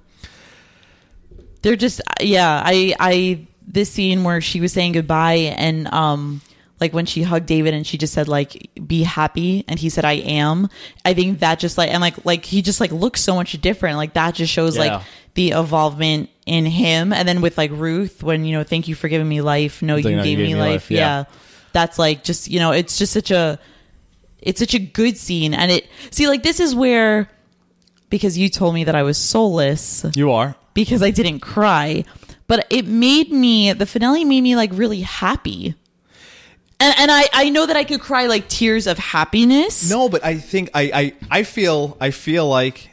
they're 1.62 1.76
just 1.76 2.02
yeah 2.22 2.62
i 2.64 2.96
i 3.00 3.46
this 3.68 3.92
scene 3.92 4.24
where 4.24 4.42
she 4.42 4.62
was 4.62 4.72
saying 4.74 4.92
goodbye 4.94 5.54
and 5.58 5.88
um 5.94 6.42
like 6.80 6.94
when 6.94 7.06
she 7.06 7.24
hugged 7.24 7.46
david 7.46 7.74
and 7.74 7.86
she 7.88 7.98
just 7.98 8.14
said 8.14 8.28
like 8.28 8.70
be 8.86 9.04
happy 9.04 9.64
and 9.68 9.80
he 9.80 9.90
said 9.90 10.04
i 10.06 10.14
am 10.14 10.68
i 11.06 11.14
think 11.14 11.40
that 11.40 11.60
just 11.60 11.78
like 11.78 11.90
and 11.90 12.02
like 12.02 12.26
like 12.26 12.46
he 12.46 12.62
just 12.62 12.80
like 12.82 12.92
looks 12.92 13.22
so 13.22 13.36
much 13.36 13.54
different 13.62 13.98
like 13.98 14.14
that 14.14 14.36
just 14.36 14.52
shows 14.52 14.76
Yeah. 14.78 14.98
like 14.98 15.04
the 15.36 15.52
evolvement 15.52 16.30
in 16.46 16.66
him 16.66 17.12
and 17.14 17.28
then 17.28 17.42
with 17.42 17.58
like 17.58 17.72
ruth 17.72 18.24
when 18.24 18.46
you 18.46 18.54
know 18.54 18.64
thank 18.64 18.88
you 18.88 18.96
for 18.96 19.08
giving 19.08 19.28
me 19.28 19.42
life 19.42 19.82
no 19.82 19.96
Thank 19.96 20.08
you 20.08 20.24
gave 20.24 20.38
me 20.40 20.56
life, 20.56 20.90
yeah. 20.92 21.00
yeah 21.00 21.24
that's 21.74 21.98
like 22.00 22.24
just 22.24 22.50
you 22.50 22.60
know 22.60 22.72
it's 22.72 22.98
just 22.98 23.12
such 23.14 23.32
a 23.32 23.60
it's 24.40 24.60
such 24.60 24.74
a 24.74 24.80
good 24.80 25.18
scene 25.18 25.54
and 25.54 25.72
it 25.72 25.88
see 26.12 26.28
like 26.28 26.44
this 26.44 26.60
is 26.60 26.74
where 26.76 27.30
because 28.10 28.38
you 28.38 28.48
told 28.50 28.74
me 28.74 28.84
that 28.84 28.96
i 28.96 29.04
was 29.04 29.18
soulless 29.18 30.06
you 30.16 30.32
are 30.32 30.56
because 30.74 31.02
I 31.02 31.10
didn't 31.12 31.40
cry, 31.40 32.04
but 32.48 32.68
it 32.70 32.86
made 32.86 33.32
me 33.32 33.72
the 33.72 33.86
finale 33.86 34.26
made 34.26 34.42
me 34.42 34.58
like 34.58 34.72
really 34.74 35.00
happy. 35.00 35.74
And 36.80 36.94
and 36.98 37.12
I 37.12 37.30
I 37.34 37.50
know 37.50 37.66
that 37.66 37.76
I 37.76 37.84
could 37.84 38.02
cry 38.02 38.28
like 38.28 38.48
tears 38.50 38.88
of 38.88 38.98
happiness. 38.98 39.90
No, 39.90 40.10
but 40.10 40.24
I 40.26 40.38
think 40.38 40.70
I, 40.74 40.82
I 41.32 41.40
I 41.40 41.44
feel 41.44 41.96
I 42.02 42.12
feel 42.12 42.48
like 42.48 42.90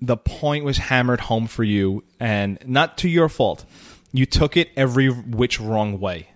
the 0.00 0.16
point 0.16 0.64
was 0.64 0.78
hammered 0.78 1.20
home 1.20 1.46
for 1.46 1.62
you, 1.62 2.02
and 2.18 2.58
not 2.66 2.98
to 2.98 3.08
your 3.08 3.28
fault. 3.28 3.64
You 4.12 4.26
took 4.26 4.56
it 4.56 4.70
every 4.76 5.08
which 5.08 5.60
wrong 5.60 6.00
way. 6.00 6.28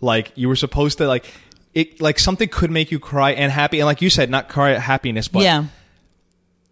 Like 0.00 0.32
you 0.34 0.48
were 0.48 0.56
supposed 0.56 0.98
to 0.98 1.06
like 1.06 1.32
it. 1.74 2.00
Like 2.00 2.18
something 2.18 2.48
could 2.48 2.70
make 2.70 2.90
you 2.90 2.98
cry 2.98 3.32
and 3.32 3.52
happy, 3.52 3.78
and 3.78 3.86
like 3.86 4.02
you 4.02 4.10
said, 4.10 4.30
not 4.30 4.48
cry 4.48 4.72
at 4.72 4.80
happiness, 4.80 5.28
but 5.28 5.42
yeah. 5.42 5.64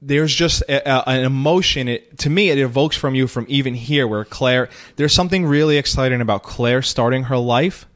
there's 0.03 0.35
just 0.35 0.63
a, 0.63 0.89
a, 0.89 1.03
an 1.09 1.25
emotion 1.25 1.89
it, 1.89 2.19
to 2.19 2.31
me 2.31 2.51
it 2.51 2.59
evokes 2.59 2.97
from 2.97 3.15
you 3.15 3.27
from 3.27 3.47
even 3.49 3.75
here 3.75 4.07
where 4.07 4.25
claire 4.25 4.69
there's 4.97 5.13
something 5.13 5.45
really 5.45 5.77
exciting 5.77 6.21
about 6.21 6.43
claire 6.43 6.83
starting 6.83 7.25
her 7.25 7.37
life 7.37 7.87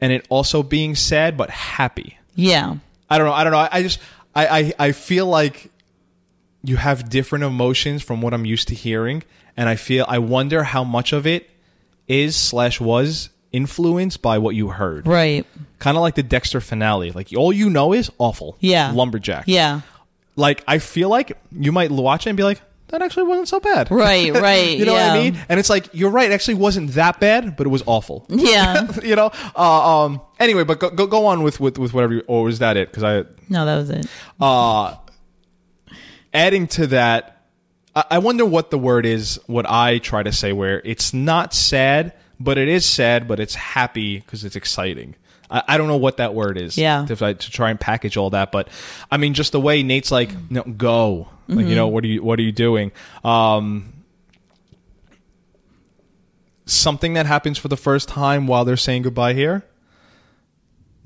and 0.00 0.12
it 0.12 0.26
also 0.28 0.62
being 0.62 0.94
sad 0.94 1.36
but 1.36 1.50
happy 1.50 2.18
Yeah. 2.34 2.76
i 3.10 3.18
don't 3.18 3.26
know 3.26 3.32
i 3.32 3.44
don't 3.44 3.52
know 3.52 3.58
i, 3.58 3.68
I 3.72 3.82
just 3.82 3.98
I, 4.34 4.46
I 4.58 4.72
i 4.88 4.92
feel 4.92 5.26
like 5.26 5.70
you 6.64 6.76
have 6.76 7.08
different 7.08 7.44
emotions 7.44 8.02
from 8.02 8.20
what 8.20 8.34
i'm 8.34 8.44
used 8.44 8.68
to 8.68 8.74
hearing 8.74 9.22
and 9.56 9.68
i 9.68 9.76
feel 9.76 10.04
i 10.08 10.18
wonder 10.18 10.62
how 10.64 10.84
much 10.84 11.12
of 11.12 11.26
it 11.26 11.48
is 12.06 12.36
slash 12.36 12.80
was 12.80 13.30
influenced 13.52 14.20
by 14.22 14.38
what 14.38 14.54
you 14.54 14.68
heard 14.68 15.06
Right. 15.06 15.46
kind 15.78 15.96
of 15.96 16.02
like 16.02 16.14
the 16.16 16.22
dexter 16.22 16.60
finale 16.60 17.10
like 17.12 17.28
all 17.36 17.52
you 17.52 17.70
know 17.70 17.92
is 17.92 18.10
awful 18.18 18.56
Yeah. 18.60 18.92
lumberjack 18.92 19.44
Yeah. 19.46 19.80
like 20.36 20.62
I 20.68 20.78
feel 20.78 21.08
like 21.08 21.36
you 21.50 21.72
might 21.72 21.90
watch 21.90 22.26
it 22.26 22.30
and 22.30 22.36
be 22.36 22.42
like, 22.44 22.60
that 22.88 23.02
actually 23.02 23.24
wasn't 23.24 23.48
so 23.48 23.60
bad. 23.60 23.90
Right, 23.90 24.32
right, 24.48 24.76
you 24.78 24.84
know 24.84 24.92
what 24.94 25.02
I 25.02 25.22
mean? 25.22 25.38
And 25.48 25.58
it's 25.60 25.70
like 25.70 25.88
you're 25.92 26.10
right. 26.10 26.30
It 26.30 26.34
actually 26.34 26.54
wasn't 26.54 26.92
that 26.92 27.20
bad, 27.20 27.56
but 27.56 27.66
it 27.66 27.70
was 27.70 27.82
awful. 27.86 28.26
Yeah. 28.30 28.90
you 29.02 29.14
know. 29.16 29.30
Uh, 29.56 30.04
um. 30.04 30.20
Anyway, 30.38 30.64
but 30.64 30.78
go, 30.78 30.90
go 30.90 31.06
go 31.06 31.26
on 31.26 31.42
with 31.42 31.60
with 31.60 31.78
with 31.78 31.92
whatever. 31.94 32.14
You, 32.14 32.22
or 32.26 32.44
was 32.44 32.58
that 32.60 32.76
it? 32.76 32.90
Because 32.90 33.04
I 33.04 33.24
No, 33.48 33.64
that 33.66 33.76
was 33.76 33.90
it. 33.90 34.06
uh, 34.40 34.94
adding 36.32 36.66
to 36.68 36.86
that, 36.88 37.42
I, 37.94 38.04
I 38.12 38.18
wonder 38.18 38.44
what 38.44 38.70
the 38.70 38.78
word 38.78 39.06
is. 39.06 39.40
What 39.46 39.66
I 39.68 39.98
try 39.98 40.22
to 40.22 40.32
say, 40.32 40.52
where 40.52 40.80
it's 40.84 41.12
not 41.12 41.54
sad, 41.54 42.12
but 42.40 42.58
it 42.58 42.68
is 42.68 42.86
sad, 42.86 43.26
but 43.28 43.40
it's 43.40 43.54
happy 43.54 44.18
because 44.20 44.44
it's 44.44 44.56
exciting. 44.56 45.14
I, 45.50 45.62
I 45.68 45.78
don't 45.78 45.88
know 45.88 45.96
what 45.96 46.18
that 46.18 46.34
word 46.34 46.58
is. 46.58 46.76
Yeah. 46.76 47.06
To, 47.06 47.16
to 47.16 47.50
try 47.50 47.70
and 47.70 47.80
package 47.80 48.16
all 48.16 48.30
that, 48.30 48.52
but 48.52 48.68
I 49.10 49.16
mean, 49.16 49.34
just 49.34 49.52
the 49.52 49.60
way 49.60 49.82
Nate's 49.82 50.10
like, 50.10 50.30
no, 50.50 50.62
go. 50.62 51.28
Like, 51.48 51.66
you 51.66 51.74
know, 51.74 51.88
what 51.88 52.04
are 52.04 52.08
you 52.08 52.22
what 52.22 52.38
are 52.38 52.42
you 52.42 52.52
doing? 52.52 52.92
Um, 53.24 53.94
something 56.66 57.14
that 57.14 57.26
happens 57.26 57.56
for 57.58 57.68
the 57.68 57.76
first 57.76 58.08
time 58.08 58.46
while 58.46 58.64
they're 58.64 58.76
saying 58.76 59.02
goodbye 59.02 59.32
here. 59.32 59.64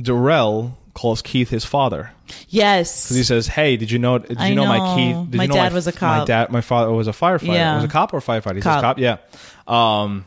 Durrell 0.01 0.77
calls 0.95 1.23
Keith 1.23 1.49
his 1.51 1.65
father. 1.65 2.11
Yes. 2.49 3.05
Because 3.05 3.17
he 3.17 3.23
says, 3.23 3.47
"Hey, 3.47 3.77
did 3.77 3.91
you 3.91 3.99
know? 3.99 4.19
Did 4.19 4.39
you 4.39 4.45
I 4.45 4.55
know, 4.55 4.67
my. 4.67 4.97
Keith? 4.97 5.31
Did 5.31 5.37
My 5.39 5.45
you 5.45 5.49
know 5.49 5.55
dad 5.55 5.73
was 5.73 5.87
a 5.87 5.93
cop. 5.93 6.21
My 6.21 6.25
dad, 6.25 6.51
my 6.51 6.61
father 6.61 6.91
was 6.91 7.09
a 7.09 7.13
firefighter. 7.13 7.55
Yeah. 7.55 7.77
Was 7.77 7.85
a 7.85 7.89
cop 7.89 8.13
or 8.13 8.19
a 8.19 8.21
firefighter? 8.21 8.57
He 8.57 8.63
Cop. 8.63 8.75
says 8.77 8.83
cop. 8.83 8.99
Yeah. 8.99 9.19
Um, 9.67 10.27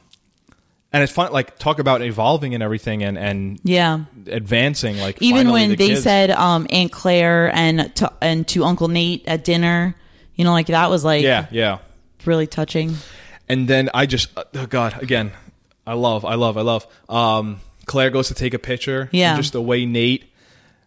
and 0.95 1.03
it's 1.03 1.11
fun. 1.11 1.33
Like 1.33 1.59
talk 1.59 1.79
about 1.79 2.01
evolving 2.01 2.53
and 2.53 2.63
everything, 2.63 3.03
and 3.03 3.17
and 3.17 3.59
yeah. 3.65 4.05
advancing. 4.27 4.97
Like 4.97 5.21
Even 5.21 5.51
when 5.51 5.71
the 5.71 5.75
they 5.75 5.89
kids- 5.89 6.03
said 6.03 6.31
um, 6.31 6.67
Aunt 6.69 6.89
Claire 6.89 7.53
and 7.53 7.93
to, 7.97 8.13
and 8.21 8.47
to 8.47 8.63
Uncle 8.63 8.87
Nate 8.87 9.27
at 9.27 9.43
dinner, 9.43 9.93
you 10.35 10.45
know, 10.45 10.53
like 10.53 10.67
that 10.67 10.89
was 10.89 11.03
like 11.03 11.21
yeah, 11.21 11.47
yeah. 11.51 11.79
really 12.25 12.47
touching. 12.47 12.95
And 13.49 13.67
then 13.67 13.89
I 13.93 14.05
just, 14.05 14.29
uh, 14.37 14.45
oh 14.53 14.67
God, 14.67 15.03
again, 15.03 15.33
I 15.85 15.95
love, 15.95 16.23
I 16.23 16.35
love, 16.35 16.57
I 16.57 16.61
love. 16.61 16.87
Um, 17.09 17.59
Claire 17.87 18.09
goes 18.09 18.29
to 18.29 18.33
take 18.33 18.53
a 18.53 18.59
picture. 18.59 19.09
Yeah. 19.11 19.33
And 19.33 19.43
just 19.43 19.51
the 19.51 19.61
way 19.61 19.85
Nate 19.85 20.31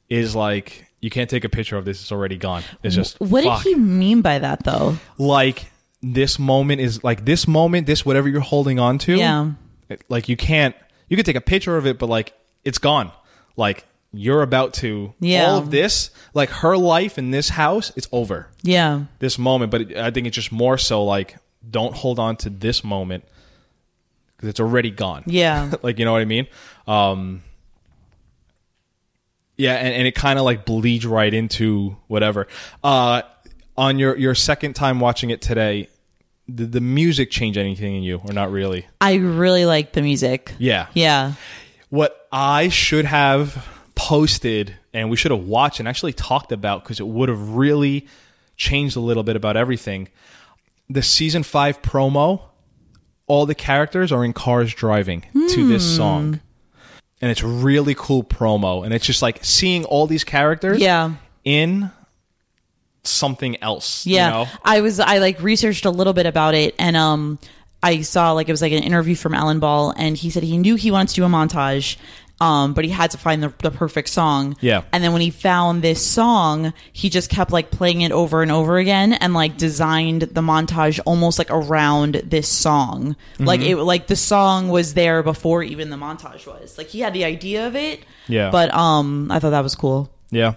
is 0.09 0.35
like, 0.35 0.87
you 1.03 1.11
can't 1.11 1.29
take 1.29 1.45
a 1.45 1.51
picture 1.51 1.77
of 1.77 1.85
this. 1.85 2.01
It's 2.01 2.11
already 2.11 2.39
gone. 2.39 2.63
It's 2.83 2.95
just 2.95 3.21
What 3.21 3.45
fuck. 3.45 3.63
did 3.63 3.75
he 3.75 3.79
mean 3.79 4.23
by 4.23 4.39
that 4.39 4.65
though? 4.65 4.97
like 5.19 5.71
this 6.03 6.39
moment 6.39 6.81
is 6.81 7.05
like 7.05 7.27
this 7.27 7.47
moment, 7.47 7.87
this 7.87 8.07
whatever 8.07 8.27
you're 8.27 8.41
holding 8.41 8.79
on 8.79 8.97
to. 9.01 9.15
Yeah. 9.15 9.51
It- 9.89 10.05
like 10.09 10.29
you 10.29 10.37
can't. 10.37 10.75
You 11.09 11.17
could 11.17 11.27
take 11.27 11.37
a 11.37 11.41
picture 11.41 11.77
of 11.77 11.87
it, 11.87 11.99
but 11.99 12.09
like 12.09 12.35
it's 12.65 12.79
gone. 12.79 13.13
Like 13.57 13.87
you're 14.13 14.43
about 14.43 14.75
to. 14.75 15.15
Yeah. 15.21 15.47
All 15.51 15.59
of 15.59 15.71
this, 15.71 16.11
like 16.35 16.51
her 16.51 16.77
life 16.77 17.19
in 17.19 17.31
this 17.31 17.49
house, 17.51 17.93
it's 17.97 18.09
over. 18.13 18.49
Yeah. 18.63 19.05
This 19.19 19.39
moment, 19.39 19.71
but 19.71 19.81
it, 19.83 19.97
I 19.97 20.11
think 20.11 20.27
it's 20.27 20.35
just 20.37 20.53
more 20.53 20.79
so 20.79 21.05
like 21.05 21.37
don't 21.69 21.95
hold 21.95 22.19
on 22.19 22.37
to 22.37 22.51
this 22.51 22.83
moment 22.85 23.25
because 24.37 24.49
it's 24.51 24.61
already 24.61 24.91
gone. 24.91 25.25
Yeah. 25.27 25.73
like 25.83 25.99
you 25.99 26.05
know 26.05 26.13
what 26.13 26.23
I 26.23 26.27
mean. 26.27 26.47
Um, 26.87 27.43
yeah, 29.57 29.75
and, 29.75 29.93
and 29.93 30.07
it 30.07 30.15
kind 30.15 30.39
of 30.39 30.45
like 30.45 30.65
bleeds 30.65 31.05
right 31.05 31.33
into 31.33 31.97
whatever. 32.07 32.47
Uh, 32.85 33.23
on 33.77 33.99
your 33.99 34.17
your 34.17 34.35
second 34.35 34.75
time 34.75 35.01
watching 35.01 35.31
it 35.31 35.41
today, 35.43 35.89
did 36.53 36.73
the 36.73 36.81
music 36.81 37.31
change 37.31 37.59
anything 37.59 37.97
in 37.97 38.03
you, 38.03 38.21
or 38.25 38.33
not 38.33 38.51
really? 38.51 38.87
I 39.01 39.17
really 39.17 39.67
like 39.67 39.93
the 39.93 40.03
music. 40.03 40.55
Yeah. 40.59 40.87
Yeah. 40.95 41.35
What 41.91 42.27
I 42.33 42.69
should 42.69 43.05
have 43.05 43.67
posted 43.95 44.77
and 44.93 45.11
we 45.11 45.17
should 45.17 45.31
have 45.31 45.45
watched 45.45 45.81
and 45.81 45.89
actually 45.89 46.13
talked 46.13 46.53
about 46.53 46.83
because 46.83 47.01
it 47.01 47.07
would 47.07 47.29
have 47.29 47.51
really 47.51 48.07
changed 48.57 48.97
a 48.97 49.01
little 49.01 49.23
bit 49.23 49.37
about 49.37 49.57
everything. 49.57 50.09
The 50.89 51.03
season 51.03 51.43
five 51.43 51.83
promo, 51.83 52.43
all 53.27 53.45
the 53.47 53.55
characters 53.55 54.11
are 54.11 54.25
in 54.25 54.33
cars 54.33 54.73
driving 54.75 55.25
to 55.33 55.69
this 55.69 55.89
hmm. 55.89 55.97
song. 55.97 56.41
And 57.21 57.31
it's 57.31 57.43
really 57.43 57.95
cool 57.97 58.23
promo. 58.23 58.85
And 58.85 58.95
it's 58.95 59.05
just 59.05 59.23
like 59.23 59.45
seeing 59.45 59.85
all 59.85 60.07
these 60.07 60.25
characters 60.25 60.79
Yeah. 60.81 61.15
in 61.45 61.91
something 63.05 63.61
else. 63.63 64.07
Yeah. 64.07 64.27
You 64.27 64.33
know? 64.45 64.51
I 64.65 64.81
was 64.81 65.01
I 65.01 65.19
like 65.19 65.41
researched 65.43 65.85
a 65.85 65.91
little 65.91 66.13
bit 66.13 66.27
about 66.27 66.55
it 66.55 66.75
and 66.79 66.97
um 66.97 67.39
I 67.83 68.01
saw 68.03 68.33
like 68.33 68.49
it 68.49 68.53
was 68.53 68.63
like 68.63 68.73
an 68.73 68.83
interview 68.83 69.15
from 69.15 69.35
Alan 69.35 69.61
Ball 69.61 69.95
and 69.97 70.17
he 70.17 70.31
said 70.31 70.43
he 70.43 70.59
knew 70.59 70.75
he 70.75 70.91
wanted 70.91 71.11
to 71.11 71.15
do 71.17 71.25
a 71.25 71.29
montage 71.29 71.97
um 72.41 72.73
but 72.75 72.85
he 72.85 72.91
had 72.91 73.11
to 73.13 73.19
find 73.19 73.43
the, 73.43 73.53
the 73.63 73.71
perfect 73.71 74.09
song. 74.09 74.57
Yeah. 74.61 74.83
And 74.93 75.03
then 75.03 75.13
when 75.13 75.23
he 75.23 75.31
found 75.31 75.83
this 75.83 76.05
song, 76.05 76.73
he 76.93 77.09
just 77.09 77.31
kept 77.31 77.51
like 77.51 77.71
playing 77.71 78.03
it 78.03 78.13
over 78.13 78.43
and 78.43 78.51
over 78.53 78.79
again 78.79 79.13
and 79.13 79.33
like 79.35 79.57
designed 79.57 80.23
the 80.23 80.41
montage 80.41 81.01
almost 81.07 81.39
like 81.39 81.51
around 81.51 82.15
this 82.27 82.49
song. 82.49 83.17
Like 83.39 83.61
Mm-hmm. 83.61 83.79
it 83.81 83.83
like 83.85 84.07
the 84.07 84.17
song 84.17 84.69
was 84.69 84.95
there 84.95 85.23
before 85.23 85.63
even 85.63 85.91
the 85.91 85.97
montage 85.97 86.47
was. 86.47 86.79
Like 86.79 86.89
he 86.89 87.01
had 87.01 87.13
the 87.13 87.25
idea 87.25 87.67
of 87.67 87.75
it. 87.75 88.05
Yeah. 88.29 88.51
But 88.51 88.73
um 88.75 89.31
I 89.31 89.39
thought 89.41 89.51
that 89.51 89.63
was 89.63 89.75
cool. 89.75 90.11
Yeah. 90.31 90.55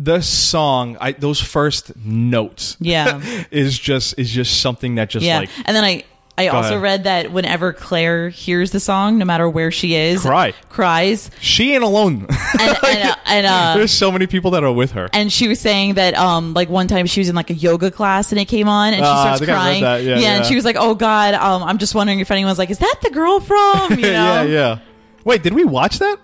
The 0.00 0.20
song, 0.22 0.96
I 1.00 1.12
those 1.12 1.40
first 1.40 1.96
notes 1.96 2.76
Yeah. 2.78 3.20
is 3.50 3.76
just 3.78 4.16
is 4.18 4.30
just 4.30 4.60
something 4.60 4.94
that 4.94 5.10
just 5.10 5.26
Yeah, 5.26 5.40
like 5.40 5.50
and 5.66 5.76
then 5.76 5.82
I 5.84 6.04
I 6.36 6.46
also 6.48 6.68
ahead. 6.74 6.82
read 6.82 7.04
that 7.04 7.32
whenever 7.32 7.72
Claire 7.72 8.28
hears 8.28 8.70
the 8.70 8.78
song, 8.78 9.18
no 9.18 9.24
matter 9.24 9.48
where 9.50 9.72
she 9.72 9.96
is, 9.96 10.20
Cry. 10.22 10.52
cries, 10.68 11.32
she 11.40 11.74
ain't 11.74 11.82
alone. 11.82 12.28
and 12.60 12.78
and, 12.86 13.08
uh, 13.08 13.16
and, 13.26 13.44
uh, 13.46 13.74
There's 13.76 13.90
so 13.90 14.12
many 14.12 14.28
people 14.28 14.52
that 14.52 14.62
are 14.62 14.70
with 14.72 14.92
her. 14.92 15.08
and 15.12 15.32
she 15.32 15.48
was 15.48 15.58
saying 15.58 15.94
that 15.94 16.14
um 16.16 16.54
like 16.54 16.68
one 16.68 16.86
time 16.86 17.06
she 17.06 17.18
was 17.20 17.28
in 17.28 17.34
like 17.34 17.50
a 17.50 17.54
yoga 17.54 17.90
class 17.90 18.30
and 18.30 18.40
it 18.40 18.44
came 18.44 18.68
on 18.68 18.94
and 18.94 19.02
she 19.02 19.10
I 19.10 19.34
starts 19.34 19.42
I 19.42 19.44
crying. 19.46 19.82
that. 19.82 20.04
Yeah, 20.04 20.12
and 20.12 20.22
yeah. 20.22 20.42
she 20.42 20.54
was 20.54 20.64
like, 20.64 20.76
"Oh 20.78 20.94
God, 20.94 21.34
um, 21.34 21.64
I'm 21.64 21.78
just 21.78 21.96
wondering 21.96 22.20
if 22.20 22.30
anyone's 22.30 22.58
like, 22.58 22.70
is 22.70 22.78
that 22.78 22.96
the 23.02 23.10
girl 23.10 23.40
from?" 23.40 23.90
You 23.98 24.02
know? 24.02 24.12
yeah, 24.12 24.42
yeah. 24.44 24.78
Wait, 25.24 25.42
did 25.42 25.54
we 25.54 25.64
watch 25.64 25.98
that? 25.98 26.20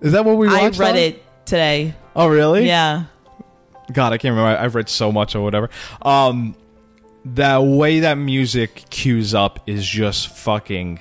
Is 0.00 0.10
that 0.14 0.24
what 0.24 0.36
we 0.36 0.48
I 0.48 0.62
watched? 0.62 0.80
read 0.80 0.90
on? 0.90 0.96
it 0.96 1.22
today. 1.46 1.94
Oh, 2.16 2.28
really? 2.28 2.66
Yeah, 2.66 3.04
God, 3.92 4.12
I 4.12 4.18
can't 4.18 4.34
remember. 4.36 4.58
I've 4.60 4.74
read 4.74 4.88
so 4.88 5.10
much 5.12 5.34
or 5.34 5.42
whatever. 5.42 5.68
Um, 6.02 6.54
the 7.24 7.60
way 7.60 8.00
that 8.00 8.14
music 8.14 8.84
cues 8.90 9.34
up 9.34 9.60
is 9.66 9.86
just 9.86 10.28
fucking. 10.28 11.00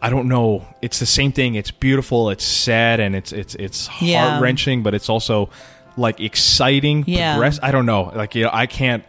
I 0.00 0.10
don't 0.10 0.28
know. 0.28 0.64
It's 0.80 1.00
the 1.00 1.06
same 1.06 1.32
thing. 1.32 1.56
It's 1.56 1.72
beautiful. 1.72 2.30
It's 2.30 2.44
sad, 2.44 3.00
and 3.00 3.16
it's 3.16 3.32
it's 3.32 3.54
it's 3.56 3.88
Yeah. 4.00 4.28
heart 4.30 4.42
wrenching, 4.42 4.82
but 4.84 4.94
it's 4.94 5.08
also 5.08 5.50
like 5.96 6.20
exciting. 6.20 7.02
Yeah. 7.06 7.32
Progress. 7.34 7.58
I 7.62 7.72
don't 7.72 7.86
know. 7.86 8.12
Like 8.14 8.34
you 8.36 8.44
know, 8.44 8.50
I 8.52 8.66
can't 8.66 9.02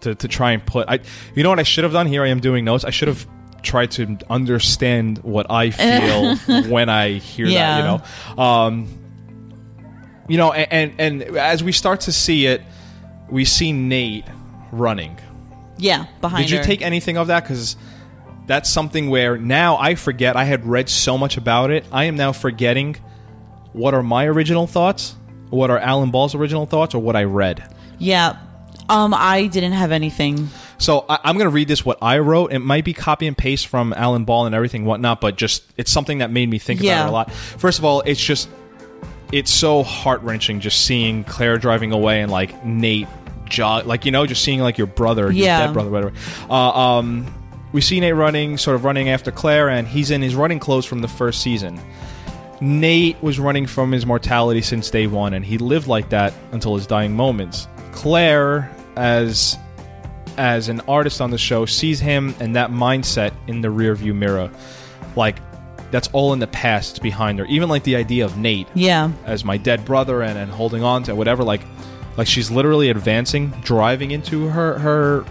to 0.00 0.14
to 0.14 0.28
try 0.28 0.52
and 0.52 0.64
put. 0.64 0.88
I 0.88 1.00
you 1.34 1.42
know 1.42 1.50
what 1.50 1.58
I 1.60 1.64
should 1.64 1.84
have 1.84 1.92
done? 1.92 2.06
Here 2.06 2.24
I 2.24 2.28
am 2.28 2.40
doing 2.40 2.64
notes. 2.64 2.84
I 2.84 2.90
should 2.90 3.08
have 3.08 3.26
tried 3.62 3.90
to 3.90 4.16
understand 4.30 5.18
what 5.18 5.50
I 5.50 5.70
feel 5.70 6.36
when 6.70 6.88
I 6.88 7.18
hear 7.18 7.44
Yeah. 7.46 7.60
that. 7.60 7.78
You 7.78 7.84
know. 8.36 8.42
Um, 8.42 8.88
you 10.30 10.38
know, 10.38 10.52
and, 10.52 10.94
and 11.00 11.22
and 11.24 11.36
as 11.36 11.62
we 11.62 11.72
start 11.72 12.02
to 12.02 12.12
see 12.12 12.46
it, 12.46 12.62
we 13.28 13.44
see 13.44 13.72
Nate 13.72 14.24
running. 14.72 15.18
yeah, 15.78 16.06
behind 16.20 16.44
Did 16.44 16.50
you 16.52 16.58
her. 16.58 16.64
take 16.64 16.82
anything 16.82 17.16
of 17.16 17.26
that? 17.28 17.42
Because 17.42 17.76
that's 18.46 18.68
something 18.70 19.10
where 19.10 19.36
now 19.38 19.76
I 19.76 19.94
forget. 19.94 20.36
I 20.36 20.44
had 20.44 20.66
read 20.66 20.88
so 20.88 21.16
much 21.18 21.36
about 21.36 21.70
it. 21.70 21.84
I 21.92 22.04
am 22.04 22.16
now 22.16 22.32
forgetting 22.32 22.96
what 23.72 23.94
are 23.94 24.02
my 24.02 24.26
original 24.26 24.66
thoughts, 24.66 25.14
what 25.50 25.70
are 25.70 25.78
Alan 25.78 26.10
Ball's 26.10 26.34
original 26.34 26.66
thoughts, 26.66 26.94
or 26.94 26.98
what 27.00 27.16
I 27.16 27.24
read. 27.24 27.72
Yeah, 27.98 28.36
um, 28.88 29.14
I 29.14 29.46
didn't 29.46 29.72
have 29.72 29.92
anything. 29.92 30.48
So 30.78 31.04
I, 31.08 31.18
I'm 31.24 31.36
going 31.36 31.46
to 31.46 31.54
read 31.54 31.68
this 31.68 31.84
what 31.84 31.98
I 32.02 32.18
wrote. 32.18 32.52
It 32.52 32.58
might 32.60 32.84
be 32.84 32.92
copy 32.94 33.26
and 33.26 33.36
paste 33.38 33.66
from 33.68 33.92
Alan 33.92 34.24
Ball 34.24 34.46
and 34.46 34.54
everything 34.54 34.84
whatnot, 34.84 35.20
but 35.20 35.36
just 35.36 35.62
it's 35.76 35.92
something 35.92 36.18
that 36.18 36.30
made 36.30 36.48
me 36.48 36.58
think 36.58 36.80
Yeah. 36.82 36.94
about 37.02 37.06
it 37.06 37.08
a 37.08 37.12
lot. 37.12 37.32
First 37.32 37.78
of 37.78 37.84
all, 37.84 38.00
it's 38.00 38.22
just 38.22 38.48
it's 39.32 39.50
so 39.50 39.82
heart 39.82 40.22
wrenching 40.22 40.60
just 40.60 40.84
seeing 40.86 41.24
Claire 41.24 41.58
driving 41.58 41.92
away 41.92 42.20
and 42.20 42.30
like 42.32 42.64
Nate 42.64 43.06
jog, 43.46 43.86
like 43.86 44.04
you 44.04 44.12
know, 44.12 44.26
just 44.26 44.42
seeing 44.42 44.60
like 44.60 44.78
your 44.78 44.86
brother, 44.86 45.24
your 45.24 45.32
Yeah. 45.46 45.66
dead 45.66 45.72
brother, 45.72 45.90
whatever. 45.90 46.12
Uh, 46.48 46.54
um, 46.98 47.26
we 47.72 47.80
see 47.80 48.00
Nate 48.00 48.14
running, 48.14 48.56
sort 48.58 48.74
of 48.74 48.84
running 48.84 49.08
after 49.08 49.30
Claire, 49.30 49.68
and 49.68 49.86
he's 49.86 50.10
in 50.10 50.22
his 50.22 50.34
running 50.34 50.58
clothes 50.58 50.84
from 50.86 51.00
the 51.00 51.08
first 51.08 51.40
season. 51.42 51.80
Nate 52.60 53.16
was 53.22 53.38
running 53.38 53.66
from 53.66 53.90
his 53.92 54.04
mortality 54.04 54.60
since 54.60 54.90
day 54.90 55.06
one, 55.06 55.32
and 55.34 55.44
he 55.44 55.56
lived 55.58 55.86
like 55.86 56.10
that 56.10 56.34
until 56.52 56.74
his 56.74 56.86
dying 56.86 57.14
moments. 57.14 57.68
Claire, 57.92 58.70
as 58.96 59.56
as 60.36 60.68
an 60.68 60.80
artist 60.88 61.20
on 61.20 61.30
the 61.30 61.38
show, 61.38 61.66
sees 61.66 62.00
him 62.00 62.34
and 62.40 62.56
that 62.56 62.70
mindset 62.70 63.32
in 63.46 63.60
the 63.60 63.68
rearview 63.68 64.14
mirror, 64.14 64.50
like 65.16 65.36
that's 65.90 66.08
all 66.12 66.32
in 66.32 66.38
the 66.38 66.46
past. 66.46 67.02
Behind 67.02 67.38
her. 67.38 67.44
Even 67.46 67.68
like 67.68 67.84
the 67.84 67.96
idea 67.96 68.24
of 68.24 68.36
Nate 68.36 68.68
Yeah, 68.74 69.10
as 69.24 69.44
my 69.44 69.56
dead 69.56 69.84
brother 69.84 70.22
and, 70.22 70.38
and 70.38 70.50
holding 70.50 70.82
on 70.82 71.02
to 71.04 71.14
whatever. 71.14 71.42
Like, 71.44 71.62
like 72.16 72.26
she's 72.26 72.50
literally 72.50 72.90
advancing, 72.90 73.50
driving 73.62 74.10
into 74.10 74.48
her 74.48 74.78
her 74.78 75.24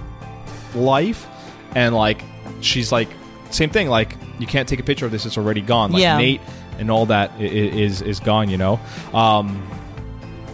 life, 0.76 1.28
and 1.76 1.96
like 1.96 2.24
she's 2.62 2.92
like 2.92 3.10
same 3.52 3.70
thing. 3.70 3.90
Like 3.90 4.16
you 4.40 4.48
can't 4.48 4.68
take 4.68 4.80
a 4.80 4.84
picture 4.84 5.06
of 5.06 5.12
this; 5.12 5.26
it's 5.26 5.38
already 5.38 5.62
gone. 5.62 5.92
Like 5.92 6.02
Yeah. 6.02 6.18
Nate 6.18 6.42
and 6.78 6.90
all 6.90 7.06
that 7.08 7.40
is 7.40 8.02
is 8.02 8.20
gone. 8.20 8.50
You 8.50 8.58
know. 8.58 8.80
Um, 9.14 9.66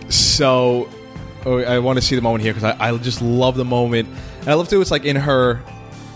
so 0.10 0.90
oh, 1.45 1.60
I 1.60 1.80
want 1.80 1.98
to 1.98 2.02
see 2.02 2.15
the 2.15 2.22
moment 2.22 2.44
here 2.44 2.53
because 2.53 2.76
I, 2.80 2.90
I 2.90 2.98
just 2.98 3.22
love 3.22 3.56
the 3.56 3.65
moment, 3.65 4.10
and 4.41 4.49
I 4.49 4.53
love 4.56 4.68
too. 4.68 4.82
It's 4.82 4.91
like 4.91 5.06
in 5.06 5.15
her, 5.15 5.61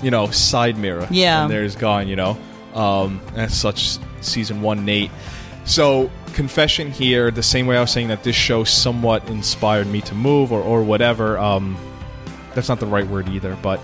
you 0.02 0.12
know, 0.12 0.30
side 0.32 0.78
mirror. 0.78 1.08
Yeah. 1.10 1.44
and 1.44 1.52
there's 1.52 1.76
gone. 1.76 2.08
You 2.08 2.16
know, 2.16 2.38
um, 2.74 3.20
that's 3.34 3.56
such 3.56 3.98
season 4.22 4.62
one 4.62 4.86
Nate. 4.86 5.12
So 5.66 6.10
confession 6.34 6.90
here, 6.92 7.32
the 7.32 7.44
same 7.44 7.68
way 7.68 7.78
I 7.78 7.82
was 7.82 7.92
saying 7.92 8.08
that 8.10 8.24
this 8.24 8.36
show 8.36 8.64
somewhat 8.64 9.28
inspired 9.30 9.88
me 9.88 10.02
to 10.02 10.16
move 10.16 10.52
or 10.52 10.62
or 10.62 10.84
whatever. 10.84 11.38
Um, 11.38 11.78
that's 12.56 12.70
not 12.70 12.80
the 12.80 12.86
right 12.88 13.06
word 13.08 13.30
either, 13.30 13.58
but 13.62 13.80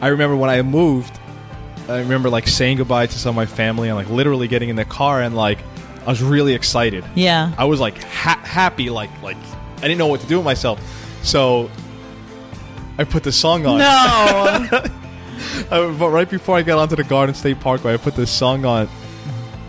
I 0.00 0.08
remember 0.08 0.36
when 0.36 0.50
I 0.50 0.62
moved. 0.62 1.18
I 1.88 1.98
remember 1.98 2.30
like 2.30 2.46
saying 2.46 2.76
goodbye 2.78 3.06
to 3.06 3.18
some 3.18 3.30
of 3.30 3.36
my 3.36 3.46
family 3.46 3.88
and 3.88 3.96
like 3.96 4.08
literally 4.08 4.46
getting 4.48 4.68
in 4.68 4.76
the 4.76 4.84
car 4.84 5.20
and 5.22 5.34
like 5.36 5.58
I 6.06 6.08
was 6.08 6.22
really 6.22 6.54
excited. 6.54 7.04
yeah, 7.14 7.52
I 7.58 7.64
was 7.64 7.80
like 7.80 8.02
ha- 8.02 8.40
happy, 8.44 8.90
like 8.90 9.10
like 9.22 9.36
I 9.78 9.82
didn't 9.82 9.98
know 9.98 10.06
what 10.06 10.20
to 10.20 10.26
do 10.26 10.36
with 10.36 10.44
myself. 10.44 10.80
So 11.22 11.70
I 12.98 13.04
put 13.04 13.22
the 13.24 13.32
song 13.32 13.66
on. 13.66 13.78
no, 13.78 14.84
Uh, 15.70 15.92
but 15.92 16.10
right 16.10 16.28
before 16.28 16.56
I 16.56 16.62
got 16.62 16.78
onto 16.78 16.96
the 16.96 17.04
Garden 17.04 17.34
State 17.34 17.60
Parkway, 17.60 17.94
I 17.94 17.96
put 17.96 18.14
this 18.16 18.30
song 18.30 18.64
on, 18.64 18.88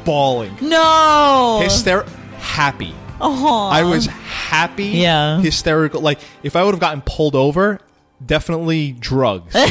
bawling, 0.03 0.55
no, 0.61 1.59
hyster, 1.63 2.07
happy, 2.39 2.93
Oh, 3.19 3.67
I 3.71 3.83
was 3.83 4.07
happy, 4.07 4.85
Yeah. 4.85 5.39
hysterical. 5.41 6.01
Like 6.01 6.19
if 6.41 6.55
I 6.55 6.63
would 6.63 6.71
have 6.73 6.79
gotten 6.79 7.01
pulled 7.05 7.35
over, 7.35 7.79
definitely 8.25 8.91
drugs. 8.93 9.55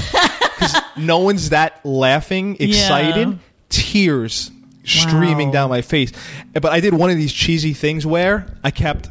Because 0.61 0.77
no 0.99 1.19
one's 1.21 1.49
that 1.51 1.81
laughing, 1.87 2.59
excited, 2.61 3.29
Yeah. 3.29 3.35
tears 3.71 4.51
streaming 4.85 5.49
Wow. 5.49 5.53
down 5.55 5.71
my 5.71 5.81
face. 5.81 6.13
But 6.53 6.67
I 6.67 6.81
did 6.81 6.93
one 6.93 7.09
of 7.09 7.17
these 7.17 7.33
cheesy 7.33 7.73
things 7.73 8.05
where 8.05 8.47
I 8.63 8.71
kept 8.71 9.09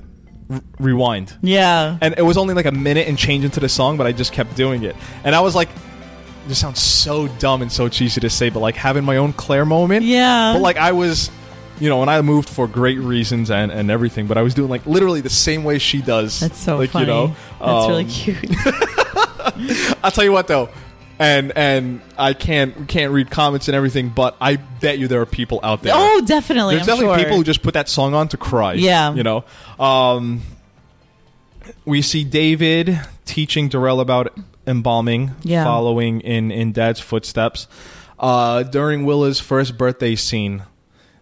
r- 0.52 0.62
rewind. 0.80 1.34
Yeah. 1.42 1.98
And 2.02 2.14
it 2.20 2.22
was 2.22 2.38
only 2.38 2.54
like 2.54 2.68
a 2.68 2.72
minute 2.72 3.08
and 3.08 3.18
change 3.18 3.44
into 3.46 3.60
the 3.60 3.68
song, 3.68 3.98
but 3.98 4.06
I 4.06 4.12
just 4.12 4.32
kept 4.32 4.56
doing 4.56 4.84
it. 4.84 4.96
And 5.24 5.36
I 5.36 5.40
was 5.42 5.56
like, 5.56 5.70
this 6.50 6.60
sounds 6.60 6.82
so 6.82 7.28
dumb 7.28 7.62
and 7.62 7.72
so 7.72 7.88
cheesy 7.88 8.20
to 8.22 8.30
say, 8.30 8.50
but 8.50 8.60
like 8.60 8.76
having 8.76 9.04
my 9.04 9.18
own 9.18 9.32
Claire 9.34 9.66
moment. 9.66 10.06
Yeah. 10.06 10.54
But 10.54 10.62
like 10.62 10.78
I 10.78 10.92
was, 10.92 11.32
you 11.80 11.88
know, 11.90 12.00
when 12.00 12.10
I 12.10 12.22
moved 12.22 12.50
for 12.50 12.68
great 12.68 13.00
reasons 13.00 13.50
and, 13.52 13.72
and 13.72 13.90
everything, 13.90 14.28
but 14.28 14.38
I 14.38 14.42
was 14.42 14.54
doing 14.54 14.70
like 14.70 14.86
literally 14.86 15.22
the 15.22 15.30
same 15.30 15.64
way 15.64 15.78
she 15.80 16.02
does. 16.02 16.40
That's 16.42 16.58
so 16.60 16.78
like, 16.78 16.90
funny. 16.90 17.06
You 17.06 17.12
know, 17.12 17.36
That's 17.60 17.88
really 17.88 18.04
Um, 18.04 18.10
cute. 18.10 19.98
I'll 20.04 20.12
tell 20.12 20.24
you 20.24 20.32
what 20.32 20.48
though, 20.48 20.70
and 21.18 21.52
and 21.56 22.02
I 22.18 22.34
can't 22.34 22.88
can't 22.88 23.12
read 23.14 23.30
comments 23.30 23.68
and 23.68 23.76
everything, 23.76 24.10
but 24.10 24.36
I 24.42 24.56
bet 24.58 25.00
you 25.00 25.08
there 25.08 25.22
are 25.22 25.26
people 25.26 25.60
out 25.64 25.82
there. 25.84 25.94
oh, 25.96 26.22
definitely. 26.26 26.76
There's 26.76 26.88
I'm 26.88 26.96
definitely 26.96 27.18
sure. 27.18 27.24
people 27.26 27.38
who 27.38 27.44
just 27.44 27.62
put 27.62 27.74
that 27.74 27.90
song 27.90 28.14
on 28.14 28.28
to 28.30 28.38
cry. 28.38 28.74
Yeah. 28.74 29.14
You 29.14 29.24
know? 29.24 29.44
Um, 29.80 30.42
we 31.86 32.02
see 32.02 32.24
David 32.24 33.00
teaching 33.26 33.70
Durrell 33.70 34.00
about 34.00 34.38
embalming, 34.70 35.32
Yeah. 35.44 35.64
following 35.66 36.22
in, 36.22 36.52
in 36.52 36.72
Dad's 36.72 37.00
footsteps. 37.00 37.68
Uh, 38.20 38.64
during 38.64 39.06
Willa's 39.06 39.40
first 39.40 39.78
birthday 39.78 40.16
scene, 40.16 40.64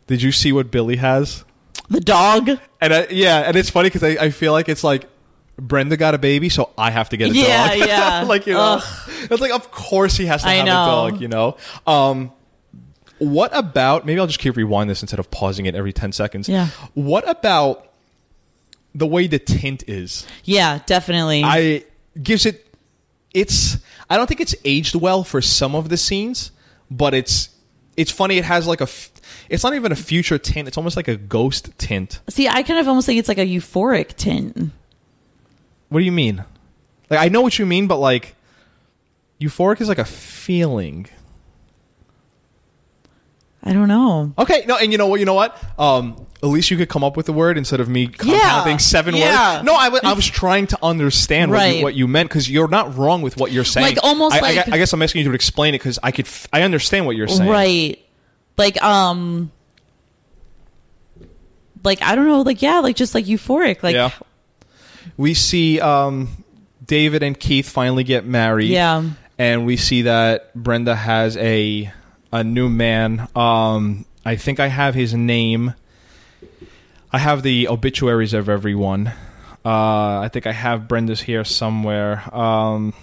did 0.07 0.21
you 0.21 0.31
see 0.31 0.51
what 0.51 0.69
Billy 0.71 0.97
has? 0.97 1.43
the 1.89 2.01
dog. 2.01 2.49
And 2.81 2.93
I, 2.93 3.07
yeah, 3.11 3.39
and 3.39 3.55
it's 3.55 3.69
funny 3.69 3.87
because 3.87 4.03
I, 4.03 4.09
I 4.25 4.29
feel 4.31 4.51
like 4.51 4.67
it's 4.67 4.83
like 4.83 5.05
Brenda 5.57 5.95
got 5.95 6.15
a 6.15 6.17
baby, 6.17 6.49
so 6.49 6.71
I 6.77 6.91
have 6.91 7.09
to 7.09 7.17
get 7.17 7.31
a 7.31 7.33
Yeah, 7.33 7.69
dog. 7.77 7.87
yeah. 7.87 8.21
like 8.27 8.45
you 8.45 8.53
know, 8.53 8.81
Ugh. 8.83 9.09
it's 9.31 9.39
like 9.39 9.51
of 9.53 9.71
course 9.71 10.17
he 10.17 10.25
has 10.25 10.41
to 10.43 10.49
I 10.49 10.55
have 10.55 10.65
know. 10.65 10.71
a 10.71 11.11
dog. 11.11 11.21
You 11.21 11.27
know. 11.29 11.57
Um, 11.87 12.33
what 13.19 13.55
about 13.55 14.05
maybe 14.05 14.19
I'll 14.19 14.27
just 14.27 14.39
keep 14.39 14.57
rewind 14.57 14.89
this 14.89 15.01
instead 15.01 15.19
of 15.19 15.31
pausing 15.31 15.65
it 15.65 15.75
every 15.75 15.93
ten 15.93 16.11
seconds. 16.11 16.49
Yeah. 16.49 16.67
What 16.93 17.27
about 17.29 17.87
the 18.93 19.07
way 19.07 19.27
the 19.27 19.39
tint 19.39 19.85
is? 19.87 20.27
Yeah, 20.43 20.79
definitely. 20.87 21.41
I 21.45 21.85
gives 22.21 22.45
it. 22.45 22.66
It's. 23.37 23.77
I 24.09 24.17
don't 24.17 24.27
think 24.27 24.41
it's 24.41 24.55
aged 24.65 24.95
well 24.95 25.23
for 25.23 25.41
some 25.41 25.75
of 25.75 25.89
the 25.89 25.97
scenes, 25.97 26.51
but 26.89 27.13
it's. 27.13 27.49
It's 27.95 28.11
funny. 28.11 28.37
It 28.37 28.45
has 28.45 28.67
like 28.67 28.81
a 28.81 28.87
It's 29.49 29.63
not 29.63 29.73
even 29.75 29.91
a 29.91 29.95
future 29.95 30.37
tint. 30.37 30.67
It's 30.67 30.77
almost 30.77 30.95
like 30.95 31.07
a 31.07 31.15
ghost 31.15 31.69
tint. 31.77 32.19
See, 32.29 32.47
I 32.47 32.63
kind 32.63 32.79
of 32.79 32.87
almost 32.87 33.05
think 33.05 33.19
it's 33.19 33.27
like 33.27 33.37
a 33.37 33.45
euphoric 33.45 34.15
tint. 34.15 34.71
What 35.89 35.99
do 35.99 36.05
you 36.05 36.11
mean? 36.11 36.43
Like 37.09 37.19
I 37.19 37.29
know 37.29 37.41
what 37.41 37.57
you 37.59 37.65
mean, 37.65 37.87
but 37.87 37.97
like 37.97 38.35
euphoric 39.39 39.81
is 39.81 39.87
like 39.87 39.99
a 39.99 40.05
feeling. 40.05 41.07
I 43.67 43.73
don't 43.73 43.87
know. 43.87 44.33
Okay, 44.37 44.63
no, 44.67 44.77
and 44.77 44.91
you 44.91 44.97
know 44.97 45.07
what? 45.07 45.19
You 45.19 45.25
know 45.25 45.33
what? 45.33 45.61
Um, 45.77 46.25
at 46.41 46.47
least 46.47 46.71
you 46.71 46.77
could 46.77 46.87
come 46.87 47.03
up 47.03 47.17
with 47.17 47.25
the 47.25 47.33
word 47.33 47.57
instead 47.57 47.79
of 47.79 47.89
me 47.89 48.07
compounding 48.07 48.79
seven 48.79 49.15
yeah. 49.15 49.55
words. 49.55 49.65
No, 49.65 49.75
I 49.75 50.13
was 50.13 50.27
trying 50.27 50.67
to 50.67 50.77
understand 50.83 51.51
what, 51.51 51.75
you, 51.75 51.83
what 51.83 51.95
you 51.95 52.07
meant 52.07 52.29
because 52.29 52.49
you're 52.49 52.67
not 52.67 52.95
wrong 52.95 53.21
with 53.21 53.37
what 53.37 53.51
you're 53.51 53.63
saying. 53.63 53.95
Like, 53.95 54.03
almost 54.03 54.35
I, 54.35 54.37
I 54.37 54.41
like- 54.41 54.65
gue- 54.65 54.73
I 54.73 54.77
guess 54.77 54.93
I'm 54.93 55.01
asking 55.01 55.23
you 55.23 55.29
to 55.29 55.35
explain 55.35 55.73
it 55.73 55.79
because 55.79 55.99
I 56.01 56.11
could. 56.11 56.25
F- 56.27 56.47
I 56.53 56.61
understand 56.61 57.05
what 57.05 57.15
you're 57.15 57.27
saying. 57.27 57.49
Right. 57.49 58.03
Like 58.57 58.81
um 58.81 59.51
like 61.83 62.01
I 62.01 62.15
don't 62.15 62.27
know, 62.27 62.41
like 62.41 62.61
yeah, 62.61 62.79
like 62.79 62.95
just 62.95 63.15
like 63.15 63.25
euphoric. 63.25 63.83
Like 63.83 63.95
yeah. 63.95 64.11
We 65.15 65.33
see 65.33 65.79
um, 65.79 66.29
David 66.85 67.23
and 67.23 67.39
Keith 67.39 67.69
finally 67.69 68.03
get 68.03 68.25
married. 68.25 68.69
Yeah. 68.69 69.03
and 69.37 69.65
we 69.65 69.77
see 69.77 70.03
that 70.03 70.53
Brenda 70.53 70.95
has 70.95 71.37
a 71.37 71.91
a 72.31 72.43
new 72.43 72.69
man. 72.69 73.27
Um, 73.35 74.05
I 74.25 74.35
think 74.35 74.59
I 74.59 74.67
have 74.67 74.95
his 74.95 75.13
name. 75.13 75.73
I 77.11 77.19
have 77.19 77.43
the 77.43 77.67
obituaries 77.67 78.33
of 78.33 78.49
everyone. 78.49 79.13
Uh, 79.65 80.19
I 80.19 80.29
think 80.31 80.45
I 80.47 80.51
have 80.51 80.87
Brenda's 80.87 81.21
here 81.21 81.43
somewhere. 81.43 82.23
Um, 82.35 82.93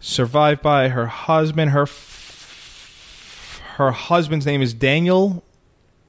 survived 0.00 0.62
by 0.62 0.88
her 0.88 1.06
husband. 1.06 1.70
Her 1.70 1.82
f- 1.82 3.60
her 3.76 3.90
husband's 3.90 4.46
name 4.46 4.62
is 4.62 4.72
Daniel 4.74 5.42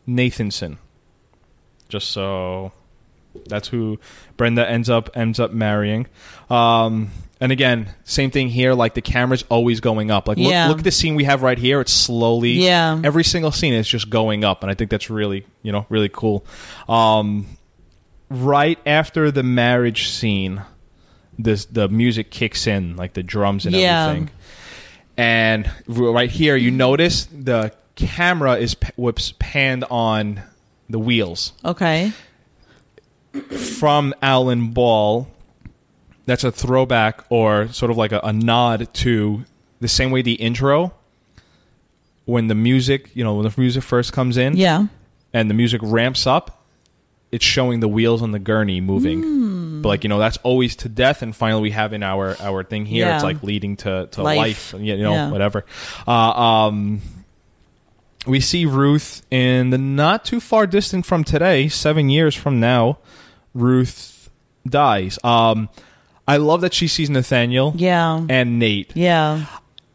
Nathanson. 0.07 0.77
Just 1.89 2.09
so 2.11 2.71
that's 3.47 3.67
who 3.67 3.99
Brenda 4.37 4.69
ends 4.69 4.89
up 4.89 5.09
ends 5.15 5.39
up 5.39 5.51
marrying. 5.51 6.07
Um, 6.49 7.11
and 7.41 7.51
again, 7.51 7.89
same 8.03 8.31
thing 8.31 8.47
here. 8.49 8.73
Like 8.73 8.93
the 8.93 9.01
camera's 9.01 9.43
always 9.49 9.79
going 9.79 10.11
up. 10.11 10.27
Like 10.27 10.37
look, 10.37 10.49
Yeah. 10.49 10.67
look 10.67 10.77
at 10.79 10.83
the 10.83 10.91
scene 10.91 11.15
we 11.15 11.23
have 11.25 11.41
right 11.43 11.57
here. 11.57 11.81
It's 11.81 11.91
slowly. 11.93 12.51
Yeah. 12.53 12.99
Every 13.03 13.23
single 13.23 13.51
scene 13.51 13.73
is 13.73 13.87
just 13.87 14.09
going 14.09 14.43
up, 14.43 14.63
and 14.63 14.71
I 14.71 14.75
think 14.75 14.89
that's 14.91 15.09
really 15.09 15.45
you 15.63 15.71
know 15.71 15.85
really 15.89 16.09
cool. 16.09 16.45
Um, 16.87 17.45
right 18.29 18.79
after 18.85 19.31
the 19.31 19.43
marriage 19.43 20.07
scene, 20.09 20.61
this 21.37 21.65
the 21.65 21.89
music 21.89 22.31
kicks 22.31 22.67
in, 22.67 22.95
like 22.95 23.13
the 23.13 23.23
drums 23.23 23.65
and 23.65 23.75
Yeah. 23.75 24.07
everything. 24.07 24.29
And 25.17 25.69
right 25.87 26.29
here, 26.29 26.55
you 26.57 26.71
notice 26.71 27.25
the 27.25 27.71
camera 27.95 28.55
is 28.55 28.75
p- 28.75 28.89
whoops 28.97 29.33
panned 29.39 29.85
on 29.89 30.41
the 30.89 30.99
wheels 30.99 31.53
okay. 31.63 32.11
from 33.57 34.13
Alan 34.21 34.71
Ball. 34.71 35.27
That's 36.25 36.43
a 36.43 36.51
throwback 36.51 37.23
or 37.29 37.67
sort 37.69 37.91
of 37.91 37.97
like 37.97 38.11
a, 38.11 38.19
a 38.23 38.33
nod 38.33 38.91
to 38.95 39.43
the 39.79 39.87
same 39.87 40.11
way 40.11 40.21
the 40.21 40.33
intro, 40.33 40.93
when 42.25 42.47
the 42.47 42.55
music, 42.55 43.11
you 43.13 43.23
know, 43.23 43.35
when 43.35 43.47
the 43.47 43.53
music 43.59 43.83
first 43.83 44.11
comes 44.13 44.37
in, 44.37 44.57
Yeah. 44.57 44.87
and 45.33 45.49
the 45.49 45.53
music 45.53 45.81
ramps 45.83 46.25
up, 46.25 46.63
it's 47.31 47.45
showing 47.45 47.79
the 47.81 47.87
wheels 47.87 48.21
on 48.21 48.31
the 48.31 48.39
gurney 48.39 48.81
moving. 48.81 49.21
Hmm. 49.21 49.81
But 49.81 49.89
like 49.89 50.03
you 50.03 50.09
know, 50.09 50.17
that's 50.17 50.37
always 50.37 50.75
to 50.77 50.89
death, 50.89 51.21
and 51.21 51.35
finally 51.35 51.61
we 51.61 51.71
have 51.71 51.93
in 51.93 52.01
our 52.01 52.35
our 52.39 52.63
thing 52.63 52.85
here, 52.87 53.07
it's 53.13 53.23
like 53.23 53.43
leading 53.43 53.75
to 53.77 54.07
to 54.11 54.23
Life. 54.23 54.73
life, 54.73 54.81
you 54.81 54.97
know, 54.97 55.11
Yeah. 55.11 55.29
whatever. 55.29 55.65
Uh, 56.07 56.11
um, 56.11 57.01
we 58.25 58.39
see 58.39 58.65
Ruth 58.65 59.21
in 59.29 59.69
the 59.69 59.77
not 59.77 60.25
too 60.25 60.39
far 60.39 60.65
distant 60.65 61.05
from 61.05 61.23
today, 61.23 61.67
seven 61.67 62.09
years 62.09 62.33
from 62.33 62.59
now. 62.59 62.97
Ruth 63.53 64.29
dies. 64.67 65.19
Um, 65.23 65.69
I 66.27 66.37
love 66.37 66.61
that 66.61 66.73
she 66.73 66.87
sees 66.87 67.09
Nathaniel, 67.09 67.73
Yeah. 67.75 68.25
and 68.29 68.57
Nate 68.59 68.91
Yeah. 68.95 69.45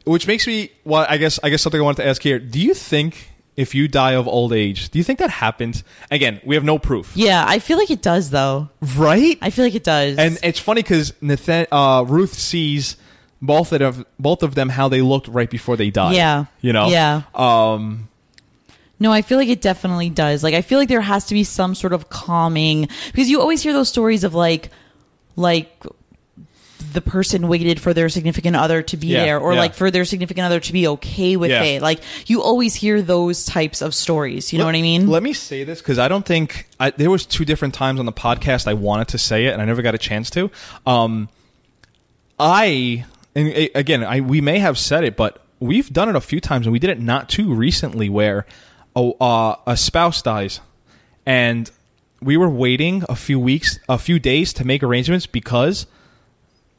which 0.05 0.27
makes 0.27 0.47
me 0.47 0.71
well 0.85 1.05
i 1.09 1.17
guess 1.19 1.39
i 1.43 1.51
guess 1.51 1.61
something 1.63 1.81
i 1.81 1.85
wanted 1.85 2.03
to 2.03 2.09
ask 2.09 2.23
here 2.23 2.39
do 2.39 2.59
you 2.59 2.73
think 2.75 3.29
if 3.57 3.75
you 3.75 3.87
die 3.87 4.13
of 4.13 4.27
old 4.27 4.53
age 4.53 4.89
do 4.91 4.99
you 4.99 5.05
think 5.05 5.19
that 5.19 5.29
happens 5.31 5.85
again 6.11 6.41
we 6.45 6.55
have 6.55 6.65
no 6.65 6.79
proof 6.79 7.13
Yeah, 7.15 7.45
I 7.47 7.59
feel 7.59 7.77
like 7.77 7.91
it 7.91 8.01
does 8.03 8.31
though. 8.31 8.71
right 8.97 9.37
I 9.43 9.51
feel 9.51 9.65
like 9.67 9.75
it 9.75 9.85
does. 9.85 10.17
and 10.19 10.39
it's 10.43 10.59
funny 10.59 10.83
because 10.83 11.13
Nathan, 11.21 11.67
uh, 11.71 12.05
ruth 12.09 12.33
sees 12.35 12.97
both 13.43 13.73
of 13.73 13.79
them, 13.81 14.07
both 14.19 14.43
of 14.43 14.55
them 14.55 14.69
how 14.71 14.89
they 14.89 15.03
looked 15.03 15.29
right 15.29 15.51
before 15.51 15.77
they 15.77 15.91
died 15.91 16.15
Yeah. 16.17 16.47
you 16.63 16.73
know 16.73 16.89
Yeah. 16.89 17.23
um 17.35 18.09
No, 18.99 19.13
I 19.13 19.23
feel 19.23 19.39
like 19.39 19.49
it 19.49 19.63
definitely 19.63 20.11
does. 20.11 20.43
Like 20.43 20.55
I 20.55 20.63
feel 20.63 20.79
like 20.79 20.89
there 20.89 21.01
has 21.01 21.25
to 21.27 21.35
be 21.35 21.45
some 21.45 21.75
sort 21.75 21.93
of 21.93 22.09
calming 22.11 22.89
because 23.13 23.29
you 23.31 23.41
always 23.41 23.63
hear 23.63 23.73
those 23.73 23.89
stories 23.89 24.25
of 24.25 24.35
like 24.35 24.71
like 25.37 25.69
the 26.93 27.01
person 27.01 27.49
waited 27.49 27.81
for 27.81 27.93
their 27.95 28.09
significant 28.09 28.57
other 28.57 28.83
to 28.83 28.97
be 28.97 29.09
Yeah, 29.09 29.25
there 29.25 29.39
or 29.39 29.53
yeah. 29.55 29.61
like 29.61 29.75
for 29.75 29.91
their 29.91 30.05
significant 30.05 30.45
other 30.47 30.61
to 30.61 30.73
be 30.73 30.87
okay 30.89 31.37
with 31.37 31.51
Yeah. 31.51 31.63
it. 31.63 31.83
Like 31.83 32.01
you 32.27 32.43
always 32.43 32.75
hear 32.75 33.01
those 33.03 33.45
types 33.45 33.83
of 33.83 33.95
stories. 33.95 34.53
You 34.53 34.59
know 34.59 34.65
what 34.65 34.75
I 34.75 34.83
mean? 34.83 35.07
Let 35.09 35.23
me 35.23 35.33
say 35.33 35.65
this 35.65 35.81
because 35.81 35.99
I 35.99 36.09
don't 36.09 36.25
think 36.27 36.67
I, 36.79 36.91
there 36.91 37.11
was 37.11 37.27
two 37.27 37.45
different 37.45 37.75
times 37.75 38.01
on 38.01 38.07
the 38.07 38.13
podcast 38.13 38.67
I 38.67 38.75
wanted 38.75 39.09
to 39.09 39.19
say 39.19 39.47
it 39.47 39.53
and 39.53 39.63
I 39.63 39.65
never 39.65 39.83
got 39.83 39.95
a 39.95 39.99
chance 39.99 40.31
to. 40.31 40.51
Um, 40.87 41.29
I 42.39 43.05
and 43.35 43.69
again, 43.75 44.03
I 44.05 44.21
we 44.21 44.41
may 44.41 44.59
have 44.59 44.79
said 44.79 45.05
it, 45.05 45.17
but 45.17 45.45
we've 45.61 45.93
done 45.93 46.09
it 46.09 46.17
a 46.17 46.21
few 46.21 46.41
times 46.41 46.67
and 46.67 46.73
we 46.73 46.79
did 46.79 46.91
it 46.91 47.01
not 47.01 47.29
too 47.29 47.53
recently 47.55 48.09
where 48.09 48.47
a, 48.97 49.11
uh, 49.21 49.57
a 49.67 49.77
spouse 49.77 50.23
dies 50.23 50.61
and 51.27 51.71
we 52.23 52.37
were 52.37 52.49
waiting 52.51 53.05
a 53.09 53.15
few 53.17 53.39
weeks, 53.39 53.79
a 53.89 53.99
few 53.99 54.19
days 54.19 54.53
to 54.55 54.65
make 54.67 54.83
arrangements 54.83 55.27
because. 55.27 55.87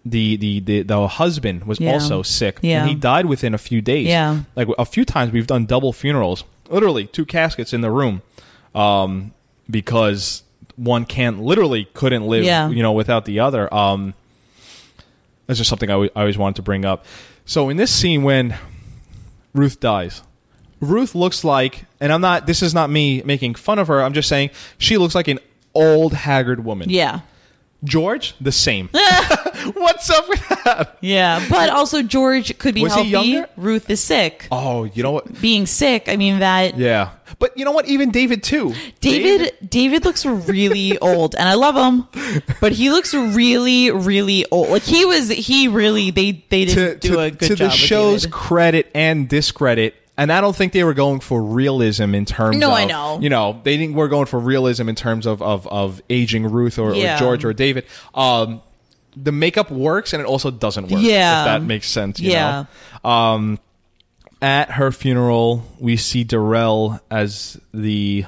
The, 0.03 0.35
the, 0.37 0.59
the, 0.61 0.81
the 0.81 1.07
husband 1.07 1.65
was 1.65 1.79
Yeah. 1.79 1.93
also 1.93 2.23
sick 2.23 2.57
Yeah. 2.63 2.81
and 2.81 2.89
he 2.89 2.95
died 2.95 3.27
within 3.27 3.53
a 3.53 3.59
few 3.59 3.81
days 3.81 4.07
Yeah. 4.07 4.41
like 4.55 4.67
a 4.79 4.85
few 4.85 5.05
times 5.05 5.31
we've 5.31 5.45
done 5.45 5.67
double 5.67 5.93
funerals 5.93 6.43
literally 6.71 7.05
two 7.05 7.23
caskets 7.25 7.71
in 7.71 7.81
the 7.81 7.91
room 7.91 8.23
um, 8.73 9.31
because 9.69 10.41
one 10.75 11.05
can't 11.05 11.39
literally 11.43 11.85
couldn't 11.93 12.25
live 12.25 12.43
Yeah. 12.43 12.69
you 12.69 12.81
know 12.81 12.93
without 12.93 13.25
the 13.25 13.39
other 13.41 13.71
um, 13.71 14.15
that's 15.45 15.59
just 15.59 15.69
something 15.69 15.89
I 15.89 15.93
alwa- 15.93 16.09
I 16.15 16.21
always 16.21 16.37
wanted 16.37 16.55
to 16.55 16.61
bring 16.63 16.83
up 16.83 17.05
so 17.45 17.69
in 17.69 17.77
this 17.77 17.91
scene 17.93 18.23
when 18.23 18.55
ruth 19.53 19.79
dies 19.79 20.23
ruth 20.79 21.13
looks 21.13 21.43
like 21.43 21.85
and 21.99 22.11
i'm 22.11 22.21
not 22.21 22.47
this 22.47 22.63
is 22.63 22.73
not 22.73 22.89
me 22.89 23.21
making 23.23 23.53
fun 23.53 23.77
of 23.77 23.87
her 23.87 24.01
i'm 24.01 24.13
just 24.13 24.27
saying 24.29 24.49
she 24.79 24.97
looks 24.97 25.13
like 25.13 25.27
an 25.27 25.37
old 25.75 26.13
haggard 26.13 26.65
woman. 26.65 26.89
Yeah. 26.89 27.19
George, 27.83 28.35
the 28.39 28.51
same. 28.51 28.89
What's 29.73 30.09
up 30.09 30.27
with 30.29 30.47
that? 30.63 30.97
Yeah. 31.01 31.45
But 31.49 31.69
also 31.69 32.01
George 32.01 32.57
could 32.57 32.75
be 32.75 32.83
Was 32.83 32.95
he 32.95 33.11
healthy. 33.11 33.29
younger? 33.29 33.49
Ruth 33.57 33.89
is 33.89 34.01
sick. 34.01 34.47
Oh, 34.51 34.83
you 34.85 35.03
know 35.03 35.11
what? 35.11 35.41
Being 35.41 35.65
sick, 35.65 36.07
I 36.07 36.15
mean 36.17 36.39
that 36.39 36.77
Yeah, 36.77 37.11
but 37.39 37.57
you 37.57 37.65
know 37.65 37.71
what? 37.71 37.87
Even 37.87 38.11
David 38.11 38.43
too. 38.43 38.73
David 38.99 39.53
David 39.67 40.05
looks 40.05 40.25
really 40.25 40.97
old 40.99 41.35
and 41.35 41.47
I 41.47 41.53
love 41.55 41.75
him. 41.75 42.07
But 42.59 42.71
he 42.73 42.89
looks 42.89 43.13
really, 43.13 43.91
really 43.91 44.45
old. 44.51 44.69
Like 44.69 44.83
he 44.83 45.05
was 45.05 45.29
he 45.29 45.67
really 45.67 46.11
they 46.11 46.43
they 46.49 46.65
didn't 46.65 47.01
do 47.01 47.13
to, 47.13 47.19
a 47.19 47.31
good 47.31 47.47
to 47.49 47.55
job. 47.55 47.57
the 47.57 47.65
with 47.65 47.73
show's 47.73 48.21
David. 48.23 48.33
credit 48.33 48.91
and 48.95 49.27
discredit. 49.29 49.95
And 50.17 50.31
I 50.31 50.41
don't 50.41 50.55
think 50.55 50.73
they 50.73 50.83
were 50.83 50.93
going 50.93 51.19
for 51.21 51.41
realism 51.41 52.13
in 52.13 52.25
terms 52.25 52.57
No, 52.57 52.67
of 52.67 52.73
I 52.73 52.85
know. 52.85 53.19
you 53.21 53.29
know 53.29 53.59
they 53.63 53.77
didn't 53.77 53.95
were 53.95 54.07
going 54.09 54.25
for 54.27 54.39
realism 54.39 54.89
in 54.89 54.95
terms 54.95 55.25
of 55.25 55.41
of, 55.41 55.65
of 55.67 56.01
aging 56.09 56.45
Ruth 56.51 56.77
or, 56.77 56.93
Yeah. 56.93 57.15
or 57.15 57.19
George 57.19 57.45
or 57.45 57.53
David. 57.53 57.85
Um, 58.13 58.61
the 59.15 59.31
makeup 59.31 59.71
works 59.71 60.13
and 60.13 60.21
it 60.21 60.25
also 60.25 60.51
doesn't 60.51 60.89
work. 60.89 61.01
Yeah. 61.01 61.41
if 61.41 61.45
that 61.45 61.63
makes 61.63 61.88
sense. 61.88 62.19
You 62.19 62.31
Yeah. 62.31 62.65
Know? 63.03 63.09
Um, 63.09 63.59
at 64.41 64.71
her 64.71 64.91
funeral, 64.91 65.63
we 65.79 65.97
see 65.97 66.23
Durrell 66.23 66.99
as 67.09 67.59
the 67.73 68.25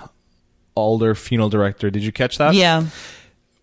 older 0.76 1.15
funeral 1.15 1.49
director. 1.49 1.89
Did 1.89 2.03
you 2.03 2.11
catch 2.11 2.38
that? 2.38 2.53
Yeah. 2.53 2.85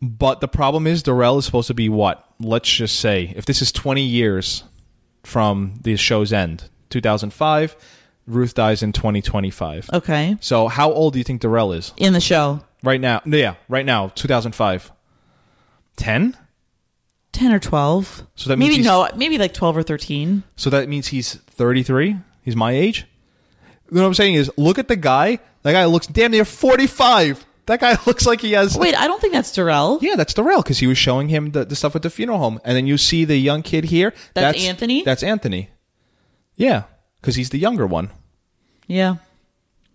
But 0.02 0.40
the 0.40 0.48
problem 0.48 0.86
is, 0.86 1.02
Durrell 1.02 1.38
is 1.38 1.44
supposed 1.44 1.68
to 1.68 1.74
be 1.74 1.88
what? 1.88 2.24
Let's 2.40 2.68
just 2.70 2.98
say, 2.98 3.32
if 3.36 3.44
this 3.44 3.60
is 3.60 3.70
20 3.70 4.02
years 4.02 4.64
from 5.24 5.74
the 5.82 5.97
show's 5.97 6.32
end, 6.32 6.64
2005, 6.88 7.76
Ruth 8.31 8.55
dies 8.55 8.82
in 8.82 8.93
2025. 8.93 9.90
Okay. 9.93 10.36
So, 10.40 10.69
how 10.69 10.93
old 10.93 11.12
do 11.15 11.19
you 11.19 11.24
think 11.24 11.40
Durrell 11.40 11.73
is 11.73 11.93
In 11.97 12.12
the 12.12 12.20
show. 12.20 12.61
right 12.82 13.01
now? 13.01 13.20
No, 13.24 13.36
Yeah, 13.36 13.55
right 13.69 13.85
now, 13.86 14.09
2005. 14.15 14.90
10? 15.97 16.36
Ten 17.32 17.52
or 17.52 17.61
twelve. 17.61 18.27
So 18.35 18.48
that 18.48 18.59
means 18.59 18.70
maybe 18.70 18.82
he's- 18.82 18.86
no, 18.86 19.09
maybe 19.16 19.39
like 19.39 19.55
twelve 19.55 19.77
or 19.77 19.85
thirteen. 19.85 20.43
So 20.57 20.69
that 20.70 20.89
means 20.89 21.09
he's 21.09 21.35
33. 21.35 22.16
He's 22.43 22.57
my 22.57 22.73
age. 22.73 23.07
What 23.89 24.02
I'm 24.02 24.15
saying 24.15 24.35
is, 24.35 24.51
look 24.57 24.78
at 24.81 24.89
the 24.89 24.97
guy. 24.97 25.39
That 25.62 25.73
guy 25.73 25.85
looks 25.85 26.07
damn 26.09 26.32
near 26.32 26.44
45. 26.44 27.44
That 27.66 27.78
guy 27.81 27.97
looks 28.07 28.27
like 28.27 28.40
he 28.40 28.52
has. 28.52 28.77
Wait, 28.77 28.97
I 28.98 29.07
don't 29.07 29.20
think 29.20 29.32
that's 29.32 29.52
Durrell. 29.52 29.98
Yeah, 30.02 30.16
that's 30.16 30.35
Durrell 30.35 30.62
because 30.62 30.78
he 30.81 30.89
was 30.89 30.98
showing 30.98 31.28
him 31.28 31.52
the, 31.52 31.65
the 31.65 31.77
stuff 31.77 31.94
at 31.94 32.02
the 32.02 32.11
funeral 32.11 32.39
home, 32.39 32.59
and 32.65 32.77
then 32.77 32.86
you 32.89 32.98
see 32.98 33.24
the 33.24 33.36
young 33.36 33.62
kid 33.62 33.85
here. 33.85 34.12
That's 34.35 34.65
Anthony? 34.65 35.02
That's 35.05 35.23
Anthony. 35.23 35.70
Yeah, 36.57 36.85
because 37.20 37.36
he's 37.36 37.51
the 37.51 37.59
younger 37.59 37.86
one. 37.86 38.11
Yeah. 38.90 39.16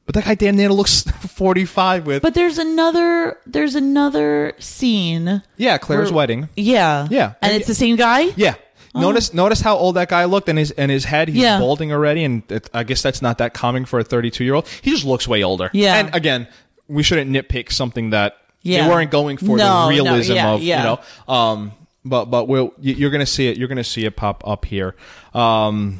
But 0.05 0.15
that 0.15 0.26
guy 0.26 0.35
damn 0.35 0.55
near 0.55 0.72
looks 0.72 1.01
forty 1.35 1.65
five 1.65 2.05
with. 2.05 2.22
But 2.22 2.34
there's 2.34 2.57
another 2.59 3.38
there's 3.45 3.76
another 3.76 4.53
scene. 4.59 5.41
yeah, 5.57 5.77
Claire's 5.77 6.11
where- 6.11 6.17
wedding. 6.17 6.49
Yeah. 6.55 7.07
Yeah. 7.09 7.34
And 7.41 7.53
it's 7.55 7.67
the 7.67 7.73
same 7.76 7.95
guy? 7.95 8.30
Yeah. 8.35 8.55
Notice 8.93 9.34
notice 9.34 9.59
how 9.59 9.76
old 9.76 9.95
that 9.97 10.07
guy 10.07 10.23
looked 10.26 10.47
and 10.47 10.57
his 10.57 10.72
and 10.72 10.89
his 10.89 11.03
head 11.03 11.27
he's 11.27 11.38
Yeah. 11.41 11.59
balding 11.59 11.91
already 11.91 12.23
and 12.23 12.43
it, 12.49 12.69
I 12.73 12.84
guess 12.84 13.01
that's 13.01 13.22
not 13.22 13.39
that 13.39 13.53
common 13.53 13.84
for 13.85 13.99
a 13.99 14.03
32 14.05 14.43
year 14.45 14.53
old. 14.53 14.67
He 14.81 14.91
just 14.91 15.03
looks 15.05 15.27
way 15.27 15.43
older. 15.43 15.69
Yeah. 15.73 15.95
And 15.95 16.15
again, 16.15 16.47
we 16.88 17.03
shouldn't 17.03 17.30
nitpick 17.30 17.72
something 17.73 18.11
that 18.11 18.38
Yeah. 18.61 18.84
they 18.88 18.89
weren't 18.93 19.11
going 19.11 19.35
for 19.38 19.57
No, 19.57 19.57
no, 19.57 19.84
the 19.84 19.89
realism 19.89 20.34
yeah, 20.35 20.49
of 20.53 20.61
yeah. 20.63 20.77
you 20.77 20.84
know. 21.27 21.34
Um, 21.34 21.72
but 22.05 22.26
but 22.26 22.47
we'll 22.47 22.72
you- 22.80 22.93
you're 22.93 23.09
gonna 23.09 23.26
see 23.26 23.47
it. 23.47 23.57
You're 23.57 23.67
gonna 23.67 23.84
see 23.84 24.05
it 24.05 24.15
pop 24.15 24.47
up 24.47 24.63
here. 24.63 24.95
Um, 25.34 25.97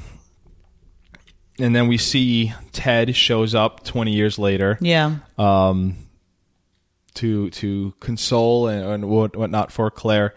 and 1.60 1.76
then 1.76 1.88
we 1.88 1.98
see 1.98 2.53
Ted 2.72 3.15
shows 3.15 3.56
up 3.56 3.84
20 3.84 4.11
years 4.14 4.38
later 4.40 4.77
Yeah. 4.82 5.18
Um, 5.38 5.95
to 7.15 7.49
to 7.52 7.94
console 8.02 8.68
and, 8.68 8.86
and 8.86 9.10
what 9.10 9.36
whatnot 9.38 9.72
for 9.72 9.90
Claire. 9.90 10.34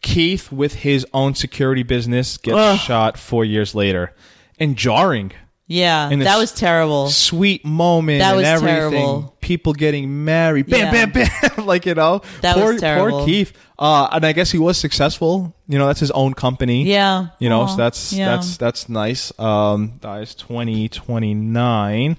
Keith, 0.00 0.50
with 0.50 0.76
his 0.76 1.06
own 1.12 1.34
security 1.34 1.82
business, 1.82 2.38
gets 2.38 2.56
Ugh. 2.56 2.78
shot 2.78 3.18
four 3.18 3.44
years 3.44 3.74
later, 3.74 4.14
and 4.58 4.76
jarring. 4.76 5.32
Yeah. 5.72 6.08
And 6.10 6.22
that 6.22 6.36
was 6.38 6.52
terrible. 6.52 7.08
Sweet 7.08 7.64
moment 7.64 8.20
That 8.20 8.28
and 8.30 8.36
was 8.38 8.46
everything. 8.46 8.76
terrible. 8.76 9.36
People 9.40 9.72
getting 9.72 10.24
married. 10.24 10.66
Bam, 10.66 10.92
Yeah. 10.94 11.06
bam, 11.06 11.10
bam. 11.56 11.66
like 11.66 11.86
you 11.86 11.94
know, 11.94 12.20
That 12.42 12.56
poor, 12.56 12.72
was 12.72 12.80
terrible. 12.80 13.18
Poor 13.18 13.26
Keith. 13.26 13.52
Uh, 13.78 14.08
and 14.12 14.24
I 14.24 14.32
guess 14.32 14.50
he 14.52 14.58
was 14.58 14.78
successful. 14.78 15.56
You 15.66 15.78
know, 15.78 15.86
that's 15.86 15.98
his 16.00 16.10
own 16.12 16.34
company. 16.34 16.84
Yeah. 16.84 17.28
You 17.38 17.48
know, 17.48 17.62
Aw. 17.62 17.66
so 17.68 17.76
that's 17.76 18.12
Yeah. 18.12 18.36
that's 18.36 18.56
that's 18.56 18.88
nice. 18.88 19.32
Um, 19.40 19.94
dies 20.00 20.34
twenty 20.34 20.88
twenty 20.88 21.34
nine. 21.34 22.16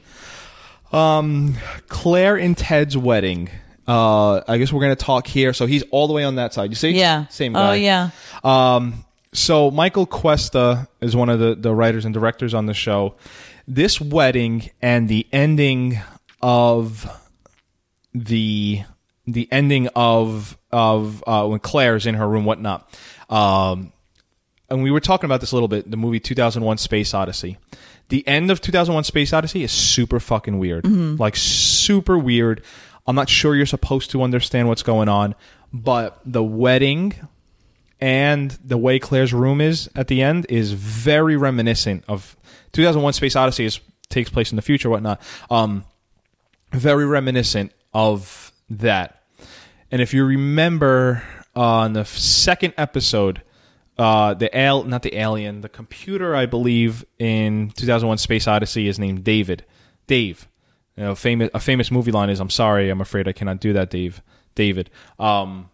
Um, 0.91 1.55
Claire 1.87 2.35
and 2.37 2.57
Ted's 2.57 2.95
wedding. 2.97 3.49
Uh, 3.87 4.41
I 4.47 4.57
guess 4.57 4.71
we're 4.71 4.81
gonna 4.81 4.95
talk 4.95 5.27
here. 5.27 5.53
So 5.53 5.65
he's 5.65 5.83
all 5.91 6.07
the 6.07 6.13
way 6.13 6.23
on 6.23 6.35
that 6.35 6.53
side. 6.53 6.69
You 6.69 6.75
see? 6.75 6.91
Yeah. 6.91 7.27
Same 7.27 7.53
guy. 7.53 7.69
Oh 7.69 7.73
yeah. 7.73 8.09
Um, 8.43 9.03
so 9.33 9.71
Michael 9.71 10.05
Cuesta 10.05 10.87
is 11.01 11.15
one 11.15 11.29
of 11.29 11.39
the, 11.39 11.55
the 11.55 11.73
writers 11.73 12.05
and 12.05 12.13
directors 12.13 12.53
on 12.53 12.65
the 12.65 12.73
show. 12.73 13.15
This 13.67 13.99
wedding 13.99 14.69
and 14.81 15.09
the 15.09 15.27
ending 15.31 15.99
of 16.41 17.09
the 18.13 18.83
the 19.25 19.47
ending 19.51 19.87
of 19.95 20.57
of 20.71 21.23
uh, 21.25 21.47
when 21.47 21.59
Claire's 21.59 22.05
in 22.05 22.15
her 22.15 22.27
room, 22.27 22.45
whatnot. 22.45 22.87
Um, 23.29 23.93
and 24.69 24.83
we 24.83 24.91
were 24.91 24.99
talking 24.99 25.25
about 25.25 25.39
this 25.39 25.51
a 25.51 25.55
little 25.55 25.67
bit. 25.67 25.89
The 25.89 25.97
movie 25.97 26.19
2001: 26.19 26.77
Space 26.77 27.13
Odyssey. 27.13 27.57
The 28.09 28.27
end 28.27 28.51
of 28.51 28.59
2001: 28.61 29.05
Space 29.05 29.33
Odyssey 29.33 29.63
is 29.63 29.71
super 29.71 30.19
fucking 30.19 30.59
weird. 30.59 30.85
Like 31.17 31.35
super 31.35 32.17
weird. 32.17 32.61
I'm 33.07 33.15
not 33.15 33.29
sure 33.29 33.55
you're 33.55 33.65
supposed 33.65 34.11
to 34.11 34.21
understand 34.23 34.67
what's 34.67 34.83
going 34.83 35.09
on, 35.09 35.35
but 35.71 36.19
the 36.25 36.43
wedding 36.43 37.15
and 38.03 38.51
the 38.61 38.77
way 38.77 38.99
Claire's 38.99 39.33
room 39.33 39.61
is 39.61 39.89
at 39.95 40.09
the 40.09 40.21
end 40.21 40.45
is 40.49 40.73
very 40.73 41.37
reminiscent 41.37 42.03
of 42.09 42.35
2001: 42.73 43.13
Space 43.13 43.33
Odyssey. 43.37 43.63
Is 43.63 43.79
takes 44.09 44.29
place 44.29 44.51
in 44.51 44.57
the 44.57 44.61
future, 44.61 44.89
whatnot. 44.89 45.21
Um, 45.49 45.85
very 46.73 47.05
reminiscent 47.05 47.71
of 47.93 48.51
that. 48.69 49.23
And 49.89 50.01
if 50.01 50.13
you 50.13 50.25
remember 50.25 51.23
uh, 51.55 51.61
on 51.61 51.93
the 51.93 52.03
second 52.03 52.73
episode, 52.77 53.41
uh, 53.97 54.33
the 54.33 54.53
al- 54.53 54.83
not 54.83 55.03
the 55.03 55.17
alien, 55.17 55.61
the 55.61 55.69
computer, 55.69 56.35
I 56.35 56.45
believe, 56.45 57.05
in 57.19 57.69
2001: 57.69 58.17
Space 58.17 58.49
Odyssey 58.49 58.89
is 58.89 58.99
named 58.99 59.23
David. 59.23 59.63
Dave. 60.07 60.49
You 60.97 61.03
know, 61.03 61.15
famous 61.15 61.49
a 61.53 61.59
famous 61.61 61.89
movie 61.89 62.11
line 62.11 62.29
is 62.29 62.41
"I'm 62.41 62.49
sorry, 62.49 62.89
I'm 62.89 62.99
afraid 62.99 63.29
I 63.29 63.31
cannot 63.31 63.61
do 63.61 63.71
that, 63.71 63.89
Dave." 63.89 64.21
David. 64.55 64.89
Um, 65.19 65.69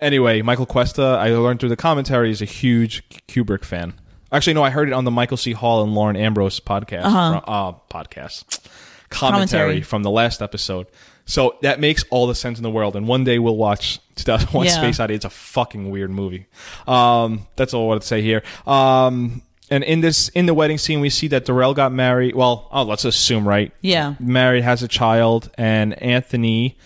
anyway, 0.00 0.42
Michael 0.42 0.66
Cuesta, 0.66 1.02
I 1.20 1.30
learned 1.30 1.60
through 1.60 1.68
the 1.70 1.76
commentary, 1.76 2.30
is 2.30 2.42
a 2.42 2.46
huge 2.46 3.02
Kubrick 3.28 3.64
fan. 3.64 3.94
Actually, 4.30 4.54
no, 4.54 4.62
I 4.62 4.70
heard 4.70 4.88
it 4.88 4.92
on 4.92 5.04
the 5.04 5.10
Michael 5.10 5.36
C. 5.38 5.52
Hall 5.52 5.82
and 5.82 5.94
Lauren 5.94 6.16
Ambrose 6.16 6.60
podcast. 6.60 7.02
From, 7.02 7.42
uh, 7.46 7.72
podcast 7.90 8.60
commentary, 9.08 9.08
Commentary. 9.10 9.80
from 9.82 10.02
the 10.02 10.10
last 10.10 10.42
episode. 10.42 10.86
So 11.24 11.56
that 11.62 11.80
makes 11.80 12.04
all 12.10 12.26
the 12.26 12.34
sense 12.34 12.58
in 12.58 12.62
the 12.62 12.70
world. 12.70 12.94
And 12.96 13.06
one 13.08 13.24
day 13.24 13.38
we'll 13.38 13.56
watch 13.56 14.00
2001 14.16 14.66
Yeah. 14.66 14.72
Space 14.72 15.00
Odyssey. 15.00 15.16
It's 15.16 15.24
a 15.24 15.30
fucking 15.30 15.90
weird 15.90 16.10
movie. 16.10 16.46
Um, 16.86 17.46
that's 17.56 17.72
all 17.74 17.84
I 17.84 17.86
wanted 17.88 18.00
to 18.00 18.06
say 18.06 18.22
here. 18.22 18.42
Um, 18.66 19.42
and 19.70 19.84
in 19.84 20.00
this, 20.00 20.28
in 20.30 20.46
the 20.46 20.54
wedding 20.54 20.78
scene, 20.78 21.00
we 21.00 21.10
see 21.10 21.28
that 21.28 21.44
Durrell 21.44 21.74
got 21.74 21.92
married. 21.92 22.34
Well, 22.34 22.68
oh, 22.72 22.82
let's 22.84 23.04
assume, 23.04 23.46
right? 23.46 23.72
Yeah. 23.82 24.14
Married, 24.18 24.64
has 24.64 24.82
a 24.82 24.88
child, 24.88 25.50
and 25.58 25.92
Anthony 26.02 26.78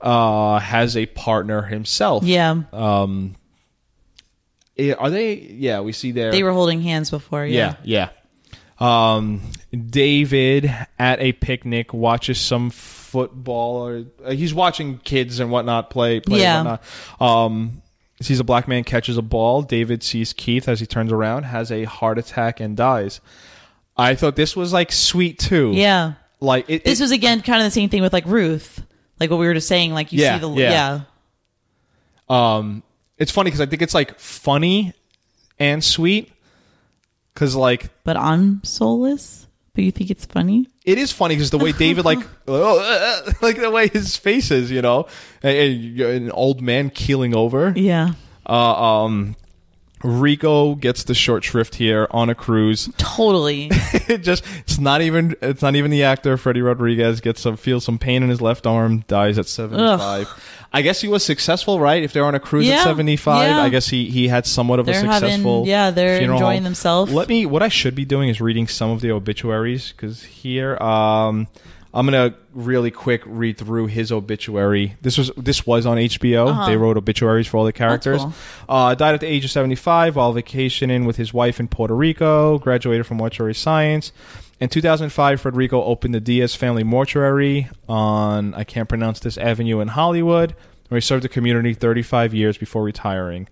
uh, 0.00 0.58
has 0.58 0.96
a 0.96 1.06
partner 1.06 1.62
himself. 1.62 2.24
Yeah. 2.24 2.62
Um, 2.72 3.36
Are 4.98 5.10
they? 5.10 5.34
Yeah, 5.34 5.80
we 5.80 5.92
see 5.92 6.12
there. 6.12 6.30
they 6.30 6.42
were 6.42 6.52
holding 6.52 6.82
hands 6.82 7.10
before. 7.10 7.44
Yeah, 7.46 7.76
Yeah. 7.82 8.08
yeah. 8.10 8.10
Um, 8.78 9.40
David 9.72 10.70
at 10.98 11.20
a 11.20 11.32
picnic 11.32 11.94
watches 11.94 12.38
some 12.38 12.68
football, 12.70 13.76
or 13.88 14.04
uh, 14.24 14.32
he's 14.32 14.52
watching 14.52 14.98
kids 14.98 15.40
and 15.40 15.50
whatnot 15.50 15.88
play. 15.88 16.20
play 16.20 16.40
Yeah. 16.42 16.60
And 16.60 16.68
whatnot. 16.68 17.22
Um, 17.46 17.82
sees 18.20 18.38
a 18.38 18.44
black 18.44 18.68
man 18.68 18.84
catches 18.84 19.16
a 19.16 19.22
ball. 19.22 19.62
David 19.62 20.02
sees 20.02 20.34
Keith 20.34 20.68
as 20.68 20.80
he 20.80 20.86
turns 20.86 21.10
around, 21.10 21.44
has 21.44 21.72
a 21.72 21.84
heart 21.84 22.18
attack 22.18 22.60
and 22.60 22.76
dies. 22.76 23.20
I 23.96 24.14
thought 24.14 24.36
this 24.36 24.54
was 24.54 24.74
like 24.74 24.92
sweet 24.92 25.38
too. 25.38 25.72
Yeah. 25.74 26.14
like 26.40 26.66
it. 26.68 26.84
This 26.84 27.00
it- 27.00 27.04
was 27.04 27.12
again 27.12 27.40
kind 27.40 27.60
of 27.62 27.64
the 27.66 27.70
same 27.70 27.88
thing 27.88 28.02
with 28.02 28.12
like 28.12 28.26
Ruth. 28.26 28.82
Like 29.20 29.30
what 29.30 29.38
we 29.38 29.46
were 29.46 29.54
just 29.54 29.68
saying, 29.68 29.92
like 29.94 30.12
you 30.12 30.20
Yeah, 30.22 30.34
see 30.34 30.40
the 30.46 30.50
yeah. 30.60 31.00
yeah. 32.28 32.56
um, 32.56 32.82
it's 33.18 33.30
funny 33.32 33.48
because 33.48 33.60
I 33.60 33.66
think 33.66 33.82
it's 33.82 33.94
like 33.94 34.18
funny 34.18 34.92
and 35.58 35.82
sweet. 35.82 36.32
Because 37.34 37.54
like 37.56 37.88
But 38.04 38.16
I'm 38.16 38.62
soulless. 38.64 39.46
But 39.74 39.84
you 39.84 39.92
think 39.92 40.10
it's 40.10 40.24
funny? 40.24 40.68
it 40.86 40.98
is 40.98 41.12
funny 41.12 41.34
because 41.34 41.50
the 41.50 41.58
way 41.58 41.72
David 41.72 42.04
like 42.04 42.18
like 42.46 43.56
the 43.56 43.70
way 43.72 43.88
his 43.88 44.16
face 44.16 44.50
is, 44.50 44.70
you 44.70 44.80
know, 44.82 45.06
an 45.42 46.30
old 46.30 46.60
man 46.62 46.90
keeling 46.90 47.34
over. 47.34 47.72
Yeah. 47.76 48.12
Uh, 48.48 49.02
um, 49.04 49.36
Rico 50.06 50.74
gets 50.76 51.04
the 51.04 51.14
short 51.14 51.42
shrift 51.44 51.74
here 51.74 52.06
on 52.12 52.30
a 52.30 52.34
cruise. 52.34 52.88
Totally. 52.96 53.68
it 53.72 54.18
just 54.18 54.44
it's 54.60 54.78
not 54.78 55.02
even 55.02 55.34
it's 55.42 55.62
not 55.62 55.74
even 55.74 55.90
the 55.90 56.04
actor 56.04 56.36
Freddy 56.36 56.62
Rodriguez 56.62 57.20
gets 57.20 57.40
some 57.40 57.56
feels 57.56 57.84
some 57.84 57.98
pain 57.98 58.22
in 58.22 58.28
his 58.28 58.40
left 58.40 58.66
arm, 58.66 59.00
dies 59.08 59.38
at 59.38 59.46
75. 59.46 60.28
I 60.72 60.82
guess 60.82 61.00
he 61.00 61.08
was 61.08 61.24
successful, 61.24 61.80
right? 61.80 62.02
If 62.02 62.12
they're 62.12 62.24
on 62.24 62.34
a 62.34 62.40
cruise 62.40 62.66
Yeah, 62.66 62.76
at 62.76 62.84
75, 62.84 63.48
yeah. 63.48 63.60
I 63.62 63.68
guess 63.68 63.88
he 63.88 64.08
he 64.10 64.28
had 64.28 64.46
somewhat 64.46 64.78
of 64.78 64.86
They're 64.86 64.94
a 65.02 65.06
having- 65.06 65.30
successful 65.30 65.64
yeah, 65.66 65.90
they're 65.90 66.20
enjoying 66.20 66.58
home. 66.58 66.64
themselves. 66.64 67.12
Let 67.12 67.28
me 67.28 67.46
what 67.46 67.62
I 67.62 67.68
should 67.68 67.94
be 67.94 68.04
doing 68.04 68.28
is 68.28 68.40
reading 68.40 68.68
some 68.68 68.90
of 68.90 69.00
the 69.00 69.10
obituaries 69.10 69.92
cuz 69.96 70.22
here 70.22 70.76
um 70.82 71.48
I'm 71.96 72.04
gonna 72.04 72.34
really 72.52 72.90
quick 72.90 73.22
read 73.24 73.56
through 73.56 73.86
his 73.86 74.12
obituary. 74.12 74.96
This 75.00 75.16
was 75.16 75.30
this 75.34 75.66
was 75.66 75.86
on 75.86 75.96
HBO. 75.96 76.50
Uh-huh. 76.50 76.66
They 76.66 76.76
wrote 76.76 76.98
obituaries 76.98 77.46
for 77.46 77.56
all 77.56 77.64
the 77.64 77.72
characters. 77.72 78.20
cool. 78.20 78.34
Uh, 78.68 78.94
died 78.94 79.14
at 79.14 79.20
the 79.20 79.26
age 79.26 79.46
of 79.46 79.50
75 79.50 80.14
while 80.14 80.34
vacationing 80.34 81.06
with 81.06 81.16
his 81.16 81.32
wife 81.32 81.58
in 81.58 81.68
Puerto 81.68 81.94
Rico. 81.94 82.58
Graduated 82.58 83.06
from 83.06 83.16
mortuary 83.16 83.54
science. 83.54 84.12
In 84.60 84.68
2005, 84.68 85.40
Federico 85.40 85.82
opened 85.82 86.14
the 86.14 86.20
Diaz 86.20 86.54
Family 86.54 86.84
Mortuary 86.84 87.68
on 87.88 88.52
I 88.52 88.64
can't 88.64 88.90
pronounce 88.90 89.20
this 89.20 89.38
avenue 89.38 89.80
in 89.80 89.88
Hollywood, 89.88 90.54
where 90.88 90.98
he 90.98 91.00
served 91.00 91.24
the 91.24 91.30
community 91.30 91.72
35 91.72 92.34
years 92.34 92.58
before 92.58 92.82
retiring. 92.82 93.48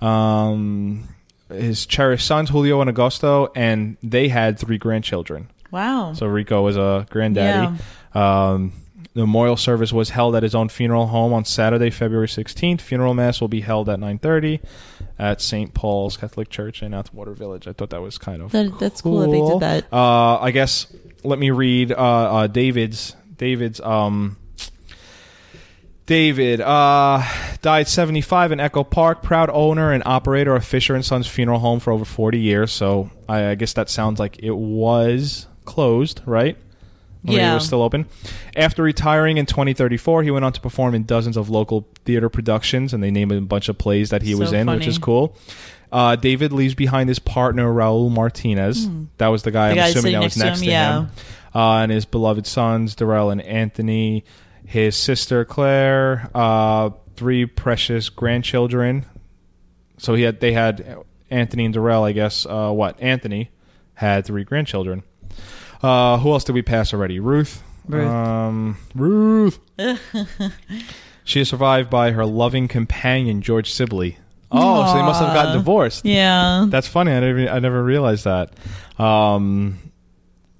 Um, 0.00 1.08
his 1.48 1.84
cherished 1.84 2.26
sons 2.26 2.50
Julio 2.50 2.80
and 2.80 2.94
Augusto, 2.94 3.50
and 3.56 3.96
they 4.04 4.28
had 4.28 4.56
three 4.56 4.78
grandchildren. 4.78 5.48
Wow. 5.70 6.12
So 6.14 6.26
Rico 6.26 6.62
was 6.62 6.76
a 6.76 7.06
granddaddy. 7.10 7.76
Um, 8.14 8.72
the 9.14 9.20
memorial 9.20 9.56
service 9.56 9.92
was 9.92 10.10
held 10.10 10.36
at 10.36 10.42
his 10.42 10.54
own 10.54 10.68
funeral 10.68 11.06
home 11.06 11.32
on 11.32 11.44
Saturday, 11.44 11.90
February 11.90 12.28
16th. 12.28 12.80
Funeral 12.80 13.14
mass 13.14 13.40
will 13.40 13.48
be 13.48 13.60
held 13.62 13.88
at 13.88 13.98
9:30 13.98 14.60
at 15.18 15.40
St. 15.40 15.74
Paul's 15.74 16.16
Catholic 16.16 16.50
Church 16.50 16.82
in 16.82 16.94
Atwater 16.94 17.32
Village. 17.32 17.66
I 17.66 17.72
thought 17.72 17.90
that 17.90 18.00
was 18.02 18.16
kind 18.18 18.42
of 18.42 18.52
That- 18.52 18.78
that's 18.78 19.00
cool 19.00 19.20
that 19.20 19.30
they 19.30 19.40
did 19.40 19.60
that. 19.60 19.92
Uh, 19.92 20.38
I 20.40 20.50
guess 20.52 20.86
let 21.24 21.38
me 21.38 21.50
read 21.50 21.90
uh, 21.92 21.96
uh, 21.96 22.46
David's 22.46 23.16
David's 23.36 23.80
um 23.80 24.36
David 26.06 26.62
uh, 26.62 27.22
died 27.60 27.86
75 27.86 28.52
in 28.52 28.60
Echo 28.60 28.82
Park, 28.82 29.22
proud 29.22 29.50
owner 29.50 29.92
and 29.92 30.02
operator 30.06 30.56
of 30.56 30.64
Fisher 30.64 30.94
and 30.94 31.04
Sons 31.04 31.26
Funeral 31.26 31.58
Home 31.58 31.80
for 31.80 31.92
over 31.92 32.06
40 32.06 32.38
years. 32.38 32.72
So 32.72 33.10
I, 33.28 33.48
I 33.48 33.54
guess 33.56 33.74
that 33.74 33.90
sounds 33.90 34.18
like 34.18 34.38
it 34.42 34.56
was 34.56 35.46
closed, 35.68 36.20
right? 36.26 36.56
Maybe 37.22 37.36
Yeah. 37.36 37.52
it 37.52 37.54
was 37.54 37.66
still 37.66 37.82
open. 37.82 38.06
After 38.56 38.82
retiring 38.82 39.38
in 39.38 39.46
2034, 39.46 40.22
he 40.22 40.30
went 40.30 40.44
on 40.44 40.52
to 40.52 40.60
perform 40.60 40.94
in 40.94 41.02
dozens 41.04 41.36
of 41.36 41.50
local 41.50 41.86
theater 42.04 42.28
productions, 42.28 42.94
and 42.94 43.02
they 43.02 43.10
named 43.10 43.32
a 43.32 43.40
bunch 43.40 43.68
of 43.68 43.76
plays 43.76 44.10
that 44.10 44.22
he 44.22 44.34
was 44.34 44.50
So 44.50 44.56
in, 44.56 44.66
which 44.68 44.86
is 44.86 44.98
cool. 44.98 45.36
Uh, 45.90 46.16
David 46.16 46.52
leaves 46.52 46.74
behind 46.74 47.08
his 47.08 47.18
partner 47.18 47.72
Raul 47.72 48.10
Martinez. 48.10 48.88
That 49.18 49.28
was 49.28 49.42
the 49.42 49.50
guy. 49.50 49.68
The 49.68 49.72
I'm 49.72 49.76
guy 49.76 49.86
assuming 49.88 50.12
that 50.12 50.22
was 50.22 50.36
next 50.36 50.60
to 50.60 50.64
him, 50.66 50.70
to 50.70 51.10
him. 51.10 51.10
Uh, 51.54 51.78
and 51.82 51.90
his 51.92 52.04
beloved 52.04 52.46
sons 52.46 52.94
Durrell 52.94 53.30
and 53.30 53.40
Anthony, 53.40 54.22
his 54.66 54.94
sister 54.96 55.44
Claire, 55.44 56.30
uh, 56.34 56.90
three 57.16 57.46
precious 57.46 58.10
grandchildren. 58.10 59.06
So 59.96 60.14
he 60.14 60.22
had 60.22 60.40
they 60.40 60.52
had 60.52 60.98
Anthony 61.30 61.64
and 61.64 61.74
Durrell, 61.74 62.04
I 62.04 62.12
guess. 62.12 62.46
Uh, 62.46 62.70
what 62.70 63.00
Anthony 63.00 63.50
had 63.94 64.24
three 64.26 64.44
grandchildren. 64.44 65.02
Uh, 65.82 66.18
who 66.18 66.32
else 66.32 66.44
did 66.44 66.52
we 66.52 66.62
pass 66.62 66.92
already? 66.92 67.20
Ruth. 67.20 67.62
Ruth. 67.86 68.08
Um, 68.08 68.76
Ruth. 68.94 69.58
she 71.24 71.40
is 71.40 71.48
survived 71.48 71.90
by 71.90 72.10
her 72.12 72.26
loving 72.26 72.68
companion 72.68 73.42
George 73.42 73.72
Sibley. 73.72 74.18
Oh, 74.50 74.86
so 74.86 74.94
they 74.94 75.02
must 75.02 75.20
have 75.20 75.34
gotten 75.34 75.52
divorced. 75.52 76.04
Yeah. 76.04 76.66
That's 76.68 76.88
funny. 76.88 77.12
I 77.12 77.20
never, 77.20 77.48
I 77.48 77.58
never 77.58 77.82
realized 77.82 78.24
that. 78.24 78.54
Um, 78.98 79.78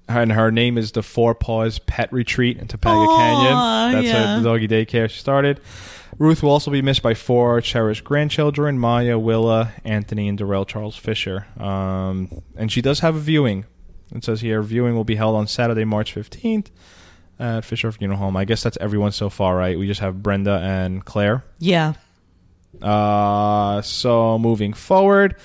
and 0.09 0.33
her 0.33 0.51
name 0.51 0.79
is 0.79 0.93
the 0.93 1.03
Four 1.03 1.35
Paws 1.35 1.79
Pet 1.79 2.13
Retreat 2.13 2.59
in 2.59 2.67
Topanga 2.67 3.07
Aw, 3.07 3.17
Canyon. 3.17 3.93
That's 3.93 4.15
yeah. 4.15 4.37
her 4.39 4.45
doggy 4.45 4.69
daycare 4.69 5.09
she 5.11 5.19
started. 5.19 5.61
Ruth 6.19 6.43
will 6.43 6.51
also 6.51 6.71
be 6.71 6.83
missed 6.83 7.03
by 7.03 7.15
four 7.15 7.61
cherished 7.61 8.05
grandchildren: 8.05 8.79
Maya, 8.79 9.19
Willa, 9.19 9.73
Anthony, 9.85 10.29
and 10.29 10.37
Durrell 10.37 10.65
Charles 10.65 10.97
Fisher. 10.97 11.47
Um, 11.59 12.43
and 12.57 12.73
she 12.73 12.83
does 12.83 13.01
have 13.01 13.15
a 13.15 13.21
viewing. 13.21 13.67
It 14.15 14.25
says 14.25 14.41
here 14.41 14.63
viewing 14.63 14.95
will 14.95 15.05
be 15.05 15.17
held 15.17 15.37
on 15.37 15.47
Saturday, 15.47 15.85
March 15.85 16.13
fifteenth 16.13 16.71
at 17.39 17.65
Fisher 17.65 17.93
Funeral 17.93 18.19
Home. 18.19 18.37
I 18.37 18.45
guess 18.45 18.63
that's 18.63 18.79
everyone 18.81 19.13
so 19.13 19.29
far, 19.29 19.57
right? 19.57 19.79
We 19.79 19.87
just 19.87 20.01
have 20.01 20.23
Brenda 20.23 20.59
and 20.63 21.05
Claire. 21.05 21.45
Yeah. 21.59 21.95
Uh, 22.83 23.81
so 23.83 24.39
moving 24.39 24.73
forward, 24.73 25.37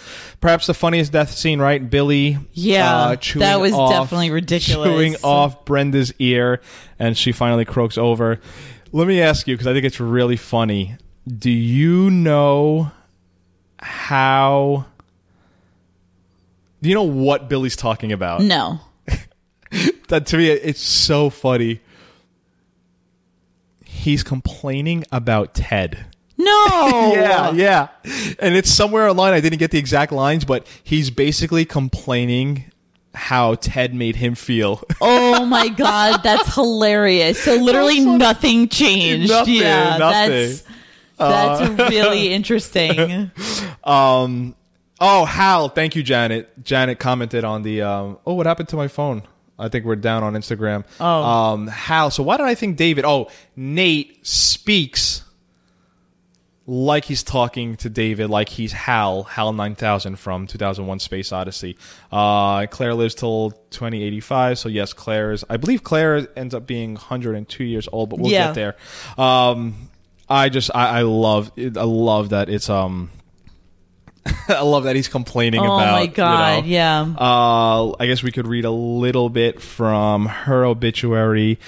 perhaps 0.42 0.68
the 0.68 0.74
funniest 0.74 1.12
death 1.12 1.32
scene, 1.32 1.60
right? 1.60 1.90
Billy, 1.90 2.38
Yeah, 2.52 2.96
uh, 2.96 3.16
chewing 3.16 3.40
that 3.42 3.60
was 3.62 3.74
off- 3.74 3.92
definitely 3.92 4.30
ridiculous. 4.32 4.90
Chewing 4.90 5.16
off 5.24 5.66
Brenda's 5.66 6.14
ear, 6.20 6.62
and 7.00 7.18
she 7.18 7.32
finally 7.32 7.66
croaks 7.66 7.98
over. 7.98 8.40
Let 8.92 9.08
me 9.08 9.22
ask 9.22 9.48
you 9.48 9.56
because 9.56 9.68
I 9.68 9.74
think 9.74 9.86
it's 9.86 10.00
really 10.00 10.36
funny. 10.36 10.96
Do 11.28 11.50
you 11.50 12.12
know 12.12 12.92
how? 13.80 14.86
Do 16.84 16.90
you 16.90 16.96
know 16.96 17.04
what 17.04 17.48
Billy's 17.48 17.78
talking 17.78 18.12
about? 18.12 18.42
No. 18.42 18.82
that 20.10 20.26
to 20.28 20.38
me 20.38 20.50
it's 20.50 20.82
so 20.82 21.30
funny. 21.30 21.80
He's 23.86 24.22
complaining 24.22 25.06
about 25.10 25.54
Ted. 25.54 26.08
No. 26.38 27.14
Yeah, 27.16 27.52
yeah. 27.52 27.88
And 28.38 28.54
it's 28.56 28.70
somewhere 28.70 29.08
online. 29.08 29.34
I 29.34 29.40
didn't 29.40 29.60
get 29.60 29.72
the 29.72 29.78
exact 29.78 30.12
lines, 30.12 30.44
but 30.44 30.68
he's 30.84 31.10
basically 31.10 31.64
complaining 31.64 32.66
how 33.14 33.56
Ted 33.56 33.94
made 33.94 34.18
him 34.18 34.36
feel. 34.36 34.84
Oh 35.00 35.46
my 35.46 35.70
god, 35.70 36.22
that's 36.22 36.54
hilarious. 36.54 37.42
So 37.42 37.56
literally 37.56 38.02
nothing 38.02 38.68
changed. 38.68 39.30
Nothing, 39.30 39.54
yeah, 39.56 39.98
nothing. 39.98 40.60
that's 41.18 41.80
that's 41.80 41.92
really 41.92 42.34
interesting. 42.34 43.32
Um. 43.86 44.56
Oh, 45.06 45.26
Hal. 45.26 45.68
Thank 45.68 45.98
you, 45.98 46.02
Janet. 46.04 46.64
Janet 46.64 46.98
commented 46.98 47.44
on 47.44 47.62
the. 47.64 47.82
Um, 47.82 48.18
oh, 48.26 48.36
what 48.36 48.46
happened 48.46 48.70
to 48.70 48.78
my 48.78 48.88
phone? 48.88 49.24
I 49.60 49.68
think 49.68 49.84
we're 49.86 49.98
down 49.98 50.24
on 50.24 50.34
Instagram. 50.34 50.86
Oh. 51.00 51.06
Um, 51.24 51.68
Hal. 51.68 52.10
So 52.10 52.24
why 52.24 52.38
did 52.38 52.46
I 52.46 52.56
think 52.56 52.78
David? 52.78 53.04
Oh, 53.04 53.30
Nate 53.58 54.26
speaks 54.26 55.26
like 56.66 57.04
he's 57.04 57.22
talking 57.24 57.76
to 57.76 57.90
David, 57.90 58.30
like 58.30 58.48
he's 58.48 58.72
Hal, 58.72 59.24
Hal 59.24 59.52
9000 59.52 60.16
from 60.16 60.48
2001 60.48 61.00
Space 61.00 61.34
Odyssey. 61.34 61.78
Uh, 62.10 62.66
Claire 62.68 62.94
lives 62.94 63.14
till 63.16 63.52
2085, 63.72 64.58
so 64.58 64.70
yes, 64.70 64.94
Claire 64.94 65.34
is. 65.34 65.44
I 65.50 65.58
believe 65.58 65.84
Claire 65.84 66.26
ends 66.38 66.56
up 66.56 66.66
being 66.66 66.94
102 66.94 67.66
years 67.66 67.90
old, 67.92 68.10
but 68.10 68.20
we'll 68.20 68.32
Yeah. 68.32 68.54
get 68.54 68.56
there. 68.56 68.76
Um, 69.24 69.90
I 70.30 70.48
just, 70.48 70.72
I, 70.74 71.00
I 71.00 71.02
love, 71.02 71.52
I 71.58 71.68
love 71.84 72.30
that 72.30 72.48
it's 72.48 72.70
um. 72.70 73.12
I 74.48 74.62
love 74.62 74.84
that 74.86 74.96
he's 74.96 75.08
complaining 75.08 75.60
Oh 75.62 75.66
about. 75.66 75.88
Oh 75.90 75.92
my 75.92 76.02
you 76.04 76.08
God, 76.08 76.64
know. 76.64 76.70
yeah. 76.70 77.02
Uh, 77.18 77.96
I 78.00 78.08
guess 78.08 78.24
we 78.24 78.32
could 78.32 78.48
read 78.48 78.66
a 78.66 78.72
little 78.72 79.30
bit 79.30 79.62
from 79.62 80.26
her 80.28 80.66
obituary. 80.66 81.60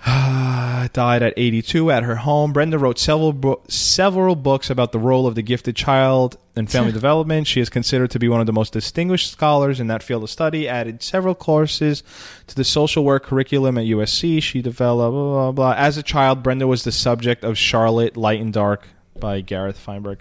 Died 0.06 1.22
at 1.22 1.34
82 1.36 1.90
at 1.90 2.02
her 2.04 2.16
home. 2.16 2.52
Brenda 2.54 2.78
wrote 2.78 2.98
several 2.98 3.32
bo- 3.34 3.60
several 3.68 4.34
books 4.34 4.70
about 4.70 4.92
the 4.92 4.98
role 4.98 5.26
of 5.26 5.34
the 5.34 5.42
gifted 5.42 5.76
child 5.76 6.38
in 6.56 6.66
family 6.66 6.90
development. 7.00 7.46
She 7.46 7.60
is 7.60 7.68
considered 7.68 8.10
to 8.12 8.18
be 8.18 8.26
one 8.28 8.40
of 8.40 8.46
the 8.46 8.52
most 8.52 8.72
distinguished 8.72 9.30
scholars 9.30 9.78
in 9.78 9.88
that 9.88 10.02
field 10.02 10.22
of 10.22 10.30
study. 10.30 10.66
Added 10.66 11.02
several 11.02 11.34
courses 11.34 12.02
to 12.46 12.54
the 12.56 12.64
social 12.64 13.04
work 13.04 13.24
curriculum 13.24 13.76
at 13.76 13.84
USC. 13.84 14.42
She 14.42 14.62
developed 14.62 15.12
blah 15.12 15.52
blah 15.52 15.52
blah. 15.52 15.74
As 15.76 15.98
a 15.98 16.02
child, 16.02 16.42
Brenda 16.42 16.66
was 16.66 16.82
the 16.84 16.92
subject 16.92 17.44
of 17.44 17.58
Charlotte 17.58 18.16
Light 18.16 18.40
and 18.40 18.52
Dark 18.54 18.88
by 19.18 19.42
Gareth 19.42 19.78
Feinberg. 19.78 20.18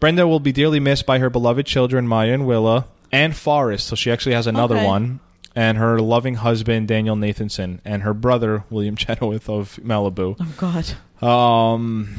Brenda 0.00 0.26
will 0.26 0.40
be 0.40 0.52
dearly 0.52 0.80
missed 0.80 1.06
by 1.06 1.18
her 1.18 1.30
beloved 1.30 1.66
children 1.66 2.06
Maya 2.06 2.32
and 2.32 2.46
Willa 2.46 2.86
and 3.12 3.34
Forrest. 3.36 3.86
So 3.88 3.96
she 3.96 4.10
actually 4.10 4.34
has 4.34 4.46
another 4.46 4.76
Okay. 4.76 4.86
one 4.86 5.20
and 5.56 5.76
her 5.78 5.98
loving 5.98 6.34
husband 6.36 6.86
Daniel 6.88 7.16
Nathanson 7.16 7.80
and 7.84 8.02
her 8.02 8.14
brother 8.14 8.64
William 8.70 8.96
Chenowith 8.96 9.48
of 9.48 9.78
Malibu. 9.82 10.36
Oh 10.38 10.54
god. 10.56 10.86
Um, 11.20 12.14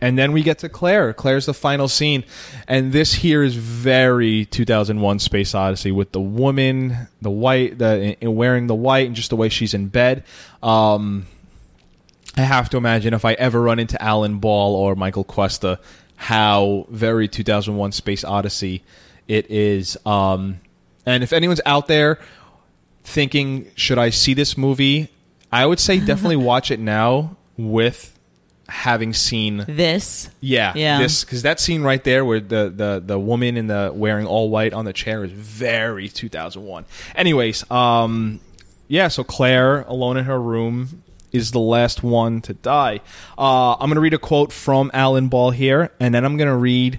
and 0.00 0.18
then 0.18 0.32
we 0.32 0.42
get 0.42 0.58
to 0.60 0.68
Claire. 0.68 1.12
Claire's 1.12 1.46
the 1.46 1.54
final 1.54 1.86
scene, 1.86 2.24
and 2.66 2.90
this 2.90 3.14
here 3.14 3.44
is 3.44 3.54
very 3.54 4.44
2001: 4.46 5.20
Space 5.20 5.54
Odyssey 5.54 5.92
with 5.92 6.10
the 6.10 6.20
woman, 6.20 7.06
the 7.22 7.30
white, 7.30 7.78
the 7.78 8.16
in- 8.20 8.34
wearing 8.34 8.66
the 8.66 8.74
white, 8.74 9.06
and 9.06 9.14
just 9.14 9.30
the 9.30 9.36
way 9.36 9.48
she's 9.50 9.72
in 9.72 9.86
bed. 9.86 10.24
Um, 10.64 11.26
I 12.36 12.40
have 12.40 12.68
to 12.70 12.76
imagine 12.76 13.14
if 13.14 13.24
I 13.24 13.34
ever 13.34 13.60
run 13.62 13.78
into 13.78 14.02
Alan 14.02 14.38
Ball 14.40 14.74
or 14.74 14.96
Michael 14.96 15.22
Cuesta, 15.24 15.78
how 16.22 16.86
very 16.90 17.26
2001: 17.28 17.92
Space 17.92 18.24
Odyssey 18.24 18.82
it 19.26 19.50
is. 19.50 19.96
Um, 20.04 20.60
and 21.06 21.22
if 21.22 21.32
anyone's 21.32 21.62
out 21.64 21.86
there 21.86 22.18
thinking, 23.04 23.70
should 23.74 23.98
I 23.98 24.10
see 24.10 24.34
this 24.34 24.58
movie? 24.58 25.08
I 25.50 25.64
would 25.64 25.80
say 25.80 25.98
definitely 25.98 26.36
watch 26.52 26.70
it 26.70 26.78
now 26.78 27.36
with 27.56 28.16
having 28.68 29.12
seen 29.14 29.64
This. 29.66 30.28
yeah, 30.40 30.72
Yeah. 30.76 30.98
this 31.00 31.24
because 31.24 31.42
that 31.42 31.58
scene 31.58 31.82
right 31.82 32.04
there 32.04 32.24
where 32.24 32.38
the 32.38 32.70
the 32.74 33.02
the 33.04 33.18
woman 33.18 33.56
in 33.56 33.66
the 33.66 33.90
wearing 33.92 34.26
all 34.26 34.48
white 34.50 34.72
on 34.72 34.84
the 34.84 34.92
chair 34.92 35.24
is 35.24 35.32
very 35.32 36.08
2001. 36.08 36.84
Anyways, 37.16 37.68
um, 37.70 38.40
yeah. 38.88 39.08
So 39.08 39.24
Claire 39.24 39.82
alone 39.82 40.18
in 40.18 40.24
her 40.26 40.40
room 40.40 41.02
is 41.32 41.50
the 41.52 41.60
last 41.60 42.02
one 42.02 42.40
to 42.42 42.54
die. 42.54 43.00
Uh, 43.38 43.74
I'm 43.74 43.88
gonna 43.88 44.00
read 44.00 44.14
a 44.14 44.18
quote 44.18 44.52
from 44.52 44.90
Alan 44.94 45.28
Ball 45.28 45.50
here, 45.50 45.92
and 46.00 46.14
then 46.14 46.24
I'm 46.24 46.36
gonna 46.36 46.56
read 46.56 46.98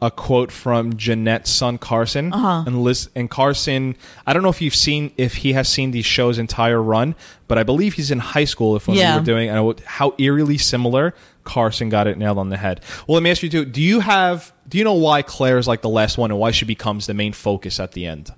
a 0.00 0.10
quote 0.12 0.52
from 0.52 0.96
Jeanette's 0.96 1.50
son 1.50 1.76
Carson. 1.76 2.32
Uh-huh. 2.32 2.62
And 2.66 3.08
and 3.16 3.28
Carson, 3.28 3.96
I 4.26 4.32
don't 4.32 4.42
know 4.42 4.48
if 4.48 4.62
you've 4.62 4.74
seen 4.74 5.12
if 5.16 5.36
he 5.36 5.54
has 5.54 5.68
seen 5.68 5.90
these 5.90 6.06
shows 6.06 6.38
entire 6.38 6.80
run, 6.80 7.14
but 7.48 7.58
I 7.58 7.64
believe 7.64 7.94
he's 7.94 8.10
in 8.10 8.20
high 8.20 8.44
school. 8.44 8.76
If 8.76 8.86
Yeah. 8.88 9.14
we 9.14 9.20
were 9.20 9.24
doing 9.24 9.48
and 9.50 9.80
how 9.80 10.14
eerily 10.18 10.56
similar 10.58 11.14
Carson 11.44 11.88
got 11.88 12.06
it 12.06 12.16
nailed 12.18 12.38
on 12.38 12.50
the 12.50 12.56
head. 12.58 12.80
Well, 13.06 13.14
let 13.14 13.22
me 13.22 13.30
ask 13.30 13.42
you 13.42 13.48
too: 13.48 13.64
Do 13.64 13.82
you 13.82 14.00
have? 14.00 14.52
Do 14.68 14.78
you 14.78 14.84
know 14.84 14.94
why 14.94 15.22
Claire 15.22 15.58
is 15.58 15.66
like 15.66 15.80
the 15.82 15.88
last 15.88 16.16
one 16.18 16.30
and 16.30 16.38
why 16.38 16.52
she 16.52 16.64
becomes 16.64 17.06
the 17.06 17.14
main 17.14 17.32
focus 17.32 17.80
at 17.80 17.92
the 17.92 18.06
end? 18.06 18.30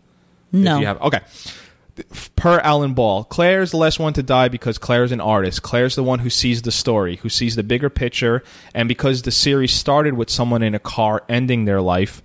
No. 0.53 0.77
If 0.77 0.81
you 0.81 0.87
have, 0.87 1.01
okay. 1.03 1.21
Per 2.37 2.59
Alan 2.61 2.95
Ball, 2.95 3.25
Claire's 3.25 3.71
the 3.71 3.77
last 3.77 3.99
one 3.99 4.13
to 4.15 4.23
die 4.23 4.49
because 4.49 4.79
Claire's 4.79 5.13
an 5.13 5.21
artist. 5.21 5.63
Claire's 5.63 5.95
the 5.95 6.03
one 6.03 6.21
who 6.21 6.31
sees 6.31 6.63
the 6.63 6.73
story, 6.73 7.17
who 7.17 7.29
sees 7.29 7.57
the 7.57 7.63
bigger 7.63 7.91
picture, 7.91 8.43
and 8.75 8.89
because 8.89 9.23
the 9.23 9.31
series 9.31 9.73
started 9.73 10.15
with 10.15 10.31
someone 10.31 10.63
in 10.63 10.75
a 10.75 10.79
car 10.79 11.23
ending 11.29 11.65
their 11.65 11.81
life, 11.81 12.23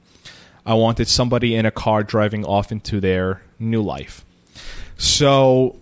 I 0.65 0.73
wanted 0.73 1.07
somebody 1.07 1.55
in 1.55 1.65
a 1.65 1.71
car 1.71 2.03
driving 2.03 2.45
off 2.45 2.71
into 2.71 2.99
their 2.99 3.41
new 3.59 3.81
life. 3.81 4.25
So 4.97 5.77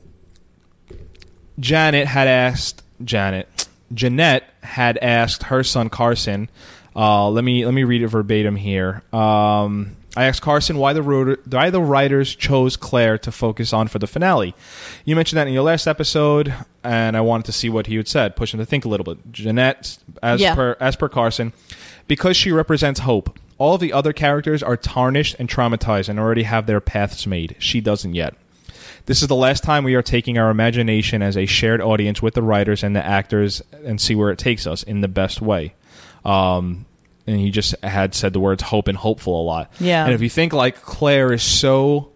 Janet 1.60 2.07
had 2.07 2.28
asked 2.28 2.84
Janet 3.03 3.68
Jeanette 3.94 4.49
had 4.61 4.98
asked 4.98 5.44
her 5.44 5.64
son 5.64 5.90
Carson. 5.90 6.49
Uh, 6.95 7.30
let 7.30 7.44
me 7.44 7.65
let 7.65 7.74
me 7.74 7.84
read 7.84 8.02
it 8.02 8.07
verbatim 8.07 8.56
here. 8.56 9.03
Um, 9.11 9.95
I 10.15 10.26
asked 10.26 10.41
Carson 10.44 10.77
why 10.77 10.94
the 10.94 11.02
why 11.49 11.69
the 11.72 11.81
writers 11.81 12.35
chose 12.35 12.77
Claire 12.77 13.18
to 13.19 13.31
focus 13.31 13.73
on 13.73 13.88
for 13.88 13.98
the 13.99 14.06
finale. 14.07 14.53
You 15.06 15.15
mentioned 15.15 15.38
that 15.40 15.48
in 15.48 15.53
your 15.53 15.64
last 15.64 15.88
episode, 15.88 16.53
and 16.84 17.18
I 17.18 17.22
wanted 17.22 17.45
to 17.48 17.52
see 17.52 17.69
what 17.69 17.88
he 17.88 17.95
had 17.95 18.07
said, 18.07 18.35
push 18.35 18.53
him 18.53 18.60
to 18.60 18.65
think 18.65 18.85
a 18.85 18.90
little 18.90 19.03
bit. 19.03 19.31
Jeanette, 19.31 19.98
as 20.22 20.40
Yeah. 20.40 20.53
per 20.53 20.77
as 20.80 20.95
per 20.95 21.10
Carson, 21.10 21.52
because 22.07 22.38
she 22.38 22.52
represents 22.52 22.99
hope. 23.02 23.40
All 23.57 23.77
the 23.77 23.94
other 23.94 24.14
characters 24.14 24.61
are 24.61 24.77
tarnished 24.77 25.35
and 25.40 25.49
traumatized 25.49 26.10
and 26.10 26.19
already 26.19 26.44
have 26.44 26.65
their 26.68 26.81
paths 26.81 27.26
made. 27.26 27.56
She 27.60 27.81
doesn't 27.81 28.14
yet. 28.14 28.35
This 29.06 29.22
is 29.22 29.27
the 29.27 29.35
last 29.35 29.64
time 29.64 29.84
we 29.84 29.95
are 29.95 30.02
taking 30.02 30.38
our 30.38 30.49
imagination 30.49 31.22
as 31.22 31.35
a 31.38 31.45
shared 31.45 31.81
audience 31.81 32.22
with 32.22 32.35
the 32.35 32.41
writers 32.41 32.84
and 32.84 32.95
the 32.95 33.06
actors 33.06 33.61
and 33.85 33.99
see 33.99 34.15
where 34.15 34.30
it 34.31 34.38
takes 34.38 34.65
us 34.68 34.81
in 34.84 35.02
the 35.02 35.07
best 35.07 35.41
way. 35.41 35.73
Um, 36.23 36.85
and 37.27 37.39
he 37.39 37.51
just 37.51 37.75
had 37.83 38.13
said 38.15 38.33
the 38.33 38.39
words 38.39 38.63
hope 38.63 38.87
and 38.87 38.97
hopeful 38.97 39.41
a 39.41 39.43
lot. 39.43 39.71
Yeah. 39.79 40.03
And 40.05 40.13
if 40.13 40.21
you 40.21 40.29
think 40.29 40.53
like 40.53 40.81
Claire 40.81 41.31
is 41.33 41.43
so 41.43 42.11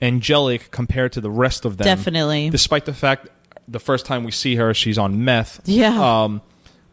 angelic 0.00 0.70
compared 0.70 1.12
to 1.12 1.20
the 1.20 1.30
rest 1.30 1.64
of 1.64 1.76
them, 1.76 1.84
Definitely. 1.84 2.50
despite 2.50 2.84
the 2.84 2.94
fact 2.94 3.28
the 3.66 3.80
first 3.80 4.06
time 4.06 4.24
we 4.24 4.30
see 4.30 4.54
her, 4.56 4.72
she's 4.74 4.98
on 4.98 5.24
meth. 5.24 5.60
Yeah. 5.66 6.22
Um, 6.24 6.40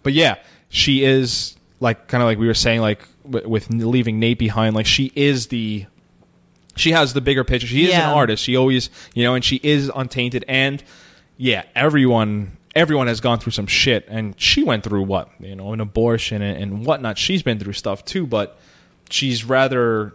but 0.04 0.14
yeah, 0.14 0.36
she 0.70 1.04
is 1.04 1.56
like 1.80 2.08
kind 2.08 2.22
of 2.22 2.28
like 2.28 2.38
we 2.38 2.48
were 2.48 2.54
saying, 2.54 2.82
like 2.82 3.08
w- 3.30 3.48
with 3.48 3.70
leaving 3.70 4.20
Nate 4.20 4.40
behind. 4.40 4.76
Like 4.76 4.86
she 4.86 5.12
is 5.16 5.48
the, 5.48 5.86
she 6.76 6.92
has 6.92 7.14
the 7.14 7.22
bigger 7.22 7.44
picture. 7.44 7.68
She 7.68 7.86
is 7.86 7.90
Yeah. 7.92 8.10
an 8.10 8.16
artist. 8.18 8.44
She 8.44 8.56
always, 8.56 8.90
you 9.14 9.24
know, 9.24 9.36
and 9.36 9.44
she 9.44 9.60
is 9.64 9.90
untainted. 9.96 10.44
And 10.48 10.84
yeah, 11.38 11.64
everyone, 11.76 12.58
everyone 12.76 13.08
has 13.08 13.22
gone 13.22 13.40
through 13.40 13.52
some 13.54 13.68
shit, 13.68 14.06
and 14.10 14.40
she 14.40 14.64
went 14.64 14.84
through 14.84 15.04
what 15.04 15.30
you 15.40 15.56
know, 15.56 15.72
an 15.74 15.80
abortion 15.82 16.42
and, 16.42 16.62
and 16.62 16.86
whatnot. 16.86 17.18
She's 17.18 17.42
been 17.44 17.58
through 17.60 17.74
stuff 17.74 18.04
too, 18.06 18.28
but 18.28 18.58
she's 19.10 19.44
rather 19.46 20.14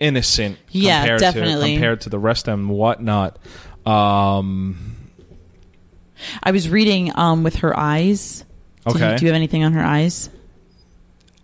innocent. 0.00 0.58
Yeah, 0.70 1.00
compared 1.00 1.20
definitely. 1.20 1.70
To, 1.70 1.74
compared 1.76 2.00
to 2.02 2.10
the 2.10 2.18
rest 2.18 2.48
of 2.48 2.52
them, 2.52 2.68
whatnot. 2.68 3.38
Um, 3.86 4.94
I 6.42 6.50
was 6.50 6.68
reading 6.68 7.12
um 7.16 7.42
with 7.42 7.56
her 7.56 7.78
eyes. 7.78 8.44
Do 8.86 8.98
you- 8.98 9.04
Okay. 9.04 9.16
do 9.16 9.24
you 9.24 9.28
have 9.30 9.36
anything 9.36 9.64
on 9.64 9.72
her 9.74 9.84
eyes? 9.84 10.30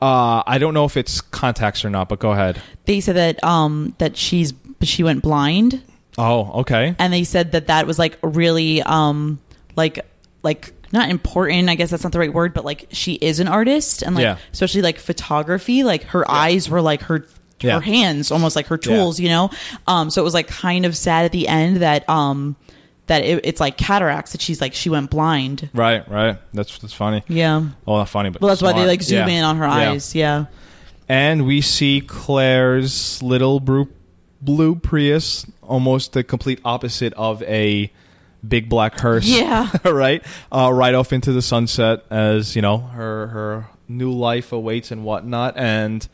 Uh, 0.00 0.42
I 0.46 0.58
don't 0.58 0.74
know 0.74 0.84
if 0.84 0.96
it's 0.96 1.20
contacts 1.20 1.84
or 1.84 1.90
not, 1.90 2.08
but 2.08 2.18
go 2.18 2.32
ahead. 2.32 2.60
They 2.84 3.00
said 3.00 3.16
that 3.16 3.42
um 3.44 3.94
that 3.98 4.16
she's 4.16 4.52
she 4.82 5.02
went 5.02 5.22
blind, 5.22 5.82
Oh, 6.18 6.60
okay. 6.60 6.94
and 6.98 7.12
they 7.12 7.24
said 7.24 7.52
that 7.52 7.68
that 7.68 7.86
was 7.86 7.98
like 7.98 8.18
really 8.22 8.82
um 8.82 9.38
like 9.76 10.04
like 10.44 10.72
not 10.92 11.08
important. 11.10 11.68
I 11.68 11.74
guess 11.74 11.90
that's 11.90 12.04
not 12.04 12.12
the 12.12 12.20
right 12.20 12.32
word, 12.32 12.54
but 12.54 12.64
like 12.64 12.86
she 12.92 13.14
is 13.14 13.40
an 13.40 13.48
artist, 13.48 14.02
and 14.02 14.14
like 14.14 14.22
Yeah. 14.22 14.36
especially 14.52 14.82
like 14.82 14.98
photography, 14.98 15.82
like 15.82 16.04
her 16.04 16.30
eyes 16.30 16.68
were 16.70 16.80
like 16.80 17.02
her. 17.02 17.26
Yeah. 17.60 17.76
Her 17.76 17.80
hands, 17.80 18.30
almost 18.30 18.56
like 18.56 18.66
her 18.66 18.76
tools, 18.76 19.18
you 19.18 19.28
know. 19.30 19.48
Um, 19.86 20.10
so 20.10 20.20
it 20.20 20.24
was 20.24 20.34
like 20.34 20.48
kind 20.48 20.84
of 20.84 20.94
sad 20.94 21.24
at 21.24 21.32
the 21.32 21.48
end 21.48 21.78
that 21.78 22.06
um, 22.10 22.56
that 23.06 23.24
it, 23.24 23.40
it's 23.46 23.58
like 23.60 23.78
cataracts 23.78 24.32
that 24.32 24.42
she's 24.42 24.60
like 24.60 24.74
she 24.74 24.90
went 24.90 25.08
blind. 25.08 25.70
Right, 25.72 26.06
right. 26.10 26.36
That's 26.52 26.76
that's 26.78 26.92
funny. 26.92 27.22
Yeah. 27.26 27.68
Well, 27.86 27.98
not 27.98 28.08
funny, 28.10 28.28
but 28.30 28.42
Well, 28.42 28.50
that's 28.50 28.60
why 28.60 28.74
they 28.74 28.84
like 28.86 29.00
zoom 29.02 29.28
Yeah. 29.28 29.34
in 29.38 29.44
on 29.44 29.56
her 29.58 29.64
Yeah. 29.66 29.92
eyes. 29.92 30.14
Yeah. 30.14 30.46
And 31.08 31.46
we 31.46 31.62
see 31.62 32.02
Claire's 32.02 33.22
little 33.22 33.60
blue, 33.60 33.88
blue 34.42 34.74
Prius, 34.74 35.46
almost 35.62 36.12
the 36.12 36.22
complete 36.24 36.60
opposite 36.66 37.14
of 37.14 37.42
a 37.44 37.90
big 38.46 38.68
black 38.68 38.98
hearse. 38.98 39.26
Yeah. 39.26 39.68
right. 39.84 40.22
Uh, 40.52 40.70
right 40.72 40.94
off 40.94 41.12
into 41.12 41.32
the 41.32 41.42
sunset 41.42 42.04
as 42.10 42.54
you 42.56 42.62
know 42.62 42.78
her 42.78 43.26
her 43.28 43.66
new 43.88 44.12
life 44.12 44.52
awaits 44.52 44.90
and 44.90 45.04
whatnot, 45.04 45.56
and 45.56 46.06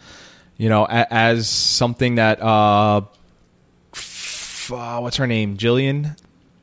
you 0.57 0.69
know 0.69 0.85
a, 0.85 1.07
as 1.13 1.49
something 1.49 2.17
that 2.17 2.41
uh, 2.43 3.03
f- 3.95 4.71
uh, 4.73 4.99
what's 5.01 5.17
her 5.17 5.27
name, 5.27 5.57
Jillian, 5.57 6.17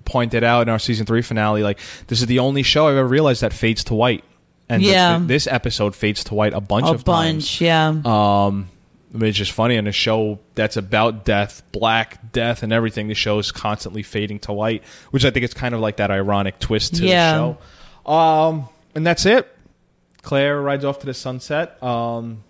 pointed 0.05 0.43
out 0.43 0.61
in 0.63 0.69
our 0.69 0.79
season 0.79 1.05
three 1.05 1.21
finale. 1.21 1.63
Like 1.63 1.79
this 2.07 2.21
is 2.21 2.27
the 2.27 2.39
only 2.39 2.63
show 2.63 2.87
I've 2.87 2.97
ever 2.97 3.07
realized 3.07 3.41
that 3.41 3.53
fades 3.53 3.83
to 3.85 3.93
white. 3.93 4.23
And 4.69 4.81
this- 4.83 4.91
Yeah. 4.91 5.19
this, 5.21 5.47
episode 5.47 5.95
fades 5.95 6.25
to 6.25 6.33
white 6.35 6.53
a 6.53 6.59
bunch 6.61 6.87
A 6.87 6.91
of 6.91 7.05
bunch. 7.05 7.59
times. 7.59 7.61
Yeah. 7.61 8.01
Um, 8.03 8.67
I 9.13 9.17
mean, 9.17 9.29
it's 9.29 9.37
just 9.37 9.53
funny 9.53 9.75
in 9.75 9.87
a 9.87 9.91
show 9.91 10.39
that's 10.55 10.75
about 10.75 11.23
death, 11.23 11.63
black 11.71 12.31
death, 12.33 12.61
and 12.63 12.73
everything. 12.73 13.07
The 13.07 13.13
show 13.15 13.39
is 13.39 13.51
constantly 13.53 14.03
fading 14.03 14.39
to 14.39 14.53
white, 14.53 14.83
which 15.11 15.23
I 15.23 15.29
think 15.31 15.45
is 15.45 15.53
kind 15.53 15.73
of 15.73 15.79
like 15.79 15.97
that 15.97 16.11
ironic 16.11 16.59
twist 16.59 16.95
to 16.95 17.05
Yeah. 17.05 17.31
the 17.31 17.57
show. 18.05 18.11
Um, 18.11 18.69
and 18.95 19.07
that's 19.07 19.25
it. 19.25 19.47
Claire 20.23 20.61
rides 20.61 20.83
off 20.83 20.99
to 20.99 21.05
the 21.05 21.13
sunset. 21.13 21.81
Um, 21.81 22.43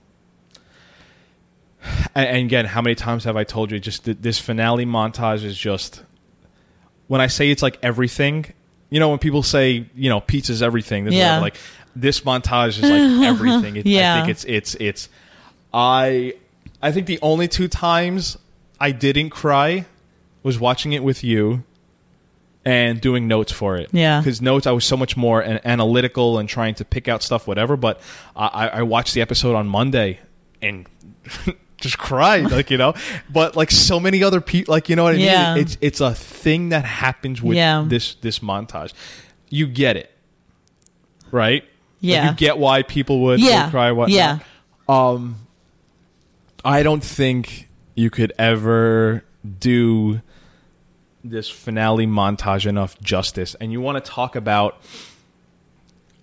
and, 2.16 2.26
and 2.28 2.38
again, 2.38 2.66
how 2.66 2.82
many 2.82 2.96
times 2.96 3.24
have 3.26 3.38
I 3.38 3.44
told 3.44 3.72
you? 3.72 3.80
Just 3.80 4.06
th- 4.06 4.18
this 4.20 4.40
finale 4.40 4.86
montage 4.86 5.44
is 5.44 5.58
just. 5.58 6.04
When 7.08 7.22
I 7.22 7.28
say 7.28 7.52
it's 7.52 7.62
like 7.62 7.78
everything, 7.82 8.46
you 8.90 9.00
know, 9.00 9.10
when 9.10 9.20
people 9.20 9.42
say 9.44 9.88
you 9.96 10.10
know 10.10 10.20
pizza's 10.20 10.62
everything, 10.62 11.06
this 11.06 11.14
Yeah. 11.14 11.40
like 11.40 11.56
this 11.96 12.22
montage 12.22 12.70
is 12.70 12.82
like 12.82 12.92
everything. 13.28 13.76
It, 13.78 13.86
I 13.88 14.20
think 14.20 14.30
it's 14.30 14.44
it's 14.46 14.76
it's. 14.76 15.10
I 15.74 16.34
I 16.82 16.91
think 16.91 17.08
the 17.08 17.20
only 17.22 17.48
two 17.48 17.68
times 17.68 18.38
I 18.80 18.91
didn't 18.91 19.30
cry 19.32 19.86
was 20.44 20.60
watching 20.60 20.94
it 20.94 21.04
with 21.04 21.24
you 21.24 21.64
and 22.64 22.99
doing 23.02 23.28
notes 23.28 23.52
for 23.52 23.78
it. 23.78 23.90
Yeah. 23.94 24.20
because 24.20 24.41
notes 24.41 24.68
I 24.68 24.72
was 24.72 24.86
so 24.86 24.95
much 24.98 25.16
more 25.18 25.41
an- 25.41 25.62
analytical 25.66 26.38
and 26.38 26.48
trying 26.49 26.76
to 26.76 26.86
pick 26.86 27.08
out 27.08 27.24
stuff, 27.24 27.48
whatever. 27.48 27.78
But 27.78 28.02
I, 28.36 28.68
I 28.70 28.82
watched 28.84 29.14
the 29.14 29.22
episode 29.22 29.56
on 29.56 29.68
Monday 29.68 30.20
and. 30.62 30.88
Just 31.80 31.99
cried, 31.99 32.49
like 32.52 32.72
you 32.72 32.78
know, 32.80 32.95
but 33.30 33.56
like 33.56 33.70
so 33.70 33.99
many 33.99 34.24
other 34.24 34.41
people, 34.41 34.72
like 34.72 34.90
you 34.90 34.95
know 34.95 35.04
what 35.04 35.14
I 35.14 35.18
Yeah. 35.20 35.54
mean. 35.54 35.64
It's 35.64 35.78
it's 35.80 36.02
a 36.02 36.12
thing 36.12 36.70
that 36.70 36.86
happens 36.86 37.40
with 37.40 37.56
Yeah. 37.56 37.86
this 37.88 38.16
this 38.16 38.40
montage. 38.40 38.94
You 39.52 39.68
get 39.68 39.95
it, 39.95 40.12
right? 41.32 41.62
Like, 41.62 41.70
Yeah. 41.99 42.30
you 42.32 42.36
get 42.36 42.58
why 42.58 42.82
people 42.82 43.22
would, 43.26 43.40
Yeah. 43.40 43.66
would 43.66 43.72
cry. 43.72 43.91
What? 43.91 44.10
Yeah. 44.10 44.40
Um, 44.90 45.36
I 46.68 46.84
don't 46.84 47.03
think 47.03 47.68
you 47.95 48.10
could 48.10 48.34
ever 48.38 49.23
do 49.60 50.22
this 51.23 51.49
finale 51.49 52.06
montage 52.06 52.65
enough 52.65 52.99
justice. 53.02 53.56
And 53.60 53.72
you 53.72 53.81
want 53.81 54.03
to 54.03 54.11
talk 54.11 54.35
about 54.35 54.81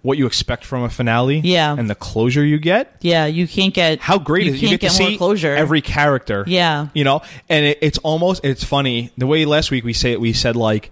what 0.03 0.19
you 0.19 0.27
expect 0.27 0.65
from 0.67 0.83
a 0.83 0.91
finale, 0.91 1.41
Yeah. 1.41 1.75
and 1.77 1.89
the 1.89 1.95
closure 1.95 2.45
you 2.45 2.59
get. 2.59 2.97
Yeah. 3.01 3.25
You 3.25 3.49
can't 3.49 3.73
get 3.73 4.01
How 4.01 4.19
great 4.19 4.45
you 4.45 4.53
is 4.53 4.59
it? 4.59 4.63
You 4.63 4.69
can't 4.69 4.81
get, 4.83 4.93
to 4.93 5.03
more 5.03 5.11
see 5.13 5.17
closure. 5.17 5.55
every 5.55 5.81
character. 5.81 6.45
Yeah. 6.47 6.89
you 6.93 7.05
know, 7.05 7.23
and 7.49 7.65
it, 7.65 7.79
it's 7.81 7.97
almost 7.99 8.45
it's 8.45 8.63
funny 8.65 9.11
the 9.17 9.27
way 9.27 9.47
last 9.47 9.71
week 9.71 9.83
we 9.83 9.95
say 9.95 10.13
it. 10.13 10.21
We 10.21 10.35
said 10.35 10.57
like, 10.57 10.91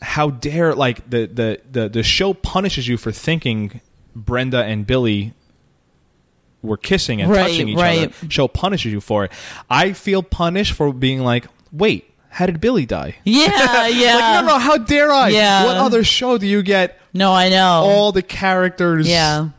how 0.00 0.30
dare 0.30 0.74
like 0.76 1.10
the 1.10 1.26
the 1.26 1.60
the 1.70 1.88
the 1.88 2.02
show 2.04 2.34
punishes 2.34 2.86
you 2.86 2.96
for 2.96 3.10
thinking 3.10 3.80
Brenda 4.14 4.62
and 4.64 4.86
Billy 4.86 5.34
were 6.62 6.76
kissing 6.76 7.20
and 7.20 7.30
Right, 7.30 7.50
touching 7.50 7.68
each 7.68 7.78
right. 7.78 8.08
other. 8.08 8.30
Show 8.30 8.48
punishes 8.48 8.92
you 8.92 9.00
for 9.00 9.24
it. 9.24 9.32
I 9.70 9.92
feel 9.92 10.22
punished 10.22 10.72
for 10.72 10.92
being 10.92 11.20
like, 11.20 11.46
wait, 11.72 12.10
how 12.30 12.46
did 12.46 12.60
Billy 12.60 12.86
die? 12.86 13.16
Yeah, 13.24 13.46
yeah. 13.88 14.14
like, 14.16 14.44
no, 14.44 14.48
no, 14.54 14.58
how 14.58 14.78
dare 14.78 15.10
I? 15.12 15.28
Yeah. 15.28 15.64
What 15.66 15.76
other 15.76 16.04
show 16.04 16.38
do 16.38 16.46
you 16.46 16.62
get 16.62 16.98
No, 17.14 17.32
I 17.32 17.48
know. 17.48 17.82
all 17.84 18.12
the 18.12 18.22
characters? 18.22 19.08
Yeah. 19.08 19.50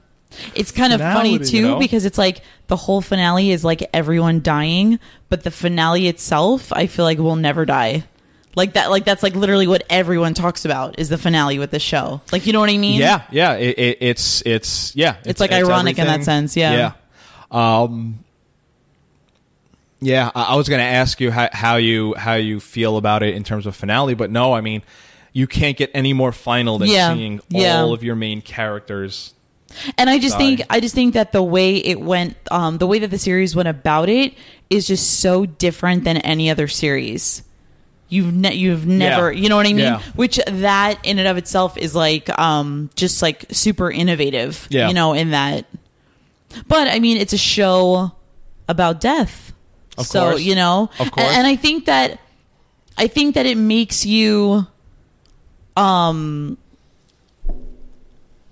It's 0.54 0.72
kind 0.72 0.94
of 0.94 1.00
funny 1.00 1.40
too 1.40 1.58
you 1.58 1.68
know? 1.70 1.80
because 1.80 2.06
it's 2.06 2.18
like 2.18 2.42
the 2.68 2.76
whole 2.76 3.02
finale 3.02 3.50
is 3.52 3.64
like 3.64 3.82
everyone 3.94 4.42
dying, 4.42 5.00
but 5.30 5.44
the 5.44 5.50
finale 5.52 6.08
itself, 6.08 6.72
I 6.74 6.86
feel 6.88 7.06
like 7.06 7.18
will 7.18 7.36
never 7.36 7.66
die. 7.66 8.04
Like 8.58 8.74
that, 8.74 8.90
like 8.90 9.06
that's 9.06 9.22
like 9.22 9.36
literally 9.36 9.68
what 9.68 9.84
everyone 9.88 10.34
talks 10.34 10.66
about 10.66 10.98
is 10.98 11.10
the 11.10 11.18
finale 11.20 11.60
with 11.60 11.70
the 11.70 11.78
show. 11.78 12.22
Like 12.32 12.48
you 12.48 12.54
know 12.54 12.60
what 12.60 12.72
I 12.72 12.78
mean? 12.78 13.00
Yeah, 13.00 13.22
yeah. 13.30 13.54
It, 13.54 13.78
it, 13.78 13.98
it's 14.02 14.42
it's 14.48 14.96
yeah. 14.96 15.18
It's, 15.26 15.40
like, 15.40 15.52
ironic 15.52 16.00
in 16.00 16.08
that 16.08 16.24
sense, 16.24 16.58
yeah. 16.58 16.94
Yeah. 17.52 17.86
Um. 17.86 18.26
Yeah, 20.00 20.32
I, 20.34 20.44
I 20.44 20.56
was 20.56 20.70
going 20.70 20.80
to 20.80 20.86
ask 20.86 21.22
you 21.22 21.30
how, 21.30 21.50
how 21.54 21.76
you 21.76 22.16
how 22.16 22.34
you 22.34 22.60
feel 22.60 22.98
about 22.98 23.22
it 23.22 23.36
in 23.36 23.44
terms 23.44 23.68
of 23.68 23.76
finale, 23.76 24.16
but 24.16 24.32
no, 24.32 24.54
I 24.54 24.62
mean, 24.62 24.82
you 25.34 25.46
can't 25.46 25.78
get 25.78 25.92
any 25.94 26.14
more 26.14 26.32
final 26.32 26.80
than 26.80 26.90
Yeah, 26.90 27.14
seeing 27.14 27.42
yeah. 27.50 27.80
all 27.80 27.94
of 27.94 28.04
your 28.04 28.16
main 28.16 28.42
characters. 28.42 29.36
And 30.00 30.10
I 30.10 30.18
just 30.18 30.36
think 30.36 30.64
I 30.68 30.80
just 30.80 30.96
think 30.96 31.14
that 31.14 31.32
the 31.32 31.44
way 31.44 31.76
it 31.76 32.02
went, 32.02 32.36
um, 32.50 32.80
the 32.80 32.88
way 32.88 32.98
that 32.98 33.12
the 33.12 33.20
series 33.20 33.56
went 33.56 33.68
about 33.70 34.10
it 34.10 34.34
is 34.72 34.88
just 34.88 35.20
so 35.20 35.46
different 35.46 36.06
than 36.06 36.18
any 36.18 36.50
other 36.50 36.68
series. 36.68 37.44
You've 38.10 38.34
ne- 38.34 38.54
you've 38.54 38.86
never, 38.88 39.32
Yeah. 39.32 39.42
you 39.42 39.50
know 39.50 39.58
what 39.58 39.66
I 39.66 39.74
mean? 39.74 39.80
Yeah. 39.80 40.02
Which 40.16 40.40
that 40.48 41.00
in 41.06 41.20
and 41.20 41.28
of 41.28 41.36
itself 41.38 41.78
is 41.78 41.94
like 41.94 42.30
um, 42.40 42.90
just 42.96 43.22
like 43.22 43.46
super 43.52 43.92
innovative. 43.92 44.66
Yeah. 44.70 44.88
You 44.88 44.94
know, 44.94 45.14
in 45.14 45.32
that. 45.32 45.66
But 46.68 46.88
I 46.88 47.00
mean, 47.00 47.18
it's 47.18 47.34
a 47.34 47.38
show 47.38 48.14
about 48.70 49.02
death. 49.02 49.52
Of 49.98 50.06
so 50.08 50.30
course. 50.32 50.42
you 50.42 50.56
know, 50.56 50.90
Of 51.00 51.12
course. 51.12 51.28
and, 51.28 51.38
and 51.40 51.48
I 51.48 51.56
think 51.56 51.86
that 51.86 52.20
I 52.98 53.08
think 53.08 53.36
that 53.36 53.46
it 53.46 53.58
makes 53.58 54.06
you 54.06 54.66
um 55.76 56.58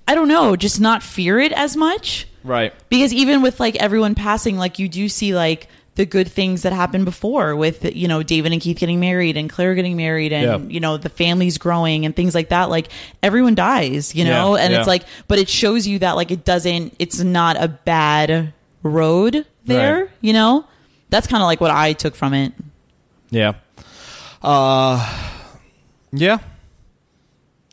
I 0.07 0.13
don't 0.15 0.27
know, 0.27 0.55
just 0.55 0.79
not 0.79 1.01
fear 1.01 1.39
it 1.39 1.51
as 1.51 1.75
much. 1.75 2.27
Right. 2.43 2.73
Because 2.89 3.11
even 3.13 3.41
with 3.41 3.59
like 3.59 3.75
everyone 3.77 4.13
passing, 4.15 4.57
like 4.57 4.77
you 4.79 4.87
do 4.87 5.09
see 5.09 5.33
like 5.33 5.67
the 5.95 6.05
good 6.05 6.27
things 6.29 6.63
that 6.63 6.73
happened 6.73 7.05
before 7.05 7.55
with 7.55 7.95
you 7.95 8.07
know 8.07 8.21
David 8.21 8.51
and 8.51 8.61
Keith 8.61 8.77
getting 8.77 8.99
married 8.99 9.37
and 9.37 9.49
Claire 9.49 9.75
getting 9.75 9.95
married 9.95 10.33
and 10.33 10.63
Yeah. 10.67 10.73
you 10.73 10.79
know 10.79 10.97
the 10.97 11.09
families 11.09 11.57
growing 11.57 12.05
and 12.05 12.15
things 12.15 12.35
like 12.35 12.49
that. 12.49 12.69
Like 12.69 12.89
everyone 13.23 13.55
dies, 13.55 14.13
you 14.13 14.25
know, 14.25 14.55
Yeah, 14.57 14.63
and 14.63 14.73
yeah. 14.73 14.79
it's 14.79 14.87
like, 14.87 15.03
but 15.27 15.39
it 15.39 15.47
shows 15.49 15.87
you 15.87 15.99
that 15.99 16.15
like 16.17 16.31
it 16.31 16.43
doesn't, 16.45 16.95
it's 16.99 17.19
not 17.21 17.55
a 17.61 17.67
bad 17.69 18.53
road 18.83 19.45
there, 19.65 19.99
Right. 20.01 20.09
you 20.21 20.33
know. 20.33 20.65
That's 21.09 21.27
kind 21.27 21.41
of 21.41 21.47
like 21.47 21.61
what 21.61 21.71
I 21.71 21.93
took 21.93 22.15
from 22.15 22.33
it. 22.33 22.51
Yeah. 23.29 23.53
Uh 24.41 24.99
yeah. 26.11 26.39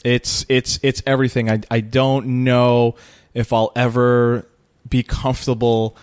It's 0.05 0.45
it's 0.49 0.79
it's 0.83 1.03
everything. 1.07 1.51
I 1.51 1.61
I 1.71 1.81
don't 1.81 2.45
know 2.45 2.97
if 3.35 3.53
I'll 3.53 3.73
ever 3.77 4.47
be 4.89 5.03
comfortable 5.03 5.97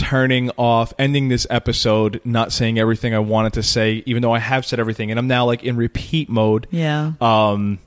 turning 0.00 0.50
off 0.56 0.92
ending 0.98 1.28
this 1.28 1.46
episode 1.50 2.20
not 2.24 2.52
saying 2.52 2.78
everything 2.78 3.14
I 3.14 3.18
wanted 3.18 3.52
to 3.54 3.62
say 3.62 4.02
even 4.06 4.22
though 4.22 4.32
I 4.32 4.38
have 4.38 4.64
said 4.64 4.80
everything 4.80 5.10
and 5.10 5.18
I'm 5.18 5.28
now 5.28 5.44
like 5.44 5.62
in 5.62 5.76
repeat 5.76 6.28
mode. 6.28 6.66
Yeah. 6.70 7.12
Um 7.20 7.78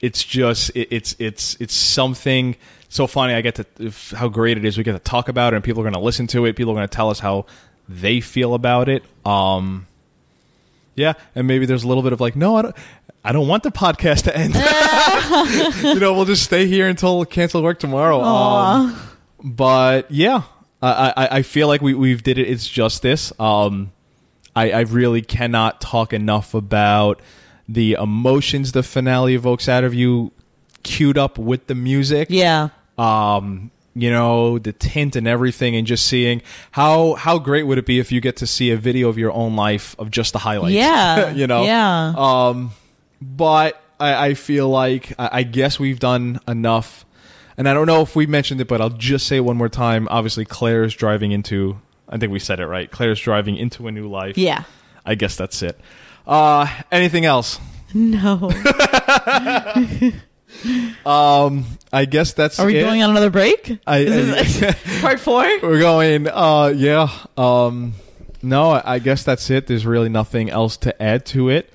it's 0.00 0.24
just 0.24 0.70
it, 0.74 0.88
it's 0.90 1.14
it's 1.18 1.56
it's 1.60 1.74
something 1.74 2.56
so 2.88 3.06
funny. 3.06 3.34
I 3.34 3.40
get 3.40 3.54
to 3.54 3.66
if, 3.78 4.10
how 4.10 4.28
great 4.28 4.58
it 4.58 4.64
is. 4.64 4.76
We 4.76 4.84
get 4.84 4.92
to 4.92 4.98
talk 4.98 5.28
about 5.28 5.54
it, 5.54 5.56
and 5.56 5.64
people 5.64 5.80
are 5.80 5.84
going 5.84 5.94
to 5.94 6.00
listen 6.00 6.26
to 6.28 6.44
it. 6.44 6.56
People 6.56 6.72
are 6.72 6.76
going 6.76 6.88
to 6.88 6.94
tell 6.94 7.08
us 7.08 7.20
how 7.20 7.46
they 7.88 8.20
feel 8.20 8.54
about 8.54 8.88
it. 8.88 9.02
Um, 9.24 9.86
yeah, 10.94 11.14
and 11.34 11.46
maybe 11.46 11.64
there's 11.64 11.84
a 11.84 11.88
little 11.88 12.02
bit 12.02 12.12
of 12.12 12.20
like, 12.20 12.36
no, 12.36 12.56
I 12.56 12.62
don't. 12.62 12.76
I 13.24 13.30
don't 13.30 13.46
want 13.46 13.62
the 13.62 13.70
podcast 13.70 14.24
to 14.24 14.36
end. 14.36 14.54
you 15.94 16.00
know, 16.00 16.12
we'll 16.12 16.24
just 16.24 16.42
stay 16.42 16.66
here 16.66 16.88
until 16.88 17.24
cancel 17.24 17.62
work 17.62 17.78
tomorrow. 17.78 18.20
Um, 18.20 18.98
but 19.44 20.10
yeah, 20.10 20.42
I, 20.82 21.12
I, 21.16 21.28
I 21.38 21.42
feel 21.42 21.68
like 21.68 21.80
we 21.80 21.94
we've 21.94 22.22
did 22.22 22.38
it. 22.38 22.48
It's 22.48 22.68
justice. 22.68 23.32
Um, 23.38 23.92
I, 24.54 24.72
I 24.72 24.80
really 24.80 25.22
cannot 25.22 25.80
talk 25.80 26.12
enough 26.12 26.54
about 26.54 27.20
the 27.68 27.92
emotions 27.92 28.72
the 28.72 28.82
finale 28.82 29.34
evokes 29.34 29.68
out 29.68 29.84
of 29.84 29.94
you, 29.94 30.32
queued 30.82 31.16
up 31.16 31.38
with 31.38 31.66
the 31.68 31.74
music. 31.74 32.28
Yeah. 32.30 32.68
Um, 32.98 33.70
you 33.94 34.10
know 34.10 34.58
the 34.58 34.72
tint 34.72 35.16
and 35.16 35.28
everything, 35.28 35.76
and 35.76 35.86
just 35.86 36.06
seeing 36.06 36.42
how 36.70 37.14
how 37.14 37.38
great 37.38 37.64
would 37.64 37.78
it 37.78 37.86
be 37.86 37.98
if 37.98 38.10
you 38.10 38.20
get 38.20 38.36
to 38.36 38.46
see 38.46 38.70
a 38.70 38.76
video 38.76 39.08
of 39.08 39.18
your 39.18 39.32
own 39.32 39.54
life 39.54 39.94
of 39.98 40.10
just 40.10 40.32
the 40.32 40.38
highlights. 40.38 40.74
Yeah. 40.74 41.30
you 41.34 41.46
know. 41.46 41.64
Yeah. 41.64 42.14
Um, 42.16 42.72
but 43.20 43.80
I, 44.00 44.28
I 44.28 44.34
feel 44.34 44.68
like 44.68 45.12
I, 45.18 45.30
I 45.32 45.42
guess 45.42 45.78
we've 45.78 45.98
done 46.00 46.40
enough, 46.48 47.04
and 47.56 47.68
I 47.68 47.74
don't 47.74 47.86
know 47.86 48.02
if 48.02 48.14
we 48.16 48.26
mentioned 48.26 48.60
it, 48.60 48.68
but 48.68 48.80
I'll 48.80 48.88
just 48.90 49.26
say 49.26 49.36
it 49.36 49.40
one 49.40 49.56
more 49.56 49.68
time. 49.68 50.08
Obviously, 50.10 50.44
Claire's 50.44 50.94
driving 50.94 51.32
into. 51.32 51.78
I 52.08 52.18
think 52.18 52.32
we 52.32 52.38
said 52.38 52.60
it 52.60 52.66
right. 52.66 52.90
Claire's 52.90 53.20
driving 53.20 53.56
into 53.56 53.86
a 53.88 53.92
new 53.92 54.08
life. 54.08 54.36
Yeah. 54.36 54.64
I 55.04 55.14
guess 55.14 55.36
that's 55.36 55.62
it. 55.62 55.80
Uh, 56.26 56.66
anything 56.90 57.24
else? 57.24 57.58
No. 57.94 58.50
Um, 61.04 61.64
I 61.92 62.04
guess 62.04 62.34
that's. 62.34 62.58
Are 62.60 62.66
we 62.66 62.76
it. 62.78 62.82
going 62.82 63.02
on 63.02 63.10
another 63.10 63.30
break? 63.30 63.78
I- 63.86 63.98
Is 64.00 64.60
this 64.60 64.76
part 65.00 65.18
four? 65.18 65.44
We're 65.62 65.80
going. 65.80 66.28
Uh, 66.28 66.72
yeah. 66.76 67.08
Um, 67.36 67.94
no, 68.42 68.70
I 68.72 68.94
I 68.94 68.98
guess 68.98 69.24
that's 69.24 69.48
it. 69.50 69.66
There's 69.66 69.86
really 69.86 70.10
nothing 70.10 70.50
else 70.50 70.76
to 70.78 71.02
add 71.02 71.24
to 71.26 71.48
it. 71.48 71.72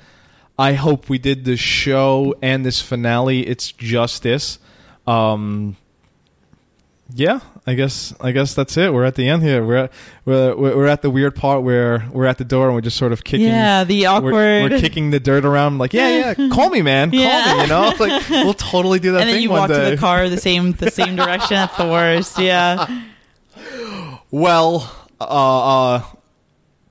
I 0.59 0.73
hope 0.73 1.09
we 1.09 1.17
did 1.17 1.43
the 1.43 1.57
show 1.57 2.35
and 2.41 2.65
this 2.65 2.81
finale. 2.81 3.45
It's 3.47 3.71
justice. 3.71 4.59
Um, 5.07 5.77
yeah, 7.13 7.39
I 7.65 7.73
guess. 7.75 8.13
I 8.19 8.33
guess 8.33 8.53
that's 8.53 8.75
it. 8.75 8.93
We're 8.93 9.05
at 9.05 9.15
the 9.15 9.29
end 9.29 9.41
here. 9.41 9.63
We're 9.65 9.77
at, 9.77 9.91
we're 10.25 10.55
we're 10.57 10.87
at 10.87 11.01
the 11.01 11.09
weird 11.09 11.35
part 11.37 11.63
where 11.63 12.05
we're 12.11 12.25
at 12.25 12.37
the 12.37 12.43
door 12.43 12.65
and 12.65 12.75
we're 12.75 12.81
just 12.81 12.97
sort 12.97 13.13
of 13.13 13.23
kicking. 13.23 13.47
Yeah, 13.47 13.85
the 13.85 14.01
we're- 14.01 14.05
awkward. 14.07 14.71
We're, 14.73 14.79
kicking 14.81 15.11
the 15.11 15.19
dirt 15.21 15.45
around. 15.45 15.77
Like, 15.77 15.93
yeah, 15.93 16.33
yeah. 16.37 16.49
Call 16.51 16.69
me, 16.69 16.81
man. 16.81 17.11
Call 17.11 17.19
Yeah. 17.21 17.53
me. 17.55 17.61
You 17.61 17.67
know, 17.69 17.93
like 17.97 18.29
we'll 18.29 18.53
totally 18.53 18.99
do 18.99 19.13
that. 19.13 19.21
and 19.21 19.29
then 19.29 19.35
thing 19.35 19.43
you 19.43 19.49
walk 19.49 19.69
to 19.69 19.73
the 19.91 19.95
car 19.97 20.27
the 20.27 20.37
same 20.49 20.73
the 20.73 20.91
same 20.91 21.15
direction. 21.15 21.55
That's 21.55 21.77
the 21.77 21.85
worst. 21.87 22.39
Yeah. 22.39 23.03
Well, 24.29 24.91
uh, 25.21 25.93
uh, 25.95 26.03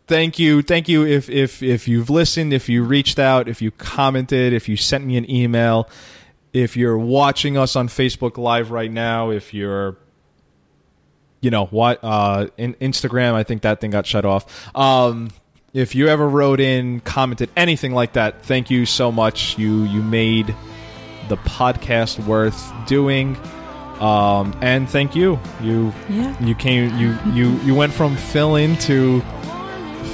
thank 0.07 0.39
you, 0.39 0.63
thank 0.63 0.89
you. 0.89 1.05
If 1.07 1.29
if 1.29 1.63
if 1.63 1.87
you've 1.87 2.09
listened, 2.09 2.53
if 2.55 2.69
you 2.69 2.83
reached 2.85 3.19
out, 3.19 3.49
if 3.49 3.61
you 3.61 3.71
commented, 3.73 4.53
if 4.55 4.69
you 4.69 4.77
sent 4.79 5.05
me 5.05 5.17
an 5.19 5.31
email, 5.31 5.89
if 6.57 6.75
you're 6.77 6.97
watching 6.97 7.59
us 7.59 7.77
on 7.77 7.87
Facebook 7.89 8.39
Live 8.39 8.71
right 8.71 8.91
now, 8.91 9.31
if 9.31 9.53
you're 9.53 9.97
you 11.43 11.51
know 11.51 11.67
what 11.67 12.01
uh 12.03 12.47
in 12.57 12.73
instagram 12.81 13.35
i 13.35 13.43
think 13.43 13.61
that 13.63 13.79
thing 13.81 13.91
got 13.91 14.07
shut 14.07 14.25
off. 14.25 14.75
Um 14.75 15.31
if 15.75 15.95
you 15.95 16.09
ever 16.09 16.27
wrote 16.27 16.61
in 16.61 17.01
commented 17.01 17.51
anything 17.57 17.93
like 17.93 18.15
that 18.15 18.43
thank 18.43 18.71
you 18.71 18.87
so 18.87 19.13
much. 19.13 19.59
You 19.59 19.85
you 19.85 20.03
made 20.03 20.55
the 21.29 21.37
podcast 21.37 22.25
worth 22.27 22.73
doing. 22.87 23.37
Um 24.01 24.57
and 24.63 24.89
thank 24.89 25.15
you. 25.15 25.39
You 25.63 25.93
Yeah. 26.09 26.35
you 26.43 26.55
came 26.55 26.99
you 26.99 27.17
you 27.35 27.51
you 27.61 27.75
went 27.75 27.93
from 27.93 28.17
fill 28.17 28.57
in 28.57 28.77
to 28.89 29.21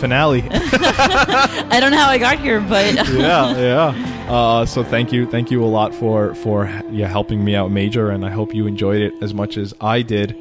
finale 0.02 0.42
I 0.50 1.78
don't 1.80 1.92
know 1.92 1.98
how 1.98 2.10
I 2.10 2.18
got 2.18 2.38
here, 2.40 2.60
but 2.60 2.94
yeah 3.08 3.56
yeah 3.56 4.26
uh 4.28 4.66
so 4.66 4.82
thank 4.82 5.12
you 5.12 5.26
thank 5.30 5.50
you 5.52 5.64
a 5.64 5.70
lot 5.78 5.94
for 5.94 6.34
for 6.34 6.66
yeah 6.90 7.06
helping 7.06 7.44
me 7.44 7.54
out 7.54 7.70
major 7.70 8.10
and 8.10 8.24
i 8.24 8.30
hope 8.30 8.54
you 8.54 8.66
enjoyed 8.66 9.02
it 9.02 9.12
as 9.20 9.32
much 9.34 9.56
as 9.56 9.74
i 9.80 10.02
did 10.02 10.36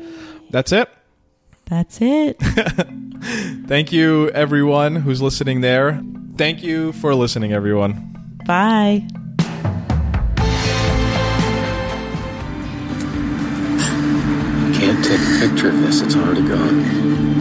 that's 0.49 0.71
it 0.71 0.87
that's 1.71 1.99
it. 2.01 2.37
Thank 3.65 3.93
you, 3.93 4.29
everyone 4.31 4.97
who's 4.97 5.21
listening 5.21 5.61
there. 5.61 6.03
Thank 6.35 6.61
you 6.63 6.91
for 6.91 7.15
listening, 7.15 7.53
everyone. 7.53 7.93
Bye. 8.45 9.07
Can't 14.75 15.05
take 15.05 15.21
a 15.21 15.47
picture 15.47 15.69
of 15.69 15.79
this, 15.79 16.01
it's 16.01 16.15
already 16.17 16.45
gone. 16.45 17.40